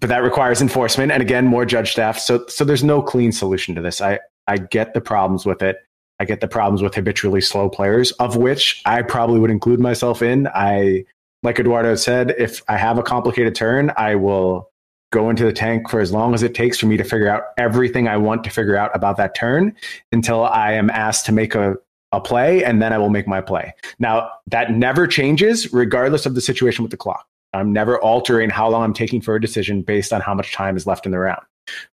but 0.00 0.08
that 0.08 0.22
requires 0.22 0.60
enforcement 0.60 1.12
and 1.12 1.22
again 1.22 1.46
more 1.46 1.64
judge 1.64 1.92
staff. 1.92 2.18
So 2.18 2.46
so 2.46 2.64
there's 2.64 2.84
no 2.84 3.02
clean 3.02 3.32
solution 3.32 3.74
to 3.74 3.80
this. 3.80 4.00
I 4.00 4.20
I 4.46 4.58
get 4.58 4.94
the 4.94 5.00
problems 5.00 5.46
with 5.46 5.62
it. 5.62 5.78
I 6.20 6.24
get 6.24 6.40
the 6.40 6.48
problems 6.48 6.82
with 6.82 6.94
habitually 6.94 7.40
slow 7.40 7.68
players, 7.68 8.10
of 8.12 8.36
which 8.36 8.82
I 8.84 9.02
probably 9.02 9.38
would 9.38 9.50
include 9.50 9.80
myself 9.80 10.22
in. 10.22 10.48
I 10.48 11.04
like 11.42 11.60
Eduardo 11.60 11.94
said, 11.94 12.34
if 12.38 12.62
I 12.68 12.76
have 12.76 12.98
a 12.98 13.02
complicated 13.02 13.54
turn, 13.54 13.92
I 13.96 14.16
will 14.16 14.70
go 15.10 15.30
into 15.30 15.44
the 15.44 15.52
tank 15.52 15.88
for 15.88 16.00
as 16.00 16.12
long 16.12 16.34
as 16.34 16.42
it 16.42 16.54
takes 16.54 16.78
for 16.78 16.86
me 16.86 16.96
to 16.96 17.04
figure 17.04 17.28
out 17.28 17.44
everything 17.56 18.08
I 18.08 18.16
want 18.16 18.44
to 18.44 18.50
figure 18.50 18.76
out 18.76 18.90
about 18.94 19.16
that 19.16 19.34
turn 19.34 19.74
until 20.12 20.44
I 20.44 20.72
am 20.72 20.90
asked 20.90 21.24
to 21.26 21.32
make 21.32 21.54
a, 21.54 21.76
a 22.12 22.20
play, 22.20 22.64
and 22.64 22.82
then 22.82 22.92
I 22.92 22.98
will 22.98 23.10
make 23.10 23.26
my 23.26 23.40
play. 23.40 23.72
Now, 23.98 24.30
that 24.48 24.72
never 24.72 25.06
changes 25.06 25.72
regardless 25.72 26.26
of 26.26 26.34
the 26.34 26.40
situation 26.40 26.82
with 26.82 26.90
the 26.90 26.96
clock. 26.96 27.26
I'm 27.54 27.72
never 27.72 27.98
altering 28.00 28.50
how 28.50 28.68
long 28.68 28.82
I'm 28.82 28.92
taking 28.92 29.20
for 29.20 29.34
a 29.34 29.40
decision 29.40 29.82
based 29.82 30.12
on 30.12 30.20
how 30.20 30.34
much 30.34 30.52
time 30.52 30.76
is 30.76 30.86
left 30.86 31.06
in 31.06 31.12
the 31.12 31.18
round. 31.18 31.42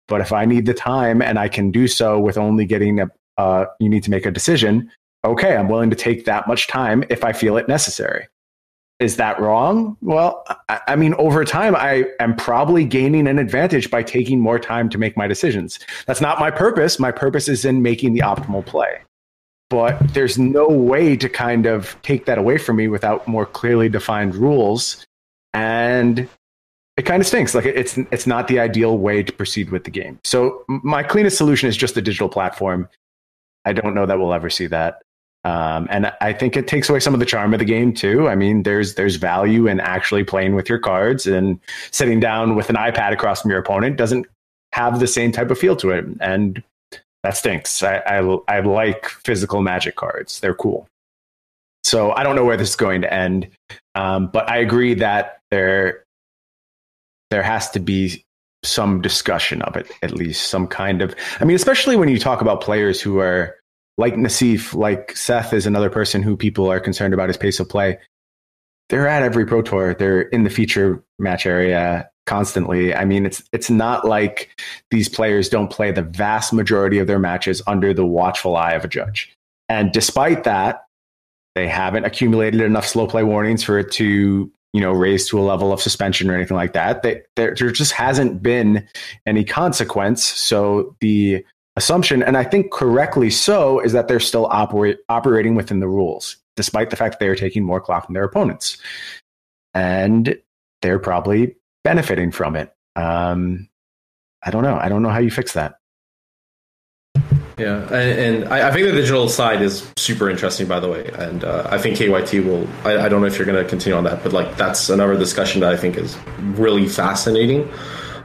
But 0.06 0.20
if 0.20 0.32
I 0.32 0.44
need 0.44 0.66
the 0.66 0.74
time 0.74 1.22
and 1.22 1.38
I 1.38 1.48
can 1.48 1.70
do 1.70 1.88
so 1.88 2.18
with 2.20 2.36
only 2.36 2.64
getting 2.64 3.00
a, 3.00 3.10
uh, 3.40 3.64
you 3.78 3.88
need 3.88 4.02
to 4.02 4.10
make 4.10 4.26
a 4.26 4.30
decision, 4.30 4.90
okay, 5.24 5.56
I'm 5.56 5.68
willing 5.68 5.88
to 5.90 5.96
take 5.96 6.26
that 6.26 6.46
much 6.46 6.68
time 6.68 7.04
if 7.08 7.24
I 7.24 7.32
feel 7.32 7.56
it 7.56 7.68
necessary. 7.68 8.28
Is 8.98 9.16
that 9.16 9.40
wrong? 9.40 9.96
Well, 10.02 10.44
I, 10.68 10.80
I 10.88 10.96
mean, 10.96 11.14
over 11.14 11.42
time, 11.46 11.74
I 11.74 12.04
am 12.20 12.36
probably 12.36 12.84
gaining 12.84 13.26
an 13.26 13.38
advantage 13.38 13.90
by 13.90 14.02
taking 14.02 14.40
more 14.40 14.58
time 14.58 14.90
to 14.90 14.98
make 14.98 15.16
my 15.16 15.26
decisions. 15.26 15.78
That's 16.06 16.20
not 16.20 16.38
my 16.38 16.50
purpose. 16.50 16.98
My 16.98 17.10
purpose 17.10 17.48
is 17.48 17.64
in 17.64 17.80
making 17.80 18.12
the 18.12 18.20
optimal 18.20 18.64
play. 18.64 18.98
But 19.70 19.96
there's 20.12 20.36
no 20.36 20.68
way 20.68 21.16
to 21.16 21.28
kind 21.28 21.64
of 21.64 21.96
take 22.02 22.26
that 22.26 22.36
away 22.36 22.58
from 22.58 22.76
me 22.76 22.88
without 22.88 23.26
more 23.26 23.46
clearly 23.46 23.88
defined 23.88 24.34
rules. 24.34 25.06
And 25.54 26.28
it 26.98 27.06
kind 27.06 27.22
of 27.22 27.26
stinks. 27.26 27.54
Like 27.54 27.64
it's 27.64 27.96
it's 27.96 28.26
not 28.26 28.48
the 28.48 28.60
ideal 28.60 28.98
way 28.98 29.22
to 29.22 29.32
proceed 29.32 29.70
with 29.70 29.84
the 29.84 29.90
game. 29.90 30.18
So 30.24 30.64
my 30.68 31.02
cleanest 31.02 31.38
solution 31.38 31.68
is 31.68 31.76
just 31.76 31.96
a 31.96 32.02
digital 32.02 32.28
platform. 32.28 32.88
I 33.64 33.72
don't 33.72 33.94
know 33.94 34.06
that 34.06 34.18
we'll 34.18 34.32
ever 34.32 34.50
see 34.50 34.66
that. 34.68 35.02
Um, 35.42 35.88
and 35.90 36.12
I 36.20 36.32
think 36.34 36.56
it 36.56 36.68
takes 36.68 36.90
away 36.90 37.00
some 37.00 37.14
of 37.14 37.20
the 37.20 37.26
charm 37.26 37.54
of 37.54 37.60
the 37.60 37.64
game 37.64 37.94
too. 37.94 38.28
I 38.28 38.34
mean, 38.34 38.62
there's 38.62 38.94
there's 38.94 39.16
value 39.16 39.66
in 39.66 39.80
actually 39.80 40.24
playing 40.24 40.54
with 40.54 40.68
your 40.68 40.78
cards 40.78 41.26
and 41.26 41.58
sitting 41.90 42.20
down 42.20 42.56
with 42.56 42.68
an 42.68 42.76
iPad 42.76 43.12
across 43.12 43.40
from 43.40 43.50
your 43.50 43.60
opponent 43.60 43.96
doesn't 43.96 44.26
have 44.72 45.00
the 45.00 45.06
same 45.06 45.32
type 45.32 45.50
of 45.50 45.58
feel 45.58 45.76
to 45.76 45.90
it, 45.90 46.04
and 46.20 46.62
that 47.22 47.36
stinks. 47.36 47.82
I, 47.82 47.96
I, 47.98 48.38
I 48.48 48.60
like 48.60 49.08
physical 49.08 49.62
Magic 49.62 49.96
cards; 49.96 50.40
they're 50.40 50.54
cool. 50.54 50.86
So 51.84 52.12
I 52.12 52.22
don't 52.22 52.36
know 52.36 52.44
where 52.44 52.58
this 52.58 52.70
is 52.70 52.76
going 52.76 53.00
to 53.00 53.12
end, 53.12 53.48
um, 53.94 54.26
but 54.26 54.48
I 54.50 54.58
agree 54.58 54.92
that 54.94 55.38
there 55.50 56.04
there 57.30 57.42
has 57.42 57.70
to 57.70 57.80
be 57.80 58.22
some 58.62 59.00
discussion 59.00 59.62
of 59.62 59.76
it, 59.76 59.90
at 60.02 60.12
least 60.12 60.48
some 60.48 60.66
kind 60.66 61.02
of. 61.02 61.14
I 61.40 61.44
mean, 61.44 61.56
especially 61.56 61.96
when 61.96 62.08
you 62.08 62.18
talk 62.18 62.40
about 62.40 62.60
players 62.60 63.00
who 63.00 63.18
are 63.18 63.56
like 63.98 64.14
Nassif, 64.14 64.74
like 64.74 65.16
Seth 65.16 65.52
is 65.52 65.66
another 65.66 65.90
person 65.90 66.22
who 66.22 66.36
people 66.36 66.70
are 66.70 66.80
concerned 66.80 67.14
about 67.14 67.28
his 67.28 67.36
pace 67.36 67.60
of 67.60 67.68
play. 67.68 67.98
They're 68.88 69.06
at 69.06 69.22
every 69.22 69.46
pro 69.46 69.62
tour. 69.62 69.94
They're 69.94 70.22
in 70.22 70.44
the 70.44 70.50
feature 70.50 71.04
match 71.18 71.46
area 71.46 72.10
constantly. 72.26 72.94
I 72.94 73.04
mean, 73.04 73.26
it's 73.26 73.42
it's 73.52 73.70
not 73.70 74.04
like 74.04 74.50
these 74.90 75.08
players 75.08 75.48
don't 75.48 75.70
play 75.70 75.90
the 75.92 76.02
vast 76.02 76.52
majority 76.52 76.98
of 76.98 77.06
their 77.06 77.18
matches 77.18 77.62
under 77.66 77.94
the 77.94 78.06
watchful 78.06 78.56
eye 78.56 78.72
of 78.72 78.84
a 78.84 78.88
judge. 78.88 79.36
And 79.68 79.92
despite 79.92 80.44
that, 80.44 80.84
they 81.54 81.68
haven't 81.68 82.04
accumulated 82.04 82.60
enough 82.60 82.86
slow 82.86 83.06
play 83.06 83.22
warnings 83.22 83.62
for 83.62 83.78
it 83.78 83.92
to 83.92 84.50
you 84.72 84.80
know 84.80 84.92
raised 84.92 85.28
to 85.30 85.38
a 85.38 85.42
level 85.42 85.72
of 85.72 85.80
suspension 85.80 86.30
or 86.30 86.34
anything 86.34 86.56
like 86.56 86.72
that. 86.74 87.02
They, 87.02 87.22
there, 87.36 87.54
there 87.54 87.70
just 87.70 87.92
hasn't 87.92 88.42
been 88.42 88.86
any 89.26 89.44
consequence. 89.44 90.24
So 90.24 90.96
the 91.00 91.44
assumption, 91.76 92.22
and 92.22 92.36
I 92.36 92.44
think 92.44 92.72
correctly 92.72 93.30
so, 93.30 93.80
is 93.80 93.92
that 93.92 94.08
they're 94.08 94.20
still 94.20 94.46
operate, 94.46 94.98
operating 95.08 95.54
within 95.54 95.80
the 95.80 95.88
rules, 95.88 96.36
despite 96.56 96.90
the 96.90 96.96
fact 96.96 97.14
that 97.14 97.20
they 97.20 97.28
are 97.28 97.36
taking 97.36 97.64
more 97.64 97.80
clock 97.80 98.06
than 98.06 98.14
their 98.14 98.24
opponents. 98.24 98.78
And 99.74 100.38
they're 100.82 100.98
probably 100.98 101.56
benefiting 101.84 102.30
from 102.30 102.56
it. 102.56 102.72
Um, 102.96 103.68
I 104.42 104.50
don't 104.50 104.62
know. 104.62 104.76
I 104.76 104.88
don't 104.88 105.02
know 105.02 105.10
how 105.10 105.18
you 105.18 105.30
fix 105.30 105.52
that. 105.52 105.79
Yeah, 107.60 107.82
and, 107.92 108.18
and 108.18 108.48
I, 108.48 108.68
I, 108.68 108.72
think 108.72 108.86
the 108.86 108.92
digital 108.92 109.28
side 109.28 109.60
is 109.60 109.86
super 109.98 110.30
interesting, 110.30 110.66
by 110.66 110.80
the 110.80 110.88
way, 110.88 111.10
and 111.18 111.44
uh, 111.44 111.68
I 111.70 111.76
think 111.76 111.98
KYT 111.98 112.42
will. 112.42 112.66
I, 112.86 113.04
I 113.04 113.08
don't 113.10 113.20
know 113.20 113.26
if 113.26 113.36
you're 113.36 113.44
going 113.44 113.62
to 113.62 113.68
continue 113.68 113.94
on 113.94 114.04
that, 114.04 114.22
but 114.22 114.32
like 114.32 114.56
that's 114.56 114.88
another 114.88 115.18
discussion 115.18 115.60
that 115.60 115.70
I 115.70 115.76
think 115.76 115.98
is 115.98 116.16
really 116.40 116.88
fascinating. 116.88 117.70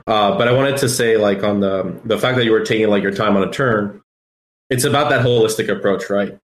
Uh, 0.07 0.37
but 0.37 0.47
I 0.47 0.53
wanted 0.53 0.77
to 0.77 0.87
say, 0.87 1.17
like, 1.17 1.43
on 1.43 1.59
the 1.59 1.99
the 2.05 2.17
fact 2.17 2.37
that 2.37 2.45
you 2.45 2.53
were 2.53 2.63
taking 2.63 2.87
like 2.87 3.03
your 3.03 3.11
time 3.11 3.35
on 3.35 3.45
a 3.45 3.51
turn, 3.51 4.01
it's 4.69 4.85
about 4.85 5.09
that 5.09 5.25
holistic 5.25 5.67
approach, 5.67 6.09
right? 6.09 6.39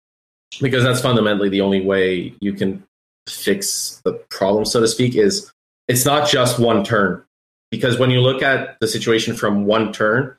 Because 0.61 0.85
that's 0.85 1.01
fundamentally 1.01 1.49
the 1.49 1.63
only 1.63 1.85
way 1.85 2.37
you 2.41 2.53
can 2.53 2.85
fix 3.29 4.01
the 4.05 4.13
problem, 4.31 4.65
so 4.65 4.79
to 4.79 4.87
speak. 4.87 5.17
Is 5.17 5.53
it's 5.89 6.05
not 6.05 6.29
just 6.29 6.61
one 6.61 6.85
turn, 6.85 7.25
because 7.73 7.99
when 7.99 8.13
you 8.13 8.21
look 8.21 8.43
at 8.43 8.79
the 8.79 8.87
situation 8.87 9.35
from 9.35 9.67
one 9.67 9.93
turn, 9.93 10.37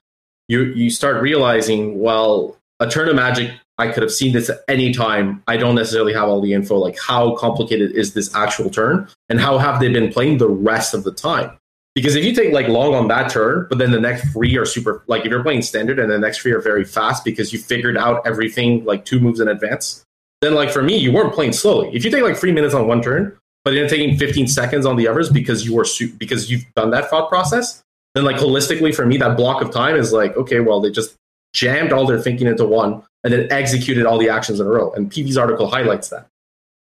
you 0.48 0.64
you 0.66 0.90
start 0.90 1.22
realizing, 1.22 2.00
well, 2.00 2.58
a 2.80 2.90
turn 2.90 3.10
of 3.10 3.16
magic, 3.16 3.52
I 3.78 3.90
could 3.90 4.04
have 4.04 4.12
seen 4.12 4.34
this 4.34 4.50
at 4.50 4.60
any 4.68 4.94
time. 4.94 5.44
I 5.48 5.58
don't 5.58 5.76
necessarily 5.76 6.14
have 6.14 6.30
all 6.30 6.42
the 6.42 6.54
info. 6.54 6.78
Like, 6.78 6.98
how 7.00 7.36
complicated 7.36 7.92
is 7.92 8.14
this 8.14 8.34
actual 8.36 8.70
turn, 8.70 9.08
and 9.30 9.40
how 9.40 9.58
have 9.58 9.80
they 9.80 9.90
been 9.90 10.12
playing 10.12 10.38
the 10.38 10.50
rest 10.50 10.94
of 10.94 11.04
the 11.04 11.12
time? 11.12 11.58
Because 11.96 12.16
if 12.16 12.24
you 12.24 12.36
take 12.36 12.54
like 12.54 12.68
long 12.68 12.94
on 12.94 13.08
that 13.08 13.32
turn, 13.32 13.66
but 13.70 13.80
then 13.80 13.92
the 13.92 14.00
next 14.00 14.32
three 14.32 14.56
are 14.56 14.66
super 14.66 15.04
like 15.08 15.26
if 15.26 15.32
you're 15.32 15.42
playing 15.42 15.64
standard 15.64 15.98
and 15.98 16.12
the 16.12 16.20
next 16.20 16.40
three 16.40 16.52
are 16.52 16.62
very 16.62 16.86
fast 16.86 17.26
because 17.26 17.52
you 17.52 17.58
figured 17.58 17.98
out 17.98 18.22
everything 18.26 18.86
like 18.86 19.04
two 19.04 19.20
moves 19.20 19.40
in 19.40 19.48
advance, 19.48 20.04
then 20.42 20.54
like 20.54 20.70
for 20.70 20.84
me, 20.84 20.96
you 20.96 21.12
weren't 21.12 21.34
playing 21.34 21.54
slowly. 21.54 21.90
If 21.96 22.06
you 22.06 22.12
take 22.12 22.22
like 22.22 22.38
three 22.38 22.52
minutes 22.52 22.76
on 22.76 22.88
one 22.88 23.02
turn, 23.02 23.36
but 23.66 23.74
you're 23.74 23.90
taking 23.90 24.16
15 24.18 24.48
seconds 24.48 24.86
on 24.86 24.96
the 24.96 25.08
others 25.08 25.30
because 25.30 25.66
you 25.66 25.74
were 25.74 25.86
su- 25.86 26.14
because 26.14 26.52
you've 26.52 26.66
done 26.76 26.92
that 26.92 27.10
thought 27.10 27.30
process, 27.30 27.82
then 28.18 28.26
like 28.26 28.38
holistically 28.38 28.94
for 28.94 29.06
me, 29.06 29.18
that 29.18 29.38
block 29.38 29.62
of 29.62 29.72
time 29.72 29.96
is 29.96 30.12
like, 30.12 30.36
okay, 30.36 30.60
well, 30.60 30.82
they 30.82 30.92
just 30.92 31.16
jammed 31.54 31.94
all 31.94 32.06
their 32.06 32.20
thinking 32.20 32.48
into 32.48 32.66
one 32.66 33.04
and 33.24 33.32
then 33.32 33.48
executed 33.52 34.06
all 34.06 34.18
the 34.18 34.30
actions 34.30 34.60
in 34.60 34.68
a 34.68 34.70
row. 34.70 34.92
And 34.92 35.12
PV's 35.12 35.38
article 35.38 35.68
highlights 35.70 36.10
that. 36.10 36.28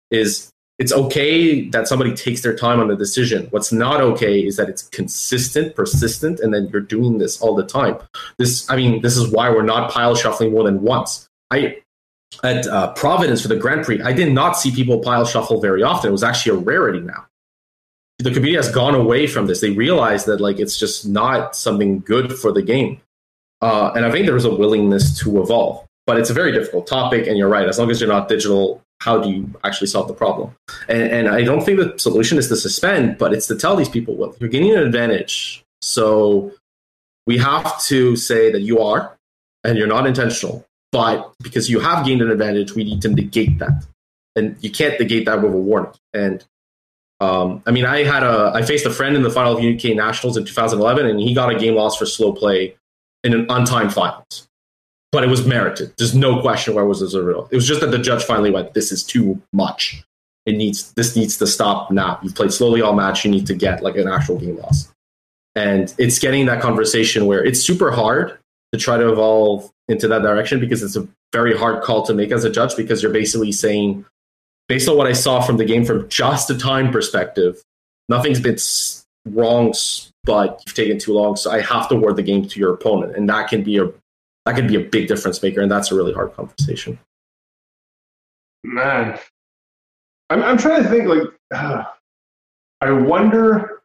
Is 0.09 0.51
it's 0.79 0.93
okay 0.93 1.67
that 1.69 1.87
somebody 1.87 2.13
takes 2.15 2.41
their 2.41 2.55
time 2.55 2.79
on 2.79 2.87
the 2.87 2.95
decision. 2.95 3.47
What's 3.49 3.71
not 3.71 3.99
okay 3.99 4.39
is 4.39 4.57
that 4.57 4.69
it's 4.69 4.83
consistent, 4.83 5.75
persistent, 5.75 6.39
and 6.39 6.53
then 6.53 6.69
you're 6.71 6.81
doing 6.81 7.17
this 7.17 7.41
all 7.41 7.55
the 7.55 7.65
time. 7.65 7.97
This, 8.37 8.69
I 8.69 8.75
mean, 8.75 9.01
this 9.01 9.17
is 9.17 9.29
why 9.31 9.49
we're 9.49 9.63
not 9.63 9.91
pile 9.91 10.15
shuffling 10.15 10.51
more 10.51 10.63
than 10.63 10.81
once. 10.81 11.27
I 11.51 11.77
at 12.43 12.67
uh, 12.67 12.93
Providence 12.93 13.41
for 13.41 13.47
the 13.47 13.55
Grand 13.55 13.85
Prix, 13.85 14.01
I 14.01 14.11
did 14.11 14.33
not 14.33 14.57
see 14.57 14.71
people 14.71 14.99
pile 14.99 15.25
shuffle 15.25 15.61
very 15.61 15.81
often. 15.81 16.09
It 16.09 16.11
was 16.11 16.23
actually 16.23 16.57
a 16.57 16.61
rarity 16.61 16.99
now. 16.99 17.25
The 18.19 18.31
community 18.31 18.55
has 18.55 18.71
gone 18.71 18.95
away 18.95 19.27
from 19.27 19.45
this. 19.45 19.61
They 19.61 19.71
realize 19.71 20.25
that 20.25 20.41
like 20.41 20.59
it's 20.59 20.77
just 20.77 21.07
not 21.07 21.55
something 21.55 21.99
good 21.99 22.33
for 22.33 22.51
the 22.51 22.61
game, 22.61 22.99
uh, 23.61 23.91
and 23.95 24.05
I 24.05 24.11
think 24.11 24.25
there 24.25 24.35
is 24.35 24.45
a 24.45 24.53
willingness 24.53 25.17
to 25.19 25.41
evolve. 25.41 25.85
But 26.07 26.17
it's 26.17 26.29
a 26.29 26.33
very 26.33 26.51
difficult 26.51 26.87
topic, 26.87 27.27
and 27.27 27.37
you're 27.37 27.49
right. 27.49 27.67
As 27.67 27.77
long 27.77 27.91
as 27.91 27.99
you're 27.99 28.09
not 28.09 28.27
digital 28.29 28.81
how 28.99 29.19
do 29.19 29.29
you 29.29 29.49
actually 29.63 29.87
solve 29.87 30.07
the 30.07 30.13
problem? 30.13 30.55
And, 30.87 31.03
and, 31.03 31.29
I 31.29 31.43
don't 31.43 31.63
think 31.63 31.79
the 31.79 31.97
solution 31.99 32.37
is 32.37 32.47
to 32.49 32.55
suspend, 32.55 33.17
but 33.17 33.33
it's 33.33 33.47
to 33.47 33.55
tell 33.55 33.75
these 33.75 33.89
people, 33.89 34.15
well, 34.15 34.35
you're 34.39 34.49
gaining 34.49 34.73
an 34.73 34.79
advantage. 34.79 35.63
So 35.81 36.51
we 37.27 37.37
have 37.37 37.81
to 37.83 38.15
say 38.15 38.51
that 38.51 38.61
you 38.61 38.79
are, 38.79 39.15
and 39.63 39.77
you're 39.77 39.87
not 39.87 40.07
intentional. 40.07 40.65
But 40.91 41.31
because 41.43 41.69
you 41.69 41.79
have 41.79 42.05
gained 42.05 42.21
an 42.21 42.31
advantage, 42.31 42.73
we 42.73 42.83
need 42.83 43.01
to 43.03 43.09
negate 43.09 43.59
that. 43.59 43.85
And 44.35 44.55
you 44.61 44.71
can't 44.71 44.99
negate 44.99 45.25
that 45.25 45.41
with 45.41 45.53
a 45.53 45.57
warning. 45.57 45.91
And 46.13 46.43
um, 47.19 47.63
I 47.65 47.71
mean, 47.71 47.85
I 47.85 48.03
had 48.03 48.23
a, 48.23 48.51
I 48.53 48.61
faced 48.61 48.85
a 48.85 48.91
friend 48.91 49.15
in 49.15 49.23
the 49.23 49.29
final 49.29 49.57
of 49.57 49.63
UK 49.63 49.95
Nationals 49.95 50.37
in 50.37 50.45
2011, 50.45 51.05
and 51.05 51.19
he 51.19 51.33
got 51.33 51.53
a 51.53 51.57
game 51.57 51.75
loss 51.75 51.97
for 51.97 52.05
slow 52.05 52.31
play 52.33 52.75
in 53.23 53.33
an 53.33 53.47
untimed 53.47 53.91
finals 53.91 54.47
but 55.11 55.23
it 55.23 55.29
was 55.29 55.45
merited. 55.45 55.93
There's 55.97 56.15
no 56.15 56.41
question 56.41 56.73
where 56.73 56.85
was 56.85 57.01
a 57.13 57.23
real. 57.23 57.47
It 57.51 57.55
was 57.55 57.67
just 57.67 57.81
that 57.81 57.91
the 57.91 57.97
judge 57.97 58.23
finally 58.23 58.51
went, 58.51 58.73
"This 58.73 58.91
is 58.91 59.03
too 59.03 59.41
much. 59.53 60.03
It 60.45 60.55
needs 60.55 60.91
this 60.93 61.15
needs 61.15 61.37
to 61.37 61.47
stop 61.47 61.91
now. 61.91 62.19
You've 62.21 62.35
played 62.35 62.53
slowly 62.53 62.81
all 62.81 62.93
match. 62.93 63.25
You 63.25 63.31
need 63.31 63.47
to 63.47 63.55
get 63.55 63.81
like 63.81 63.95
an 63.95 64.07
actual 64.07 64.37
game 64.37 64.57
loss." 64.57 64.89
And 65.55 65.93
it's 65.97 66.19
getting 66.19 66.45
that 66.47 66.61
conversation 66.61 67.25
where 67.25 67.43
it's 67.43 67.59
super 67.59 67.91
hard 67.91 68.37
to 68.73 68.79
try 68.79 68.97
to 68.97 69.11
evolve 69.11 69.71
into 69.87 70.07
that 70.09 70.21
direction 70.21 70.59
because 70.59 70.83
it's 70.83 70.95
a 70.95 71.07
very 71.33 71.57
hard 71.57 71.83
call 71.83 72.03
to 72.05 72.13
make 72.13 72.31
as 72.31 72.43
a 72.43 72.49
judge 72.49 72.75
because 72.75 73.01
you're 73.01 73.11
basically 73.11 73.51
saying, 73.51 74.05
based 74.67 74.87
on 74.89 74.97
what 74.97 75.07
I 75.07 75.13
saw 75.13 75.41
from 75.41 75.57
the 75.57 75.65
game 75.65 75.85
from 75.85 76.07
just 76.09 76.49
a 76.49 76.57
time 76.57 76.91
perspective, 76.91 77.61
nothing's 78.09 78.39
been 78.39 78.57
wrong, 79.33 79.73
but 80.23 80.61
you've 80.65 80.75
taken 80.75 80.99
too 80.99 81.13
long. 81.13 81.35
So 81.35 81.51
I 81.51 81.61
have 81.61 81.87
to 81.89 81.95
award 81.95 82.15
the 82.15 82.23
game 82.23 82.47
to 82.47 82.59
your 82.59 82.73
opponent, 82.73 83.15
and 83.15 83.29
that 83.29 83.49
can 83.49 83.63
be 83.63 83.77
a 83.77 83.91
that 84.45 84.55
could 84.55 84.67
be 84.67 84.75
a 84.75 84.79
big 84.79 85.07
difference 85.07 85.41
maker, 85.43 85.61
and 85.61 85.71
that's 85.71 85.91
a 85.91 85.95
really 85.95 86.13
hard 86.13 86.33
conversation. 86.33 86.99
Man, 88.63 89.17
I'm 90.29 90.43
I'm 90.43 90.57
trying 90.57 90.83
to 90.83 90.89
think 90.89 91.07
like 91.07 91.23
uh, 91.53 91.83
I 92.81 92.91
wonder 92.91 93.81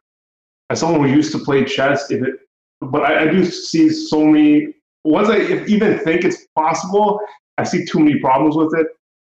as 0.69 0.79
someone 0.79 1.07
who 1.07 1.15
used 1.15 1.31
to 1.33 1.39
play 1.39 1.63
chess, 1.65 2.09
if 2.11 2.23
it, 2.23 2.35
but 2.81 3.03
I, 3.03 3.23
I 3.23 3.27
do 3.27 3.45
see 3.45 3.89
so 3.89 4.25
many. 4.25 4.73
Once 5.05 5.27
I 5.27 5.39
even 5.65 5.99
think 5.99 6.23
it's 6.23 6.47
possible, 6.55 7.19
I 7.57 7.65
see 7.65 7.83
too 7.83 7.99
many 7.99 8.19
problems 8.19 8.55
with 8.55 8.73
it 8.79 8.87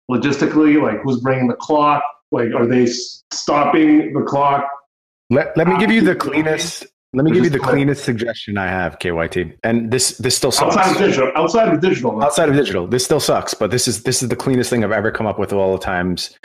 logistically. 0.10 0.82
Like 0.82 1.02
who's 1.04 1.20
bringing 1.22 1.48
the 1.48 1.56
clock? 1.56 2.04
Like 2.32 2.54
are 2.56 2.66
they 2.66 2.88
stopping 3.32 4.14
the 4.14 4.22
clock? 4.22 4.68
Let, 5.30 5.56
let 5.58 5.68
me 5.68 5.78
give 5.78 5.92
you 5.92 6.02
the 6.02 6.16
cleanest. 6.16 6.86
Let 7.14 7.24
me 7.24 7.32
give 7.32 7.46
you 7.46 7.50
the 7.50 7.60
cleanest 7.60 8.04
suggestion 8.04 8.58
I 8.58 8.68
have, 8.68 9.00
KYT. 9.00 9.58
And 9.64 9.90
this 9.90 10.18
this 10.18 10.36
still 10.36 10.52
sucks. 10.52 10.76
Outside 10.76 10.92
of 10.92 10.98
digital, 10.98 11.32
outside 11.36 11.70
of 11.70 11.80
digital. 11.80 12.22
outside 12.24 12.50
of 12.50 12.56
digital 12.56 12.88
this 12.88 13.06
still 13.06 13.20
sucks 13.20 13.54
but 13.54 13.72
this 13.72 13.88
is 13.88 14.04
this 14.04 14.22
is 14.22 14.30
the 14.30 14.36
cleanest 14.36 14.70
thing 14.70 14.84
i've 14.84 14.92
ever 14.92 15.12
come 15.12 15.26
up 15.26 15.40
with 15.40 15.54
all 15.54 15.72
the 15.72 15.84
times 15.84 16.38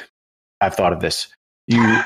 i've 0.60 0.74
thought 0.74 0.92
of 0.92 1.00
this 1.00 1.28
you 1.66 2.00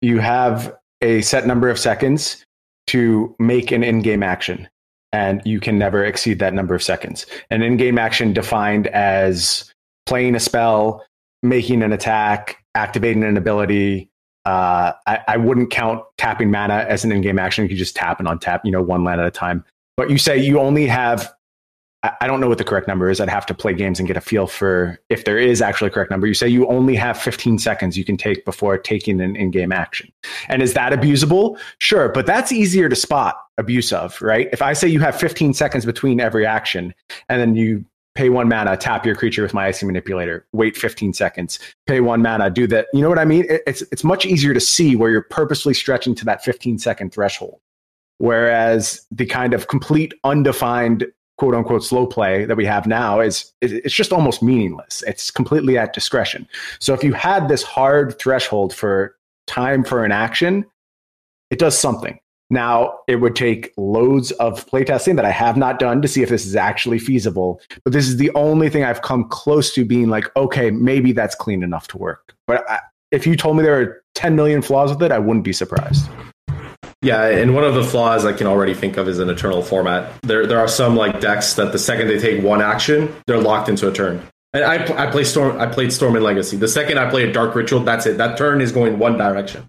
you 0.00 0.18
have 0.18 0.76
a 1.02 1.20
set 1.22 1.46
number 1.46 1.68
of 1.68 1.78
seconds 1.78 2.44
to 2.86 3.34
make 3.38 3.70
an 3.70 3.84
in-game 3.84 4.22
action 4.22 4.68
and 5.12 5.40
you 5.44 5.60
can 5.60 5.78
never 5.78 6.04
exceed 6.04 6.38
that 6.38 6.52
number 6.54 6.74
of 6.74 6.82
seconds 6.82 7.26
an 7.50 7.62
in-game 7.62 7.98
action 7.98 8.32
defined 8.32 8.86
as 8.88 9.72
playing 10.10 10.34
a 10.34 10.40
spell 10.40 11.04
making 11.44 11.84
an 11.84 11.92
attack 11.92 12.56
activating 12.74 13.22
an 13.22 13.36
ability 13.36 14.10
uh, 14.44 14.92
I, 15.06 15.20
I 15.28 15.36
wouldn't 15.36 15.70
count 15.70 16.02
tapping 16.18 16.50
mana 16.50 16.84
as 16.88 17.04
an 17.04 17.12
in-game 17.12 17.38
action 17.38 17.68
you 17.68 17.76
just 17.76 17.94
tap 17.94 18.18
and 18.18 18.28
untap 18.28 18.62
you 18.64 18.72
know 18.72 18.82
one 18.82 19.04
land 19.04 19.20
at 19.20 19.26
a 19.28 19.30
time 19.30 19.64
but 19.96 20.10
you 20.10 20.18
say 20.18 20.36
you 20.36 20.58
only 20.58 20.88
have 20.88 21.32
I 22.02 22.12
I 22.22 22.26
don't 22.26 22.40
know 22.40 22.48
what 22.48 22.58
the 22.58 22.64
correct 22.64 22.88
number 22.88 23.08
is. 23.08 23.20
I'd 23.20 23.28
have 23.28 23.46
to 23.46 23.54
play 23.54 23.72
games 23.72 24.00
and 24.00 24.08
get 24.08 24.16
a 24.16 24.20
feel 24.20 24.46
for 24.46 24.98
if 25.10 25.24
there 25.24 25.38
is 25.38 25.62
actually 25.62 25.88
a 25.88 25.90
correct 25.90 26.10
number. 26.10 26.26
You 26.26 26.34
say 26.34 26.48
you 26.48 26.66
only 26.66 26.96
have 26.96 27.16
15 27.18 27.58
seconds 27.58 27.96
you 27.96 28.04
can 28.04 28.16
take 28.16 28.44
before 28.44 28.78
taking 28.78 29.20
an 29.20 29.36
in 29.36 29.50
game 29.50 29.70
action. 29.70 30.10
And 30.48 30.62
is 30.62 30.74
that 30.74 30.92
abusable? 30.92 31.58
Sure, 31.78 32.08
but 32.08 32.26
that's 32.26 32.50
easier 32.50 32.88
to 32.88 32.96
spot 32.96 33.36
abuse 33.58 33.92
of, 33.92 34.20
right? 34.22 34.48
If 34.52 34.62
I 34.62 34.72
say 34.72 34.88
you 34.88 35.00
have 35.00 35.14
15 35.20 35.52
seconds 35.52 35.84
between 35.84 36.20
every 36.20 36.46
action 36.46 36.94
and 37.28 37.40
then 37.40 37.54
you 37.54 37.84
pay 38.14 38.28
one 38.28 38.48
mana, 38.48 38.76
tap 38.76 39.06
your 39.06 39.14
creature 39.14 39.42
with 39.42 39.54
my 39.54 39.66
icy 39.66 39.86
manipulator, 39.86 40.46
wait 40.52 40.76
15 40.76 41.12
seconds, 41.12 41.58
pay 41.86 42.00
one 42.00 42.22
mana, 42.22 42.50
do 42.50 42.66
that. 42.66 42.86
You 42.92 43.02
know 43.02 43.08
what 43.08 43.18
I 43.18 43.24
mean? 43.24 43.46
It's, 43.48 43.82
it's 43.92 44.04
much 44.04 44.26
easier 44.26 44.52
to 44.52 44.60
see 44.60 44.96
where 44.96 45.10
you're 45.10 45.22
purposely 45.22 45.74
stretching 45.74 46.14
to 46.16 46.24
that 46.24 46.44
15 46.44 46.78
second 46.78 47.12
threshold. 47.12 47.60
Whereas 48.18 49.06
the 49.10 49.26
kind 49.26 49.54
of 49.54 49.68
complete 49.68 50.12
undefined 50.24 51.06
quote 51.38 51.54
unquote 51.54 51.82
slow 51.82 52.06
play 52.06 52.44
that 52.44 52.56
we 52.56 52.66
have 52.66 52.86
now 52.86 53.18
is 53.18 53.50
it's 53.62 53.94
just 53.94 54.12
almost 54.12 54.42
meaningless. 54.42 55.02
It's 55.06 55.30
completely 55.30 55.78
at 55.78 55.94
discretion. 55.94 56.46
So 56.80 56.92
if 56.92 57.02
you 57.02 57.14
had 57.14 57.48
this 57.48 57.62
hard 57.62 58.18
threshold 58.18 58.74
for 58.74 59.16
time 59.46 59.82
for 59.84 60.04
an 60.04 60.12
action, 60.12 60.66
it 61.48 61.58
does 61.58 61.78
something. 61.78 62.20
Now, 62.50 62.98
it 63.06 63.16
would 63.16 63.36
take 63.36 63.72
loads 63.76 64.32
of 64.32 64.66
playtesting 64.66 65.16
that 65.16 65.24
I 65.24 65.30
have 65.30 65.56
not 65.56 65.78
done 65.78 66.02
to 66.02 66.08
see 66.08 66.22
if 66.22 66.28
this 66.28 66.44
is 66.44 66.56
actually 66.56 66.98
feasible. 66.98 67.60
But 67.84 67.92
this 67.92 68.08
is 68.08 68.16
the 68.16 68.30
only 68.34 68.68
thing 68.68 68.82
I've 68.82 69.02
come 69.02 69.28
close 69.28 69.72
to 69.74 69.84
being 69.84 70.08
like, 70.08 70.34
okay, 70.36 70.70
maybe 70.70 71.12
that's 71.12 71.36
clean 71.36 71.62
enough 71.62 71.86
to 71.88 71.98
work. 71.98 72.34
But 72.48 72.68
I, 72.68 72.80
if 73.12 73.26
you 73.26 73.36
told 73.36 73.56
me 73.56 73.62
there 73.62 73.80
are 73.80 74.02
10 74.16 74.34
million 74.34 74.62
flaws 74.62 74.90
with 74.90 75.02
it, 75.02 75.12
I 75.12 75.18
wouldn't 75.18 75.44
be 75.44 75.52
surprised. 75.52 76.08
Yeah, 77.02 77.24
and 77.26 77.54
one 77.54 77.64
of 77.64 77.74
the 77.74 77.84
flaws 77.84 78.26
I 78.26 78.32
can 78.32 78.46
already 78.46 78.74
think 78.74 78.98
of 78.98 79.08
is 79.08 79.20
an 79.20 79.30
eternal 79.30 79.62
format. 79.62 80.12
There, 80.22 80.46
there 80.46 80.58
are 80.58 80.68
some 80.68 80.96
like 80.96 81.20
decks 81.20 81.54
that 81.54 81.72
the 81.72 81.78
second 81.78 82.08
they 82.08 82.18
take 82.18 82.42
one 82.42 82.60
action, 82.60 83.14
they're 83.26 83.40
locked 83.40 83.68
into 83.70 83.88
a 83.88 83.92
turn. 83.92 84.22
And 84.52 84.64
I, 84.64 85.06
I 85.06 85.10
play 85.10 85.24
Storm. 85.24 85.58
I 85.60 85.66
played 85.66 85.92
Storm 85.92 86.16
and 86.16 86.24
Legacy. 86.24 86.56
The 86.56 86.68
second 86.68 86.98
I 86.98 87.08
play 87.08 87.28
a 87.28 87.32
Dark 87.32 87.54
Ritual, 87.54 87.80
that's 87.80 88.04
it. 88.06 88.18
That 88.18 88.36
turn 88.36 88.60
is 88.60 88.72
going 88.72 88.98
one 88.98 89.16
direction. 89.16 89.66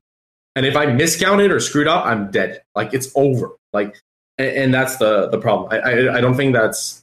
And 0.55 0.65
if 0.65 0.75
I 0.75 0.85
miscounted 0.87 1.51
or 1.51 1.59
screwed 1.59 1.87
up, 1.87 2.05
I'm 2.05 2.29
dead. 2.31 2.61
Like 2.75 2.93
it's 2.93 3.11
over. 3.15 3.51
Like, 3.73 3.97
and, 4.37 4.47
and 4.49 4.73
that's 4.73 4.97
the 4.97 5.27
the 5.29 5.37
problem. 5.37 5.69
I, 5.71 5.77
I, 5.79 6.17
I 6.17 6.21
don't 6.21 6.35
think 6.35 6.53
that's 6.53 7.01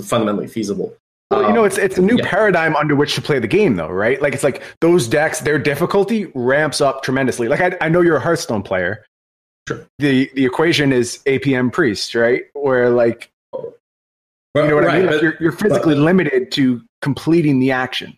fundamentally 0.00 0.46
feasible. 0.46 0.94
Well, 1.30 1.40
you 1.42 1.46
Um, 1.48 1.54
know, 1.56 1.64
it's 1.64 1.78
it's 1.78 1.98
a 1.98 2.02
new 2.02 2.16
yeah. 2.18 2.28
paradigm 2.28 2.76
under 2.76 2.94
which 2.94 3.14
to 3.16 3.22
play 3.22 3.40
the 3.40 3.48
game, 3.48 3.74
though, 3.76 3.88
right? 3.88 4.22
Like 4.22 4.34
it's 4.34 4.44
like 4.44 4.62
those 4.80 5.08
decks, 5.08 5.40
their 5.40 5.58
difficulty 5.58 6.26
ramps 6.34 6.80
up 6.80 7.02
tremendously. 7.02 7.48
Like 7.48 7.60
I, 7.60 7.76
I 7.80 7.88
know 7.88 8.00
you're 8.02 8.16
a 8.16 8.20
Hearthstone 8.20 8.62
player. 8.62 9.04
Sure. 9.66 9.84
The 9.98 10.30
the 10.34 10.44
equation 10.44 10.92
is 10.92 11.18
APM 11.26 11.72
priest, 11.72 12.14
right? 12.14 12.44
Where 12.52 12.90
like 12.90 13.28
you 13.52 14.62
know 14.68 14.76
what 14.76 14.84
I 14.84 14.86
Right, 14.86 14.96
mean? 14.98 15.06
but- 15.06 15.12
Like, 15.14 15.22
you're 15.22 15.36
you're 15.40 15.52
physically 15.52 15.96
limited 15.96 16.52
to 16.52 16.80
completing 17.02 17.58
the 17.58 17.72
action. 17.72 18.16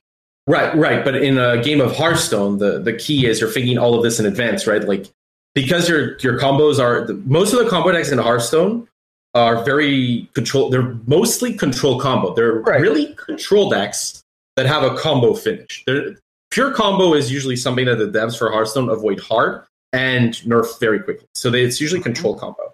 Right, 0.48 0.74
right. 0.74 1.04
But 1.04 1.16
in 1.16 1.38
a 1.38 1.62
game 1.62 1.80
of 1.80 1.94
Hearthstone, 1.94 2.56
the, 2.56 2.80
the 2.80 2.94
key 2.94 3.26
is 3.26 3.38
you're 3.38 3.50
thinking 3.50 3.76
all 3.76 3.94
of 3.94 4.02
this 4.02 4.18
in 4.18 4.24
advance, 4.24 4.66
right? 4.66 4.82
Like 4.82 5.06
because 5.54 5.88
your 5.88 6.16
your 6.18 6.38
combos 6.38 6.78
are 6.80 7.06
the, 7.06 7.14
most 7.26 7.52
of 7.52 7.62
the 7.62 7.68
combo 7.68 7.92
decks 7.92 8.10
in 8.10 8.18
Hearthstone 8.18 8.88
are 9.34 9.62
very 9.62 10.28
control. 10.34 10.70
They're 10.70 10.96
mostly 11.06 11.52
control 11.52 12.00
combo. 12.00 12.34
They're 12.34 12.60
Right. 12.60 12.80
really 12.80 13.14
control 13.14 13.68
decks 13.68 14.24
that 14.56 14.64
have 14.64 14.82
a 14.82 14.96
combo 14.96 15.34
finish. 15.34 15.84
They're, 15.86 16.16
pure 16.50 16.72
combo 16.72 17.12
is 17.12 17.30
usually 17.30 17.56
something 17.56 17.84
that 17.84 17.96
the 17.96 18.06
devs 18.06 18.38
for 18.38 18.50
Hearthstone 18.50 18.88
avoid 18.88 19.20
hard 19.20 19.64
and 19.92 20.32
nerf 20.46 20.80
very 20.80 21.00
quickly. 21.00 21.26
So 21.34 21.50
they, 21.50 21.62
it's 21.62 21.78
usually 21.78 22.00
mm-hmm. 22.00 22.12
control 22.14 22.34
combo. 22.36 22.72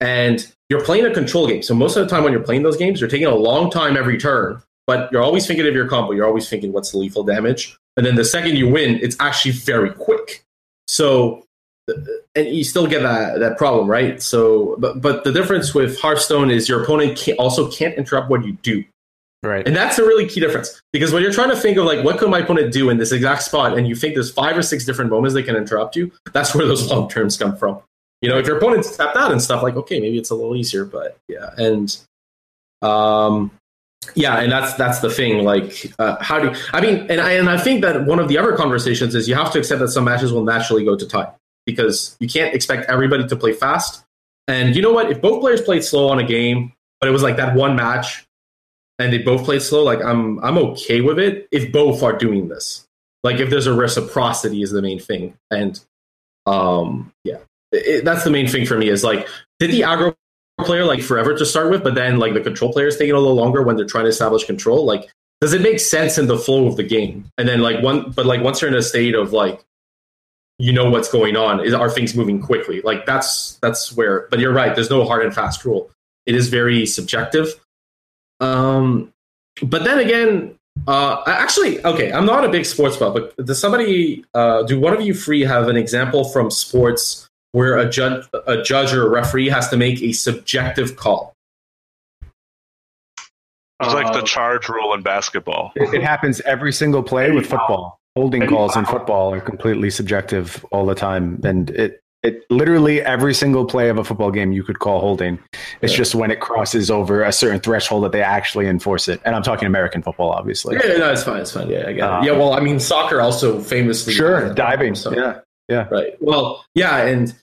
And 0.00 0.46
you're 0.68 0.84
playing 0.84 1.06
a 1.06 1.14
control 1.14 1.46
game. 1.46 1.62
So 1.62 1.72
most 1.72 1.96
of 1.96 2.04
the 2.04 2.10
time 2.12 2.24
when 2.24 2.32
you're 2.32 2.42
playing 2.42 2.64
those 2.64 2.76
games, 2.76 3.00
you're 3.00 3.08
taking 3.08 3.28
a 3.28 3.34
long 3.34 3.70
time 3.70 3.96
every 3.96 4.18
turn, 4.18 4.60
but 4.86 5.10
you're 5.10 5.22
always 5.22 5.46
thinking 5.46 5.66
of 5.66 5.74
your 5.74 5.88
combo. 5.88 6.12
You're 6.12 6.26
always 6.26 6.48
thinking 6.48 6.72
what's 6.72 6.92
the 6.92 6.98
lethal 6.98 7.24
damage. 7.24 7.76
And 7.96 8.04
then 8.04 8.14
the 8.14 8.24
second 8.24 8.56
you 8.56 8.68
win, 8.68 9.00
it's 9.02 9.16
actually 9.20 9.52
very 9.52 9.90
quick. 9.90 10.44
So 10.88 11.44
and 12.34 12.48
you 12.48 12.64
still 12.64 12.86
get 12.86 13.02
that 13.02 13.38
that 13.38 13.58
problem, 13.58 13.88
right? 13.88 14.20
So 14.22 14.76
but 14.78 15.00
but 15.00 15.24
the 15.24 15.32
difference 15.32 15.74
with 15.74 15.98
Hearthstone 16.00 16.50
is 16.50 16.68
your 16.68 16.82
opponent 16.82 17.18
can 17.18 17.36
also 17.36 17.70
can't 17.70 17.94
interrupt 17.94 18.28
what 18.30 18.44
you 18.44 18.52
do. 18.62 18.84
Right. 19.42 19.66
And 19.66 19.76
that's 19.76 19.98
a 19.98 20.02
really 20.02 20.26
key 20.26 20.40
difference 20.40 20.80
because 20.92 21.12
when 21.12 21.22
you're 21.22 21.32
trying 21.32 21.50
to 21.50 21.56
think 21.56 21.76
of 21.78 21.84
like 21.84 22.04
what 22.04 22.18
could 22.18 22.30
my 22.30 22.40
opponent 22.40 22.72
do 22.72 22.90
in 22.90 22.98
this 22.98 23.12
exact 23.12 23.42
spot, 23.42 23.78
and 23.78 23.86
you 23.86 23.94
think 23.94 24.14
there's 24.14 24.32
five 24.32 24.56
or 24.56 24.62
six 24.62 24.84
different 24.84 25.10
moments 25.10 25.34
they 25.34 25.42
can 25.42 25.56
interrupt 25.56 25.94
you, 25.94 26.10
that's 26.32 26.54
where 26.54 26.66
those 26.66 26.90
long 26.90 27.08
terms 27.08 27.36
come 27.36 27.56
from. 27.56 27.80
You 28.22 28.30
know, 28.30 28.38
if 28.38 28.46
your 28.46 28.56
opponent's 28.56 28.96
tapped 28.96 29.16
out 29.16 29.30
and 29.30 29.40
stuff, 29.40 29.62
like 29.62 29.76
okay, 29.76 30.00
maybe 30.00 30.18
it's 30.18 30.30
a 30.30 30.34
little 30.34 30.56
easier, 30.56 30.84
but 30.84 31.18
yeah, 31.28 31.50
and 31.56 31.96
um, 32.82 33.52
yeah, 34.14 34.40
and 34.40 34.50
that's 34.50 34.74
that's 34.74 35.00
the 35.00 35.10
thing. 35.10 35.44
Like, 35.44 35.92
uh, 35.98 36.16
how 36.20 36.38
do 36.38 36.54
I 36.72 36.80
mean? 36.80 37.06
And 37.10 37.20
I 37.20 37.32
and 37.32 37.48
I 37.48 37.58
think 37.58 37.82
that 37.82 38.06
one 38.06 38.18
of 38.18 38.28
the 38.28 38.38
other 38.38 38.56
conversations 38.56 39.14
is 39.14 39.28
you 39.28 39.34
have 39.34 39.52
to 39.52 39.58
accept 39.58 39.80
that 39.80 39.88
some 39.88 40.04
matches 40.04 40.32
will 40.32 40.44
naturally 40.44 40.84
go 40.84 40.96
to 40.96 41.06
tie 41.06 41.32
because 41.64 42.16
you 42.20 42.28
can't 42.28 42.54
expect 42.54 42.88
everybody 42.88 43.26
to 43.26 43.36
play 43.36 43.52
fast. 43.52 44.04
And 44.48 44.76
you 44.76 44.82
know 44.82 44.92
what? 44.92 45.10
If 45.10 45.20
both 45.20 45.40
players 45.40 45.60
played 45.60 45.82
slow 45.84 46.08
on 46.08 46.18
a 46.18 46.24
game, 46.24 46.72
but 47.00 47.08
it 47.08 47.12
was 47.12 47.22
like 47.22 47.36
that 47.36 47.54
one 47.54 47.76
match 47.76 48.26
and 48.98 49.12
they 49.12 49.18
both 49.18 49.44
played 49.44 49.62
slow, 49.62 49.82
like 49.82 50.02
I'm 50.02 50.38
I'm 50.44 50.58
okay 50.58 51.00
with 51.00 51.18
it 51.18 51.48
if 51.50 51.72
both 51.72 52.02
are 52.02 52.16
doing 52.16 52.48
this. 52.48 52.86
Like 53.22 53.40
if 53.40 53.50
there's 53.50 53.66
a 53.66 53.74
reciprocity 53.74 54.62
is 54.62 54.70
the 54.70 54.82
main 54.82 55.00
thing, 55.00 55.34
and 55.50 55.78
um 56.46 57.12
yeah, 57.24 57.38
it, 57.72 58.04
that's 58.04 58.24
the 58.24 58.30
main 58.30 58.48
thing 58.48 58.66
for 58.66 58.78
me 58.78 58.88
is 58.88 59.04
like 59.04 59.28
did 59.58 59.70
the 59.70 59.80
aggro 59.80 60.14
player 60.64 60.84
like 60.84 61.02
forever 61.02 61.36
to 61.36 61.44
start 61.44 61.70
with, 61.70 61.84
but 61.84 61.94
then 61.94 62.18
like 62.18 62.34
the 62.34 62.40
control 62.40 62.72
player 62.72 62.86
is 62.86 62.96
taking 62.96 63.14
a 63.14 63.18
little 63.18 63.34
longer 63.34 63.62
when 63.62 63.76
they're 63.76 63.86
trying 63.86 64.04
to 64.04 64.10
establish 64.10 64.44
control. 64.44 64.84
Like 64.84 65.10
does 65.40 65.52
it 65.52 65.60
make 65.60 65.80
sense 65.80 66.16
in 66.16 66.26
the 66.26 66.38
flow 66.38 66.66
of 66.66 66.76
the 66.76 66.82
game? 66.82 67.30
And 67.36 67.46
then 67.48 67.60
like 67.60 67.82
one, 67.82 68.10
but 68.12 68.26
like 68.26 68.42
once 68.42 68.60
you're 68.60 68.70
in 68.70 68.76
a 68.76 68.82
state 68.82 69.14
of 69.14 69.32
like 69.32 69.62
you 70.58 70.72
know 70.72 70.88
what's 70.88 71.10
going 71.10 71.36
on, 71.36 71.60
is 71.60 71.74
are 71.74 71.90
things 71.90 72.14
moving 72.14 72.40
quickly? 72.40 72.80
Like 72.80 73.04
that's 73.04 73.56
that's 73.56 73.94
where. 73.94 74.26
But 74.30 74.40
you're 74.40 74.52
right. 74.52 74.74
There's 74.74 74.90
no 74.90 75.04
hard 75.04 75.24
and 75.24 75.34
fast 75.34 75.64
rule. 75.64 75.90
It 76.24 76.34
is 76.34 76.48
very 76.48 76.86
subjective. 76.86 77.48
Um, 78.40 79.12
but 79.62 79.84
then 79.84 79.98
again, 79.98 80.58
uh, 80.86 81.22
actually, 81.26 81.84
okay, 81.84 82.12
I'm 82.12 82.26
not 82.26 82.44
a 82.44 82.48
big 82.48 82.64
sports 82.64 82.96
buff, 82.96 83.14
but 83.14 83.36
does 83.44 83.58
somebody, 83.58 84.24
uh, 84.34 84.62
do 84.64 84.78
one 84.78 84.92
of 84.92 85.00
you 85.00 85.14
free 85.14 85.42
have 85.42 85.68
an 85.68 85.76
example 85.76 86.24
from 86.24 86.50
sports 86.50 87.25
where 87.56 87.78
a 87.78 87.88
judge, 87.88 88.26
a 88.46 88.60
judge 88.60 88.92
or 88.92 89.06
a 89.06 89.08
referee 89.08 89.48
has 89.48 89.68
to 89.70 89.78
make 89.78 90.02
a 90.02 90.12
subjective 90.12 90.94
call? 90.96 91.32
It's 93.80 93.94
like 93.94 94.12
the 94.12 94.18
Uh, 94.18 94.22
charge 94.22 94.68
rule 94.68 94.92
in 94.92 95.00
basketball. 95.02 95.72
It, 95.74 95.94
it 95.94 96.02
happens 96.02 96.42
every 96.42 96.70
single 96.72 97.02
play 97.02 97.30
with 97.30 97.46
football. 97.46 97.98
Holding 98.14 98.42
Any 98.42 98.50
calls 98.52 98.76
in 98.76 98.84
football 98.84 99.32
are 99.32 99.40
completely 99.40 99.88
subjective 99.88 100.64
all 100.70 100.84
the 100.84 100.94
time, 100.94 101.40
and 101.44 101.70
it 101.70 102.00
it 102.22 102.44
literally 102.50 103.00
every 103.02 103.32
single 103.34 103.64
play 103.64 103.88
of 103.88 103.98
a 103.98 104.04
football 104.04 104.30
game 104.32 104.50
you 104.52 104.62
could 104.64 104.78
call 104.80 105.00
holding. 105.00 105.38
It's 105.80 105.92
Yeah. 105.92 105.98
just 105.98 106.14
when 106.14 106.30
it 106.30 106.40
crosses 106.40 106.90
over 106.90 107.22
a 107.22 107.30
certain 107.32 107.60
threshold 107.60 108.04
that 108.04 108.12
they 108.12 108.22
actually 108.22 108.66
enforce 108.66 109.06
it. 109.08 109.20
And 109.24 109.36
I'm 109.36 109.42
talking 109.42 109.66
American 109.66 110.02
football, 110.02 110.30
obviously. 110.32 110.76
Yeah, 110.76 110.96
no, 110.96 111.12
it's 111.12 111.22
fine. 111.22 111.40
It's 111.42 111.52
fine. 111.52 111.68
Yeah, 111.70 111.84
I 111.86 111.92
get 111.92 112.02
Uh, 112.02 112.18
it. 112.20 112.24
Yeah, 112.26 112.32
well, 112.32 112.52
I 112.54 112.60
mean, 112.60 112.80
soccer 112.80 113.20
also 113.20 113.60
famously 113.60 114.12
Sure, 114.12 114.52
diving. 114.54 114.94
So, 114.96 115.14
Yeah, 115.68 115.86
Right. 115.90 116.14
Well, 116.20 116.64
yeah, 116.74 116.96
and 116.98 117.34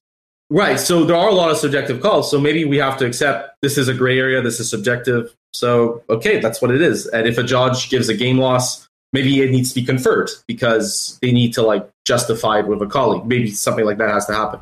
right. 0.53 0.79
So 0.79 1.03
there 1.03 1.15
are 1.15 1.29
a 1.29 1.33
lot 1.33 1.51
of 1.51 1.57
subjective 1.57 2.01
calls. 2.01 2.29
So 2.31 2.39
maybe 2.39 2.63
we 2.65 2.77
have 2.77 2.97
to 2.97 3.05
accept 3.05 3.55
this 3.61 3.77
is 3.77 3.87
a 3.87 3.93
gray 3.93 4.17
area. 4.19 4.41
This 4.41 4.59
is 4.59 4.69
subjective. 4.69 5.35
So 5.53 6.03
okay, 6.09 6.39
that's 6.39 6.61
what 6.61 6.71
it 6.71 6.81
is. 6.81 7.07
And 7.07 7.27
if 7.27 7.37
a 7.37 7.43
judge 7.43 7.89
gives 7.89 8.09
a 8.09 8.13
game 8.13 8.37
loss, 8.37 8.87
maybe 9.11 9.41
it 9.41 9.51
needs 9.51 9.69
to 9.73 9.75
be 9.79 9.85
conferred 9.85 10.29
because 10.47 11.19
they 11.21 11.31
need 11.31 11.53
to 11.53 11.61
like 11.61 11.87
justify 12.05 12.59
it 12.59 12.67
with 12.67 12.81
a 12.81 12.87
colleague. 12.87 13.25
Maybe 13.25 13.51
something 13.51 13.85
like 13.85 13.97
that 13.99 14.09
has 14.09 14.25
to 14.27 14.33
happen. 14.33 14.61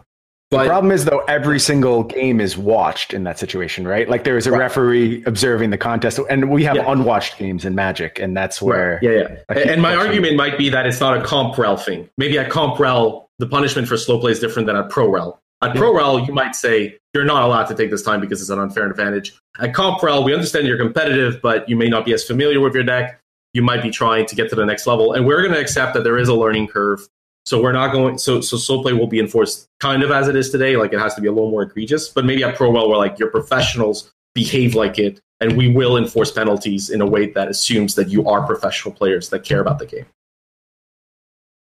the 0.51 0.65
problem 0.65 0.91
is 0.91 1.05
though 1.05 1.19
every 1.29 1.59
single 1.61 2.03
game 2.03 2.41
is 2.41 2.57
watched 2.57 3.13
in 3.13 3.23
that 3.23 3.39
situation, 3.39 3.87
right? 3.87 4.09
Like 4.09 4.25
there 4.25 4.35
is 4.35 4.45
a 4.47 4.51
Right. 4.51 4.59
referee 4.59 5.23
observing 5.25 5.69
the 5.69 5.77
contest, 5.77 6.19
and 6.29 6.49
we 6.49 6.65
have 6.65 6.75
Yeah. 6.75 6.91
unwatched 6.91 7.37
games 7.39 7.63
in 7.63 7.73
Magic, 7.73 8.19
and 8.19 8.35
that's 8.35 8.61
where 8.61 8.99
yeah, 9.01 9.37
yeah. 9.49 9.57
And 9.71 9.81
my 9.81 9.95
argument 9.95 10.35
might 10.35 10.57
be 10.57 10.69
that 10.69 10.85
it's 10.85 10.99
not 10.99 11.15
a 11.17 11.21
comp 11.23 11.57
rel 11.57 11.77
thing. 11.77 12.09
Maybe 12.17 12.37
at 12.37 12.49
comp 12.49 12.79
rel, 12.79 13.29
the 13.39 13.47
punishment 13.47 13.87
for 13.87 13.95
slow 13.95 14.19
play 14.19 14.33
is 14.33 14.41
different 14.41 14.65
than 14.65 14.75
at 14.75 14.89
pro 14.89 15.07
rel. 15.09 15.40
At 15.63 15.75
pro 15.75 15.93
rel, 15.93 16.19
you 16.19 16.33
might 16.33 16.55
say 16.55 16.97
you're 17.13 17.23
not 17.23 17.43
allowed 17.43 17.65
to 17.65 17.75
take 17.75 17.91
this 17.91 18.01
time 18.01 18.19
because 18.19 18.41
it's 18.41 18.49
an 18.49 18.57
unfair 18.57 18.89
advantage. 18.89 19.39
At 19.59 19.75
comp 19.75 20.01
rel, 20.01 20.23
we 20.23 20.33
understand 20.33 20.65
you're 20.65 20.77
competitive, 20.77 21.39
but 21.41 21.69
you 21.69 21.75
may 21.75 21.87
not 21.87 22.03
be 22.03 22.13
as 22.13 22.23
familiar 22.23 22.59
with 22.59 22.73
your 22.73 22.83
deck. 22.83 23.21
You 23.53 23.61
might 23.61 23.83
be 23.83 23.91
trying 23.91 24.25
to 24.25 24.35
get 24.35 24.49
to 24.49 24.55
the 24.55 24.65
next 24.65 24.87
level, 24.87 25.13
and 25.13 25.27
we're 25.27 25.41
going 25.41 25.53
to 25.53 25.59
accept 25.59 25.93
that 25.93 26.03
there 26.03 26.17
is 26.17 26.29
a 26.29 26.33
learning 26.33 26.67
curve. 26.67 27.07
So 27.45 27.61
we're 27.61 27.73
not 27.73 27.91
going. 27.91 28.17
So 28.17 28.41
so 28.41 28.57
slow 28.57 28.81
play 28.81 28.93
will 28.93 29.07
be 29.07 29.19
enforced 29.19 29.67
kind 29.79 30.03
of 30.03 30.11
as 30.11 30.27
it 30.27 30.35
is 30.35 30.49
today. 30.49 30.77
Like 30.77 30.93
it 30.93 30.99
has 30.99 31.15
to 31.15 31.21
be 31.21 31.27
a 31.27 31.31
little 31.31 31.51
more 31.51 31.63
egregious. 31.63 32.09
But 32.09 32.25
maybe 32.25 32.43
at 32.43 32.55
pro 32.55 32.71
rel, 32.71 32.89
where 32.89 32.97
like 32.97 33.19
your 33.19 33.29
professionals 33.29 34.11
behave 34.33 34.73
like 34.73 34.97
it, 34.97 35.21
and 35.41 35.57
we 35.57 35.67
will 35.67 35.97
enforce 35.97 36.31
penalties 36.31 36.89
in 36.89 37.01
a 37.01 37.05
way 37.05 37.31
that 37.31 37.49
assumes 37.49 37.95
that 37.95 38.09
you 38.09 38.27
are 38.27 38.45
professional 38.45 38.93
players 38.93 39.29
that 39.29 39.43
care 39.43 39.59
about 39.59 39.79
the 39.79 39.85
game. 39.85 40.05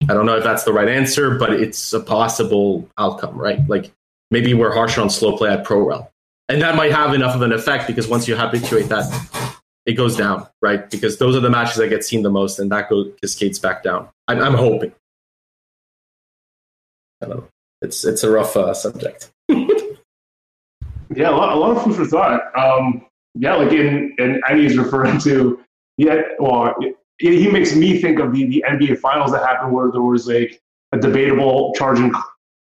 I 0.08 0.14
don't 0.14 0.26
know 0.26 0.36
if 0.36 0.44
that's 0.44 0.64
the 0.64 0.72
right 0.72 0.88
answer, 0.88 1.36
but 1.36 1.52
it's 1.52 1.92
a 1.92 2.00
possible 2.00 2.88
outcome, 2.98 3.36
right? 3.36 3.60
Like 3.68 3.92
maybe 4.30 4.54
we're 4.54 4.72
harsher 4.72 5.00
on 5.00 5.10
slow 5.10 5.36
play 5.36 5.50
at 5.50 5.64
pro 5.64 5.86
rel, 5.86 6.12
and 6.48 6.62
that 6.62 6.74
might 6.74 6.92
have 6.92 7.14
enough 7.14 7.34
of 7.34 7.42
an 7.42 7.52
effect 7.52 7.86
because 7.86 8.08
once 8.08 8.26
you 8.26 8.36
habituate 8.36 8.88
that, 8.88 9.56
it 9.86 9.94
goes 9.94 10.16
down, 10.16 10.46
right? 10.62 10.90
Because 10.90 11.18
those 11.18 11.36
are 11.36 11.40
the 11.40 11.50
matches 11.50 11.76
that 11.76 11.88
get 11.88 12.04
seen 12.04 12.22
the 12.22 12.30
most, 12.30 12.58
and 12.58 12.70
that 12.72 12.88
goes 12.88 13.12
cascades 13.20 13.58
back 13.58 13.82
down. 13.82 14.08
I'm, 14.26 14.40
I'm 14.40 14.54
hoping. 14.54 14.92
I 17.22 17.26
don't 17.26 17.36
know. 17.36 17.48
It's 17.82 18.04
it's 18.04 18.24
a 18.24 18.30
rough 18.30 18.56
uh, 18.56 18.74
subject. 18.74 19.30
Yeah, 21.14 21.30
a 21.30 21.32
lot, 21.32 21.52
a 21.52 21.58
lot 21.58 21.76
of 21.76 21.82
food 21.82 21.96
for 21.96 22.06
thought. 22.06 22.56
Um, 22.56 23.04
yeah, 23.34 23.56
like 23.56 23.72
in 23.72 24.14
and 24.18 24.40
Annie's 24.48 24.78
referring 24.78 25.18
to 25.20 25.60
yeah. 25.96 26.20
Well, 26.38 26.74
he 27.20 27.50
makes 27.50 27.74
me 27.74 28.00
think 28.00 28.18
of 28.18 28.32
the, 28.32 28.46
the 28.46 28.64
NBA 28.66 28.98
finals 28.98 29.30
that 29.32 29.42
happened 29.42 29.72
where 29.72 29.90
there 29.90 30.02
was 30.02 30.26
like 30.26 30.60
a 30.92 30.98
debatable 30.98 31.72
charging 31.76 32.12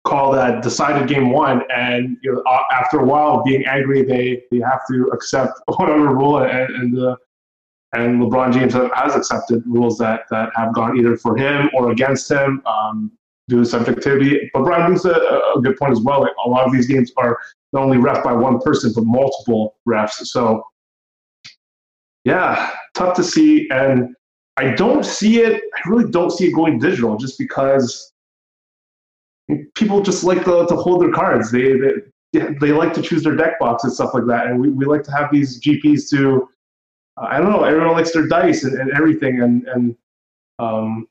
call 0.06 0.32
that 0.32 0.64
decided 0.64 1.08
game 1.08 1.30
one, 1.30 1.62
and 1.74 2.18
you 2.24 2.34
know, 2.34 2.44
after 2.72 3.00
a 3.00 3.06
while, 3.06 3.44
being 3.44 3.66
angry, 3.66 4.04
they 4.04 4.44
they 4.52 4.60
have 4.60 4.82
to 4.90 5.10
accept 5.14 5.60
whatever 5.78 6.16
rule, 6.16 6.40
and, 6.40 6.76
and 6.76 6.96
the 6.96 7.16
and 7.94 8.22
LeBron 8.22 8.52
James 8.52 8.74
has 8.74 9.16
accepted 9.16 9.64
rules 9.66 9.98
that 10.00 10.22
that 10.32 10.50
have 10.56 10.74
gone 10.74 10.98
either 10.98 11.18
for 11.18 11.38
him 11.38 11.70
or 11.74 11.92
against 11.92 12.30
him 12.30 12.62
um, 12.66 13.12
due 13.48 13.60
to 13.60 13.66
subjectivity. 13.66 14.50
But 14.54 14.64
Brian 14.64 14.88
brings 14.88 15.06
a, 15.06 15.12
a 15.56 15.62
good 15.62 15.78
point 15.78 15.92
as 15.92 16.02
well. 16.02 16.22
Like 16.22 16.34
a 16.44 16.50
lot 16.50 16.66
of 16.66 16.74
these 16.74 16.88
games 16.88 17.12
are 17.18 17.38
not 17.74 17.84
only 17.84 17.98
ref 17.98 18.24
by 18.24 18.34
one 18.34 18.60
person 18.60 18.92
but 18.96 19.04
multiple 19.06 19.76
refs. 19.88 20.26
So 20.26 20.64
yeah, 22.26 22.72
tough 22.94 23.16
to 23.16 23.24
see. 23.24 23.70
And 23.70 24.17
I 24.58 24.72
don't 24.74 25.06
see 25.06 25.42
it. 25.42 25.62
I 25.76 25.90
really 25.90 26.10
don't 26.12 26.32
see 26.32 26.48
it 26.48 26.54
going 26.54 26.80
digital, 26.80 27.18
just 27.18 27.38
because 27.38 28.12
people 29.76 30.02
just 30.02 30.24
like 30.24 30.44
to, 30.46 30.66
to 30.68 30.76
hold 30.76 31.02
their 31.02 31.12
cards. 31.12 31.52
They, 31.52 31.74
they 32.34 32.40
they 32.60 32.72
like 32.74 32.94
to 32.94 33.02
choose 33.02 33.24
their 33.24 33.36
deck 33.36 33.60
box 33.60 33.84
and 33.84 33.94
stuff 33.94 34.14
like 34.14 34.26
that. 34.28 34.48
And 34.48 34.60
we, 34.60 34.70
we 34.70 34.86
like 34.86 35.04
to 35.04 35.12
have 35.12 35.32
these 35.32 35.62
GPs 35.62 36.10
to 36.10 36.50
uh, 37.18 37.28
I 37.30 37.40
don't 37.40 37.52
know. 37.52 37.64
Everyone 37.64 37.94
likes 37.94 38.12
their 38.12 38.28
dice 38.28 38.64
and, 38.64 38.80
and 38.80 38.92
everything. 38.92 39.42
And 39.42 39.68
and 39.68 39.96
um, 40.60 41.08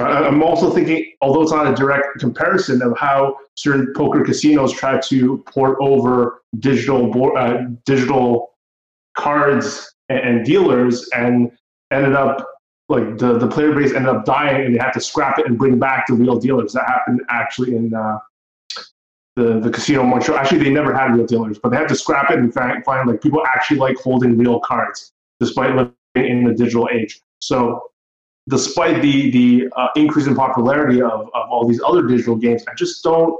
I- 0.00 0.24
I'm 0.26 0.42
also 0.42 0.70
thinking, 0.70 1.12
although 1.20 1.42
it's 1.42 1.52
not 1.52 1.66
a 1.66 1.74
direct 1.74 2.18
comparison 2.20 2.82
of 2.82 2.96
how 2.98 3.36
certain 3.56 3.92
poker 3.94 4.24
casinos 4.24 4.72
try 4.72 4.98
to 5.00 5.38
port 5.46 5.76
over 5.80 6.42
digital 6.58 7.10
board, 7.10 7.36
uh, 7.36 7.66
digital 7.84 8.54
cards 9.16 9.94
and, 10.08 10.18
and 10.20 10.46
dealers, 10.46 11.08
and 11.14 11.52
ended 11.90 12.14
up 12.14 12.48
like 12.88 13.16
the, 13.18 13.38
the 13.38 13.48
player 13.48 13.72
base 13.72 13.94
ended 13.94 14.14
up 14.14 14.24
dying, 14.24 14.66
and 14.66 14.74
they 14.74 14.78
had 14.78 14.92
to 14.92 15.00
scrap 15.00 15.38
it 15.38 15.46
and 15.46 15.56
bring 15.58 15.78
back 15.78 16.06
the 16.06 16.14
real 16.14 16.38
dealers. 16.38 16.72
That 16.74 16.86
happened 16.86 17.22
actually 17.30 17.76
in 17.76 17.94
uh, 17.94 18.18
the 19.36 19.60
the 19.60 19.70
casino 19.70 20.04
Montreal. 20.04 20.38
Actually, 20.38 20.64
they 20.64 20.70
never 20.70 20.94
had 20.94 21.14
real 21.14 21.26
dealers, 21.26 21.58
but 21.58 21.70
they 21.70 21.76
had 21.76 21.88
to 21.88 21.96
scrap 21.96 22.30
it 22.30 22.38
and 22.38 22.52
find, 22.52 22.84
find 22.84 23.08
like 23.08 23.22
people 23.22 23.42
actually 23.46 23.78
like 23.78 23.96
holding 23.96 24.36
real 24.36 24.60
cards 24.60 25.12
despite 25.40 25.74
living 25.74 25.92
in 26.16 26.44
the 26.44 26.54
digital 26.54 26.88
age. 26.92 27.20
So 27.40 27.90
despite 28.48 29.00
the 29.00 29.30
the 29.30 29.68
uh, 29.76 29.88
increase 29.96 30.26
in 30.26 30.34
popularity 30.34 31.00
of, 31.00 31.22
of 31.34 31.50
all 31.50 31.66
these 31.66 31.80
other 31.86 32.02
digital 32.06 32.36
games, 32.36 32.64
I 32.70 32.74
just 32.74 33.02
don't. 33.02 33.34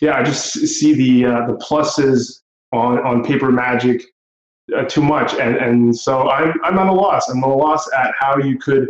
Yeah, 0.00 0.16
I 0.16 0.22
just 0.22 0.52
see 0.52 0.94
the 0.94 1.26
uh, 1.26 1.46
the 1.46 1.54
pluses 1.54 2.42
on 2.72 2.98
on 3.00 3.24
paper 3.24 3.50
magic 3.50 4.02
uh, 4.76 4.84
too 4.84 5.02
much, 5.02 5.34
and 5.34 5.56
and 5.56 5.96
so 5.96 6.28
I'm 6.30 6.52
I'm 6.64 6.78
at 6.78 6.86
a 6.86 6.92
loss. 6.92 7.28
I'm 7.28 7.42
at 7.42 7.48
a 7.48 7.52
loss 7.52 7.88
at 7.92 8.14
how 8.18 8.38
you 8.38 8.58
could. 8.58 8.88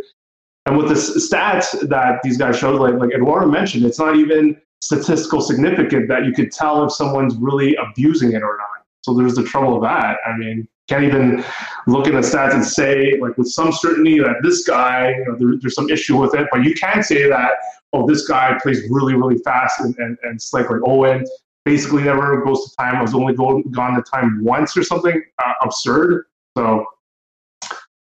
And 0.66 0.76
with 0.76 0.88
the 0.88 0.94
stats 0.94 1.88
that 1.88 2.20
these 2.22 2.36
guys 2.36 2.59
showed, 2.59 2.80
like 2.80 2.94
like 2.94 3.10
Eduardo 3.14 3.46
mentioned, 3.46 3.84
it's 3.84 3.98
not 3.98 4.16
even 4.16 4.60
statistical 4.80 5.40
significant 5.40 6.09
that 6.09 6.24
you 6.24 6.32
could 6.32 6.52
tell 6.52 6.84
if 6.84 6.92
someone's 6.92 7.34
really 7.36 7.74
abusing 7.76 8.32
it 8.32 8.42
or 8.42 8.56
not. 8.56 8.84
So 9.02 9.14
there's 9.14 9.34
the 9.34 9.44
trouble 9.44 9.76
of 9.76 9.82
that. 9.82 10.18
I 10.26 10.36
mean, 10.36 10.68
can't 10.88 11.05
even 11.05 11.44
look 11.86 12.06
at 12.06 12.12
the 12.12 12.20
stats 12.20 12.55
and 12.55 12.64
say 12.64 13.18
like 13.20 13.36
with 13.38 13.48
some 13.48 13.72
certainty 13.72 14.18
that 14.18 14.36
this 14.42 14.64
guy, 14.66 15.10
you 15.10 15.24
know, 15.24 15.36
there, 15.36 15.59
there's 15.60 15.74
some 15.74 15.90
issue 15.90 16.16
with 16.16 16.34
it, 16.34 16.46
but 16.50 16.64
you 16.64 16.74
can 16.74 17.02
say 17.02 17.28
that 17.28 17.52
oh, 17.92 18.06
this 18.06 18.26
guy 18.26 18.59
plays 18.62 18.82
really 18.90 19.14
really 19.14 19.38
fast 19.38 19.80
and 19.80 19.96
and, 19.98 20.18
and 20.22 20.40
slick 20.40 20.70
like 20.70 20.80
Owen 20.84 21.24
basically 21.69 22.03
never 22.03 22.43
goes 22.43 22.65
to 22.65 22.77
time. 22.77 22.97
I 22.97 23.03
was 23.03 23.15
only 23.15 23.35
go, 23.35 23.62
gone 23.70 23.95
to 23.95 24.03
time 24.03 24.43
once 24.43 24.74
or 24.74 24.82
something 24.82 25.23
uh, 25.39 25.53
absurd. 25.62 26.24
So, 26.57 26.86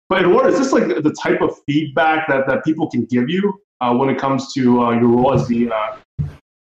but 0.08 0.26
is 0.48 0.58
this 0.58 0.72
like 0.72 0.88
the 0.88 1.16
type 1.22 1.42
of 1.42 1.52
feedback 1.66 2.28
that 2.30 2.48
that 2.48 2.64
people 2.64 2.90
can 2.90 3.04
give 3.06 3.30
you 3.30 3.62
uh, 3.82 3.94
when 3.94 4.10
it 4.10 4.18
comes 4.18 4.54
to 4.54 4.84
uh, 4.84 4.92
your 4.92 5.10
role 5.10 5.34
as 5.34 5.46
the 5.48 5.70
uh, 5.70 5.98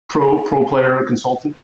pro 0.09 0.43
pro 0.43 0.65
player 0.65 1.03
consultant? 1.05 1.55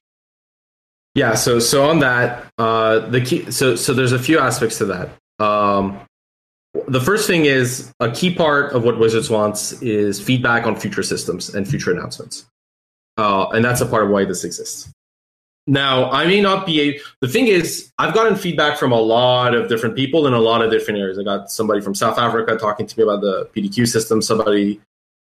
Yeah, 1.14 1.34
so 1.36 1.60
so 1.60 1.90
on 1.90 1.99
that, 1.99 2.45
uh, 2.58 2.99
the 2.99 3.20
key 3.20 3.52
so 3.52 3.76
so 3.76 3.94
there's 3.94 4.14
a 4.14 4.20
few 4.20 4.40
aspects 4.40 4.78
to 4.78 4.86
that. 4.86 5.10
Um, 5.45 5.99
the 6.88 7.02
first 7.02 7.28
thing 7.28 7.45
is 7.45 7.91
a 7.99 8.12
key 8.12 8.34
part 8.34 8.72
of 8.72 8.84
what 8.84 8.98
Wizards 8.98 9.30
wants 9.30 9.82
is 9.82 10.22
feedback 10.22 10.66
on 10.66 10.76
future 10.76 11.04
systems 11.04 11.54
and 11.54 11.68
future 11.68 11.91
announcements, 11.91 12.45
uh, 13.18 13.49
and 13.49 13.66
that's 13.66 13.82
a 13.82 13.86
part 13.86 14.04
of 14.06 14.10
why 14.10 14.24
this 14.26 14.45
exists. 14.45 14.90
Now, 15.68 16.10
I 16.11 16.26
may 16.26 16.39
not 16.39 16.65
be 16.65 16.81
a. 16.81 16.99
The 17.19 17.27
thing 17.27 17.48
is, 17.48 17.91
I've 17.98 18.14
gotten 18.14 18.38
feedback 18.38 18.77
from 18.77 18.94
a 18.94 18.99
lot 18.99 19.53
of 19.53 19.68
different 19.68 19.95
people 19.95 20.26
in 20.26 20.34
a 20.34 20.39
lot 20.39 20.61
of 20.61 20.72
different 20.72 20.99
areas. 20.99 21.19
I 21.19 21.23
got 21.23 21.52
somebody 21.52 21.81
from 21.81 21.94
South 21.94 22.18
Africa 22.18 22.56
talking 22.56 22.88
to 22.88 22.98
me 22.98 23.03
about 23.03 23.19
the 23.19 23.49
PDQ 23.53 23.85
system. 23.85 24.22
Somebody 24.22 24.80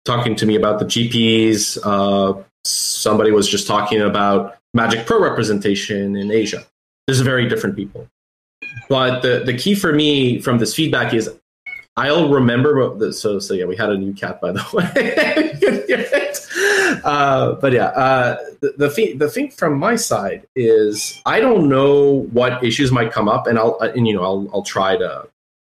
talking 0.06 0.36
to 0.38 0.46
me 0.46 0.56
about 0.56 0.80
the 0.80 0.86
GPs. 0.86 1.78
Uh, 1.84 2.42
somebody 2.64 3.32
was 3.32 3.50
just 3.50 3.68
talking 3.68 4.02
about 4.02 4.58
Magic 4.74 5.06
Pro 5.06 5.22
representation 5.22 6.16
in 6.16 6.32
Asia. 6.32 6.66
There's 7.06 7.20
very 7.20 7.50
different 7.50 7.76
people. 7.76 8.08
But 8.88 9.22
the, 9.22 9.44
the 9.46 9.58
key 9.58 9.76
for 9.76 9.92
me 9.92 10.40
from 10.40 10.60
this 10.60 10.74
feedback 10.74 11.14
is 11.14 11.30
I'll 12.08 12.30
remember. 12.30 12.96
the- 12.96 13.14
So, 13.14 13.40
so 13.40 13.54
yeah, 13.54 13.66
we 13.66 13.76
had 13.76 13.90
a 13.90 13.98
new 13.98 14.14
cat, 14.14 14.42
by 14.42 14.52
the 14.52 14.64
way. 14.74 15.56
Uh, 17.04 17.54
but 17.54 17.74
yeah, 17.74 17.86
uh, 17.88 18.38
the, 18.62 18.74
the, 18.78 18.90
thing, 18.90 19.18
the 19.18 19.30
thing 19.30 19.50
from 19.52 19.78
my 19.78 19.96
side 19.96 20.48
is 20.56 21.22
I 21.26 21.40
don't 21.40 21.70
know 21.70 22.24
what 22.32 22.64
issues 22.64 22.92
might 22.92 23.12
come 23.12 23.30
up, 23.30 23.48
and 23.48 23.58
I'll, 23.58 23.80
and, 23.80 24.08
you 24.08 24.14
know, 24.16 24.24
I'll, 24.24 24.50
I'll 24.54 24.64
try 24.64 24.98
to, 24.98 25.28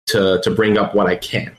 to, 0.08 0.40
to 0.42 0.50
bring 0.50 0.76
up 0.76 0.94
what 0.94 1.06
I 1.06 1.16
can, 1.16 1.52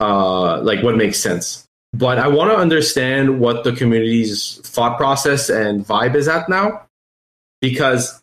uh, 0.00 0.60
like 0.62 0.82
what 0.82 0.96
makes 0.96 1.18
sense 1.18 1.64
but 1.94 2.18
I 2.18 2.28
want 2.28 2.50
to 2.50 2.56
understand 2.56 3.40
what 3.40 3.64
the 3.64 3.72
community's 3.72 4.60
thought 4.62 4.98
process 4.98 5.48
and 5.48 5.86
vibe 5.86 6.14
is 6.16 6.28
at 6.28 6.46
now. 6.48 6.82
Because, 7.62 8.22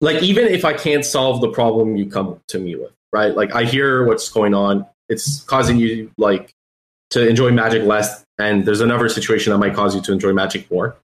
like, 0.00 0.22
even 0.22 0.46
if 0.46 0.64
I 0.64 0.72
can't 0.72 1.04
solve 1.04 1.40
the 1.40 1.48
problem 1.48 1.96
you 1.96 2.06
come 2.06 2.40
to 2.48 2.60
me 2.60 2.76
with, 2.76 2.92
right? 3.12 3.34
Like, 3.34 3.54
I 3.56 3.64
hear 3.64 4.06
what's 4.06 4.28
going 4.30 4.54
on. 4.54 4.86
It's 5.08 5.42
causing 5.42 5.78
you, 5.78 6.10
like, 6.16 6.52
to 7.10 7.28
enjoy 7.28 7.50
magic 7.50 7.82
less. 7.82 8.24
And 8.38 8.64
there's 8.64 8.80
another 8.80 9.08
situation 9.08 9.52
that 9.52 9.58
might 9.58 9.74
cause 9.74 9.94
you 9.94 10.00
to 10.02 10.12
enjoy 10.12 10.32
magic 10.32 10.70
more. 10.70 10.96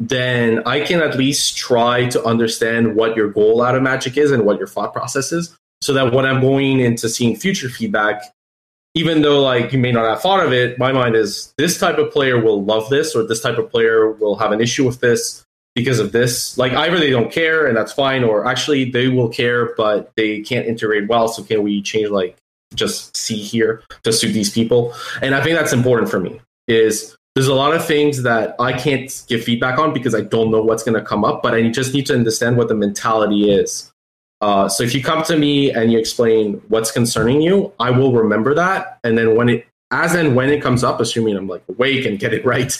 Then 0.00 0.62
I 0.66 0.80
can 0.80 1.00
at 1.00 1.16
least 1.16 1.56
try 1.56 2.08
to 2.08 2.24
understand 2.24 2.96
what 2.96 3.16
your 3.16 3.30
goal 3.30 3.62
out 3.62 3.76
of 3.76 3.82
magic 3.82 4.16
is 4.16 4.32
and 4.32 4.44
what 4.44 4.58
your 4.58 4.66
thought 4.66 4.92
process 4.92 5.30
is. 5.30 5.56
So 5.80 5.92
that 5.94 6.12
when 6.12 6.26
I'm 6.26 6.40
going 6.40 6.80
into 6.80 7.08
seeing 7.08 7.36
future 7.36 7.68
feedback, 7.68 8.22
even 8.94 9.22
though 9.22 9.42
like 9.42 9.72
you 9.72 9.78
may 9.78 9.92
not 9.92 10.04
have 10.04 10.20
thought 10.20 10.44
of 10.44 10.52
it, 10.52 10.78
my 10.78 10.92
mind 10.92 11.14
is 11.16 11.54
this 11.56 11.78
type 11.78 11.98
of 11.98 12.10
player 12.12 12.40
will 12.40 12.64
love 12.64 12.90
this, 12.90 13.14
or 13.14 13.22
this 13.22 13.40
type 13.40 13.58
of 13.58 13.70
player 13.70 14.10
will 14.10 14.36
have 14.36 14.52
an 14.52 14.60
issue 14.60 14.84
with 14.84 15.00
this 15.00 15.44
because 15.74 15.98
of 15.98 16.12
this. 16.12 16.58
Like 16.58 16.72
either 16.72 16.98
they 16.98 17.10
don't 17.10 17.32
care 17.32 17.66
and 17.66 17.76
that's 17.76 17.92
fine, 17.92 18.24
or 18.24 18.46
actually 18.46 18.90
they 18.90 19.08
will 19.08 19.28
care 19.28 19.74
but 19.76 20.12
they 20.16 20.40
can't 20.40 20.66
integrate 20.66 21.08
well. 21.08 21.28
So 21.28 21.42
can 21.42 21.62
we 21.62 21.80
change 21.80 22.10
like 22.10 22.36
just 22.74 23.16
see 23.16 23.36
here 23.36 23.82
to 24.02 24.12
suit 24.12 24.32
these 24.32 24.50
people? 24.50 24.94
And 25.20 25.34
I 25.34 25.42
think 25.42 25.56
that's 25.56 25.72
important 25.72 26.10
for 26.10 26.20
me. 26.20 26.40
Is 26.68 27.16
there's 27.34 27.48
a 27.48 27.54
lot 27.54 27.74
of 27.74 27.84
things 27.84 28.22
that 28.22 28.54
I 28.60 28.72
can't 28.72 29.24
give 29.28 29.42
feedback 29.42 29.78
on 29.78 29.94
because 29.94 30.14
I 30.14 30.20
don't 30.20 30.50
know 30.50 30.62
what's 30.62 30.82
going 30.82 30.98
to 30.98 31.04
come 31.04 31.24
up, 31.24 31.42
but 31.42 31.54
I 31.54 31.68
just 31.70 31.94
need 31.94 32.06
to 32.06 32.14
understand 32.14 32.56
what 32.56 32.68
the 32.68 32.74
mentality 32.74 33.50
is. 33.50 33.90
Uh, 34.42 34.68
so 34.68 34.82
if 34.82 34.94
you 34.94 35.02
come 35.02 35.22
to 35.22 35.36
me 35.36 35.70
and 35.70 35.92
you 35.92 35.98
explain 35.98 36.60
what's 36.68 36.90
concerning 36.90 37.40
you, 37.40 37.72
I 37.78 37.90
will 37.90 38.12
remember 38.12 38.54
that. 38.54 38.98
And 39.04 39.16
then 39.16 39.36
when 39.36 39.48
it, 39.48 39.66
as 39.92 40.14
and 40.14 40.34
when 40.34 40.50
it 40.50 40.62
comes 40.62 40.82
up, 40.82 41.00
assuming 41.00 41.36
I'm 41.36 41.46
like 41.46 41.62
awake 41.68 42.06
and 42.06 42.18
get 42.18 42.32
it 42.34 42.44
right, 42.44 42.76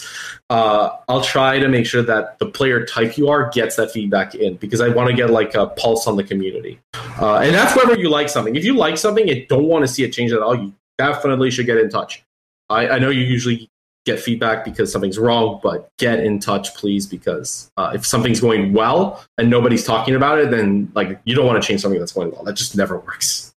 uh, 0.51 0.97
I'll 1.09 1.23
try 1.23 1.59
to 1.59 1.69
make 1.69 1.87
sure 1.87 2.03
that 2.03 2.39
the 2.39 2.47
player 2.47 2.85
type 2.85 3.17
you 3.17 3.29
are 3.29 3.51
gets 3.51 3.77
that 3.77 3.93
feedback 3.93 4.35
in 4.35 4.57
because 4.57 4.81
I 4.81 4.89
want 4.89 5.11
to 5.11 5.15
get 5.15 5.31
like 5.31 5.55
a 5.55 5.69
pulse 5.69 6.07
on 6.07 6.17
the 6.17 6.25
community. 6.25 6.81
Uh, 7.21 7.37
and 7.37 7.55
that's 7.55 7.77
whether 7.77 7.97
you 7.97 8.09
like 8.09 8.29
something. 8.29 8.57
If 8.57 8.65
you 8.65 8.75
like 8.75 8.99
something 8.99 9.31
and 9.31 9.47
don't 9.47 9.65
want 9.69 9.85
to 9.85 9.89
see 9.89 10.03
it 10.03 10.13
change 10.13 10.33
at 10.33 10.41
all, 10.41 10.57
you 10.57 10.75
definitely 10.99 11.51
should 11.51 11.67
get 11.67 11.79
in 11.79 11.91
touch. 11.91 12.25
I, 12.69 12.89
I 12.89 12.99
know 12.99 13.11
you 13.11 13.21
usually 13.21 13.69
get 14.05 14.19
feedback 14.19 14.65
because 14.65 14.91
something's 14.91 15.19
wrong, 15.19 15.61
but 15.63 15.91
get 15.99 16.21
in 16.21 16.41
touch, 16.41 16.75
please, 16.75 17.07
because 17.07 17.71
uh, 17.77 17.93
if 17.95 18.05
something's 18.05 18.41
going 18.41 18.73
well 18.73 19.25
and 19.39 19.49
nobody's 19.49 19.85
talking 19.85 20.15
about 20.15 20.39
it, 20.39 20.51
then 20.51 20.91
like 20.95 21.21
you 21.25 21.35
don't 21.35 21.47
want 21.47 21.63
to 21.63 21.67
change 21.67 21.81
something 21.81 22.01
that's 22.01 22.13
going 22.13 22.31
well. 22.33 22.43
That 22.43 22.55
just 22.55 22.77
never 22.77 22.99
works. 22.99 23.52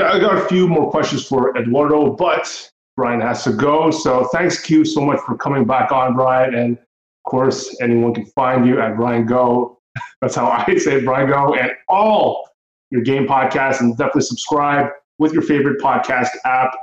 I 0.00 0.18
got 0.18 0.36
a 0.36 0.46
few 0.46 0.68
more 0.68 0.90
questions 0.90 1.26
for 1.26 1.56
Eduardo, 1.56 2.14
but 2.14 2.70
Brian 2.96 3.20
has 3.20 3.44
to 3.44 3.52
go. 3.52 3.90
So 3.90 4.28
thanks, 4.32 4.60
Q, 4.60 4.84
so 4.84 5.00
much 5.00 5.20
for 5.26 5.36
coming 5.36 5.64
back 5.64 5.92
on, 5.92 6.14
Brian. 6.14 6.54
And 6.54 6.78
of 6.78 7.30
course, 7.30 7.76
anyone 7.80 8.14
can 8.14 8.26
find 8.26 8.66
you 8.66 8.80
at 8.80 8.96
Brian 8.96 9.26
Go. 9.26 9.80
That's 10.20 10.34
how 10.34 10.46
I 10.46 10.76
say 10.76 10.96
it, 10.96 11.04
Brian 11.04 11.28
Go, 11.28 11.54
and 11.54 11.72
all 11.88 12.48
your 12.90 13.02
game 13.02 13.26
podcasts. 13.26 13.80
And 13.80 13.96
definitely 13.96 14.22
subscribe 14.22 14.88
with 15.18 15.32
your 15.32 15.42
favorite 15.42 15.80
podcast 15.80 16.30
app 16.44 16.74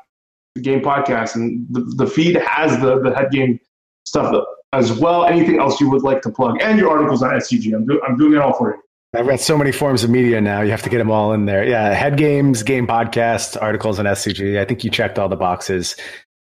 the 0.55 0.61
game 0.61 0.81
podcast, 0.81 1.35
and 1.35 1.65
the, 1.69 1.81
the 1.95 2.07
feed 2.07 2.35
has 2.35 2.79
the 2.79 2.99
the 3.01 3.15
head 3.15 3.31
game 3.31 3.59
stuff 4.05 4.45
as 4.73 4.91
well. 4.91 5.25
Anything 5.25 5.59
else 5.59 5.79
you 5.79 5.89
would 5.89 6.03
like 6.03 6.21
to 6.23 6.29
plug, 6.29 6.61
and 6.61 6.77
your 6.77 6.89
articles 6.89 7.23
on 7.23 7.31
SCG. 7.31 7.73
I'm, 7.73 7.85
do, 7.85 8.01
I'm 8.07 8.17
doing 8.17 8.33
it 8.33 8.39
all 8.39 8.53
for 8.53 8.75
you. 8.75 8.81
I've 9.13 9.27
got 9.27 9.41
so 9.41 9.57
many 9.57 9.73
forms 9.73 10.05
of 10.05 10.09
media 10.09 10.39
now. 10.39 10.61
You 10.61 10.71
have 10.71 10.83
to 10.83 10.89
get 10.89 10.99
them 10.99 11.11
all 11.11 11.33
in 11.33 11.45
there. 11.45 11.67
Yeah, 11.67 11.93
head 11.93 12.17
games, 12.17 12.63
game 12.63 12.87
podcast, 12.87 13.61
articles 13.61 13.99
on 13.99 14.05
SCG. 14.05 14.57
I 14.57 14.63
think 14.63 14.85
you 14.85 14.89
checked 14.89 15.19
all 15.19 15.27
the 15.27 15.35
boxes. 15.35 15.97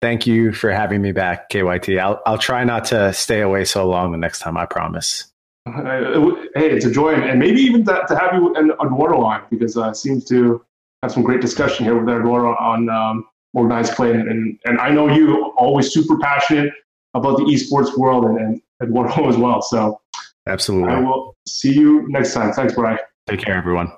Thank 0.00 0.26
you 0.26 0.52
for 0.52 0.70
having 0.70 1.02
me 1.02 1.12
back, 1.12 1.50
KYT. 1.50 2.00
I'll 2.00 2.22
I'll 2.24 2.38
try 2.38 2.64
not 2.64 2.86
to 2.86 3.12
stay 3.12 3.42
away 3.42 3.66
so 3.66 3.86
long 3.88 4.12
the 4.12 4.18
next 4.18 4.38
time. 4.38 4.56
I 4.56 4.64
promise. 4.64 5.30
Hey, 5.66 6.70
it's 6.70 6.84
a 6.84 6.90
joy, 6.90 7.14
and 7.14 7.38
maybe 7.38 7.60
even 7.60 7.84
to, 7.84 8.04
to 8.08 8.18
have 8.18 8.34
you 8.34 8.54
and 8.54 8.72
Eduardo 8.72 9.20
on 9.20 9.42
because 9.50 9.76
uh, 9.76 9.92
seems 9.92 10.24
to 10.26 10.64
have 11.02 11.12
some 11.12 11.22
great 11.22 11.40
discussion 11.40 11.84
here 11.84 11.98
with 11.98 12.08
Eduardo 12.08 12.54
on 12.60 12.88
um, 12.88 13.26
organized 13.52 13.94
play. 13.94 14.12
And, 14.12 14.58
and 14.64 14.80
I 14.80 14.90
know 14.90 15.08
you 15.08 15.52
always 15.56 15.92
super 15.92 16.18
passionate 16.18 16.72
about 17.14 17.36
the 17.36 17.44
esports 17.44 17.96
world 17.96 18.24
and, 18.24 18.38
and 18.38 18.62
Eduardo 18.82 19.28
as 19.28 19.36
well. 19.36 19.62
So 19.62 20.00
absolutely. 20.46 20.90
I 20.90 21.00
will 21.00 21.36
see 21.46 21.72
you 21.72 22.06
next 22.08 22.34
time. 22.34 22.52
Thanks, 22.52 22.74
Brian. 22.74 22.98
Take 23.26 23.40
care, 23.40 23.56
everyone. 23.56 23.92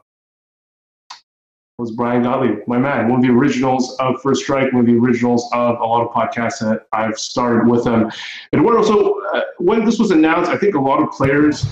Was 1.79 1.91
Brian 1.91 2.23
Gottlieb, 2.23 2.61
my 2.67 2.79
man, 2.79 3.09
one 3.09 3.21
of 3.21 3.27
the 3.27 3.31
originals 3.31 3.97
of 3.99 4.23
First 4.23 4.45
Strike, 4.45 4.73
one 4.73 4.81
of 4.81 4.87
the 4.87 4.97
originals 4.97 5.47
of 5.53 5.79
a 5.79 5.85
lot 5.85 6.07
of 6.07 6.11
podcasts 6.11 6.61
that 6.61 6.87
I've 6.95 7.19
started 7.19 7.71
with 7.71 7.87
him. 7.87 8.11
Eduardo, 8.55 8.83
so 8.83 9.23
uh, 9.35 9.43
when 9.59 9.85
this 9.85 9.99
was 9.99 10.11
announced, 10.11 10.51
I 10.51 10.57
think 10.57 10.75
a 10.75 10.81
lot 10.81 11.03
of 11.03 11.11
players 11.11 11.67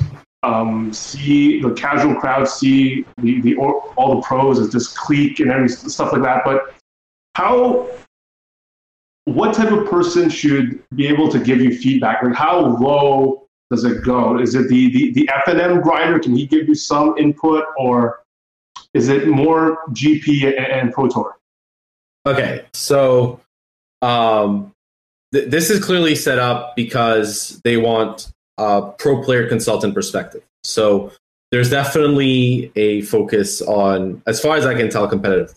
um, 0.45 0.93
see 0.93 1.61
the 1.63 1.73
casual 1.73 2.15
crowd 2.17 2.47
see 2.47 3.07
the, 3.19 3.41
the 3.41 3.57
all 3.57 4.17
the 4.17 4.21
pros 4.21 4.61
as 4.61 4.71
just 4.71 4.97
clique 4.97 5.41
and 5.41 5.51
every 5.51 5.69
stuff 5.69 6.13
like 6.13 6.23
that. 6.23 6.43
But 6.45 6.75
how 7.35 7.89
what 9.25 9.55
type 9.55 9.73
of 9.73 9.89
person 9.89 10.29
should 10.29 10.83
be 10.95 11.07
able 11.07 11.31
to 11.31 11.39
give 11.39 11.61
you 11.61 11.77
feedback? 11.79 12.23
Like 12.23 12.35
how 12.35 12.61
low 12.61 13.44
does 13.75 13.85
it 13.85 14.03
go? 14.03 14.39
Is 14.39 14.55
it 14.55 14.69
the 14.69 14.91
the, 14.91 15.13
the 15.13 15.31
FNM 15.47 15.83
grinder? 15.83 16.19
Can 16.19 16.35
he 16.37 16.47
give 16.47 16.69
you 16.69 16.75
some 16.75 17.17
input, 17.19 17.65
or 17.79 18.23
is 18.93 19.09
it 19.09 19.29
more 19.29 19.79
GP 19.91 20.47
and, 20.47 20.67
and 20.67 20.93
Pro 20.93 21.09
Tour? 21.09 21.37
Okay, 22.27 22.65
so 22.73 23.41
um, 24.03 24.73
th- 25.33 25.51
this 25.51 25.71
is 25.71 25.85
clearly 25.85 26.15
set 26.15 26.39
up 26.39 26.75
because 26.77 27.61
they 27.65 27.77
want 27.77 28.33
a 28.59 28.91
pro 28.99 29.23
player 29.23 29.49
consultant 29.49 29.95
perspective. 29.95 30.43
So 30.63 31.13
there's 31.51 31.71
definitely 31.71 32.73
a 32.77 33.03
focus 33.03 33.61
on, 33.61 34.23
as 34.27 34.41
far 34.41 34.57
as 34.57 34.65
I 34.65 34.75
can 34.75 34.89
tell, 34.89 35.07
competitive 35.07 35.55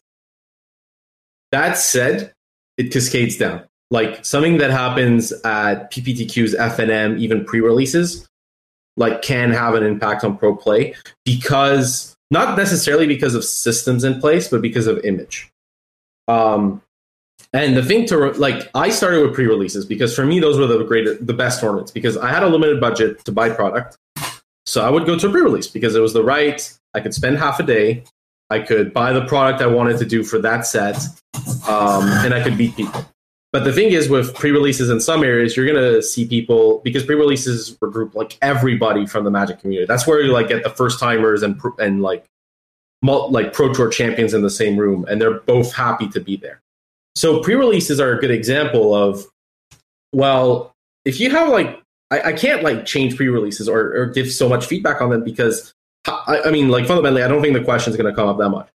that 1.52 1.78
said, 1.78 2.34
it 2.78 2.92
cascades 2.92 3.38
down. 3.38 3.64
Like 3.90 4.26
something 4.26 4.58
that 4.58 4.72
happens 4.72 5.32
at 5.44 5.92
PPTQ's 5.92 6.56
FNM, 6.56 7.20
even 7.20 7.46
pre-releases, 7.46 8.28
like 8.98 9.22
can 9.22 9.52
have 9.52 9.76
an 9.76 9.84
impact 9.84 10.24
on 10.24 10.38
pro 10.38 10.56
play 10.56 10.96
because 11.24 12.16
not 12.32 12.58
necessarily 12.58 13.08
because 13.08 13.36
of 13.36 13.44
systems 13.46 14.04
in 14.04 14.20
place, 14.20 14.50
but 14.50 14.62
because 14.62 14.88
of 14.88 15.04
image. 15.06 15.50
Um, 16.28 16.82
and 17.54 17.78
the 17.78 17.84
thing 17.84 18.06
to 18.08 18.32
like, 18.34 18.70
I 18.76 18.90
started 18.90 19.22
with 19.22 19.34
pre-releases 19.34 19.86
because 19.86 20.14
for 20.14 20.26
me 20.26 20.40
those 20.40 20.58
were 20.58 20.68
the 20.68 20.84
greatest, 20.84 21.26
the 21.26 21.34
best 21.34 21.62
tournaments 21.62 21.92
because 21.92 22.18
I 22.18 22.30
had 22.30 22.44
a 22.44 22.48
limited 22.48 22.82
budget 22.82 23.24
to 23.26 23.32
buy 23.32 23.50
product, 23.50 23.98
so 24.66 24.86
I 24.86 24.90
would 24.90 25.06
go 25.06 25.18
to 25.18 25.28
a 25.28 25.32
pre-release 25.32 25.68
because 25.68 25.96
it 25.96 26.02
was 26.02 26.14
the 26.14 26.24
right. 26.24 26.78
I 26.94 27.00
could 27.00 27.14
spend 27.14 27.38
half 27.38 27.60
a 27.60 27.64
day. 27.64 28.04
I 28.50 28.60
could 28.60 28.94
buy 28.94 29.14
the 29.14 29.26
product 29.26 29.62
I 29.62 29.68
wanted 29.68 29.98
to 30.00 30.06
do 30.06 30.24
for 30.24 30.40
that 30.40 30.66
set, 30.66 30.98
um, 31.68 32.04
and 32.24 32.34
I 32.34 32.44
could 32.44 32.58
beat 32.58 32.76
people. 32.76 33.06
But 33.54 33.64
the 33.64 33.72
thing 33.72 33.92
is, 33.92 34.10
with 34.10 34.36
pre-releases 34.36 34.90
in 34.90 35.00
some 35.00 35.24
areas, 35.24 35.56
you're 35.56 35.66
gonna 35.66 36.02
see 36.02 36.28
people 36.28 36.80
because 36.84 37.04
pre-releases 37.04 37.78
were 37.82 37.90
grouped 37.90 38.16
like 38.16 38.38
everybody 38.42 39.06
from 39.06 39.24
the 39.24 39.32
Magic 39.32 39.60
community. 39.60 39.88
That's 39.88 40.06
where 40.06 40.22
you 40.22 40.32
like 40.32 40.50
get 40.50 40.64
the 40.64 40.70
first 40.70 41.00
timers 41.00 41.44
and 41.44 41.60
and 41.80 42.02
like 42.02 42.26
like 43.02 43.54
pro 43.54 43.74
tour 43.74 43.90
champions 43.90 44.34
in 44.34 44.42
the 44.42 44.50
same 44.50 44.78
room, 44.78 45.06
and 45.10 45.22
they're 45.22 45.40
both 45.40 45.74
happy 45.74 46.10
to 46.10 46.20
be 46.20 46.36
there. 46.36 46.62
So 47.16 47.42
pre-releases 47.42 48.00
are 48.00 48.12
a 48.12 48.20
good 48.20 48.32
example 48.32 48.94
of 48.94 49.26
well, 50.14 50.74
if 51.06 51.20
you 51.20 51.30
have 51.32 51.50
like 51.50 51.82
I, 52.12 52.22
I 52.22 52.34
can't 52.34 52.64
like 52.64 52.86
change 52.86 53.16
pre-releases 53.16 53.68
or, 53.68 53.96
or 53.96 54.06
give 54.08 54.32
so 54.32 54.48
much 54.48 54.66
feedback 54.66 55.02
on 55.02 55.10
them 55.10 55.24
because 55.24 55.74
I, 56.06 56.42
I 56.46 56.52
mean, 56.52 56.70
like 56.70 56.86
fundamentally, 56.86 57.24
I 57.24 57.28
don't 57.28 57.42
think 57.42 57.54
the 57.54 57.64
question 57.64 57.92
is 57.92 57.98
going 57.98 58.10
to 58.10 58.16
come 58.16 58.30
up 58.30 58.38
that 58.38 58.50
much. 58.50 58.70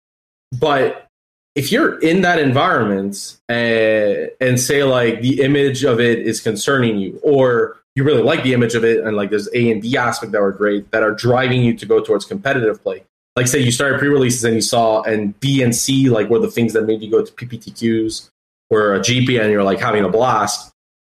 But 0.58 1.08
if 1.56 1.72
you're 1.72 2.00
in 2.00 2.22
that 2.22 2.40
environment 2.40 3.38
and, 3.50 4.30
and 4.40 4.60
say 4.60 4.84
like 4.84 5.22
the 5.22 5.42
image 5.42 5.84
of 5.84 6.00
it 6.00 6.20
is 6.20 6.40
concerning 6.40 6.98
you, 6.98 7.20
or 7.24 7.78
you 7.96 8.04
really 8.04 8.24
like 8.24 8.44
the 8.44 8.54
image 8.54 8.74
of 8.74 8.86
it, 8.86 9.04
and 9.04 9.18
like 9.18 9.30
there's 9.30 9.50
A 9.54 9.72
and 9.72 9.82
B 9.82 9.98
aspect 9.98 10.32
that 10.32 10.42
are 10.42 10.52
great 10.52 10.92
that 10.92 11.04
are 11.04 11.12
driving 11.12 11.62
you 11.64 11.76
to 11.76 11.86
go 11.86 12.02
towards 12.02 12.26
competitive 12.26 12.82
play. 12.82 13.04
Like 13.36 13.48
say 13.48 13.60
you 13.60 13.72
started 13.72 14.00
pre-releases 14.00 14.44
and 14.44 14.56
you 14.56 14.62
saw 14.62 15.02
and 15.04 15.38
B 15.40 15.62
and 15.62 15.76
C 15.76 16.10
like 16.10 16.30
were 16.30 16.40
the 16.40 16.52
things 16.52 16.74
that 16.74 16.86
made 16.86 17.02
you 17.02 17.10
go 17.10 17.24
to 17.24 17.32
PPTQs 17.32 18.30
or 18.70 18.96
a 18.96 19.00
GP 19.00 19.40
and 19.42 19.52
you're 19.52 19.64
like 19.64 19.80
having 19.80 20.04
a 20.04 20.10
blast. 20.10 20.72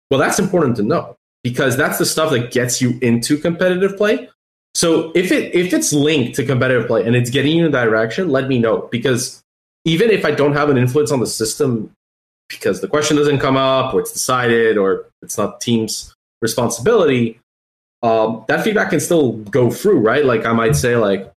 Well, 0.10 0.20
that's 0.20 0.40
important 0.40 0.78
to 0.78 0.84
know 0.84 1.18
because 1.44 1.78
that's 1.78 1.98
the 1.98 2.06
stuff 2.06 2.32
that 2.32 2.52
gets 2.52 2.82
you 2.82 2.98
into 3.02 3.38
competitive 3.38 3.98
play. 3.98 4.30
So 4.76 5.12
if 5.16 5.32
it 5.32 5.54
if 5.56 5.74
it's 5.74 5.92
linked 5.92 6.36
to 6.36 6.46
competitive 6.46 6.88
play 6.88 7.06
and 7.06 7.16
it's 7.16 7.30
getting 7.30 7.58
you 7.58 7.66
in 7.66 7.72
that 7.74 7.86
direction, 7.86 8.30
let 8.30 8.48
me 8.48 8.60
know 8.60 8.88
because 8.92 9.44
even 9.86 10.10
if 10.10 10.26
I 10.26 10.32
don't 10.32 10.54
have 10.54 10.70
an 10.70 10.78
influence 10.78 11.12
on 11.12 11.20
the 11.20 11.28
system 11.28 11.92
because 12.50 12.82
the 12.82 12.88
question 12.88 13.16
doesn't 13.16 13.40
come 13.40 13.58
up 13.58 13.94
or 13.94 14.02
it's 14.02 14.12
decided 14.12 14.78
or 14.78 15.06
it's 15.22 15.38
not 15.38 15.62
team's 15.62 16.14
responsibility, 16.42 17.40
um, 18.02 18.44
that 18.48 18.64
feedback 18.64 18.90
can 18.90 19.00
still 19.00 19.34
go 19.34 19.70
through, 19.70 20.00
right? 20.00 20.26
Like 20.26 20.46
I 20.46 20.54
might 20.54 20.76
say 20.76 20.96
like 20.96 21.32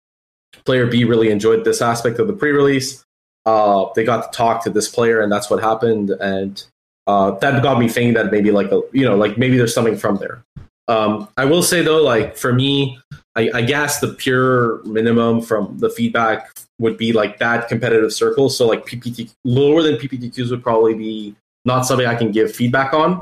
player 0.66 0.88
B 0.88 1.04
really 1.04 1.30
enjoyed 1.30 1.66
this 1.66 1.82
aspect 1.82 2.20
of 2.20 2.28
the 2.28 2.34
pre-release. 2.34 3.04
Uh, 3.46 3.88
they 3.96 4.04
got 4.04 4.32
to 4.32 4.38
talk 4.38 4.64
to 4.64 4.70
this 4.70 4.88
player 4.88 5.22
and 5.22 5.32
that's 5.32 5.50
what 5.50 5.62
happened 5.62 6.12
and 6.12 6.64
uh, 7.08 7.32
that 7.40 7.64
got 7.64 7.80
me 7.80 7.90
thinking 7.90 8.14
that 8.14 8.32
maybe 8.32 8.52
like 8.52 8.72
a, 8.72 8.82
you 8.94 9.04
know 9.04 9.16
like 9.16 9.38
maybe 9.38 9.58
there's 9.58 9.74
something 9.74 9.98
from 9.98 10.18
there. 10.18 10.44
Um, 10.88 11.30
I 11.38 11.46
will 11.46 11.64
say 11.64 11.82
though, 11.82 12.02
like 12.02 12.36
for 12.36 12.54
me, 12.54 13.00
I, 13.36 13.50
I, 13.54 13.62
guess 13.62 14.00
the 14.00 14.10
pure 14.10 14.84
minimum 14.84 15.42
from 15.42 15.78
the 15.78 15.90
feedback 15.90 16.52
would 16.80 16.98
be 16.98 17.14
like 17.14 17.40
that 17.40 17.70
competitive 17.70 18.12
circle. 18.12 18.50
So 18.50 18.68
like 18.68 18.86
PPT 18.86 19.32
lower 19.46 19.84
than 19.84 19.96
PPTQs 19.96 20.50
would 20.52 20.64
probably 20.64 20.96
be 20.96 21.36
not 21.64 21.86
something 21.86 22.08
I 22.08 22.16
can 22.16 22.32
give 22.32 22.54
feedback 22.54 22.94
on, 22.94 23.22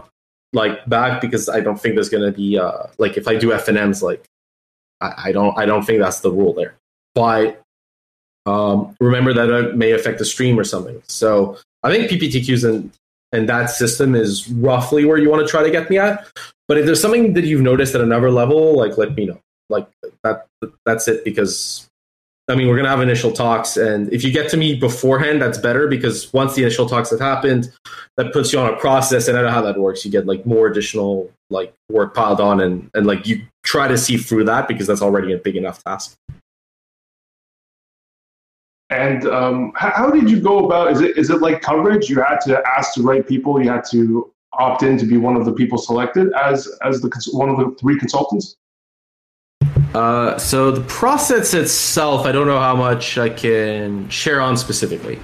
like 0.53 0.87
back 0.89 1.21
because 1.21 1.47
I 1.47 1.59
don't 1.59 1.79
think 1.79 1.95
there's 1.95 2.09
gonna 2.09 2.31
be 2.31 2.57
uh 2.57 2.87
like 2.97 3.17
if 3.17 3.27
I 3.27 3.35
do 3.35 3.49
FNMs 3.49 4.01
like 4.01 4.25
I, 5.01 5.25
I 5.25 5.31
don't 5.31 5.57
I 5.57 5.65
don't 5.65 5.85
think 5.85 5.99
that's 5.99 6.21
the 6.21 6.31
rule 6.31 6.53
there. 6.53 6.75
But 7.13 7.61
um, 8.45 8.95
remember 8.99 9.33
that 9.33 9.49
it 9.49 9.77
may 9.77 9.91
affect 9.91 10.17
the 10.17 10.25
stream 10.25 10.57
or 10.59 10.63
something. 10.63 11.01
So 11.07 11.57
I 11.83 11.91
think 11.91 12.09
PPTQs 12.09 12.67
and 12.67 12.91
and 13.31 13.47
that 13.49 13.69
system 13.69 14.15
is 14.15 14.49
roughly 14.49 15.05
where 15.05 15.17
you 15.17 15.29
want 15.29 15.45
to 15.45 15.49
try 15.49 15.63
to 15.63 15.71
get 15.71 15.89
me 15.89 15.97
at. 15.97 16.27
But 16.67 16.77
if 16.77 16.85
there's 16.85 17.01
something 17.01 17.33
that 17.33 17.45
you've 17.45 17.61
noticed 17.61 17.95
at 17.95 18.01
another 18.01 18.31
level, 18.31 18.77
like 18.77 18.97
let 18.97 19.15
me 19.15 19.25
know 19.25 19.39
like 19.69 19.87
that 20.23 20.47
that's 20.85 21.07
it 21.07 21.23
because 21.23 21.89
I 22.49 22.55
mean, 22.55 22.67
we're 22.67 22.77
gonna 22.77 22.89
have 22.89 23.01
initial 23.01 23.31
talks, 23.31 23.77
and 23.77 24.11
if 24.11 24.23
you 24.23 24.31
get 24.31 24.49
to 24.49 24.57
me 24.57 24.73
beforehand, 24.73 25.39
that's 25.39 25.59
better 25.59 25.87
because 25.87 26.33
once 26.33 26.55
the 26.55 26.63
initial 26.63 26.89
talks 26.89 27.11
have 27.11 27.19
happened, 27.19 27.71
that 28.17 28.33
puts 28.33 28.51
you 28.51 28.59
on 28.59 28.73
a 28.73 28.77
process, 28.77 29.27
and 29.27 29.37
I 29.37 29.41
don't 29.41 29.51
know 29.51 29.53
how 29.53 29.61
that 29.61 29.79
works. 29.79 30.03
You 30.03 30.09
get 30.09 30.25
like 30.25 30.47
more 30.47 30.65
additional 30.65 31.31
like 31.51 31.73
work 31.91 32.15
piled 32.15 32.41
on, 32.41 32.59
and 32.59 32.89
and 32.95 33.05
like 33.05 33.27
you 33.27 33.43
try 33.63 33.87
to 33.87 33.99
see 33.99 34.17
through 34.17 34.45
that 34.45 34.67
because 34.67 34.87
that's 34.87 35.03
already 35.03 35.31
a 35.31 35.37
big 35.37 35.57
enough 35.57 35.83
task. 35.83 36.15
And 38.89 39.25
um, 39.27 39.71
how, 39.75 39.91
how 39.91 40.09
did 40.09 40.29
you 40.29 40.39
go 40.39 40.65
about? 40.65 40.91
Is 40.91 41.01
it 41.01 41.17
is 41.17 41.29
it 41.29 41.41
like 41.41 41.61
coverage? 41.61 42.09
You 42.09 42.21
had 42.21 42.39
to 42.41 42.61
ask 42.65 42.95
the 42.95 43.03
right 43.03 43.27
people. 43.27 43.61
You 43.61 43.69
had 43.69 43.83
to 43.91 44.33
opt 44.53 44.83
in 44.83 44.97
to 44.97 45.05
be 45.05 45.17
one 45.17 45.35
of 45.35 45.45
the 45.45 45.53
people 45.53 45.77
selected 45.77 46.33
as 46.33 46.67
as 46.83 47.01
the 47.01 47.29
one 47.31 47.49
of 47.49 47.57
the 47.57 47.75
three 47.79 47.99
consultants. 47.99 48.55
Uh, 49.93 50.37
so 50.37 50.71
the 50.71 50.81
process 50.81 51.53
itself, 51.53 52.25
I 52.25 52.31
don't 52.31 52.45
know 52.45 52.59
how 52.59 52.75
much 52.75 53.17
I 53.17 53.29
can 53.29 54.07
share 54.09 54.39
on 54.39 54.55
specifically. 54.55 55.19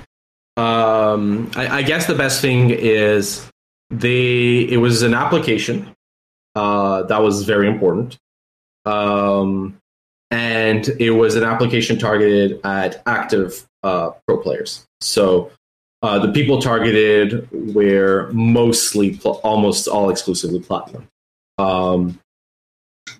Um, 0.57 1.51
I, 1.55 1.79
I 1.79 1.81
guess 1.81 2.07
the 2.07 2.15
best 2.15 2.41
thing 2.41 2.69
is 2.69 3.49
they 3.89 4.61
it 4.61 4.77
was 4.77 5.01
an 5.01 5.13
application 5.13 5.89
uh, 6.55 7.03
that 7.03 7.21
was 7.21 7.43
very 7.43 7.67
important. 7.67 8.17
Um, 8.85 9.77
and 10.35 10.89
it 10.99 11.11
was 11.11 11.35
an 11.35 11.43
application 11.43 11.97
targeted 11.97 12.59
at 12.65 13.01
active 13.05 13.65
uh, 13.83 14.11
pro 14.27 14.37
players. 14.37 14.85
So 14.99 15.49
uh, 16.01 16.19
the 16.19 16.31
people 16.33 16.61
targeted 16.61 17.47
were 17.73 18.29
mostly, 18.33 19.15
pl- 19.15 19.39
almost 19.45 19.87
all 19.87 20.09
exclusively 20.09 20.59
platinum. 20.59 21.07
Um, 21.57 22.19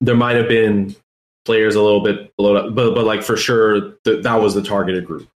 there 0.02 0.16
might 0.16 0.36
have 0.36 0.50
been 0.50 0.94
players 1.46 1.76
a 1.76 1.82
little 1.82 2.04
bit 2.04 2.36
below 2.36 2.54
that, 2.56 2.76
but, 2.76 2.94
but 2.94 3.06
like 3.06 3.24
for 3.24 3.38
sure, 3.38 3.92
th- 4.04 4.24
that 4.24 4.36
was 4.42 4.54
the 4.54 4.62
targeted 4.62 5.06
group 5.06 5.30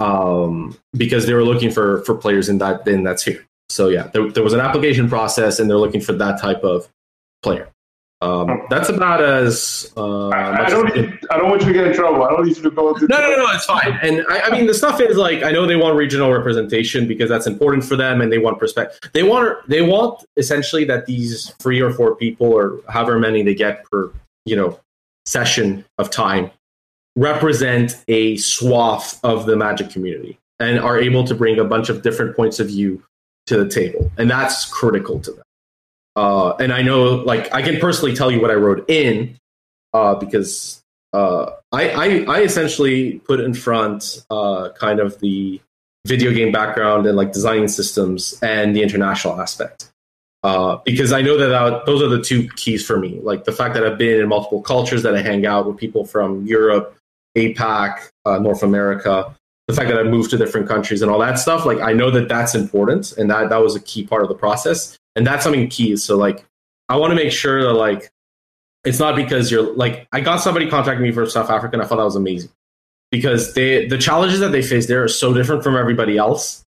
um, 0.00 0.78
because 0.96 1.26
they 1.26 1.34
were 1.34 1.44
looking 1.44 1.70
for 1.70 2.02
for 2.04 2.14
players 2.14 2.48
in 2.48 2.56
that 2.58 2.88
in 2.88 3.02
that 3.02 3.20
sphere. 3.20 3.44
So 3.68 3.88
yeah, 3.88 4.04
there, 4.14 4.30
there 4.30 4.42
was 4.42 4.54
an 4.54 4.60
application 4.60 5.10
process, 5.10 5.58
and 5.58 5.68
they're 5.68 5.76
looking 5.76 6.00
for 6.00 6.14
that 6.14 6.40
type 6.40 6.62
of 6.62 6.88
player. 7.42 7.68
Um, 8.22 8.62
that's 8.70 8.88
about 8.88 9.20
as. 9.20 9.92
Uh, 9.96 10.28
I, 10.28 10.66
I 10.66 10.70
don't. 10.70 10.94
Need, 10.94 11.18
I 11.32 11.38
don't 11.38 11.50
want 11.50 11.62
you 11.62 11.66
to 11.66 11.72
get 11.72 11.88
in 11.88 11.92
trouble. 11.92 12.22
I 12.22 12.30
don't 12.30 12.46
need 12.46 12.56
you 12.56 12.62
to 12.62 12.70
go 12.70 12.94
into. 12.94 13.08
No, 13.08 13.18
no, 13.18 13.34
no, 13.34 13.46
it's 13.50 13.64
fine. 13.64 13.98
And 14.00 14.24
I, 14.30 14.42
I, 14.42 14.50
mean, 14.50 14.68
the 14.68 14.74
stuff 14.74 15.00
is 15.00 15.16
like 15.16 15.42
I 15.42 15.50
know 15.50 15.66
they 15.66 15.74
want 15.74 15.96
regional 15.96 16.32
representation 16.32 17.08
because 17.08 17.28
that's 17.28 17.48
important 17.48 17.84
for 17.84 17.96
them, 17.96 18.20
and 18.20 18.30
they 18.30 18.38
want 18.38 18.60
perspective. 18.60 19.10
They 19.12 19.24
want. 19.24 19.68
They 19.68 19.82
want 19.82 20.24
essentially 20.36 20.84
that 20.84 21.06
these 21.06 21.50
three 21.58 21.80
or 21.80 21.92
four 21.92 22.14
people, 22.14 22.46
or 22.46 22.78
however 22.88 23.18
many 23.18 23.42
they 23.42 23.56
get 23.56 23.84
per, 23.90 24.12
you 24.44 24.54
know, 24.54 24.78
session 25.26 25.84
of 25.98 26.08
time, 26.08 26.52
represent 27.16 28.04
a 28.06 28.36
swath 28.36 29.18
of 29.24 29.46
the 29.46 29.56
Magic 29.56 29.90
community 29.90 30.38
and 30.60 30.78
are 30.78 30.96
able 30.96 31.24
to 31.24 31.34
bring 31.34 31.58
a 31.58 31.64
bunch 31.64 31.88
of 31.88 32.02
different 32.02 32.36
points 32.36 32.60
of 32.60 32.68
view 32.68 33.02
to 33.46 33.56
the 33.56 33.68
table, 33.68 34.12
and 34.16 34.30
that's 34.30 34.64
critical 34.66 35.18
to 35.18 35.32
them. 35.32 35.42
Uh, 36.14 36.54
and 36.56 36.72
I 36.72 36.82
know, 36.82 37.16
like, 37.16 37.52
I 37.54 37.62
can 37.62 37.80
personally 37.80 38.14
tell 38.14 38.30
you 38.30 38.40
what 38.40 38.50
I 38.50 38.54
wrote 38.54 38.88
in 38.88 39.36
uh, 39.94 40.14
because 40.14 40.82
uh, 41.12 41.52
I, 41.72 41.90
I, 41.90 42.24
I, 42.28 42.40
essentially 42.42 43.18
put 43.20 43.40
in 43.40 43.52
front 43.52 44.24
uh, 44.30 44.70
kind 44.70 44.98
of 44.98 45.18
the 45.20 45.60
video 46.06 46.32
game 46.32 46.52
background 46.52 47.06
and 47.06 47.16
like 47.16 47.32
designing 47.32 47.68
systems 47.68 48.38
and 48.42 48.74
the 48.74 48.82
international 48.82 49.40
aspect. 49.40 49.90
Uh, 50.42 50.76
because 50.84 51.12
I 51.12 51.20
know 51.20 51.36
that, 51.36 51.86
those 51.86 52.02
are 52.02 52.08
the 52.08 52.22
two 52.22 52.48
keys 52.56 52.84
for 52.84 52.98
me. 52.98 53.20
Like 53.22 53.44
the 53.44 53.52
fact 53.52 53.74
that 53.74 53.84
I've 53.84 53.98
been 53.98 54.20
in 54.20 54.28
multiple 54.28 54.62
cultures, 54.62 55.02
that 55.02 55.14
I 55.14 55.22
hang 55.22 55.46
out 55.46 55.66
with 55.66 55.76
people 55.76 56.04
from 56.04 56.46
Europe, 56.46 56.96
APAC, 57.36 58.08
uh, 58.24 58.38
North 58.38 58.62
America, 58.62 59.34
the 59.68 59.74
fact 59.74 59.88
that 59.88 59.98
I 59.98 60.02
moved 60.02 60.30
to 60.30 60.38
different 60.38 60.66
countries 60.66 61.02
and 61.02 61.10
all 61.10 61.18
that 61.20 61.38
stuff. 61.38 61.64
Like 61.64 61.78
I 61.78 61.92
know 61.92 62.10
that 62.10 62.28
that's 62.28 62.54
important, 62.54 63.12
and 63.12 63.30
that 63.30 63.50
that 63.50 63.62
was 63.62 63.76
a 63.76 63.80
key 63.80 64.04
part 64.04 64.22
of 64.22 64.28
the 64.28 64.34
process 64.34 64.98
and 65.16 65.26
that's 65.26 65.44
something 65.44 65.68
key. 65.68 65.96
So 65.96 66.16
like, 66.16 66.44
I 66.88 66.96
want 66.96 67.10
to 67.10 67.16
make 67.16 67.32
sure 67.32 67.62
that 67.62 67.72
like, 67.72 68.10
it's 68.84 68.98
not 68.98 69.14
because 69.14 69.50
you're 69.50 69.74
like, 69.74 70.08
I 70.12 70.20
got 70.20 70.38
somebody 70.38 70.68
contacting 70.68 71.02
me 71.02 71.12
from 71.12 71.28
South 71.28 71.50
Africa, 71.50 71.74
and 71.74 71.82
I 71.82 71.86
thought 71.86 71.96
that 71.96 72.04
was 72.04 72.16
amazing 72.16 72.50
because 73.10 73.54
they 73.54 73.86
the 73.86 73.98
challenges 73.98 74.40
that 74.40 74.50
they 74.50 74.62
face 74.62 74.86
there 74.86 75.04
are 75.04 75.08
so 75.08 75.32
different 75.32 75.62
from 75.62 75.76
everybody 75.76 76.18
else. 76.18 76.64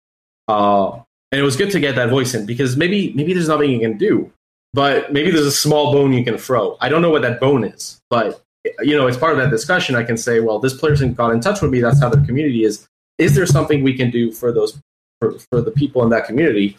Uh, 0.47 0.91
and 1.31 1.39
it 1.39 1.43
was 1.43 1.55
good 1.55 1.69
to 1.71 1.79
get 1.79 1.95
that 1.95 2.09
voice 2.09 2.33
in 2.33 2.47
because 2.47 2.75
maybe 2.75 3.13
maybe 3.13 3.33
there's 3.33 3.47
nothing 3.47 3.69
you 3.69 3.79
can 3.79 3.97
do, 3.97 4.31
but 4.73 5.13
maybe 5.13 5.29
there's 5.29 5.45
a 5.45 5.51
small 5.51 5.91
bone 5.93 6.11
you 6.13 6.23
can 6.23 6.39
throw. 6.39 6.75
I 6.81 6.89
don't 6.89 7.03
know 7.03 7.11
what 7.11 7.21
that 7.21 7.39
bone 7.39 7.63
is, 7.63 8.01
but 8.09 8.41
you 8.81 8.97
know, 8.97 9.07
as 9.07 9.17
part 9.17 9.33
of 9.33 9.37
that 9.37 9.51
discussion, 9.51 9.95
I 9.95 10.03
can 10.03 10.17
say, 10.17 10.39
well, 10.39 10.59
this 10.59 10.75
person 10.75 11.13
got 11.13 11.31
in 11.31 11.39
touch 11.41 11.61
with 11.61 11.71
me. 11.71 11.79
That's 11.79 11.99
how 11.99 12.09
their 12.09 12.25
community 12.25 12.63
is. 12.63 12.87
Is 13.19 13.35
there 13.35 13.45
something 13.45 13.83
we 13.83 13.95
can 13.95 14.09
do 14.09 14.31
for 14.31 14.51
those 14.51 14.79
for, 15.19 15.37
for 15.51 15.61
the 15.61 15.71
people 15.71 16.01
in 16.03 16.09
that 16.09 16.25
community 16.25 16.77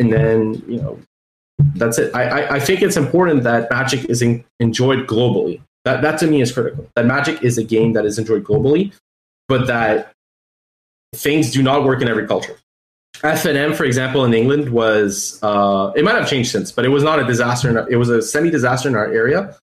and 0.00 0.12
then 0.12 0.62
you 0.66 0.78
know 0.78 0.98
that's 1.74 1.98
it. 1.98 2.14
I, 2.14 2.22
I, 2.24 2.54
I 2.56 2.60
think 2.60 2.82
it's 2.82 2.96
important 2.96 3.42
that 3.44 3.70
Magic 3.70 4.04
is 4.06 4.22
in, 4.22 4.44
enjoyed 4.58 5.06
globally. 5.06 5.60
That 5.84 6.02
that 6.02 6.18
to 6.20 6.26
me 6.26 6.40
is 6.40 6.50
critical. 6.50 6.88
That 6.96 7.06
Magic 7.06 7.42
is 7.44 7.58
a 7.58 7.64
game 7.64 7.92
that 7.92 8.04
is 8.04 8.18
enjoyed 8.18 8.42
globally, 8.42 8.92
but 9.46 9.66
that 9.66 10.12
things 11.14 11.52
do 11.52 11.62
not 11.62 11.84
work 11.84 12.02
in 12.02 12.08
every 12.08 12.26
culture. 12.26 12.56
FNM, 13.18 13.74
for 13.74 13.84
example, 13.84 14.24
in 14.24 14.32
England 14.32 14.70
was 14.70 15.38
uh, 15.42 15.92
it 15.94 16.04
might 16.04 16.16
have 16.16 16.28
changed 16.28 16.50
since, 16.50 16.72
but 16.72 16.84
it 16.84 16.88
was 16.88 17.02
not 17.02 17.20
a 17.20 17.24
disaster. 17.24 17.78
Our, 17.78 17.90
it 17.90 17.96
was 17.96 18.08
a 18.08 18.22
semi-disaster 18.22 18.88
in 18.88 18.94
our 18.94 19.12
area 19.12 19.56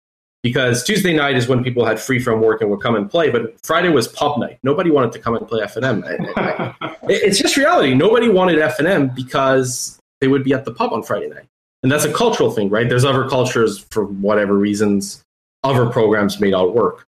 because 0.43 0.85
Tuesday 0.85 1.17
night 1.17 1.37
is 1.37 1.49
when 1.49 1.65
people 1.65 1.87
had 1.87 1.99
free 1.99 2.19
from 2.19 2.41
work 2.41 2.61
and 2.61 2.71
would 2.71 2.83
come 2.83 2.95
and 2.95 3.11
play, 3.11 3.31
but 3.31 3.55
Friday 3.65 3.89
was 3.89 4.09
pub 4.09 4.39
night. 4.39 4.59
Nobody 4.63 4.91
wanted 4.91 5.13
to 5.13 5.19
come 5.19 5.35
and 5.35 5.49
play 5.49 5.63
FNM. 5.63 6.75
it's 7.05 7.39
just 7.39 7.57
reality. 7.57 7.95
Nobody 7.95 8.29
wanted 8.29 8.59
FNM 8.59 9.15
because 9.15 9.99
they 10.21 10.29
would 10.29 10.45
be 10.45 10.53
at 10.53 10.65
the 10.65 10.73
pub 10.73 10.93
on 10.93 11.03
Friday 11.03 11.29
night. 11.29 11.47
And 11.83 11.93
that's 11.93 12.05
a 12.05 12.13
cultural 12.13 12.51
thing, 12.51 12.69
right? 12.69 12.89
There's 12.89 13.05
other 13.05 13.29
cultures 13.29 13.79
for 13.91 14.05
whatever 14.07 14.55
reasons, 14.55 15.23
other 15.63 15.87
programs 15.87 16.41
may 16.41 16.51
not 16.51 16.75
work. 16.75 17.07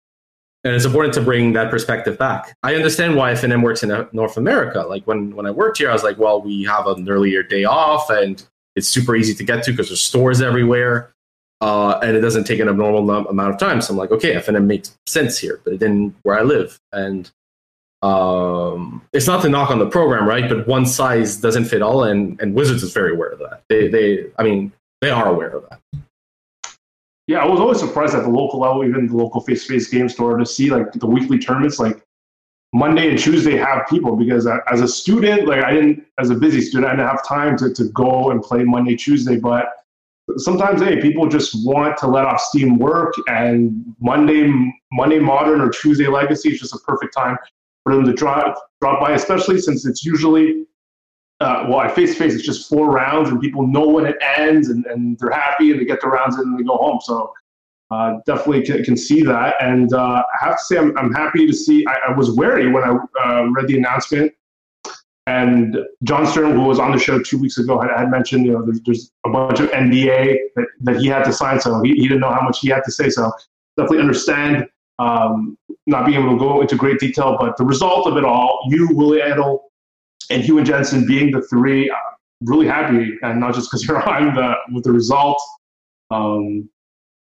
And 0.64 0.74
it's 0.74 0.86
important 0.86 1.12
to 1.14 1.20
bring 1.20 1.52
that 1.52 1.70
perspective 1.70 2.16
back. 2.16 2.56
I 2.62 2.74
understand 2.74 3.16
why 3.16 3.32
FNM 3.32 3.62
works 3.62 3.82
in 3.82 4.08
North 4.12 4.38
America. 4.38 4.80
Like 4.80 5.04
when, 5.04 5.36
when 5.36 5.44
I 5.44 5.50
worked 5.50 5.76
here, 5.76 5.90
I 5.90 5.92
was 5.92 6.02
like, 6.02 6.16
well, 6.16 6.40
we 6.40 6.62
have 6.64 6.86
an 6.86 7.06
earlier 7.08 7.42
day 7.42 7.64
off 7.64 8.08
and 8.08 8.42
it's 8.74 8.88
super 8.88 9.14
easy 9.14 9.34
to 9.34 9.44
get 9.44 9.62
to 9.64 9.72
because 9.72 9.90
there's 9.90 10.00
stores 10.00 10.40
everywhere. 10.40 11.12
Uh, 11.60 11.98
and 12.02 12.16
it 12.16 12.20
doesn't 12.20 12.44
take 12.44 12.60
an 12.60 12.68
abnormal 12.68 13.08
amount 13.26 13.54
of 13.54 13.58
time. 13.58 13.80
So 13.80 13.92
I'm 13.92 13.98
like, 13.98 14.10
okay, 14.10 14.34
FNM 14.34 14.64
makes 14.64 14.96
sense 15.06 15.38
here, 15.38 15.60
but 15.64 15.74
it 15.74 15.78
didn't 15.78 16.14
where 16.22 16.38
I 16.38 16.42
live. 16.42 16.80
And 16.92 17.30
um, 18.04 19.00
it's 19.14 19.26
not 19.26 19.40
to 19.42 19.48
knock 19.48 19.70
on 19.70 19.78
the 19.78 19.88
program, 19.88 20.28
right? 20.28 20.46
But 20.46 20.68
one 20.68 20.84
size 20.84 21.38
doesn't 21.38 21.64
fit 21.64 21.80
all, 21.80 22.04
and, 22.04 22.38
and 22.40 22.54
Wizards 22.54 22.82
is 22.82 22.92
very 22.92 23.14
aware 23.14 23.30
of 23.30 23.38
that. 23.38 23.62
They, 23.70 23.88
they, 23.88 24.26
I 24.38 24.42
mean, 24.42 24.72
they 25.00 25.10
are 25.10 25.28
aware 25.28 25.56
of 25.56 25.64
that. 25.70 25.80
Yeah, 27.26 27.38
I 27.38 27.46
was 27.46 27.60
always 27.60 27.78
surprised 27.78 28.14
at 28.14 28.24
the 28.24 28.28
local 28.28 28.60
level, 28.60 28.84
even 28.84 29.06
the 29.06 29.16
local 29.16 29.40
face-to-face 29.40 29.88
game 29.88 30.10
store, 30.10 30.36
to 30.36 30.44
see 30.44 30.68
like 30.68 30.92
the 30.92 31.06
weekly 31.06 31.38
tournaments. 31.38 31.78
Like 31.78 32.02
Monday 32.74 33.08
and 33.08 33.18
Tuesday 33.18 33.56
have 33.56 33.86
people 33.88 34.16
because 34.16 34.46
as 34.46 34.82
a 34.82 34.88
student, 34.88 35.48
like 35.48 35.64
I 35.64 35.72
didn't, 35.72 36.04
as 36.18 36.28
a 36.28 36.34
busy 36.34 36.60
student, 36.60 36.92
I 36.92 36.96
didn't 36.96 37.08
have 37.08 37.26
time 37.26 37.56
to 37.58 37.72
to 37.72 37.84
go 37.94 38.32
and 38.32 38.42
play 38.42 38.64
Monday, 38.64 38.96
Tuesday. 38.96 39.36
But 39.36 39.68
sometimes, 40.36 40.82
hey, 40.82 41.00
people 41.00 41.26
just 41.26 41.66
want 41.66 41.96
to 41.98 42.06
let 42.06 42.26
off 42.26 42.40
steam 42.42 42.76
work, 42.76 43.14
and 43.28 43.94
Monday, 43.98 44.52
Monday 44.92 45.20
Modern 45.20 45.62
or 45.62 45.70
Tuesday 45.70 46.08
Legacy 46.08 46.50
is 46.50 46.60
just 46.60 46.74
a 46.74 46.78
perfect 46.86 47.14
time 47.14 47.38
for 47.84 47.94
them 47.94 48.04
to 48.04 48.12
drop 48.12 48.56
drop 48.80 49.00
by, 49.00 49.12
especially 49.12 49.60
since 49.60 49.86
it's 49.86 50.04
usually 50.04 50.66
uh, 51.40 51.66
well, 51.68 51.88
face 51.90 52.12
to 52.12 52.18
face, 52.18 52.34
it's 52.34 52.44
just 52.44 52.68
four 52.68 52.90
rounds, 52.90 53.28
and 53.28 53.40
people 53.40 53.66
know 53.66 53.88
when 53.88 54.06
it 54.06 54.16
ends, 54.38 54.68
and, 54.68 54.86
and 54.86 55.18
they're 55.18 55.30
happy, 55.30 55.72
and 55.72 55.80
they 55.80 55.84
get 55.84 56.00
the 56.00 56.08
rounds 56.08 56.36
in, 56.36 56.42
and 56.42 56.58
they 56.58 56.62
go 56.62 56.76
home. 56.76 57.00
So 57.02 57.32
uh, 57.90 58.18
definitely 58.24 58.62
can, 58.62 58.82
can, 58.84 58.96
see 58.96 59.22
that, 59.22 59.56
and 59.60 59.92
uh, 59.92 60.22
I 60.22 60.44
have 60.44 60.58
to 60.58 60.64
say, 60.64 60.78
I'm, 60.78 60.96
I'm 60.96 61.12
happy 61.12 61.46
to 61.46 61.52
see. 61.52 61.84
I, 61.86 61.98
I 62.08 62.12
was 62.12 62.32
wary 62.32 62.70
when 62.70 62.84
I 62.84 62.96
uh, 63.24 63.44
read 63.50 63.66
the 63.66 63.76
announcement, 63.76 64.32
and 65.26 65.76
John 66.04 66.26
Stern, 66.26 66.52
who 66.52 66.62
was 66.62 66.78
on 66.78 66.92
the 66.92 66.98
show 66.98 67.20
two 67.20 67.38
weeks 67.38 67.58
ago, 67.58 67.80
had, 67.80 67.90
had 67.90 68.10
mentioned 68.10 68.46
you 68.46 68.52
know 68.52 68.64
there's, 68.64 68.80
there's 68.82 69.10
a 69.26 69.30
bunch 69.30 69.60
of 69.60 69.70
NDA 69.70 70.36
that, 70.56 70.66
that 70.82 70.96
he 70.96 71.08
had 71.08 71.24
to 71.24 71.32
sign, 71.32 71.60
so 71.60 71.82
he, 71.82 71.94
he 71.94 72.02
didn't 72.02 72.20
know 72.20 72.32
how 72.32 72.42
much 72.42 72.60
he 72.60 72.68
had 72.68 72.84
to 72.84 72.92
say. 72.92 73.10
So 73.10 73.32
definitely 73.76 74.00
understand 74.00 74.68
um, 74.98 75.58
not 75.86 76.06
being 76.06 76.18
able 76.18 76.32
to 76.32 76.38
go 76.38 76.60
into 76.60 76.76
great 76.76 76.98
detail, 76.98 77.36
but 77.38 77.56
the 77.56 77.64
result 77.64 78.06
of 78.06 78.16
it 78.16 78.24
all, 78.24 78.60
you, 78.68 78.88
Willy 78.92 79.20
Edel, 79.20 79.70
and 80.30 80.42
Huey 80.42 80.62
Jensen 80.62 81.06
being 81.06 81.30
the 81.30 81.42
three, 81.42 81.92
really 82.42 82.66
happy, 82.66 83.18
and 83.22 83.40
not 83.40 83.54
just 83.54 83.70
because 83.70 83.84
you're 83.88 84.02
on 84.08 84.34
the 84.34 84.54
with 84.72 84.84
the 84.84 84.92
result. 84.92 85.40
Um, 86.10 86.68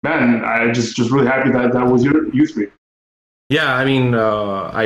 man, 0.04 0.44
I 0.44 0.72
just 0.72 0.96
just 0.96 1.12
really 1.12 1.28
happy 1.28 1.52
that 1.52 1.74
that 1.74 1.86
was 1.86 2.04
your 2.04 2.34
you 2.34 2.48
three. 2.48 2.68
Yeah, 3.52 3.76
I 3.76 3.84
mean, 3.84 4.16
uh, 4.16 4.72
I 4.74 4.86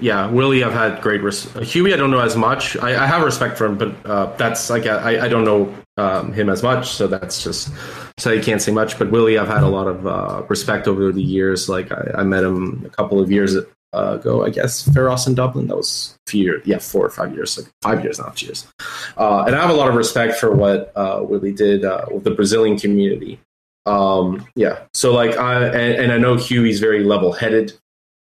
yeah, 0.00 0.26
Willy, 0.30 0.64
I've 0.64 0.72
had 0.72 1.02
great 1.02 1.22
res- 1.22 1.52
Huey. 1.60 1.92
I 1.92 1.98
don't 1.98 2.10
know 2.10 2.20
as 2.20 2.34
much. 2.34 2.74
I, 2.78 3.04
I 3.04 3.06
have 3.06 3.22
respect 3.22 3.58
for 3.58 3.66
him, 3.66 3.76
but 3.76 3.94
uh, 4.06 4.34
that's 4.38 4.70
like 4.70 4.86
I, 4.86 5.26
I 5.26 5.28
don't 5.28 5.44
know 5.44 5.74
um, 5.98 6.32
him 6.32 6.48
as 6.48 6.62
much, 6.62 6.88
so 6.88 7.06
that's 7.06 7.44
just 7.44 7.70
so 8.16 8.32
you 8.32 8.40
can't 8.40 8.62
say 8.62 8.72
much. 8.72 8.98
But 8.98 9.10
Willy, 9.10 9.36
I've 9.36 9.48
had 9.48 9.62
a 9.62 9.68
lot 9.68 9.86
of 9.86 10.06
uh, 10.06 10.44
respect 10.48 10.88
over 10.88 11.12
the 11.12 11.22
years. 11.22 11.68
Like 11.68 11.92
I, 11.92 12.12
I, 12.14 12.22
met 12.22 12.42
him 12.42 12.86
a 12.86 12.88
couple 12.88 13.20
of 13.20 13.30
years 13.30 13.54
ago, 13.92 14.46
I 14.46 14.48
guess, 14.48 14.88
Pharos 14.88 15.26
in 15.26 15.34
Dublin. 15.34 15.66
That 15.66 15.76
was 15.76 16.18
a 16.26 16.30
few 16.30 16.42
years, 16.42 16.62
yeah, 16.64 16.78
four 16.78 17.04
or 17.04 17.10
five 17.10 17.34
years, 17.34 17.58
like 17.58 17.70
five 17.82 18.02
years 18.02 18.18
not 18.18 18.40
years. 18.40 18.66
Uh, 19.18 19.44
and 19.46 19.54
I 19.54 19.60
have 19.60 19.68
a 19.68 19.74
lot 19.74 19.90
of 19.90 19.94
respect 19.94 20.36
for 20.36 20.56
what 20.56 20.90
uh, 20.96 21.20
Willy 21.22 21.52
did 21.52 21.84
uh, 21.84 22.06
with 22.10 22.24
the 22.24 22.30
Brazilian 22.30 22.78
community. 22.78 23.38
Um, 23.84 24.46
yeah, 24.54 24.84
so 24.94 25.12
like, 25.12 25.36
I 25.36 25.66
and, 25.66 26.04
and 26.04 26.12
I 26.12 26.16
know 26.16 26.36
Huey's 26.36 26.80
very 26.80 27.04
level-headed, 27.04 27.78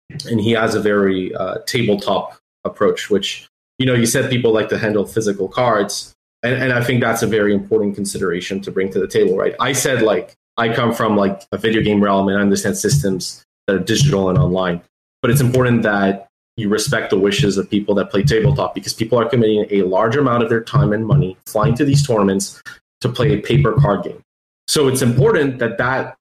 and 0.10 0.40
he 0.40 0.52
has 0.52 0.76
a 0.76 0.80
very 0.80 1.34
uh, 1.36 1.60
tabletop 1.66 2.38
approach, 2.64 3.10
which 3.10 3.48
you 3.78 3.86
know, 3.86 3.94
you 3.94 4.06
said 4.06 4.30
people 4.30 4.54
like 4.54 4.70
to 4.70 4.78
handle 4.78 5.06
physical 5.06 5.48
cards, 5.48 6.16
and, 6.44 6.62
and 6.62 6.74
I 6.74 6.82
think 6.82 7.02
that's 7.02 7.22
a 7.22 7.28
very 7.28 7.54
important 7.54 7.96
consideration 7.96 8.62
to 8.62 8.72
bring 8.72 8.92
to 8.92 9.00
the 9.00 9.08
table, 9.08 9.36
right? 9.36 9.56
I 9.60 9.74
said 9.74 10.02
like 10.02 10.36
I 10.58 10.74
come 10.74 10.94
from 10.94 11.18
like 11.18 11.44
a 11.52 11.58
video 11.58 11.82
game 11.82 12.04
realm 12.04 12.28
and 12.30 12.38
I 12.38 12.42
understand 12.42 12.78
systems 12.78 13.44
that 13.68 13.76
are 13.76 13.80
digital 13.80 14.30
and 14.30 14.38
online. 14.38 14.82
But 15.22 15.32
it's 15.32 15.42
important 15.42 15.84
that 15.84 16.28
you 16.58 16.70
respect 16.70 17.10
the 17.10 17.20
wishes 17.20 17.58
of 17.58 17.70
people 17.70 17.96
that 17.96 18.10
play 18.10 18.24
tabletop 18.24 18.74
because 18.74 18.94
people 18.94 19.20
are 19.20 19.28
committing 19.28 19.66
a 19.72 19.82
large 19.84 20.16
amount 20.16 20.44
of 20.44 20.50
their 20.50 20.64
time 20.64 20.94
and 20.94 21.06
money 21.06 21.36
flying 21.46 21.76
to 21.76 21.84
these 21.84 22.06
tournaments 22.06 22.62
to 23.02 23.10
play 23.10 23.34
a 23.34 23.42
paper 23.42 23.74
card 23.74 24.04
game. 24.04 24.22
So 24.68 24.88
it's 24.88 25.02
important 25.02 25.60
that 25.60 25.78
that 25.78 26.16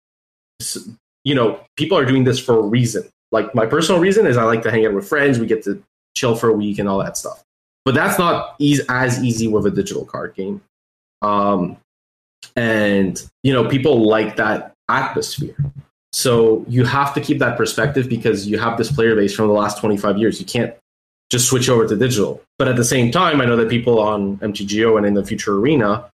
you 1.23 1.35
know 1.35 1.61
people 1.77 1.97
are 1.97 2.05
doing 2.05 2.25
this 2.25 2.39
for 2.39 2.59
a 2.59 2.63
reason. 2.63 3.09
Like 3.35 3.53
my 3.53 3.67
personal 3.67 4.01
reason 4.01 4.27
is 4.27 4.37
I 4.37 4.45
like 4.45 4.63
to 4.63 4.71
hang 4.71 4.87
out 4.87 4.95
with 4.95 5.09
friends. 5.09 5.41
We 5.41 5.47
get 5.47 5.65
to 5.65 5.83
chill 6.15 6.37
for 6.37 6.49
a 6.49 6.53
week 6.53 6.79
and 6.79 6.89
all 6.89 6.99
that 7.01 7.17
stuff. 7.17 7.43
But 7.85 7.97
that's 7.97 8.17
not 8.17 8.55
as 8.89 9.23
easy 9.23 9.49
with 9.49 9.67
a 9.67 9.73
digital 9.73 10.05
card 10.05 10.37
game. 10.37 10.63
Um, 11.21 11.77
and 12.55 13.21
you 13.43 13.53
know 13.53 13.69
people 13.69 14.07
like 14.07 14.37
that 14.37 14.75
atmosphere. 14.89 15.57
So 16.13 16.65
you 16.69 16.85
have 16.85 17.13
to 17.15 17.21
keep 17.21 17.41
that 17.41 17.57
perspective 17.57 18.09
because 18.09 18.47
you 18.47 18.57
have 18.57 18.79
this 18.79 18.93
player 18.93 19.17
base 19.17 19.35
from 19.35 19.49
the 19.49 19.53
last 19.53 19.81
25 19.81 20.17
years. 20.17 20.39
You 20.39 20.47
can't 20.47 20.73
just 21.29 21.49
switch 21.49 21.69
over 21.69 21.89
to 21.89 21.97
digital. 21.97 22.41
But 22.57 22.69
at 22.69 22.77
the 22.77 22.85
same 22.85 23.11
time, 23.11 23.41
I 23.41 23.47
know 23.47 23.57
that 23.57 23.69
people 23.69 23.99
on 23.99 24.37
MTGO 24.37 24.97
and 24.97 25.05
in 25.05 25.15
the 25.15 25.25
future 25.25 25.57
arena, 25.57 26.09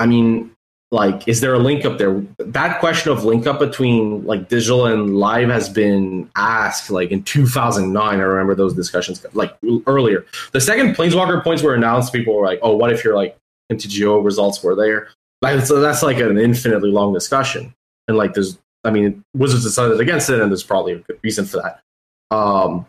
I 0.00 0.06
mean, 0.06 0.53
like, 0.94 1.26
is 1.26 1.40
there 1.40 1.52
a 1.52 1.58
link 1.58 1.84
up 1.84 1.98
there? 1.98 2.22
That 2.38 2.78
question 2.78 3.10
of 3.10 3.24
link 3.24 3.48
up 3.48 3.58
between 3.58 4.24
like 4.24 4.48
digital 4.48 4.86
and 4.86 5.16
live 5.16 5.48
has 5.48 5.68
been 5.68 6.30
asked 6.36 6.88
like 6.88 7.10
in 7.10 7.24
2009. 7.24 7.98
I 7.98 8.22
remember 8.22 8.54
those 8.54 8.74
discussions 8.74 9.26
like 9.32 9.56
earlier. 9.88 10.24
The 10.52 10.60
second 10.60 10.94
Planeswalker 10.94 11.42
points 11.42 11.64
were 11.64 11.74
announced, 11.74 12.12
people 12.12 12.36
were 12.36 12.46
like, 12.46 12.60
oh, 12.62 12.76
what 12.76 12.92
if 12.92 13.02
your 13.02 13.16
like 13.16 13.36
MTGO 13.72 14.24
results 14.24 14.62
were 14.62 14.76
there? 14.76 15.08
Like, 15.42 15.66
so 15.66 15.80
that's 15.80 16.04
like 16.04 16.18
an 16.18 16.38
infinitely 16.38 16.90
long 16.90 17.12
discussion. 17.12 17.74
And 18.06 18.16
like, 18.16 18.34
there's 18.34 18.56
I 18.84 18.90
mean, 18.90 19.24
Wizards 19.34 19.64
decided 19.64 19.98
against 19.98 20.30
it, 20.30 20.40
and 20.40 20.50
there's 20.50 20.62
probably 20.62 20.92
a 20.92 20.98
good 20.98 21.18
reason 21.22 21.44
for 21.44 21.60
that. 21.62 21.80
Um, 22.34 22.86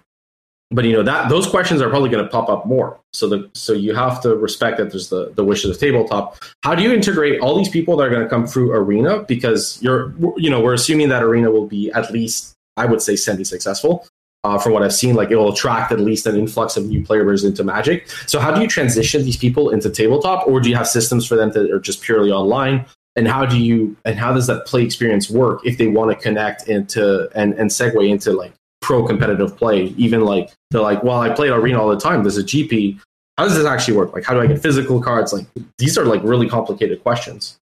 but 0.71 0.85
you 0.85 0.93
know 0.93 1.03
that 1.03 1.29
those 1.29 1.47
questions 1.47 1.81
are 1.81 1.89
probably 1.89 2.09
going 2.09 2.23
to 2.23 2.29
pop 2.29 2.49
up 2.49 2.65
more. 2.65 2.99
So 3.13 3.29
the 3.29 3.49
so 3.53 3.73
you 3.73 3.93
have 3.93 4.21
to 4.21 4.35
respect 4.35 4.77
that 4.77 4.91
there's 4.91 5.09
the 5.09 5.31
the 5.35 5.43
wishes 5.43 5.69
of 5.69 5.79
the 5.79 5.85
tabletop. 5.85 6.37
How 6.63 6.75
do 6.75 6.83
you 6.83 6.91
integrate 6.91 7.39
all 7.39 7.55
these 7.55 7.69
people 7.69 7.95
that 7.97 8.03
are 8.03 8.09
going 8.09 8.23
to 8.23 8.29
come 8.29 8.47
through 8.47 8.71
Arena? 8.71 9.23
Because 9.23 9.81
you're 9.81 10.13
you 10.37 10.49
know 10.49 10.61
we're 10.61 10.73
assuming 10.73 11.09
that 11.09 11.23
Arena 11.23 11.51
will 11.51 11.67
be 11.67 11.91
at 11.91 12.11
least 12.11 12.55
I 12.77 12.85
would 12.85 13.01
say 13.01 13.15
semi 13.15 13.43
successful. 13.43 14.07
Uh, 14.43 14.59
from 14.59 14.73
what 14.73 14.83
I've 14.83 14.93
seen, 14.93 15.15
like 15.15 15.31
it 15.31 15.37
will 15.37 15.51
attract 15.51 15.91
at 15.91 15.99
least 15.99 16.27
an 16.27 16.35
influx 16.35 16.77
of 16.77 16.85
new 16.85 17.03
players 17.03 17.43
into 17.43 17.63
Magic. 17.63 18.07
So 18.27 18.39
how 18.39 18.53
do 18.53 18.61
you 18.61 18.67
transition 18.67 19.23
these 19.23 19.37
people 19.37 19.71
into 19.71 19.89
tabletop, 19.89 20.47
or 20.47 20.59
do 20.59 20.69
you 20.69 20.75
have 20.75 20.87
systems 20.87 21.25
for 21.25 21.35
them 21.35 21.51
that 21.53 21.71
are 21.71 21.79
just 21.79 22.01
purely 22.03 22.31
online? 22.31 22.85
and 23.15 23.27
how 23.27 23.45
do 23.45 23.57
you 23.57 23.95
and 24.05 24.19
how 24.19 24.33
does 24.33 24.47
that 24.47 24.65
play 24.65 24.83
experience 24.83 25.29
work 25.29 25.61
if 25.65 25.77
they 25.77 25.87
want 25.87 26.11
to 26.11 26.21
connect 26.21 26.67
into 26.67 27.29
and 27.33 27.53
and 27.53 27.69
segue 27.69 28.09
into 28.09 28.33
like 28.33 28.53
pro 28.85 29.05
competitive 29.05 29.57
play. 29.57 29.85
Even 29.97 30.21
like 30.21 30.51
they're 30.71 30.81
like 30.81 31.03
well 31.03 31.19
i 31.19 31.29
play 31.29 31.49
arena 31.49 31.81
all 31.81 31.89
the 31.89 31.99
time. 31.99 32.23
There's 32.23 32.37
a 32.37 32.43
gp 32.43 32.99
how 33.37 33.43
does 33.43 33.55
this 33.55 33.65
actually 33.65 33.97
work? 33.97 34.13
Like 34.13 34.23
how 34.23 34.33
do 34.33 34.41
i 34.41 34.47
get 34.47 34.61
physical 34.61 35.01
cards? 35.01 35.33
Like 35.33 35.45
these 35.77 35.97
are 35.97 36.05
like 36.05 36.21
really 36.23 36.47
complicated 36.47 37.01
questions 37.03 37.57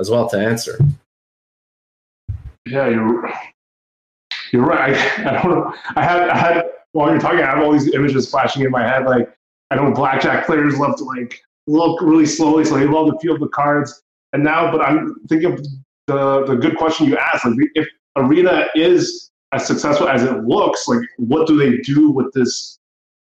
as 0.00 0.10
well 0.10 0.28
to 0.30 0.38
answer. 0.38 0.78
Yeah 2.66 2.88
you're 2.88 3.32
you're 4.52 4.64
right. 4.64 4.94
I, 4.94 5.30
I 5.30 5.42
don't 5.42 5.50
know. 5.50 5.74
I 5.94 6.02
had 6.02 6.28
i 6.28 6.36
had 6.36 6.64
while 6.92 7.10
you're 7.10 7.20
talking 7.20 7.40
i 7.40 7.46
have 7.46 7.62
all 7.62 7.72
these 7.72 7.92
images 7.94 8.30
flashing 8.30 8.64
in 8.64 8.70
my 8.70 8.82
head 8.82 9.04
like 9.04 9.30
i 9.70 9.76
know 9.76 9.92
blackjack 9.92 10.46
players 10.46 10.78
love 10.78 10.96
to 10.96 11.04
like 11.04 11.42
look 11.66 12.00
really 12.00 12.26
slowly 12.26 12.64
so 12.64 12.76
they 12.78 12.86
love 12.86 13.10
to 13.10 13.18
feel 13.20 13.38
the 13.38 13.48
cards. 13.48 14.02
And 14.32 14.42
now, 14.42 14.70
but 14.70 14.80
I'm 14.80 15.14
thinking 15.28 15.52
of 15.52 15.66
the 16.06 16.44
the 16.44 16.56
good 16.56 16.76
question 16.76 17.06
you 17.06 17.16
asked. 17.16 17.44
Like, 17.44 17.56
if 17.74 17.88
Arena 18.16 18.66
is 18.74 19.30
as 19.56 19.66
successful 19.66 20.08
as 20.08 20.22
it 20.22 20.44
looks, 20.44 20.86
like, 20.86 21.00
what 21.16 21.46
do 21.46 21.56
they 21.56 21.78
do 21.78 22.10
with 22.10 22.32
this 22.32 22.78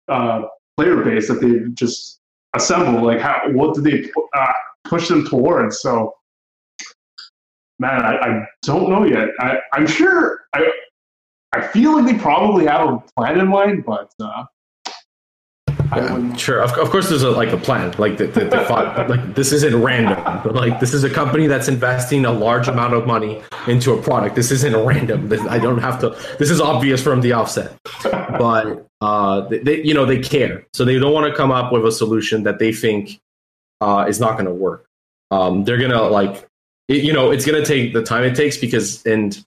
uh, 0.08 0.42
player 0.76 1.02
base 1.02 1.28
that 1.28 1.40
they 1.40 1.70
just 1.72 2.20
assemble? 2.54 3.04
Like, 3.04 3.20
how 3.20 3.50
what 3.52 3.74
do 3.74 3.80
they 3.80 4.10
uh, 4.36 4.52
push 4.84 5.08
them 5.08 5.26
towards? 5.26 5.80
So, 5.80 6.12
man, 7.78 8.02
I, 8.02 8.16
I 8.16 8.46
don't 8.62 8.90
know 8.90 9.04
yet. 9.04 9.28
I, 9.40 9.58
I'm 9.72 9.86
sure. 9.86 10.40
I 10.54 10.70
I 11.52 11.64
feel 11.68 11.94
like 11.94 12.06
they 12.06 12.18
probably 12.18 12.66
have 12.66 12.88
a 12.88 13.02
plan 13.16 13.38
in 13.38 13.46
mind, 13.46 13.84
but 13.86 14.10
uh, 14.20 14.44
yeah, 15.92 16.36
sure. 16.36 16.62
Of, 16.62 16.72
of 16.72 16.90
course, 16.90 17.08
there's 17.08 17.22
a, 17.22 17.30
like 17.30 17.52
a 17.52 17.56
plan. 17.56 17.94
Like 17.98 18.16
the, 18.18 18.26
the, 18.26 18.44
the 18.46 19.06
like 19.08 19.34
this 19.34 19.52
isn't 19.52 19.80
random. 19.80 20.22
But 20.42 20.54
like 20.54 20.80
this 20.80 20.94
is 20.94 21.04
a 21.04 21.10
company 21.10 21.46
that's 21.46 21.68
investing 21.68 22.24
a 22.24 22.32
large 22.32 22.68
amount 22.68 22.94
of 22.94 23.06
money 23.06 23.42
into 23.66 23.92
a 23.92 24.02
product. 24.02 24.36
This 24.36 24.50
isn't 24.50 24.74
random. 24.76 25.32
I 25.48 25.58
don't 25.58 25.78
have 25.78 26.00
to. 26.00 26.10
This 26.38 26.50
is 26.50 26.60
obvious 26.60 27.02
from 27.02 27.20
the 27.20 27.32
offset. 27.32 27.76
But 28.34 28.88
uh, 29.00 29.42
they, 29.42 29.58
they 29.58 29.82
you 29.82 29.94
know 29.94 30.04
they 30.04 30.18
care, 30.18 30.66
so 30.74 30.84
they 30.84 30.98
don't 30.98 31.12
want 31.12 31.30
to 31.30 31.36
come 31.36 31.52
up 31.52 31.72
with 31.72 31.86
a 31.86 31.92
solution 31.92 32.42
that 32.42 32.58
they 32.58 32.72
think 32.72 33.20
uh, 33.80 34.06
is 34.08 34.18
not 34.18 34.32
going 34.32 34.46
to 34.46 34.52
work. 34.52 34.86
Um, 35.30 35.62
they're 35.62 35.78
gonna 35.78 36.02
like 36.02 36.48
it, 36.88 37.04
you 37.04 37.12
know 37.12 37.30
it's 37.30 37.46
gonna 37.46 37.64
take 37.64 37.92
the 37.92 38.02
time 38.02 38.24
it 38.24 38.34
takes 38.34 38.56
because 38.56 39.04
and 39.06 39.44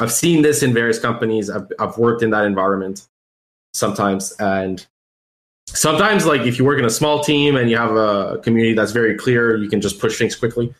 I've 0.00 0.12
seen 0.12 0.40
this 0.40 0.62
in 0.62 0.72
various 0.72 0.98
companies. 0.98 1.50
I've 1.50 1.70
I've 1.78 1.98
worked 1.98 2.22
in 2.22 2.30
that 2.30 2.46
environment 2.46 3.06
sometimes 3.74 4.32
and 4.38 4.86
sometimes 5.74 6.24
like 6.24 6.42
if 6.42 6.58
you 6.58 6.64
work 6.64 6.78
in 6.78 6.84
a 6.84 6.90
small 6.90 7.22
team 7.22 7.56
and 7.56 7.68
you 7.68 7.76
have 7.76 7.94
a 7.94 8.38
community 8.42 8.74
that's 8.74 8.92
very 8.92 9.16
clear 9.16 9.56
you 9.56 9.68
can 9.68 9.80
just 9.80 9.98
push 9.98 10.18
things 10.18 10.34
quickly. 10.34 10.74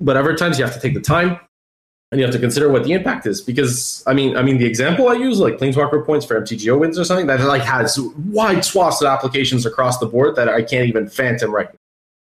But 0.00 0.16
other 0.16 0.34
times 0.34 0.58
you 0.58 0.64
have 0.64 0.74
to 0.74 0.80
take 0.80 0.94
the 0.94 1.00
time 1.00 1.38
and 2.10 2.20
you 2.20 2.26
have 2.26 2.34
to 2.34 2.40
consider 2.40 2.70
what 2.70 2.84
the 2.84 2.92
impact 2.92 3.26
is 3.26 3.40
because 3.40 4.04
i 4.06 4.14
mean 4.14 4.36
i 4.36 4.42
mean 4.42 4.58
the 4.58 4.66
example 4.66 5.08
i 5.08 5.14
use 5.14 5.40
like 5.40 5.54
planeswalker 5.54 6.06
points 6.06 6.24
for 6.24 6.40
mtgo 6.40 6.78
wins 6.78 6.96
or 6.96 7.04
something 7.04 7.26
that 7.26 7.40
like 7.40 7.62
has 7.62 7.98
wide 8.30 8.64
swaths 8.64 9.02
of 9.02 9.08
applications 9.08 9.66
across 9.66 9.98
the 9.98 10.06
board 10.06 10.36
that 10.36 10.48
i 10.48 10.62
can't 10.62 10.88
even 10.88 11.08
phantom 11.08 11.52
right 11.52 11.72
now. 11.72 11.78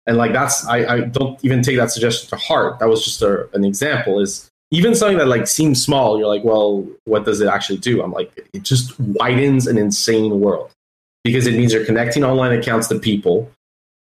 And 0.06 0.16
like 0.18 0.32
that's 0.32 0.66
i, 0.66 0.84
I 0.84 1.00
don't 1.00 1.42
even 1.42 1.62
take 1.62 1.76
that 1.76 1.90
suggestion 1.90 2.28
to 2.30 2.36
heart. 2.36 2.78
That 2.78 2.88
was 2.88 3.02
just 3.02 3.22
a, 3.22 3.48
an 3.54 3.64
example 3.64 4.20
is 4.20 4.50
even 4.70 4.94
something 4.94 5.18
that 5.18 5.28
like 5.28 5.46
seems 5.46 5.82
small 5.82 6.18
you're 6.18 6.28
like 6.28 6.44
well 6.44 6.86
what 7.04 7.24
does 7.24 7.40
it 7.40 7.48
actually 7.48 7.78
do? 7.78 8.02
I'm 8.02 8.12
like 8.12 8.48
it 8.52 8.62
just 8.62 8.98
widens 9.00 9.66
an 9.66 9.78
insane 9.78 10.40
world 10.40 10.70
because 11.24 11.46
it 11.46 11.54
means 11.54 11.72
you're 11.72 11.84
connecting 11.84 12.24
online 12.24 12.52
accounts 12.52 12.88
to 12.88 12.98
people, 12.98 13.50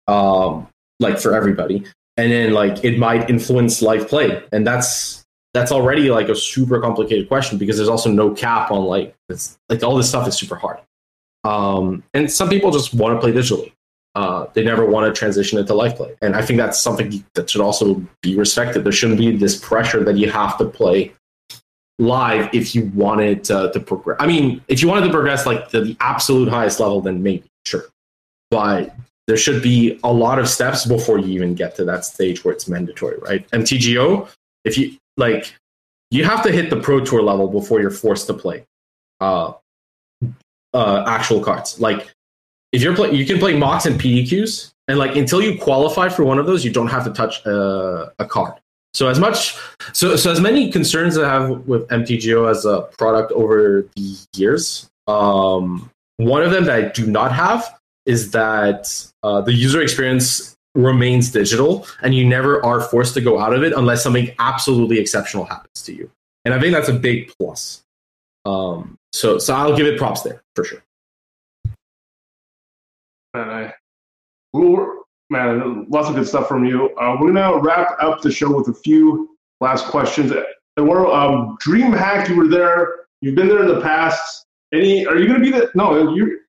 um, 0.07 0.69
like 0.99 1.19
for 1.19 1.35
everybody, 1.35 1.85
and 2.17 2.31
then 2.33 2.53
like 2.53 2.85
it 2.85 2.99
might 2.99 3.29
influence 3.31 3.83
live 3.83 4.09
play, 4.09 4.43
and 4.53 4.67
that's 4.67 5.25
that's 5.55 5.73
already 5.73 6.11
like 6.11 6.29
a 6.29 6.37
super 6.37 6.81
complicated 6.81 7.29
question 7.29 7.59
because 7.59 7.77
there's 7.77 7.89
also 7.89 8.11
no 8.11 8.33
cap 8.33 8.71
on 8.71 8.85
like 8.85 9.15
it's 9.29 9.59
like 9.69 9.83
all 9.83 9.97
this 9.97 10.09
stuff 10.09 10.27
is 10.29 10.37
super 10.37 10.57
hard. 10.57 10.79
Um, 11.43 12.05
and 12.13 12.31
some 12.31 12.49
people 12.49 12.71
just 12.71 12.93
want 12.95 13.17
to 13.17 13.21
play 13.21 13.33
digitally. 13.33 13.73
Uh, 14.15 14.47
they 14.55 14.65
never 14.65 14.85
want 14.85 15.13
to 15.13 15.19
transition 15.19 15.59
into 15.59 15.73
live 15.75 15.97
play, 15.97 16.15
and 16.21 16.35
I 16.35 16.43
think 16.43 16.59
that's 16.59 16.81
something 16.81 17.25
that 17.35 17.49
should 17.49 17.61
also 17.61 18.03
be 18.23 18.37
respected. 18.37 18.85
There 18.85 18.93
shouldn't 18.93 19.19
be 19.19 19.37
this 19.37 19.57
pressure 19.57 20.05
that 20.05 20.17
you 20.17 20.31
have 20.31 20.59
to 20.59 20.65
play 20.65 21.15
live 22.01 22.49
if 22.55 22.75
you 22.75 22.87
wanted 22.95 23.45
to, 23.45 23.71
to 23.73 23.79
progress. 23.79 24.17
I 24.19 24.27
mean, 24.27 24.63
if 24.69 24.83
you 24.83 24.89
wanted 24.89 25.07
to 25.07 25.13
progress 25.13 25.47
like 25.47 25.69
to 25.69 25.85
the 25.85 25.97
absolute 26.01 26.49
highest 26.49 26.81
level, 26.81 27.01
then 27.01 27.23
maybe 27.23 27.45
sure, 27.65 27.85
but 28.51 28.95
there 29.27 29.37
should 29.37 29.63
be 29.63 30.01
a 30.03 30.13
lot 30.13 30.39
of 30.39 30.49
steps 30.49 30.87
before 30.87 31.19
you 31.19 31.29
even 31.29 31.55
get 31.55 31.77
to 31.77 31.85
that 31.85 32.05
stage 32.05 32.45
where 32.45 32.53
it's 32.53 32.67
mandatory, 32.67 33.19
right? 33.19 33.49
MTGO, 33.51 34.29
if 34.65 34.77
you 34.77 34.97
like, 35.17 35.55
you 36.11 36.25
have 36.25 36.43
to 36.43 36.51
hit 36.51 36.71
the 36.71 36.81
pro 36.81 37.05
tour 37.05 37.23
level 37.23 37.47
before 37.47 37.81
you're 37.81 37.91
forced 37.91 38.27
to 38.27 38.35
play 38.35 38.65
uh, 39.21 39.53
uh, 40.75 41.05
actual 41.07 41.41
cards. 41.41 41.79
Like, 41.79 42.11
if 42.73 42.83
you're 42.83 42.95
play, 42.97 43.13
you 43.13 43.27
can 43.27 43.39
play 43.39 43.57
mocks 43.57 43.87
and 43.87 44.01
PDQs, 44.01 44.73
and 44.89 44.99
like 44.99 45.17
until 45.17 45.43
you 45.43 45.59
qualify 45.59 46.09
for 46.09 46.25
one 46.25 46.39
of 46.39 46.47
those, 46.47 46.65
you 46.65 46.73
don't 46.73 46.89
have 46.89 47.05
to 47.05 47.11
touch 47.11 47.47
uh, 47.47 48.09
a 48.19 48.25
card. 48.25 48.55
So 48.93 49.09
as 49.09 49.21
much, 49.21 49.57
so 49.93 50.17
so 50.17 50.33
as 50.33 50.41
many 50.41 50.71
concerns 50.71 51.17
I 51.17 51.29
have 51.29 51.51
with 51.69 51.87
MTGO 51.89 52.51
as 52.51 52.65
a 52.65 52.83
product 52.99 53.33
over 53.33 53.87
the 53.95 54.27
years, 54.35 54.91
um, 55.07 55.91
one 56.17 56.43
of 56.43 56.51
them 56.51 56.65
that 56.65 56.77
I 56.77 56.89
do 56.89 57.07
not 57.07 57.33
have 57.33 57.79
is 58.07 58.33
that 58.33 58.93
uh, 59.23 59.41
the 59.41 59.53
user 59.53 59.81
experience 59.81 60.57
remains 60.75 61.31
digital, 61.31 61.87
and 62.03 62.15
you 62.15 62.27
never 62.27 62.65
are 62.65 62.81
forced 62.81 63.15
to 63.15 63.21
go 63.21 63.39
out 63.39 63.55
of 63.55 63.63
it 63.63 63.73
unless 63.73 64.03
something 64.03 64.31
absolutely 64.39 64.99
exceptional 64.99 65.45
happens 65.45 65.83
to 65.83 65.95
you. 65.95 66.11
And 66.45 66.55
I 66.55 66.61
think 66.61 66.75
that's 66.75 66.89
a 66.89 66.95
big 66.95 67.33
plus. 67.39 67.83
Um, 68.45 68.97
so 69.13 69.39
so 69.39 69.55
I'll 69.55 69.77
give 69.77 69.87
it 69.87 69.99
props 69.99 70.23
there 70.23 70.43
for 70.55 70.65
sure. 70.65 70.83
Man, 73.35 73.51
I, 73.51 73.75
we're, 74.53 75.00
man, 75.31 75.87
lots 75.89 76.09
of 76.09 76.15
good 76.15 76.27
stuff 76.27 76.49
from 76.49 76.65
you. 76.65 76.95
Uh, 76.97 77.17
we're 77.21 77.33
gonna 77.33 77.59
wrap 77.59 77.97
up 78.03 78.21
the 78.21 78.31
show 78.31 78.55
with 78.55 78.69
a 78.69 78.75
few 78.75 79.37
last 79.61 79.87
questions. 79.87 80.33
And 80.77 80.89
we're 80.89 81.11
um, 81.11 81.57
DreamHack. 81.65 82.29
You 82.29 82.37
were 82.37 82.49
there. 82.49 83.07
You've 83.21 83.35
been 83.35 83.49
there 83.49 83.61
in 83.61 83.69
the 83.69 83.81
past. 83.81 84.47
Any? 84.73 85.07
Are 85.07 85.17
you 85.17 85.27
gonna 85.27 85.41
be 85.41 85.51
the? 85.51 85.71
No, 85.75 86.15
you. 86.15 86.41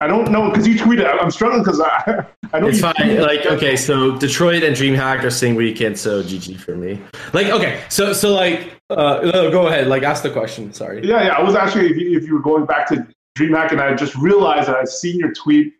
I 0.00 0.06
don't 0.06 0.30
know 0.30 0.50
because 0.50 0.68
you 0.68 0.74
tweeted. 0.74 1.06
I'm 1.22 1.30
struggling 1.30 1.62
because 1.62 1.80
I. 1.80 2.26
I 2.52 2.60
know 2.60 2.68
It's 2.68 2.80
fine. 2.80 2.94
tweeted. 2.94 3.22
Like, 3.26 3.46
okay, 3.46 3.76
so 3.76 4.16
Detroit 4.18 4.62
and 4.62 4.76
DreamHack 4.76 5.24
are 5.24 5.30
same 5.30 5.54
weekend, 5.54 5.98
so 5.98 6.22
GG 6.22 6.58
for 6.60 6.76
me. 6.76 7.00
Like, 7.32 7.46
okay, 7.48 7.82
so 7.88 8.12
so 8.12 8.34
like, 8.34 8.80
uh, 8.90 9.20
no, 9.32 9.50
go 9.50 9.66
ahead. 9.68 9.88
Like, 9.88 10.02
ask 10.02 10.22
the 10.22 10.30
question. 10.30 10.72
Sorry. 10.72 11.06
Yeah, 11.06 11.24
yeah. 11.24 11.34
I 11.34 11.42
was 11.42 11.54
actually 11.54 11.90
if 11.90 11.96
you, 11.96 12.16
if 12.16 12.26
you 12.26 12.34
were 12.34 12.42
going 12.42 12.66
back 12.66 12.86
to 12.88 13.06
DreamHack, 13.38 13.72
and 13.72 13.80
I 13.80 13.94
just 13.94 14.14
realized 14.16 14.68
that 14.68 14.76
I've 14.76 14.88
seen 14.88 15.18
your 15.18 15.32
tweet 15.32 15.74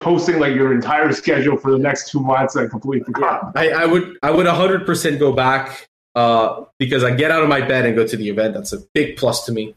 posting 0.00 0.38
like 0.38 0.54
your 0.54 0.72
entire 0.72 1.12
schedule 1.12 1.56
for 1.56 1.70
the 1.70 1.78
next 1.78 2.10
two 2.10 2.20
months, 2.20 2.56
and 2.56 2.66
I 2.66 2.68
completely 2.68 3.04
forgot. 3.04 3.52
I, 3.54 3.70
I 3.70 3.86
would 3.86 4.18
I 4.22 4.30
would 4.30 4.46
100% 4.46 5.18
go 5.18 5.32
back 5.32 5.88
uh, 6.14 6.64
because 6.78 7.04
I 7.04 7.14
get 7.14 7.30
out 7.30 7.42
of 7.42 7.48
my 7.48 7.60
bed 7.60 7.86
and 7.86 7.96
go 7.96 8.06
to 8.06 8.16
the 8.16 8.28
event. 8.28 8.54
That's 8.54 8.72
a 8.72 8.78
big 8.92 9.16
plus 9.16 9.46
to 9.46 9.52
me. 9.52 9.74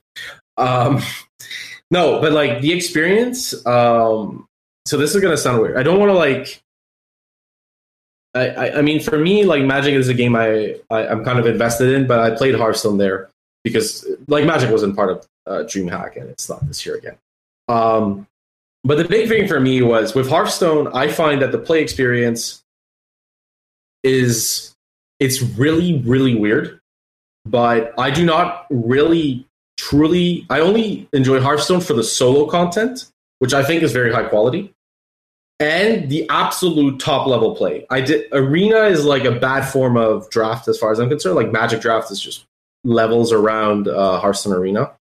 Um, 0.58 1.02
no, 1.92 2.20
but 2.22 2.34
like 2.34 2.62
the 2.62 2.74
experience. 2.74 3.66
Um, 3.66 4.48
so 4.86 4.98
this 4.98 5.16
is 5.16 5.22
gonna 5.22 5.38
sound 5.38 5.62
weird. 5.62 5.78
I 5.78 5.84
don't 5.84 6.00
want 6.00 6.10
to 6.10 6.18
like. 6.18 6.62
I, 8.34 8.50
I, 8.50 8.78
I 8.80 8.82
mean, 8.82 9.00
for 9.00 9.18
me, 9.18 9.46
like 9.46 9.64
Magic 9.64 9.94
is 9.94 10.10
a 10.10 10.14
game 10.14 10.36
I, 10.36 10.76
I 10.90 11.08
I'm 11.08 11.24
kind 11.24 11.40
of 11.40 11.48
invested 11.48 11.94
in, 11.94 12.08
but 12.08 12.20
I 12.20 12.36
played 12.36 12.56
Hearthstone 12.56 12.98
there 12.98 13.30
because 13.64 14.06
like 14.28 14.46
Magic 14.46 14.70
wasn't 14.70 14.96
part 14.96 15.12
of 15.12 15.28
uh, 15.48 15.64
DreamHack, 15.64 16.18
and 16.18 16.30
it's 16.30 16.50
not 16.50 16.66
this 16.68 16.86
year 16.86 16.96
again. 16.96 17.18
Um, 17.68 18.28
but 18.88 18.98
the 18.98 19.06
big 19.06 19.28
thing 19.28 19.48
for 19.48 19.60
me 19.60 19.82
was 19.82 20.16
with 20.16 20.30
Hearthstone, 20.30 20.90
I 20.94 21.10
find 21.10 21.42
that 21.42 21.52
the 21.52 21.58
play 21.58 21.82
experience 21.82 22.64
is 24.04 24.74
it's 25.20 25.42
really 25.42 26.00
really 26.00 26.36
weird. 26.36 26.80
But 27.46 27.94
i 27.98 28.12
do 28.12 28.26
not 28.26 28.66
really 28.70 29.46
truly 29.78 30.46
i 30.50 30.60
only 30.60 31.08
enjoy 31.14 31.40
hearthstone 31.40 31.80
for 31.80 31.94
the 31.94 32.04
solo 32.04 32.46
content 32.46 33.10
which 33.40 33.54
i 33.54 33.64
think 33.64 33.84
is 33.84 33.94
very 33.94 34.12
high 34.12 34.26
quality 34.26 34.74
and 35.60 36.10
the 36.10 36.28
absolute 36.30 37.00
top 37.00 37.28
level 37.28 37.56
play. 37.56 37.86
I 37.90 38.02
did 38.02 38.28
arena 38.32 38.82
is 38.84 39.06
like 39.06 39.26
a 39.26 39.32
bad 39.32 39.62
form 39.62 39.98
of 39.98 40.30
draft 40.30 40.68
as 40.68 40.78
far 40.78 40.92
as 40.92 41.00
i'm 41.00 41.10
concerned. 41.10 41.36
Like 41.36 41.52
magic 41.52 41.82
draft 41.82 42.12
is 42.12 42.22
just 42.22 42.46
levels 42.84 43.32
around 43.32 43.88
uh, 43.88 44.20
hearthstone 44.20 44.54
arena. 44.54 44.92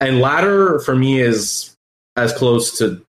And 0.00 0.20
ladder 0.20 0.78
for 0.80 0.94
me 0.94 1.20
is 1.20 1.74
as 2.16 2.32
close 2.32 2.78
to 2.78 3.04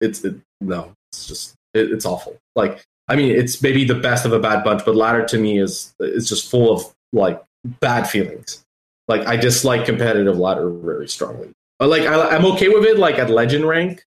it's 0.00 0.24
it, 0.24 0.36
no 0.60 0.92
it's 1.12 1.26
just 1.26 1.54
it, 1.74 1.92
it's 1.92 2.04
awful 2.04 2.36
like 2.54 2.84
I 3.08 3.16
mean, 3.16 3.34
it's 3.34 3.62
maybe 3.62 3.84
the 3.84 3.94
best 3.94 4.26
of 4.26 4.32
a 4.32 4.38
bad 4.38 4.62
bunch, 4.62 4.84
but 4.84 4.94
ladder 4.94 5.24
to 5.26 5.38
me 5.38 5.58
is 5.58 5.94
is 5.98 6.28
just 6.28 6.50
full 6.50 6.70
of 6.70 6.84
like 7.12 7.42
bad 7.80 8.08
feelings. 8.08 8.62
Like 9.08 9.26
I 9.26 9.36
dislike 9.36 9.86
competitive 9.86 10.38
ladder 10.38 10.68
very 10.68 11.08
strongly. 11.08 11.50
But 11.78 11.88
like 11.88 12.02
I, 12.02 12.36
I'm 12.36 12.44
okay 12.44 12.68
with 12.68 12.84
it, 12.84 12.98
like 12.98 13.18
at 13.18 13.30
legend 13.30 13.66
rank, 13.66 14.04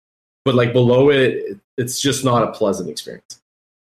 but 0.45 0.55
like 0.55 0.73
below 0.73 1.11
it, 1.11 1.59
it's 1.77 2.01
just 2.01 2.25
not 2.25 2.43
a 2.43 2.53
pleasant 2.53 2.89
experience 2.89 3.39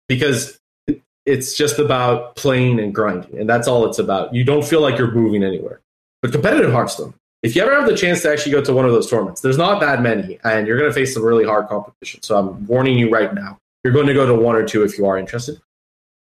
because 0.08 0.58
it, 0.88 1.00
it's 1.24 1.54
just 1.54 1.78
about 1.78 2.34
playing 2.34 2.80
and 2.80 2.92
grinding, 2.92 3.38
and 3.38 3.48
that's 3.48 3.68
all 3.68 3.86
it's 3.86 4.00
about. 4.00 4.34
You 4.34 4.42
don't 4.42 4.64
feel 4.64 4.80
like 4.80 4.98
you're 4.98 5.12
moving 5.12 5.44
anywhere. 5.44 5.80
But 6.22 6.32
competitive 6.32 6.72
Hearthstone, 6.72 7.14
if 7.44 7.54
you 7.54 7.62
ever 7.62 7.72
have 7.78 7.88
the 7.88 7.96
chance 7.96 8.22
to 8.22 8.32
actually 8.32 8.52
go 8.52 8.62
to 8.62 8.72
one 8.72 8.84
of 8.84 8.90
those 8.90 9.08
tournaments, 9.08 9.42
there's 9.42 9.58
not 9.58 9.78
that 9.80 10.02
many, 10.02 10.40
and 10.42 10.66
you're 10.66 10.78
going 10.78 10.90
to 10.90 10.94
face 10.94 11.14
some 11.14 11.22
really 11.22 11.44
hard 11.44 11.68
competition. 11.68 12.22
So 12.22 12.36
I'm 12.36 12.66
warning 12.66 12.98
you 12.98 13.10
right 13.10 13.32
now 13.32 13.58
you're 13.84 13.92
going 13.92 14.06
to 14.06 14.14
go 14.14 14.26
to 14.26 14.34
one 14.34 14.56
or 14.56 14.64
two 14.64 14.82
if 14.82 14.98
you 14.98 15.06
are 15.06 15.16
interested. 15.16 15.60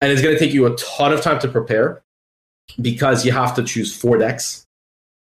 And 0.01 0.11
it's 0.11 0.21
going 0.21 0.35
to 0.35 0.39
take 0.39 0.53
you 0.53 0.67
a 0.67 0.77
ton 0.77 1.13
of 1.13 1.23
time 1.23 1.39
to 1.39 1.49
prepare 1.49 2.03
because 2.81 3.25
you 3.25 3.31
have 3.31 3.55
to 3.55 3.63
choose 3.63 3.95
four 3.95 4.19
decks. 4.19 4.67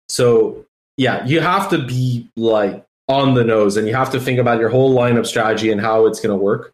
So, 0.08 0.66
yeah, 0.98 1.26
you 1.26 1.42
have 1.42 1.70
to 1.72 1.84
be 1.84 2.30
like 2.38 2.86
on 3.08 3.34
the 3.34 3.44
nose 3.44 3.76
and 3.76 3.88
you 3.88 3.96
have 3.96 4.12
to 4.12 4.20
think 4.20 4.38
about 4.38 4.60
your 4.60 4.70
whole 4.70 4.96
lineup 4.96 5.26
strategy 5.26 5.72
and 5.72 5.82
how 5.82 6.06
it's 6.06 6.20
going 6.20 6.38
to 6.38 6.42
work. 6.42 6.74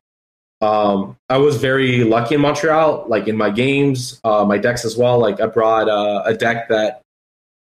Um, 0.61 1.17
I 1.29 1.37
was 1.37 1.57
very 1.57 2.03
lucky 2.03 2.35
in 2.35 2.41
Montreal, 2.41 3.05
like 3.07 3.27
in 3.27 3.37
my 3.37 3.49
games, 3.49 4.19
uh, 4.23 4.45
my 4.45 4.57
decks 4.57 4.85
as 4.85 4.97
well. 4.97 5.19
Like 5.19 5.39
I 5.39 5.45
brought 5.45 5.89
uh, 5.89 6.23
a 6.25 6.33
deck 6.33 6.69
that, 6.69 7.02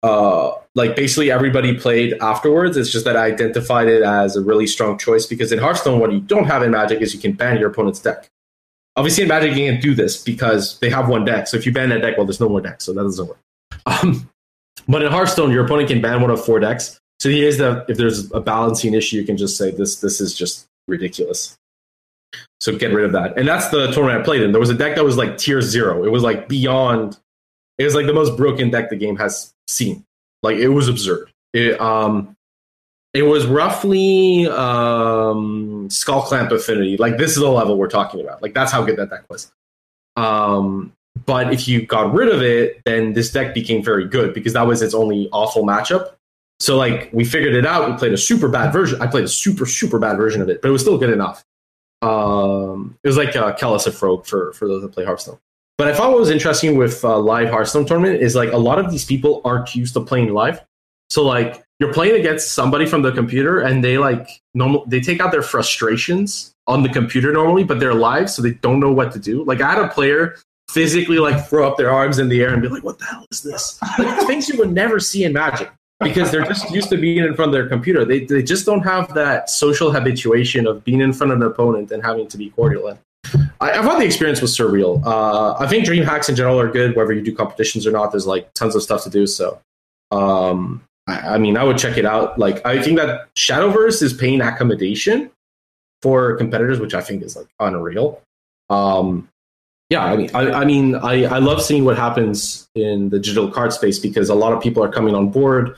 uh, 0.04 0.52
like 0.76 0.96
basically 0.96 1.32
everybody 1.32 1.78
played 1.78 2.14
afterwards. 2.22 2.78
It's 2.78 2.92
just 2.92 3.06
that 3.06 3.18
I 3.18 3.26
identified 3.26 3.88
it 3.88 4.04
as 4.04 4.36
a 4.36 4.42
really 4.42 4.68
strong 4.68 4.98
choice 4.98 5.26
because 5.26 5.52
in 5.52 5.60
Hearthstone, 5.60 6.00
what 6.00 6.12
you 6.12 6.20
don't 6.22 6.46
have 6.46 6.64
in 6.64 6.72
Magic 6.72 7.02
is 7.02 7.14
you 7.14 7.20
can 7.20 7.34
ban 7.34 7.60
your 7.60 7.70
opponent's 7.70 8.00
deck. 8.00 8.30
Obviously, 8.96 9.24
in 9.24 9.30
Magic, 9.30 9.52
you 9.52 9.58
can't 9.58 9.82
do 9.82 9.94
this 9.94 10.22
because 10.22 10.80
they 10.80 10.90
have 10.90 11.10
one 11.10 11.26
deck. 11.26 11.48
So 11.48 11.58
if 11.58 11.66
you 11.66 11.72
ban 11.72 11.90
that 11.90 12.02
deck, 12.02 12.18
well, 12.18 12.26
there's 12.26 12.40
no 12.40 12.50
more 12.50 12.62
decks, 12.62 12.86
so 12.86 12.94
that 12.94 13.04
doesn't 13.04 13.28
work. 13.28 13.40
Um, 13.86 14.30
but 14.88 15.02
in 15.02 15.12
Hearthstone, 15.12 15.52
your 15.52 15.66
opponent 15.66 15.90
can 15.90 16.02
ban 16.02 16.22
one 16.22 16.30
of 16.30 16.44
four 16.44 16.60
decks. 16.60 17.00
So 17.20 17.30
the 17.30 17.36
idea 17.36 17.48
is 17.48 17.58
that 17.58 17.86
if 17.90 17.98
there's 17.98 18.32
a 18.32 18.40
balancing 18.40 18.94
issue, 18.94 19.18
you 19.18 19.26
can 19.26 19.38
just 19.38 19.58
say 19.58 19.72
this 19.72 20.02
this 20.02 20.22
is 20.22 20.34
just 20.34 20.68
ridiculous. 20.88 21.58
So 22.60 22.76
get 22.78 22.94
rid 22.94 23.06
of 23.06 23.12
that. 23.14 23.38
And 23.38 23.48
that's 23.48 23.70
the 23.70 23.92
tournament 23.92 24.22
I 24.22 24.24
played 24.24 24.42
in. 24.42 24.52
There 24.52 24.60
was 24.60 24.70
a 24.70 24.76
deck 24.76 24.96
that 24.96 25.04
was 25.04 25.18
like 25.18 25.38
tier 25.38 25.62
zero. 25.62 26.04
It 26.04 26.12
was 26.12 26.24
like 26.24 26.48
beyond. 26.48 27.18
It 27.78 27.84
was 27.84 27.96
like 27.96 28.08
the 28.08 28.14
most 28.14 28.36
broken 28.38 28.70
deck 28.70 28.90
the 28.90 28.96
game 28.96 29.16
has 29.18 29.54
seen. 29.68 30.04
Like 30.44 30.58
it 30.58 30.70
was 30.70 30.88
absurd. 30.88 31.32
It 31.54 31.80
um, 31.80 32.36
it 33.14 33.24
was 33.24 33.46
roughly 33.46 34.48
um 34.48 35.88
Skullclamp 35.90 36.52
Affinity. 36.52 36.98
Like 36.98 37.18
this 37.18 37.32
is 37.32 37.38
the 37.38 37.50
level 37.50 37.78
we're 37.78 37.88
talking 37.88 38.22
about. 38.22 38.42
Like 38.42 38.54
that's 38.54 38.72
how 38.72 38.84
good 38.84 38.98
that 38.98 39.10
deck 39.10 39.24
was. 39.30 39.52
Um, 40.16 40.94
but 41.26 41.54
if 41.54 41.68
you 41.68 41.86
got 41.86 42.14
rid 42.14 42.30
of 42.30 42.42
it, 42.42 42.82
then 42.86 43.14
this 43.14 43.32
deck 43.32 43.54
became 43.54 43.84
very 43.84 44.08
good 44.08 44.34
because 44.34 44.54
that 44.54 44.68
was 44.68 44.82
its 44.82 44.94
only 44.94 45.30
awful 45.32 45.64
matchup. 45.64 46.14
So 46.60 46.78
like 46.78 47.10
we 47.14 47.24
figured 47.24 47.54
it 47.54 47.66
out. 47.66 47.90
We 47.90 47.98
played 47.98 48.14
a 48.14 48.18
super 48.18 48.48
bad 48.48 48.72
version. 48.72 49.02
I 49.02 49.08
played 49.08 49.24
a 49.24 49.30
super 49.30 49.66
super 49.66 50.00
bad 50.00 50.18
version 50.18 50.42
of 50.42 50.50
it, 50.50 50.62
but 50.62 50.70
it 50.70 50.72
was 50.72 50.82
still 50.82 50.98
good 50.98 51.12
enough. 51.12 51.44
Um, 52.02 52.98
it 53.04 53.08
was 53.08 53.18
like 53.18 53.36
uh, 53.36 53.54
Callus 53.54 53.88
of 53.88 54.02
Rogue 54.02 54.26
for 54.26 54.54
for 54.54 54.68
those 54.68 54.82
that 54.82 54.90
play 54.90 55.06
Hearthstone. 55.06 55.40
But 55.78 55.88
I 55.88 55.94
thought 55.94 56.10
what 56.10 56.20
was 56.20 56.32
interesting 56.32 56.76
with 56.76 57.06
uh, 57.06 57.20
live 57.20 57.50
Hearthstone 57.50 57.86
tournament 57.86 58.22
is 58.22 58.36
like 58.36 58.52
a 58.52 58.58
lot 58.58 58.80
of 58.80 58.90
these 58.90 59.06
people 59.06 59.42
aren't 59.46 59.76
used 59.76 59.94
to 59.94 60.02
playing 60.02 60.34
live. 60.34 60.62
So 61.10 61.24
like 61.24 61.64
you're 61.80 61.94
playing 61.94 62.20
against 62.20 62.54
somebody 62.54 62.88
from 62.88 63.04
the 63.04 63.12
computer, 63.12 63.60
and 63.60 63.84
they 63.84 63.98
like 63.98 64.28
normal 64.56 64.86
they 64.88 65.00
take 65.00 65.22
out 65.22 65.32
their 65.32 65.44
frustrations 65.44 66.52
on 66.66 66.82
the 66.82 66.90
computer 66.90 67.32
normally, 67.32 67.64
but 67.64 67.80
they're 67.80 67.94
live, 67.94 68.30
so 68.30 68.42
they 68.42 68.54
don't 68.54 68.80
know 68.80 68.92
what 68.92 69.12
to 69.14 69.20
do. 69.20 69.44
Like 69.44 69.62
I 69.62 69.76
had 69.76 69.84
a 69.84 69.88
player 69.90 70.38
physically 70.70 71.20
like 71.20 71.48
throw 71.48 71.70
up 71.70 71.78
their 71.78 71.92
arms 71.92 72.20
in 72.20 72.28
the 72.28 72.42
air 72.42 72.52
and 72.52 72.62
be 72.62 72.68
like, 72.68 72.84
"What 72.84 72.98
the 72.98 73.06
hell 73.06 73.26
is 73.32 73.44
this?" 73.44 73.80
Like 74.00 74.26
things 74.26 74.50
you 74.50 74.58
would 74.58 74.72
never 74.72 75.00
see 75.00 75.24
in 75.26 75.34
Magic 75.34 75.70
because 76.02 76.32
they're 76.32 76.44
just 76.44 76.70
used 76.72 76.90
to 76.90 76.98
being 76.98 77.24
in 77.24 77.36
front 77.36 77.50
of 77.50 77.54
their 77.54 77.70
computer. 77.70 78.04
They 78.04 78.26
they 78.26 78.42
just 78.42 78.66
don't 78.66 78.82
have 78.82 79.14
that 79.14 79.52
social 79.52 79.92
habituation 79.92 80.66
of 80.66 80.84
being 80.84 81.02
in 81.02 81.14
front 81.14 81.32
of 81.34 81.40
an 81.40 81.48
opponent 81.48 81.92
and 81.92 82.04
having 82.04 82.28
to 82.30 82.38
be 82.38 82.50
cordial. 82.50 82.88
And 82.88 83.00
I, 83.60 83.72
I 83.72 83.82
thought 83.82 84.00
the 84.00 84.06
experience 84.06 84.42
was 84.42 84.56
surreal. 84.56 85.06
Uh, 85.06 85.56
I 85.60 85.68
think 85.68 85.86
dream 85.86 86.04
hacks 86.04 86.30
in 86.30 86.36
general 86.36 86.60
are 86.60 86.72
good, 86.72 86.96
whether 86.96 87.14
you 87.14 87.22
do 87.22 87.36
competitions 87.36 87.86
or 87.86 87.92
not. 87.92 88.12
There's 88.12 88.28
like 88.28 88.54
tons 88.54 88.76
of 88.76 88.84
stuff 88.84 89.04
to 89.04 89.10
do. 89.10 89.28
So, 89.28 89.60
um, 90.12 90.84
I, 91.08 91.36
I 91.36 91.38
mean, 91.38 91.58
I 91.58 91.64
would 91.64 91.78
check 91.78 91.98
it 91.98 92.06
out. 92.06 92.38
Like, 92.38 92.66
I 92.66 92.82
think 92.82 92.98
that 92.98 93.28
Shadowverse 93.36 94.02
is 94.02 94.14
paying 94.14 94.42
accommodation 94.42 95.32
for 96.02 96.36
competitors, 96.36 96.80
which 96.80 96.94
I 96.94 97.02
think 97.02 97.24
is 97.24 97.36
like 97.36 97.48
unreal. 97.60 98.22
Um, 98.70 99.28
yeah, 99.90 100.04
I 100.04 100.18
mean, 100.18 100.30
I, 100.34 100.52
I 100.52 100.66
mean, 100.66 100.96
I, 100.96 101.24
I 101.24 101.40
love 101.40 101.62
seeing 101.62 101.86
what 101.86 101.98
happens 101.98 102.68
in 102.76 103.10
the 103.10 103.20
digital 103.20 103.50
card 103.50 103.72
space 103.72 104.00
because 104.00 104.30
a 104.30 104.36
lot 104.36 104.52
of 104.52 104.62
people 104.62 104.84
are 104.84 104.92
coming 104.92 105.16
on 105.16 105.30
board 105.30 105.78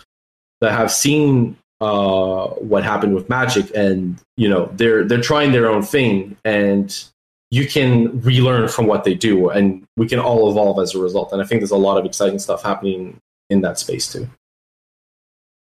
that 0.61 0.71
have 0.71 0.91
seen 0.91 1.55
uh, 1.79 2.47
what 2.47 2.83
happened 2.83 3.13
with 3.13 3.29
Magic, 3.29 3.71
and 3.75 4.19
you 4.35 4.49
know, 4.49 4.69
they're 4.73 5.05
they're 5.05 5.21
trying 5.21 5.51
their 5.51 5.69
own 5.69 5.83
thing, 5.83 6.35
and 6.43 7.05
you 7.51 7.67
can 7.67 8.21
relearn 8.21 8.67
from 8.67 8.85
what 8.85 9.03
they 9.03 9.15
do, 9.15 9.49
and 9.49 9.85
we 9.97 10.07
can 10.07 10.19
all 10.19 10.49
evolve 10.49 10.79
as 10.79 10.93
a 10.93 10.99
result. 10.99 11.31
And 11.31 11.41
I 11.41 11.45
think 11.45 11.61
there's 11.61 11.71
a 11.71 11.77
lot 11.77 11.97
of 11.97 12.05
exciting 12.05 12.39
stuff 12.39 12.63
happening 12.63 13.19
in 13.49 13.61
that 13.61 13.79
space 13.79 14.11
too. 14.11 14.29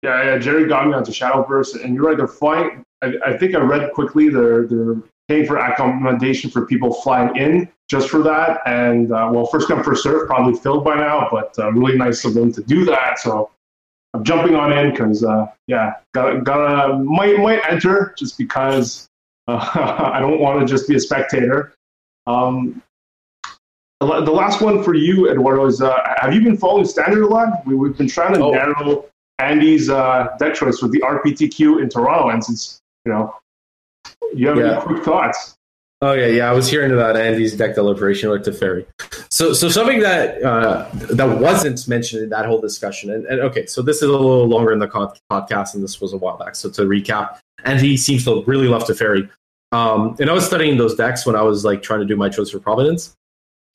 Yeah, 0.03 0.23
yeah. 0.25 0.39
Jerry 0.39 0.67
got 0.67 0.87
me 0.87 0.95
onto 0.95 1.13
Shadowverse, 1.13 1.83
and 1.83 1.95
you're 1.95 2.05
right. 2.05 2.17
They're 2.17 2.29
flying. 2.29 2.85
I, 3.03 3.15
I 3.27 3.37
think 3.37 3.55
I 3.55 3.59
read 3.59 3.93
quickly. 3.93 4.29
They're 4.29 4.67
they're 4.67 4.97
paying 5.29 5.47
for 5.47 5.57
accommodation 5.57 6.51
for 6.51 6.67
people 6.67 6.93
flying 6.93 7.35
in 7.37 7.69
just 7.89 8.09
for 8.09 8.23
that. 8.23 8.61
And 8.67 9.13
uh, 9.13 9.31
well, 9.33 9.47
first 9.47 9.69
come 9.69 9.83
first 9.83 10.03
serve, 10.03 10.27
probably 10.27 10.59
filled 10.59 10.85
by 10.85 10.97
now, 10.97 11.29
but 11.31 11.55
uh, 11.59 11.73
really 11.73 11.97
nice 11.97 12.25
of 12.25 12.35
them 12.35 12.53
to 12.53 12.63
do 12.63 12.85
that. 12.87 13.19
So 13.19 13.51
I'm 14.15 14.25
jumping 14.25 14.55
on 14.55 14.73
in 14.73 14.91
because 14.91 15.25
uh, 15.25 15.47
yeah, 15.67 15.95
gotta 16.13 16.41
gotta 16.41 16.99
might 16.99 17.39
might 17.39 17.61
enter 17.69 18.15
just 18.17 18.39
because 18.39 19.09
uh, 19.49 19.71
I 20.15 20.21
don't 20.21 20.41
want 20.41 20.61
to 20.61 20.67
just 20.67 20.89
be 20.89 20.97
a 20.97 21.01
spectator. 21.01 21.74
Um, 22.27 22.83
the 24.01 24.07
last 24.33 24.61
one 24.61 24.83
for 24.83 24.95
you, 24.95 25.31
Eduardo, 25.31 25.67
is 25.67 25.81
uh, 25.81 25.97
have 26.19 26.35
you 26.35 26.43
been 26.43 26.57
following 26.59 26.85
Standard 26.85 27.23
a 27.23 27.27
lot? 27.27 27.67
We, 27.67 27.75
we've 27.75 27.97
been 27.97 28.09
trying 28.09 28.35
to 28.35 28.41
Oh. 28.45 28.51
narrow 28.51 29.07
Andy's 29.39 29.89
uh, 29.89 30.29
deck 30.39 30.55
choice 30.55 30.83
with 30.83 30.93
the 30.93 31.01
RPTQ 31.01 31.83
in 31.83 31.89
Toronto, 31.89 32.29
and 32.29 32.45
since 32.45 32.81
you 33.07 33.13
know, 33.13 33.35
you 34.35 34.49
have 34.49 34.59
Yeah. 34.59 34.73
any 34.77 34.81
quick 34.83 35.05
thoughts? 35.05 35.57
Oh 36.03 36.13
yeah, 36.13 36.27
yeah. 36.27 36.51
I 36.51 36.53
was 36.53 36.69
hearing 36.69 36.93
about 36.93 37.17
Andy's 37.17 37.57
deck 37.57 37.75
deliberation 37.75 38.29
or 38.29 38.39
Teferi. 38.39 38.85
So, 39.31 39.55
so 39.55 39.71
something 39.71 40.01
that 40.01 40.43
uh, 40.43 40.87
that 40.93 41.39
wasn't 41.39 41.87
mentioned 41.89 42.25
in 42.25 42.29
that 42.31 42.45
whole 42.45 42.61
discussion, 42.61 43.11
and, 43.11 43.25
and 43.27 43.41
okay, 43.41 43.65
so 43.67 43.81
this 43.81 43.97
is 43.97 44.03
a 44.03 44.09
little 44.13 44.47
longer 44.47 44.73
in 44.73 44.81
the 44.81 44.89
podcast, 44.89 45.75
and 45.75 45.83
this 45.83 46.01
was 46.03 46.13
a 46.13 46.19
while 46.19 46.37
back. 46.37 46.57
So 46.57 46.69
to 46.71 46.83
recap, 46.83 47.39
Andy 47.65 47.97
seems 47.97 48.25
to 48.27 48.43
really 48.47 48.69
love 48.69 48.85
Teferi, 48.85 49.31
um, 49.75 50.15
and 50.21 50.31
I 50.31 50.33
was 50.33 50.47
studying 50.47 50.77
those 50.77 50.95
decks 50.95 51.27
when 51.27 51.35
I 51.35 51.43
was 51.43 51.65
like 51.65 51.83
trying 51.83 51.99
to 51.99 52.07
do 52.07 52.15
my 52.15 52.29
choice 52.29 52.51
for 52.51 52.61
Providence. 52.61 53.17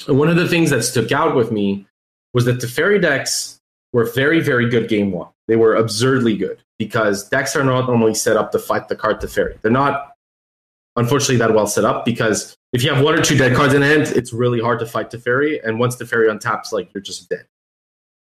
And 0.08 0.18
one 0.18 0.30
of 0.30 0.38
the 0.38 0.48
things 0.48 0.70
that 0.70 0.84
stuck 0.84 1.12
out 1.12 1.36
with 1.36 1.52
me 1.52 1.86
was 2.34 2.46
that 2.46 2.60
Teferi 2.60 3.02
decks 3.02 3.60
were 3.92 4.06
very, 4.06 4.40
very 4.40 4.70
good 4.70 4.88
game 4.88 5.12
one. 5.12 5.28
They 5.50 5.58
were 5.58 5.76
absurdly 5.76 6.38
good 6.38 6.64
because 6.78 7.28
decks 7.28 7.54
are 7.54 7.66
not 7.66 7.88
normally 7.88 8.14
set 8.14 8.38
up 8.38 8.54
to 8.54 8.60
fight 8.60 8.88
the 8.88 8.96
card 8.96 9.20
Teferi. 9.20 9.60
They're 9.62 9.72
not 9.72 10.14
unfortunately 10.96 11.36
that 11.38 11.54
well 11.54 11.68
set 11.68 11.84
up 11.84 12.06
because 12.06 12.56
if 12.72 12.82
you 12.82 12.94
have 12.94 13.04
one 13.04 13.16
or 13.16 13.22
two 13.22 13.38
dead 13.38 13.54
cards 13.54 13.74
in 13.74 13.82
hand, 13.82 14.04
it's 14.16 14.32
really 14.32 14.62
hard 14.62 14.80
to 14.80 14.86
fight 14.86 15.12
Teferi. 15.12 15.60
And 15.68 15.80
once 15.80 15.98
the 15.98 16.06
Teferi 16.06 16.30
untaps, 16.30 16.72
like 16.72 16.94
you're 16.94 17.02
just 17.02 17.28
dead. 17.28 17.46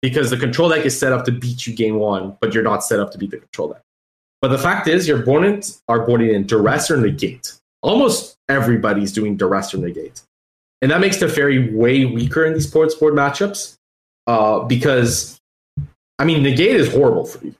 Because 0.00 0.30
the 0.30 0.38
control 0.38 0.70
deck 0.70 0.86
is 0.86 0.98
set 0.98 1.12
up 1.12 1.26
to 1.26 1.32
beat 1.32 1.66
you 1.66 1.74
game 1.74 1.96
one, 1.96 2.38
but 2.40 2.54
you're 2.54 2.62
not 2.62 2.82
set 2.82 2.98
up 2.98 3.10
to 3.10 3.18
beat 3.18 3.32
the 3.32 3.38
control 3.38 3.74
deck. 3.74 3.82
But 4.40 4.48
the 4.48 4.58
fact 4.58 4.86
is, 4.86 5.08
your 5.08 5.20
opponents 5.20 5.82
are 5.88 6.06
boarding 6.06 6.30
in 6.30 6.46
duress 6.46 6.90
or 6.90 6.96
negate. 6.96 7.57
Almost 7.82 8.36
everybody's 8.48 9.12
doing 9.12 9.36
duress 9.36 9.72
or 9.74 9.78
negate. 9.78 10.22
And 10.80 10.90
that 10.90 11.00
makes 11.00 11.18
the 11.18 11.26
Teferi 11.26 11.72
way 11.72 12.04
weaker 12.04 12.44
in 12.44 12.54
these 12.54 12.68
sports 12.68 12.94
board 12.94 13.14
matchups. 13.14 13.78
Uh, 14.26 14.60
because 14.64 15.40
I 16.18 16.24
mean 16.26 16.42
negate 16.42 16.76
is 16.76 16.92
horrible 16.92 17.24
for 17.24 17.44
you. 17.46 17.54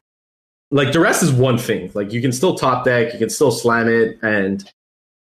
Like 0.70 0.92
duress 0.92 1.22
is 1.22 1.32
one 1.32 1.56
thing. 1.56 1.90
Like 1.94 2.12
you 2.12 2.20
can 2.20 2.30
still 2.30 2.56
top 2.56 2.84
deck, 2.84 3.14
you 3.14 3.18
can 3.18 3.30
still 3.30 3.50
slam 3.50 3.88
it, 3.88 4.18
and 4.20 4.70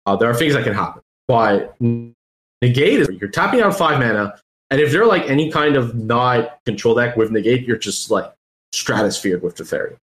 uh, 0.06 0.16
there 0.16 0.30
are 0.30 0.34
things 0.34 0.54
that 0.54 0.64
can 0.64 0.74
happen. 0.74 1.02
But 1.28 1.76
negate 1.82 3.02
is 3.02 3.10
you're 3.20 3.30
tapping 3.30 3.60
out 3.62 3.78
five 3.78 4.00
mana, 4.00 4.40
and 4.72 4.80
if 4.80 4.94
they're 4.94 5.06
like 5.06 5.30
any 5.30 5.52
kind 5.52 5.76
of 5.76 5.96
not 5.96 6.60
control 6.66 6.96
deck 6.96 7.18
with 7.18 7.30
negate, 7.30 7.68
you're 7.68 7.78
just 7.78 8.10
like 8.10 8.32
stratosphered 8.74 9.42
with 9.42 9.56
Teferi. 9.58 9.98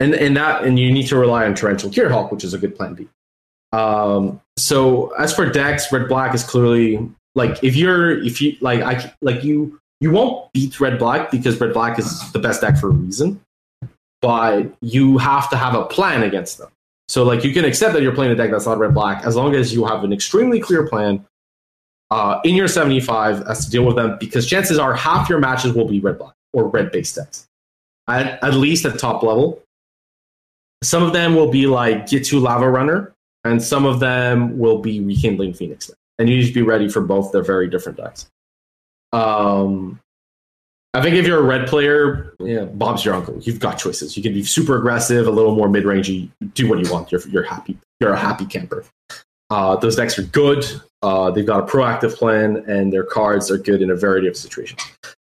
And 0.00 0.14
and 0.14 0.34
that 0.38 0.64
and 0.64 0.78
you 0.78 0.90
need 0.90 1.08
to 1.08 1.16
rely 1.18 1.44
on 1.44 1.54
Torrential 1.54 1.90
Gearhulk, 1.90 2.32
which 2.32 2.42
is 2.42 2.54
a 2.54 2.58
good 2.58 2.74
plan 2.74 2.94
B. 2.94 3.06
Um, 3.72 4.40
so 4.56 5.10
as 5.14 5.34
for 5.34 5.46
decks, 5.50 5.92
red 5.92 6.08
black 6.08 6.34
is 6.34 6.42
clearly 6.42 7.08
like 7.34 7.62
if 7.62 7.76
you're 7.76 8.22
if 8.22 8.40
you 8.40 8.56
like 8.60 8.80
I 8.80 9.12
like 9.20 9.44
you 9.44 9.78
you 10.00 10.10
won't 10.10 10.52
beat 10.52 10.80
red 10.80 10.98
black 10.98 11.30
because 11.30 11.60
red 11.60 11.72
black 11.72 11.98
is 11.98 12.32
the 12.32 12.38
best 12.38 12.60
deck 12.60 12.78
for 12.78 12.88
a 12.88 12.92
reason, 12.92 13.40
but 14.22 14.72
you 14.80 15.18
have 15.18 15.48
to 15.50 15.56
have 15.56 15.74
a 15.74 15.84
plan 15.84 16.22
against 16.22 16.58
them. 16.58 16.70
So 17.08 17.22
like 17.22 17.44
you 17.44 17.52
can 17.52 17.64
accept 17.64 17.92
that 17.94 18.02
you're 18.02 18.14
playing 18.14 18.32
a 18.32 18.34
deck 18.34 18.50
that's 18.50 18.66
not 18.66 18.78
red 18.78 18.94
black 18.94 19.24
as 19.24 19.36
long 19.36 19.54
as 19.54 19.72
you 19.72 19.84
have 19.84 20.04
an 20.04 20.12
extremely 20.12 20.58
clear 20.60 20.88
plan 20.88 21.24
uh, 22.10 22.40
in 22.44 22.54
your 22.54 22.68
75 22.68 23.42
as 23.42 23.64
to 23.64 23.70
deal 23.70 23.84
with 23.84 23.96
them 23.96 24.16
because 24.18 24.46
chances 24.46 24.78
are 24.78 24.94
half 24.94 25.28
your 25.28 25.38
matches 25.38 25.72
will 25.72 25.86
be 25.86 26.00
red 26.00 26.18
black 26.18 26.34
or 26.52 26.68
red 26.68 26.90
based 26.90 27.14
decks 27.16 27.46
at, 28.08 28.42
at 28.42 28.54
least 28.54 28.84
at 28.86 28.98
top 28.98 29.22
level. 29.22 29.62
Some 30.82 31.02
of 31.02 31.12
them 31.12 31.34
will 31.34 31.50
be 31.50 31.66
like 31.66 32.06
Ghitu 32.06 32.40
Lavarunner 32.40 33.12
and 33.46 33.62
some 33.62 33.86
of 33.86 34.00
them 34.00 34.58
will 34.58 34.78
be 34.78 35.00
Rekindling 35.00 35.54
Phoenix. 35.54 35.90
And 36.18 36.28
you 36.28 36.36
need 36.38 36.46
to 36.46 36.54
be 36.54 36.62
ready 36.62 36.88
for 36.88 37.00
both. 37.00 37.32
They're 37.32 37.42
very 37.42 37.68
different 37.68 37.98
decks. 37.98 38.28
Um, 39.12 40.00
I 40.94 41.02
think 41.02 41.16
if 41.16 41.26
you're 41.26 41.40
a 41.40 41.42
red 41.42 41.68
player, 41.68 42.34
yeah, 42.40 42.64
Bob's 42.64 43.04
your 43.04 43.14
uncle. 43.14 43.38
You've 43.40 43.60
got 43.60 43.78
choices. 43.78 44.16
You 44.16 44.22
can 44.22 44.32
be 44.32 44.42
super 44.42 44.78
aggressive, 44.78 45.26
a 45.26 45.30
little 45.30 45.54
more 45.54 45.68
mid 45.68 45.84
rangey. 45.84 46.30
Do 46.54 46.68
what 46.68 46.78
you 46.78 46.90
want. 46.90 47.12
You're 47.12 47.20
you're 47.28 47.42
happy. 47.42 47.76
You're 48.00 48.12
a 48.12 48.18
happy 48.18 48.46
camper. 48.46 48.84
Uh, 49.50 49.76
those 49.76 49.96
decks 49.96 50.18
are 50.18 50.22
good. 50.22 50.64
Uh, 51.02 51.30
they've 51.30 51.46
got 51.46 51.60
a 51.60 51.66
proactive 51.70 52.16
plan, 52.16 52.64
and 52.66 52.92
their 52.92 53.04
cards 53.04 53.50
are 53.50 53.58
good 53.58 53.82
in 53.82 53.90
a 53.90 53.94
variety 53.94 54.26
of 54.26 54.36
situations. 54.36 54.80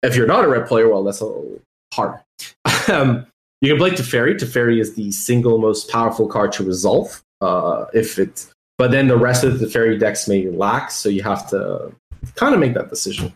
If 0.02 0.16
you're 0.16 0.28
not 0.28 0.44
a 0.44 0.48
red 0.48 0.68
player, 0.68 0.90
well, 0.90 1.04
that's 1.04 1.20
a 1.20 1.26
little 1.26 1.62
um, 2.92 3.28
you 3.62 3.70
can 3.70 3.78
play 3.78 3.92
Teferi. 3.92 4.36
Teferi 4.36 4.80
is 4.80 4.96
the 4.96 5.12
single 5.12 5.60
most 5.60 5.90
powerful 5.90 6.28
card 6.28 6.52
to 6.54 6.64
resolve. 6.64 7.22
Uh, 7.42 7.86
if 7.94 8.20
it, 8.20 8.48
but 8.78 8.92
then 8.92 9.08
the 9.08 9.18
rest 9.18 9.44
of 9.44 9.60
the 9.60 9.66
Teferi 9.66 10.00
decks 10.00 10.28
may 10.28 10.48
lack, 10.50 10.92
so 10.92 11.10
you 11.10 11.24
have 11.24 11.50
to 11.50 11.92
kind 12.36 12.54
of 12.54 12.60
make 12.60 12.74
that 12.76 12.90
decision 12.90 13.34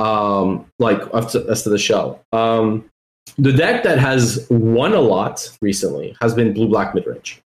um, 0.00 0.66
like 0.78 1.02
up 1.14 1.28
to, 1.30 1.46
as 1.48 1.62
to 1.62 1.70
the 1.70 1.78
shell. 1.78 2.24
Um, 2.32 2.90
the 3.38 3.52
deck 3.52 3.84
that 3.84 3.98
has 3.98 4.46
won 4.50 4.94
a 4.94 5.00
lot 5.00 5.48
recently 5.60 6.16
has 6.20 6.34
been 6.34 6.52
blue 6.52 6.68
black 6.68 6.94
mid 6.94 7.06
range. 7.06 7.40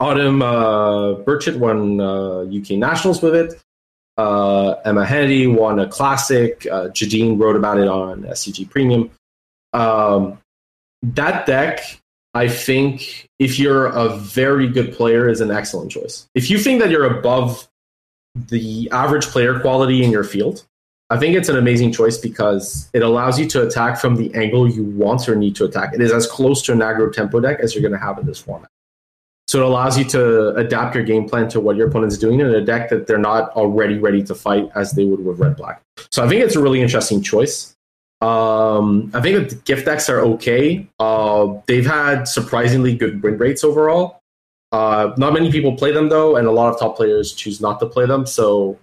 Autumn 0.00 0.42
uh, 0.42 1.14
Burchett 1.16 1.56
won 1.56 2.00
uh, 2.00 2.40
UK 2.42 2.78
Nationals 2.78 3.22
with 3.22 3.34
it. 3.34 3.60
Uh, 4.16 4.72
Emma 4.84 5.04
Hannity 5.04 5.52
won 5.52 5.78
a 5.78 5.86
classic. 5.86 6.66
Uh, 6.70 6.88
Jadine 6.88 7.38
wrote 7.38 7.56
about 7.56 7.78
it 7.78 7.88
on 7.88 8.22
SCG 8.22 8.68
Premium. 8.68 9.10
Um, 9.72 10.38
that 11.02 11.46
deck, 11.46 12.00
I 12.34 12.48
think, 12.48 13.28
if 13.38 13.58
you're 13.58 13.86
a 13.86 14.16
very 14.16 14.68
good 14.68 14.92
player, 14.94 15.28
is 15.28 15.40
an 15.40 15.50
excellent 15.50 15.90
choice. 15.90 16.28
If 16.34 16.50
you 16.50 16.58
think 16.58 16.80
that 16.80 16.90
you're 16.90 17.04
above 17.04 17.68
the 18.34 18.88
average 18.90 19.26
player 19.26 19.60
quality 19.60 20.02
in 20.02 20.10
your 20.10 20.24
field, 20.24 20.66
I 21.10 21.18
think 21.18 21.36
it's 21.36 21.50
an 21.50 21.56
amazing 21.56 21.92
choice 21.92 22.16
because 22.16 22.88
it 22.94 23.02
allows 23.02 23.38
you 23.38 23.46
to 23.50 23.66
attack 23.66 23.98
from 23.98 24.16
the 24.16 24.34
angle 24.34 24.66
you 24.66 24.82
want 24.82 25.28
or 25.28 25.36
need 25.36 25.54
to 25.56 25.66
attack. 25.66 25.92
It 25.92 26.00
is 26.00 26.10
as 26.10 26.26
close 26.26 26.62
to 26.62 26.72
an 26.72 26.78
aggro 26.78 27.12
tempo 27.12 27.38
deck 27.38 27.60
as 27.60 27.74
you're 27.74 27.82
going 27.82 27.92
to 27.92 27.98
have 27.98 28.18
in 28.18 28.24
this 28.24 28.38
format. 28.38 28.70
So 29.46 29.60
it 29.60 29.66
allows 29.66 29.98
you 29.98 30.04
to 30.06 30.54
adapt 30.54 30.94
your 30.94 31.04
game 31.04 31.28
plan 31.28 31.48
to 31.50 31.60
what 31.60 31.76
your 31.76 31.88
opponent's 31.88 32.16
doing 32.16 32.40
in 32.40 32.46
a 32.46 32.64
deck 32.64 32.88
that 32.88 33.06
they're 33.06 33.18
not 33.18 33.50
already 33.50 33.98
ready 33.98 34.22
to 34.22 34.34
fight 34.34 34.70
as 34.74 34.92
they 34.92 35.04
would 35.04 35.22
with 35.22 35.38
red 35.38 35.56
black. 35.56 35.82
So 36.10 36.24
I 36.24 36.28
think 36.28 36.42
it's 36.42 36.56
a 36.56 36.62
really 36.62 36.80
interesting 36.80 37.20
choice. 37.20 37.71
Um, 38.22 39.10
I 39.14 39.20
think 39.20 39.48
the 39.48 39.56
gift 39.56 39.84
decks 39.84 40.08
are 40.08 40.20
okay. 40.20 40.86
Uh, 41.00 41.54
they've 41.66 41.84
had 41.84 42.28
surprisingly 42.28 42.96
good 42.96 43.20
win 43.20 43.36
rates 43.36 43.64
overall. 43.64 44.20
Uh, 44.70 45.12
not 45.18 45.32
many 45.32 45.50
people 45.50 45.76
play 45.76 45.92
them 45.92 46.08
though, 46.08 46.36
and 46.36 46.46
a 46.46 46.52
lot 46.52 46.72
of 46.72 46.78
top 46.78 46.96
players 46.96 47.32
choose 47.32 47.60
not 47.60 47.80
to 47.80 47.86
play 47.86 48.06
them. 48.06 48.24
So 48.24 48.78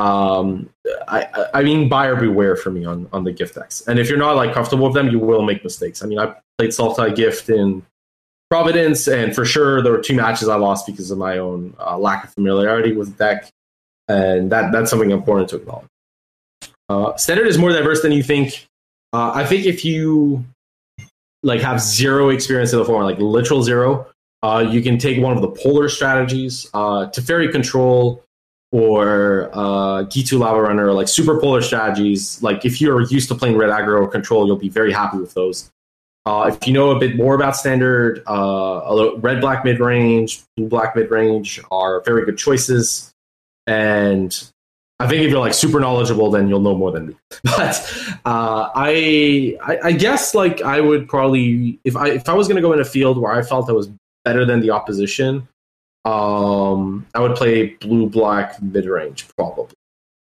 um, 0.00 0.68
I, 1.06 1.48
I 1.54 1.62
mean, 1.62 1.88
buyer 1.88 2.16
beware 2.16 2.56
for 2.56 2.72
me 2.72 2.84
on, 2.84 3.08
on 3.12 3.22
the 3.22 3.30
gift 3.30 3.54
decks. 3.54 3.86
And 3.86 4.00
if 4.00 4.08
you're 4.08 4.18
not 4.18 4.34
like 4.34 4.52
comfortable 4.52 4.86
with 4.86 4.94
them, 4.94 5.08
you 5.10 5.20
will 5.20 5.42
make 5.42 5.62
mistakes. 5.62 6.02
I 6.02 6.06
mean, 6.06 6.18
I 6.18 6.34
played 6.58 6.70
Sultai 6.70 7.14
Gift 7.14 7.48
in 7.48 7.86
Providence, 8.50 9.06
and 9.06 9.32
for 9.32 9.44
sure 9.44 9.80
there 9.80 9.92
were 9.92 10.02
two 10.02 10.14
matches 10.14 10.48
I 10.48 10.56
lost 10.56 10.86
because 10.86 11.12
of 11.12 11.18
my 11.18 11.38
own 11.38 11.74
uh, 11.78 11.96
lack 11.96 12.24
of 12.24 12.34
familiarity 12.34 12.92
with 12.92 13.16
the 13.16 13.24
deck, 13.24 13.48
and 14.08 14.50
that 14.50 14.72
that's 14.72 14.90
something 14.90 15.12
important 15.12 15.50
to 15.50 15.56
acknowledge. 15.56 15.86
Uh, 16.88 17.16
standard 17.16 17.46
is 17.46 17.56
more 17.56 17.70
diverse 17.70 18.02
than 18.02 18.10
you 18.10 18.24
think. 18.24 18.66
Uh, 19.12 19.32
I 19.34 19.44
think 19.44 19.66
if 19.66 19.84
you 19.84 20.44
like 21.42 21.60
have 21.60 21.80
zero 21.80 22.30
experience 22.30 22.72
in 22.72 22.78
the 22.78 22.84
format, 22.84 23.04
like 23.04 23.18
literal 23.18 23.62
zero, 23.62 24.06
uh, 24.42 24.66
you 24.68 24.82
can 24.82 24.98
take 24.98 25.20
one 25.20 25.34
of 25.34 25.42
the 25.42 25.50
polar 25.50 25.88
strategies. 25.88 26.68
Uh, 26.72 27.06
Teferi 27.10 27.50
control 27.50 28.24
or 28.72 29.50
uh, 29.52 30.04
Ghitu 30.04 30.38
Lavarunner, 30.38 30.86
or 30.86 30.92
like 30.94 31.08
super 31.08 31.38
polar 31.38 31.60
strategies. 31.60 32.42
Like 32.42 32.64
if 32.64 32.80
you're 32.80 33.02
used 33.02 33.28
to 33.28 33.34
playing 33.34 33.56
red 33.56 33.70
aggro 33.70 34.00
or 34.00 34.08
control, 34.08 34.46
you'll 34.46 34.56
be 34.56 34.70
very 34.70 34.92
happy 34.92 35.18
with 35.18 35.34
those. 35.34 35.70
Uh, 36.24 36.50
if 36.52 36.66
you 36.66 36.72
know 36.72 36.90
a 36.90 36.98
bit 36.98 37.16
more 37.16 37.34
about 37.34 37.56
standard, 37.56 38.22
uh, 38.26 39.10
red 39.18 39.40
black 39.40 39.64
mid 39.64 39.80
range, 39.80 40.42
blue 40.56 40.68
black 40.68 40.96
mid 40.96 41.10
range 41.10 41.60
are 41.70 42.00
very 42.02 42.24
good 42.24 42.38
choices. 42.38 43.12
And 43.66 44.32
I 45.00 45.08
think 45.08 45.22
if 45.22 45.30
you're 45.30 45.40
like 45.40 45.54
super 45.54 45.80
knowledgeable, 45.80 46.30
then 46.30 46.48
you'll 46.48 46.60
know 46.60 46.76
more 46.76 46.92
than 46.92 47.08
me. 47.08 47.16
But 47.44 48.18
uh, 48.24 48.70
I, 48.74 49.56
I, 49.62 49.78
I 49.84 49.92
guess 49.92 50.34
like 50.34 50.62
I 50.62 50.80
would 50.80 51.08
probably 51.08 51.80
if 51.84 51.96
I 51.96 52.10
if 52.10 52.28
I 52.28 52.34
was 52.34 52.46
going 52.46 52.56
to 52.56 52.62
go 52.62 52.72
in 52.72 52.80
a 52.80 52.84
field 52.84 53.18
where 53.18 53.32
I 53.32 53.42
felt 53.42 53.68
I 53.68 53.72
was 53.72 53.90
better 54.24 54.44
than 54.44 54.60
the 54.60 54.70
opposition, 54.70 55.48
um, 56.04 57.06
I 57.14 57.20
would 57.20 57.36
play 57.36 57.74
blue 57.80 58.08
black 58.08 58.60
mid 58.62 58.86
range 58.86 59.26
probably. 59.36 59.74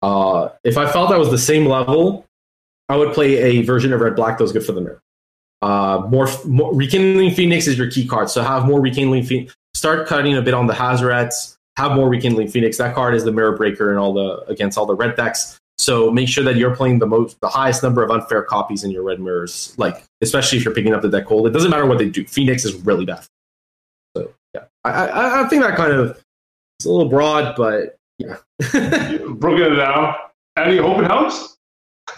Uh, 0.02 0.50
if 0.64 0.78
I 0.78 0.92
felt 0.92 1.12
I 1.12 1.18
was 1.18 1.32
the 1.32 1.38
same 1.38 1.66
level, 1.66 2.26
I 2.90 2.96
would 2.96 3.14
play 3.14 3.38
a 3.38 3.64
version 3.64 3.94
of 3.94 4.02
red 4.02 4.16
black 4.16 4.38
that 4.38 4.44
was 4.44 4.52
good 4.52 4.66
for 4.66 4.72
the 4.72 4.82
mirror. 4.82 5.02
Uh, 5.62 6.06
more, 6.10 6.28
more 6.46 6.74
rekindling 6.74 7.34
phoenix 7.34 7.66
is 7.66 7.78
your 7.78 7.90
key 7.90 8.06
card, 8.08 8.30
so 8.30 8.44
have 8.44 8.66
more 8.66 8.80
rekindling 8.80 9.24
phoenix. 9.24 9.56
Start 9.74 10.08
cutting 10.08 10.38
a 10.38 10.42
bit 10.42 10.54
on 10.54 10.68
the 10.68 10.74
Hazorets. 10.74 11.55
Have 11.78 11.94
more 11.94 12.10
rekindling 12.10 12.48
phoenix. 12.48 12.78
That 12.78 12.96
card 12.96 13.16
is 13.16 13.26
the 13.26 13.32
mirror 13.32 13.56
breaker 13.56 13.90
and 13.90 14.00
all 14.00 14.14
the 14.14 14.38
against 14.48 14.78
all 14.78 14.86
the 14.86 14.96
red 14.96 15.16
decks. 15.16 15.60
So 15.78 16.10
make 16.10 16.30
sure 16.30 16.44
that 16.46 16.56
you're 16.56 16.74
playing 16.74 17.00
the 17.00 17.06
most, 17.06 17.38
the 17.42 17.50
highest 17.50 17.84
number 17.84 18.02
of 18.02 18.10
unfair 18.10 18.44
copies 18.44 18.86
in 18.86 18.92
your 18.92 19.04
red 19.04 19.20
mirrors. 19.20 19.76
Like 19.78 20.04
especially 20.22 20.58
if 20.58 20.64
you're 20.66 20.74
picking 20.74 20.94
up 20.94 21.02
the 21.02 21.10
deck 21.10 21.26
cold, 21.26 21.48
it 21.48 21.52
doesn't 21.52 21.70
matter 21.70 21.86
what 21.86 21.98
they 21.98 22.10
do. 22.10 22.26
Phoenix 22.26 22.64
is 22.64 22.76
really 22.86 23.06
bad. 23.06 23.26
So 24.16 24.32
yeah, 24.54 24.64
I, 24.86 24.92
I, 24.92 25.46
I 25.46 25.50
think 25.50 25.64
that 25.64 25.76
kind 25.76 25.92
of 25.92 26.24
it's 26.80 26.86
a 26.86 26.90
little 26.90 27.10
broad, 27.10 27.56
but 27.56 27.98
yeah. 28.18 28.38
Broken 29.28 29.74
it 29.74 29.76
down. 29.76 30.16
Any 30.58 30.78
hope 30.78 31.00
it 31.00 31.06
helps? 31.06 31.58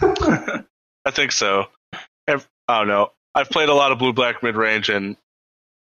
I 0.00 1.10
think 1.10 1.32
so. 1.32 1.66
Ev- 2.26 2.48
I 2.68 2.78
don't 2.78 2.88
know. 2.88 3.12
I've 3.34 3.50
played 3.50 3.68
a 3.68 3.74
lot 3.74 3.92
of 3.92 3.98
blue 3.98 4.12
black 4.12 4.42
mid 4.42 4.56
range, 4.56 4.88
and 4.88 5.16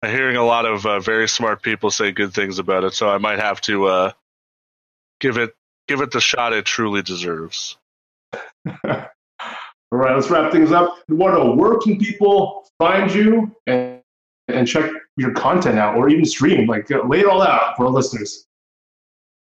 I'm 0.03 0.11
hearing 0.11 0.35
a 0.35 0.43
lot 0.43 0.65
of 0.65 0.85
uh, 0.85 0.99
very 0.99 1.27
smart 1.27 1.61
people 1.61 1.91
say 1.91 2.11
good 2.11 2.33
things 2.33 2.59
about 2.59 2.83
it. 2.83 2.93
So 2.93 3.09
I 3.09 3.17
might 3.19 3.39
have 3.39 3.61
to 3.61 3.85
uh, 3.85 4.11
give 5.19 5.37
it 5.37 5.53
give 5.87 6.01
it 6.01 6.11
the 6.11 6.21
shot 6.21 6.53
it 6.53 6.65
truly 6.65 7.01
deserves. 7.01 7.77
All 9.93 9.99
right, 9.99 10.15
let's 10.15 10.29
wrap 10.29 10.51
things 10.51 10.71
up. 10.71 10.99
Eduardo, 11.09 11.53
where 11.53 11.77
can 11.79 11.97
people 11.97 12.65
find 12.79 13.13
you 13.13 13.53
and, 13.67 13.99
and 14.47 14.65
check 14.65 14.89
your 15.17 15.33
content 15.33 15.77
out, 15.77 15.97
or 15.97 16.07
even 16.07 16.23
stream? 16.23 16.65
Like, 16.65 16.89
uh, 16.89 17.05
lay 17.05 17.19
it 17.19 17.25
all 17.25 17.41
out 17.41 17.75
for 17.75 17.87
our 17.87 17.91
listeners. 17.91 18.45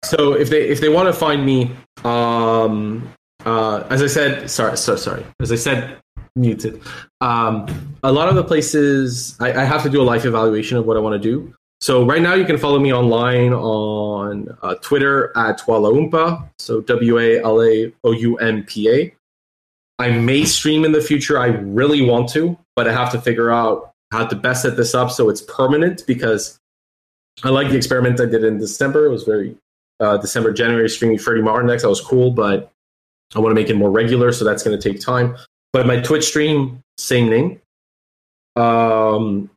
So 0.05 0.35
if 0.35 0.49
they 0.51 0.69
if 0.69 0.81
they 0.81 0.89
want 0.89 1.09
to 1.09 1.13
find 1.13 1.45
me, 1.45 1.75
um, 2.05 3.13
uh, 3.45 3.85
as 3.91 4.03
I 4.03 4.07
said, 4.07 4.49
sorry, 4.49 4.77
so 4.77 4.95
sorry. 4.95 5.27
As 5.41 5.51
I 5.51 5.57
said, 5.57 5.99
muted. 6.37 6.81
Um, 7.21 7.67
a 8.03 8.13
lot 8.13 8.29
of 8.29 8.35
the 8.35 8.45
places 8.45 9.37
I, 9.41 9.63
I 9.63 9.65
have 9.65 9.83
to 9.83 9.91
do 9.91 10.01
a 10.01 10.05
life 10.05 10.25
evaluation 10.25 10.77
of 10.77 10.87
what 10.87 10.97
I 10.97 11.01
want 11.01 11.21
to 11.21 11.29
do. 11.29 11.55
So 11.81 12.07
right 12.07 12.23
now 12.23 12.35
you 12.35 12.45
can 12.45 12.57
follow 12.57 12.79
me 12.79 12.93
online 12.93 13.53
on 13.53 14.57
uh, 14.63 14.75
Twitter 14.77 15.37
at 15.37 15.61
Walaoumpa. 15.61 16.49
So 16.59 16.81
W 16.81 17.19
A 17.19 17.43
L 17.43 17.63
A 17.63 17.93
O 18.05 18.13
U 18.13 18.37
M 18.39 18.65
P 18.65 18.91
A. 18.91 19.15
I 19.99 20.11
may 20.11 20.45
stream 20.45 20.85
in 20.85 20.93
the 20.93 21.01
future. 21.01 21.39
I 21.39 21.47
really 21.47 22.03
want 22.03 22.29
to, 22.31 22.59
but 22.75 22.87
I 22.87 22.93
have 22.93 23.11
to 23.13 23.21
figure 23.21 23.51
out 23.51 23.93
how 24.13 24.27
to 24.27 24.37
best 24.37 24.63
set 24.63 24.77
this 24.77 24.95
up 24.95 25.11
so 25.11 25.29
it's 25.29 25.41
permanent 25.43 26.07
because 26.07 26.59
I 27.43 27.51
like 27.51 27.69
the 27.71 27.77
experiment 27.77 28.21
I 28.21 28.27
did 28.27 28.45
in 28.45 28.59
December. 28.59 29.07
It 29.07 29.11
was 29.11 29.25
very 29.25 29.57
uh, 30.01 30.17
December, 30.19 30.53
January 30.53 30.89
streaming 30.89 31.19
Freddie 31.19 31.43
Martin 31.43 31.69
decks. 31.69 31.83
That 31.83 31.89
was 31.89 32.01
cool, 32.01 32.31
but 32.31 32.71
I 33.35 33.41
want 33.41 33.51
to 33.51 33.55
make 33.55 33.69
it 33.69 33.77
more 33.77 33.91
regular, 33.91 34.33
so 34.33 34.45
that's 34.45 34.63
going 34.63 34.79
to 34.79 34.93
take 34.93 35.01
time. 35.01 35.37
But 35.77 35.87
my 35.87 36.01
Twitch 36.01 36.25
stream, 36.25 36.83
same 36.97 37.29
name. 37.29 37.61
Um, 38.57 39.51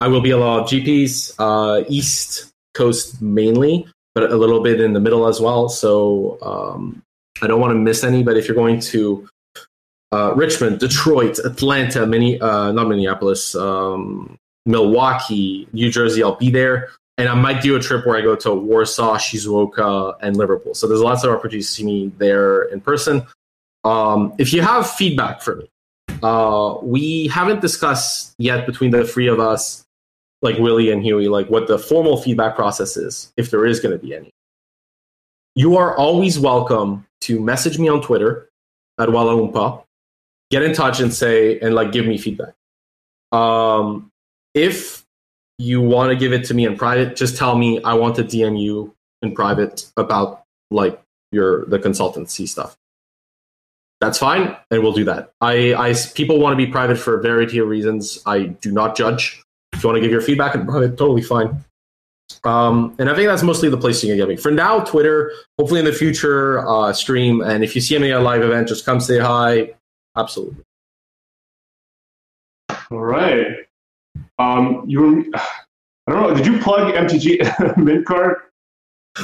I 0.00 0.08
will 0.08 0.22
be 0.22 0.30
a 0.30 0.38
lot 0.38 0.60
of 0.60 0.68
GPs, 0.70 1.34
uh, 1.38 1.84
East 1.86 2.50
Coast 2.72 3.20
mainly, 3.20 3.86
but 4.14 4.32
a 4.32 4.36
little 4.38 4.62
bit 4.62 4.80
in 4.80 4.94
the 4.94 5.00
middle 5.00 5.26
as 5.26 5.38
well. 5.38 5.68
So 5.68 6.38
um, 6.40 7.02
I 7.42 7.46
don't 7.46 7.60
want 7.60 7.72
to 7.72 7.74
miss 7.74 8.04
any. 8.04 8.22
But 8.22 8.38
if 8.38 8.48
you're 8.48 8.54
going 8.54 8.80
to 8.80 9.28
uh, 10.12 10.32
Richmond, 10.34 10.78
Detroit, 10.78 11.38
Atlanta, 11.40 12.06
many 12.06 12.40
uh, 12.40 12.72
not 12.72 12.88
Minneapolis, 12.88 13.54
um, 13.54 14.38
Milwaukee, 14.64 15.68
New 15.74 15.90
Jersey, 15.90 16.22
I'll 16.22 16.36
be 16.36 16.48
there. 16.48 16.88
And 17.18 17.28
I 17.28 17.34
might 17.34 17.60
do 17.60 17.76
a 17.76 17.80
trip 17.80 18.06
where 18.06 18.16
I 18.16 18.22
go 18.22 18.34
to 18.34 18.54
Warsaw, 18.54 19.18
Shizuoka, 19.18 20.16
and 20.22 20.38
Liverpool. 20.38 20.72
So 20.72 20.88
there's 20.88 21.02
lots 21.02 21.22
of 21.22 21.30
opportunities 21.32 21.66
to 21.66 21.72
see 21.74 21.84
me 21.84 22.12
there 22.16 22.62
in 22.62 22.80
person. 22.80 23.26
Um, 23.84 24.34
if 24.38 24.52
you 24.52 24.62
have 24.62 24.90
feedback 24.90 25.42
for 25.42 25.56
me, 25.56 25.70
uh, 26.22 26.76
we 26.82 27.28
haven't 27.28 27.60
discussed 27.60 28.34
yet 28.38 28.66
between 28.66 28.90
the 28.90 29.06
three 29.06 29.28
of 29.28 29.40
us, 29.40 29.84
like 30.42 30.58
Willy 30.58 30.90
and 30.90 31.02
Huey, 31.02 31.28
like 31.28 31.48
what 31.48 31.66
the 31.66 31.78
formal 31.78 32.20
feedback 32.20 32.56
process 32.56 32.96
is, 32.96 33.32
if 33.36 33.50
there 33.50 33.64
is 33.64 33.80
going 33.80 33.98
to 33.98 34.04
be 34.04 34.14
any. 34.14 34.30
You 35.54 35.76
are 35.76 35.96
always 35.96 36.38
welcome 36.38 37.06
to 37.22 37.40
message 37.40 37.78
me 37.78 37.88
on 37.88 38.02
Twitter 38.02 38.50
at 38.98 39.08
Walaoumpa, 39.08 39.82
get 40.50 40.62
in 40.62 40.74
touch 40.74 41.00
and 41.00 41.12
say, 41.12 41.58
and 41.60 41.74
like 41.74 41.92
give 41.92 42.06
me 42.06 42.18
feedback. 42.18 42.54
Um, 43.32 44.10
if 44.54 45.04
you 45.58 45.80
want 45.80 46.10
to 46.10 46.16
give 46.16 46.32
it 46.32 46.44
to 46.46 46.54
me 46.54 46.66
in 46.66 46.76
private, 46.76 47.16
just 47.16 47.36
tell 47.36 47.56
me 47.56 47.82
I 47.82 47.94
want 47.94 48.16
to 48.16 48.24
DM 48.24 48.60
you 48.60 48.94
in 49.22 49.34
private 49.34 49.90
about 49.96 50.44
like 50.70 51.00
your 51.32 51.64
the 51.66 51.78
consultancy 51.78 52.48
stuff. 52.48 52.76
That's 54.00 54.18
fine, 54.18 54.56
and 54.70 54.82
we'll 54.82 54.92
do 54.92 55.04
that. 55.04 55.32
I, 55.42 55.74
I 55.74 55.94
people 56.14 56.38
want 56.38 56.58
to 56.58 56.66
be 56.66 56.70
private 56.70 56.96
for 56.96 57.18
a 57.18 57.22
variety 57.22 57.58
of 57.58 57.68
reasons. 57.68 58.22
I 58.24 58.44
do 58.44 58.72
not 58.72 58.96
judge. 58.96 59.42
If 59.74 59.82
you 59.82 59.88
want 59.88 59.96
to 59.98 60.00
give 60.00 60.10
your 60.10 60.22
feedback 60.22 60.54
in 60.56 60.64
private, 60.64 60.96
totally 60.96 61.22
fine. 61.22 61.64
Um, 62.44 62.94
and 62.98 63.10
I 63.10 63.14
think 63.14 63.28
that's 63.28 63.42
mostly 63.42 63.68
the 63.68 63.76
place 63.76 64.02
you 64.02 64.08
can 64.08 64.16
get 64.16 64.28
me. 64.28 64.36
For 64.36 64.50
now, 64.50 64.80
Twitter. 64.80 65.32
Hopefully, 65.58 65.80
in 65.80 65.86
the 65.86 65.92
future, 65.92 66.66
uh, 66.66 66.92
stream. 66.92 67.42
And 67.42 67.62
if 67.62 67.74
you 67.74 67.80
see 67.82 67.98
me 67.98 68.10
at 68.12 68.20
a 68.20 68.22
live 68.22 68.42
event, 68.42 68.68
just 68.68 68.86
come 68.86 69.00
say 69.00 69.18
hi. 69.18 69.74
Absolutely. 70.16 70.64
All 72.90 73.00
right. 73.00 73.56
Um, 74.38 74.84
you 74.86 75.00
were, 75.00 75.24
I 76.06 76.12
don't 76.12 76.22
know. 76.22 76.34
Did 76.34 76.46
you 76.46 76.58
plug 76.58 76.94
MTG 76.94 77.76
Mint 77.84 78.06
Card? 78.06 78.36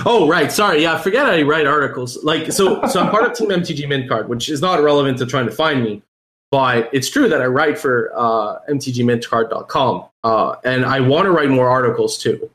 Oh 0.05 0.29
right, 0.29 0.51
sorry. 0.51 0.83
Yeah, 0.83 0.95
I 0.95 0.99
forget 0.99 1.27
I 1.27 1.43
write 1.43 1.67
articles. 1.67 2.23
Like 2.25 2.53
so, 2.53 2.85
so 2.87 3.01
I'm 3.01 3.11
part 3.11 3.25
of 3.25 3.37
Team 3.37 3.51
MTG 3.51 3.89
Mint 3.89 4.09
Card, 4.09 4.29
which 4.29 4.49
is 4.49 4.61
not 4.61 4.83
relevant 4.83 5.19
to 5.19 5.27
trying 5.27 5.47
to 5.47 5.53
find 5.53 5.83
me, 5.83 6.03
but 6.51 6.91
it's 6.93 7.09
true 7.09 7.29
that 7.29 7.41
I 7.41 7.47
write 7.47 7.79
for 7.79 8.13
uh, 8.15 8.59
MTGMintCard.com, 8.69 10.05
uh, 10.25 10.57
and 10.65 10.85
I 10.85 11.01
want 11.01 11.27
to 11.27 11.31
write 11.31 11.51
more 11.51 11.69
articles 11.69 12.19
too. 12.19 12.51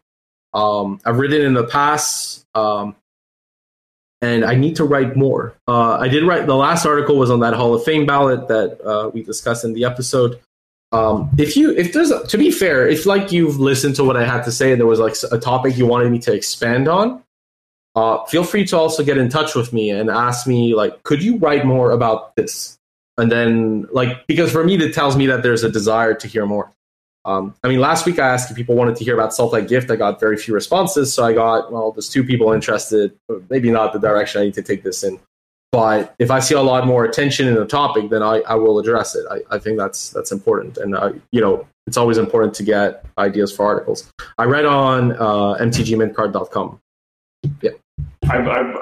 Um, 0.54 1.00
I've 1.06 1.20
written 1.20 1.42
in 1.42 1.54
the 1.54 1.66
past, 1.66 2.46
um, 2.54 2.96
and 4.22 4.44
I 4.44 4.56
need 4.56 4.76
to 4.76 4.84
write 4.84 5.16
more. 5.16 5.56
Uh, 5.68 5.94
I 5.94 6.10
did 6.10 6.24
write 6.26 6.48
the 6.48 6.56
last 6.56 6.86
article 6.86 7.18
was 7.18 7.32
on 7.32 7.40
that 7.40 7.54
Hall 7.54 7.74
of 7.74 7.84
Fame 7.84 8.06
ballot 8.06 8.48
that 8.50 8.82
uh, 8.82 9.10
we 9.10 9.24
discussed 9.24 9.64
in 9.64 9.74
the 9.74 9.86
episode. 9.86 10.40
Um, 10.92 11.30
if 11.38 11.56
you, 11.56 11.72
if 11.72 11.94
there's, 11.94 12.12
to 12.12 12.38
be 12.38 12.52
fair, 12.52 12.88
if 12.88 13.06
like 13.06 13.32
you've 13.32 13.60
listened 13.60 13.96
to 13.96 14.04
what 14.04 14.18
I 14.18 14.26
had 14.26 14.44
to 14.44 14.52
say 14.52 14.72
and 14.72 14.80
there 14.80 14.88
was 14.88 15.00
like 15.00 15.16
a 15.32 15.38
topic 15.38 15.78
you 15.78 15.86
wanted 15.86 16.12
me 16.12 16.20
to 16.20 16.34
expand 16.34 16.88
on, 16.88 17.24
uh, 17.96 18.24
feel 18.26 18.44
free 18.44 18.66
to 18.66 18.78
also 18.78 19.04
get 19.04 19.18
in 19.18 19.30
touch 19.30 19.56
with 19.56 19.74
me 19.74 19.90
and 19.90 20.10
ask 20.10 20.48
me 20.48 20.76
like, 20.76 21.04
could 21.04 21.24
you 21.24 21.38
write 21.38 21.66
more 21.66 21.92
about 21.92 22.36
this? 22.36 22.78
And 23.18 23.32
then 23.32 23.88
like, 23.92 24.28
because 24.28 24.52
for 24.52 24.64
me, 24.64 24.78
that 24.78 24.94
tells 24.94 25.16
me 25.16 25.28
that 25.28 25.44
there's 25.44 25.64
a 25.64 25.72
desire 25.72 26.14
to 26.14 26.28
hear 26.28 26.46
more. 26.46 26.72
Um, 27.24 27.54
I 27.64 27.68
mean, 27.68 27.80
last 27.80 28.06
week 28.06 28.18
I 28.18 28.28
asked 28.28 28.50
if 28.50 28.58
people 28.58 28.76
wanted 28.76 28.96
to 28.96 29.04
hear 29.04 29.14
about 29.14 29.32
Sultai 29.32 29.68
Gift. 29.68 29.92
I 29.92 29.96
got 29.96 30.20
very 30.20 30.38
few 30.38 30.54
responses, 30.54 31.14
so 31.14 31.24
I 31.24 31.34
got 31.34 31.72
well, 31.72 31.92
there's 31.92 32.10
two 32.10 32.24
people 32.24 32.52
interested. 32.52 33.16
Maybe 33.50 33.70
not 33.70 33.94
the 33.94 34.00
direction 34.00 34.42
I 34.42 34.46
need 34.46 34.56
to 34.56 34.64
take 34.64 34.84
this 34.84 35.04
in. 35.04 35.20
But 35.72 36.16
if 36.20 36.32
I 36.32 36.40
see 36.40 36.56
a 36.56 36.62
lot 36.62 36.86
more 36.86 37.06
attention 37.06 37.48
in 37.48 37.56
the 37.56 37.66
topic, 37.66 38.10
then 38.10 38.22
I, 38.22 38.42
I 38.42 38.56
will 38.56 38.78
address 38.78 39.16
it. 39.16 39.26
I, 39.32 39.56
I 39.56 39.58
think 39.58 39.78
that's 39.78 40.10
that's 40.10 40.32
important, 40.32 40.78
and 40.78 40.96
uh, 40.96 41.14
you 41.32 41.40
know 41.40 41.66
it's 41.88 41.98
always 41.98 42.18
important 42.18 42.54
to 42.56 42.64
get 42.64 43.06
ideas 43.18 43.56
for 43.56 43.66
articles. 43.66 44.12
I 44.38 44.44
read 44.44 44.66
on 44.66 45.14
uh, 45.14 45.58
mtgmintcard.com. 45.60 46.80
Yeah, 47.62 47.72
I've, 48.30 48.48
I've, 48.48 48.76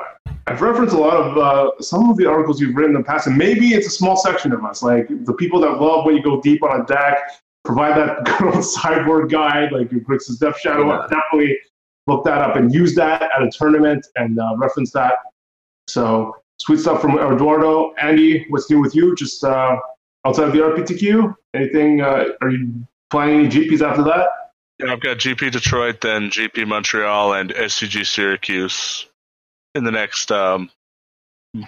I've 0.47 0.61
referenced 0.61 0.95
a 0.95 0.99
lot 0.99 1.15
of 1.15 1.37
uh, 1.37 1.81
some 1.81 2.09
of 2.09 2.17
the 2.17 2.25
articles 2.25 2.59
you've 2.59 2.75
written 2.75 2.95
in 2.95 3.01
the 3.01 3.05
past, 3.05 3.27
and 3.27 3.37
maybe 3.37 3.69
it's 3.69 3.87
a 3.87 3.91
small 3.91 4.17
section 4.17 4.51
of 4.51 4.65
us, 4.65 4.81
like 4.81 5.07
the 5.25 5.33
people 5.33 5.61
that 5.61 5.79
love 5.79 6.05
when 6.05 6.15
you 6.15 6.23
go 6.23 6.41
deep 6.41 6.63
on 6.63 6.81
a 6.81 6.85
deck, 6.85 7.17
provide 7.63 7.95
that 7.97 8.25
good 8.39 8.55
old 8.55 8.65
sideboard 8.65 9.29
guide, 9.29 9.71
like 9.71 9.91
your 9.91 10.01
Grixis 10.01 10.39
Death 10.39 10.59
Shadow. 10.59 10.87
Yeah. 10.87 11.07
Definitely 11.07 11.55
look 12.07 12.25
that 12.25 12.39
up 12.39 12.55
and 12.55 12.73
use 12.73 12.95
that 12.95 13.21
at 13.21 13.43
a 13.43 13.49
tournament 13.51 14.07
and 14.15 14.39
uh, 14.39 14.55
reference 14.57 14.91
that. 14.91 15.13
So 15.87 16.35
sweet 16.59 16.79
stuff 16.79 17.01
from 17.01 17.17
Eduardo. 17.17 17.93
Andy, 17.95 18.45
what's 18.49 18.69
new 18.69 18.79
with 18.79 18.95
you? 18.95 19.15
Just 19.15 19.43
uh, 19.43 19.77
outside 20.25 20.47
of 20.47 20.53
the 20.53 20.59
RPTQ, 20.59 21.35
anything? 21.53 22.01
Uh, 22.01 22.25
are 22.41 22.49
you 22.49 22.85
planning 23.09 23.45
any 23.45 23.49
GPs 23.49 23.81
after 23.81 24.03
that? 24.03 24.29
Yeah, 24.79 24.93
I've 24.93 25.01
got 25.01 25.17
GP 25.17 25.51
Detroit, 25.51 26.01
then 26.01 26.29
GP 26.29 26.67
Montreal, 26.67 27.33
and 27.33 27.49
SCG 27.49 28.05
Syracuse 28.05 29.07
in 29.75 29.83
the 29.83 29.91
next 29.91 30.31
um, 30.31 30.69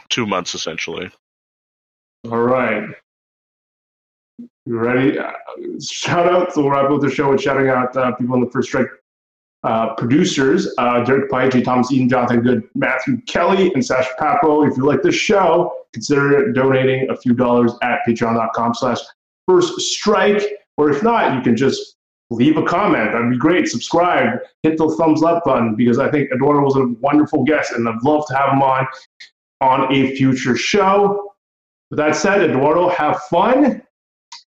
two 0.10 0.26
months, 0.26 0.56
essentially. 0.56 1.12
All 2.26 2.42
right. 2.42 2.88
You 4.66 4.78
ready? 4.78 5.18
Uh, 5.18 5.32
shout 5.82 6.32
out. 6.32 6.54
So 6.54 6.62
we'll 6.62 6.72
wrap 6.72 6.90
up 6.90 7.02
the 7.02 7.10
show 7.10 7.32
with 7.32 7.42
shouting 7.42 7.68
out 7.68 7.96
uh, 7.98 8.14
people 8.14 8.36
in 8.36 8.42
the 8.42 8.50
first 8.50 8.70
strike 8.70 8.88
uh, 9.64 9.94
producers 9.96 10.74
uh, 10.78 11.04
Derek 11.04 11.30
Pye, 11.30 11.50
Thomas 11.50 11.92
Eden, 11.92 12.10
Jonathan 12.10 12.42
Good, 12.42 12.64
Matthew 12.74 13.22
Kelly, 13.28 13.72
and 13.74 13.86
Sasha 13.86 14.12
Papo. 14.20 14.70
If 14.70 14.78
you 14.78 14.86
like 14.86 15.04
this 15.04 15.16
show, 15.16 15.74
consider 15.94 16.52
donating 16.52 17.10
a 17.10 17.16
few 17.16 17.34
dollars 17.34 17.74
at 17.84 18.00
patreon.com 18.08 18.74
slash 18.74 19.00
first 19.48 19.80
strike. 19.80 20.44
Or 20.78 20.90
if 20.90 21.04
not, 21.04 21.36
you 21.36 21.42
can 21.42 21.56
just 21.56 21.98
leave 22.32 22.58
a 22.58 22.64
comment. 22.64 23.12
That'd 23.12 23.30
be 23.30 23.38
great. 23.38 23.68
Subscribe, 23.68 24.40
hit 24.64 24.78
the 24.78 24.90
thumbs 24.98 25.22
up 25.22 25.44
button 25.44 25.76
because 25.76 26.00
I 26.00 26.10
think 26.10 26.32
Eduardo 26.32 26.62
was 26.62 26.76
a 26.78 26.88
wonderful 27.02 27.44
guest 27.44 27.74
and 27.74 27.88
I'd 27.88 28.02
love 28.04 28.26
to 28.28 28.36
have 28.36 28.54
him 28.54 28.64
on 28.64 28.88
on 29.60 29.94
a 29.94 30.16
future 30.16 30.56
show. 30.56 31.34
With 31.92 32.00
that 32.00 32.16
said, 32.16 32.42
Eduardo, 32.42 32.90
have 32.90 33.20
fun 33.30 33.84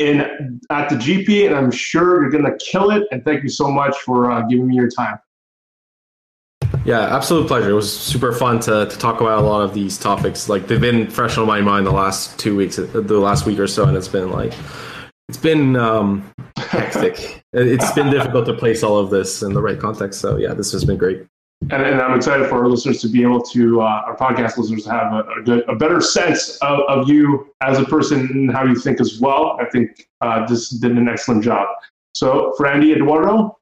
in 0.00 0.60
at 0.70 0.88
the 0.88 0.96
GP, 0.96 1.46
and 1.46 1.54
I'm 1.54 1.70
sure 1.70 2.22
you're 2.22 2.30
gonna 2.30 2.56
kill 2.56 2.90
it. 2.90 3.06
And 3.12 3.24
thank 3.24 3.42
you 3.42 3.48
so 3.48 3.70
much 3.70 3.96
for 3.98 4.30
uh, 4.30 4.42
giving 4.42 4.66
me 4.66 4.74
your 4.74 4.90
time. 4.90 5.18
Yeah, 6.84 7.14
absolute 7.14 7.46
pleasure. 7.46 7.70
It 7.70 7.74
was 7.74 7.94
super 7.94 8.32
fun 8.32 8.58
to, 8.60 8.86
to 8.86 8.98
talk 8.98 9.20
about 9.20 9.38
a 9.38 9.46
lot 9.46 9.60
of 9.60 9.74
these 9.74 9.98
topics. 9.98 10.48
Like 10.48 10.66
they've 10.66 10.80
been 10.80 11.10
fresh 11.10 11.36
on 11.36 11.46
my 11.46 11.60
mind 11.60 11.86
the 11.86 11.90
last 11.90 12.38
two 12.38 12.56
weeks, 12.56 12.76
the 12.76 13.20
last 13.20 13.44
week 13.44 13.58
or 13.58 13.66
so, 13.66 13.84
and 13.84 13.96
it's 13.96 14.08
been 14.08 14.30
like 14.30 14.54
it's 15.28 15.38
been 15.38 15.76
um, 15.76 16.28
hectic. 16.56 17.44
it's 17.52 17.92
been 17.92 18.10
difficult 18.10 18.46
to 18.46 18.54
place 18.54 18.82
all 18.82 18.98
of 18.98 19.10
this 19.10 19.42
in 19.42 19.52
the 19.52 19.60
right 19.60 19.78
context. 19.78 20.20
So 20.20 20.36
yeah, 20.38 20.54
this 20.54 20.72
has 20.72 20.84
been 20.84 20.96
great. 20.96 21.26
And, 21.68 21.82
and 21.82 22.00
I'm 22.00 22.16
excited 22.16 22.48
for 22.48 22.58
our 22.58 22.68
listeners 22.68 23.00
to 23.02 23.08
be 23.08 23.22
able 23.22 23.42
to, 23.42 23.82
uh, 23.82 23.84
our 23.84 24.16
podcast 24.16 24.56
listeners, 24.56 24.84
to 24.84 24.90
have 24.90 25.12
a, 25.12 25.24
a, 25.38 25.42
good, 25.44 25.68
a 25.68 25.74
better 25.74 26.00
sense 26.00 26.56
of, 26.58 26.80
of 26.88 27.08
you 27.08 27.52
as 27.60 27.78
a 27.78 27.84
person 27.84 28.20
and 28.20 28.50
how 28.50 28.64
you 28.64 28.74
think 28.74 29.00
as 29.00 29.20
well. 29.20 29.58
I 29.60 29.66
think 29.66 30.08
uh, 30.20 30.46
this 30.46 30.70
did 30.70 30.92
an 30.92 31.08
excellent 31.08 31.44
job. 31.44 31.68
So, 32.14 32.54
for 32.56 32.66
Andy 32.66 32.92
Eduardo, 32.92 33.58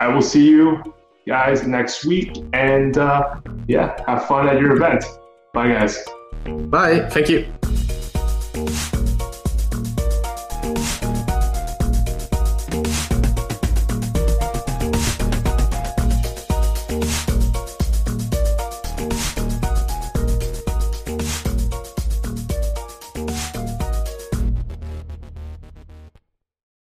I 0.00 0.08
will 0.08 0.22
see 0.22 0.48
you 0.48 0.82
guys 1.26 1.66
next 1.66 2.04
week. 2.04 2.36
And 2.52 2.98
uh, 2.98 3.36
yeah, 3.68 4.02
have 4.06 4.26
fun 4.26 4.48
at 4.48 4.58
your 4.58 4.72
event. 4.72 5.04
Bye, 5.52 5.68
guys. 5.68 6.04
Bye. 6.44 7.08
Thank 7.10 7.28
you. 7.28 7.52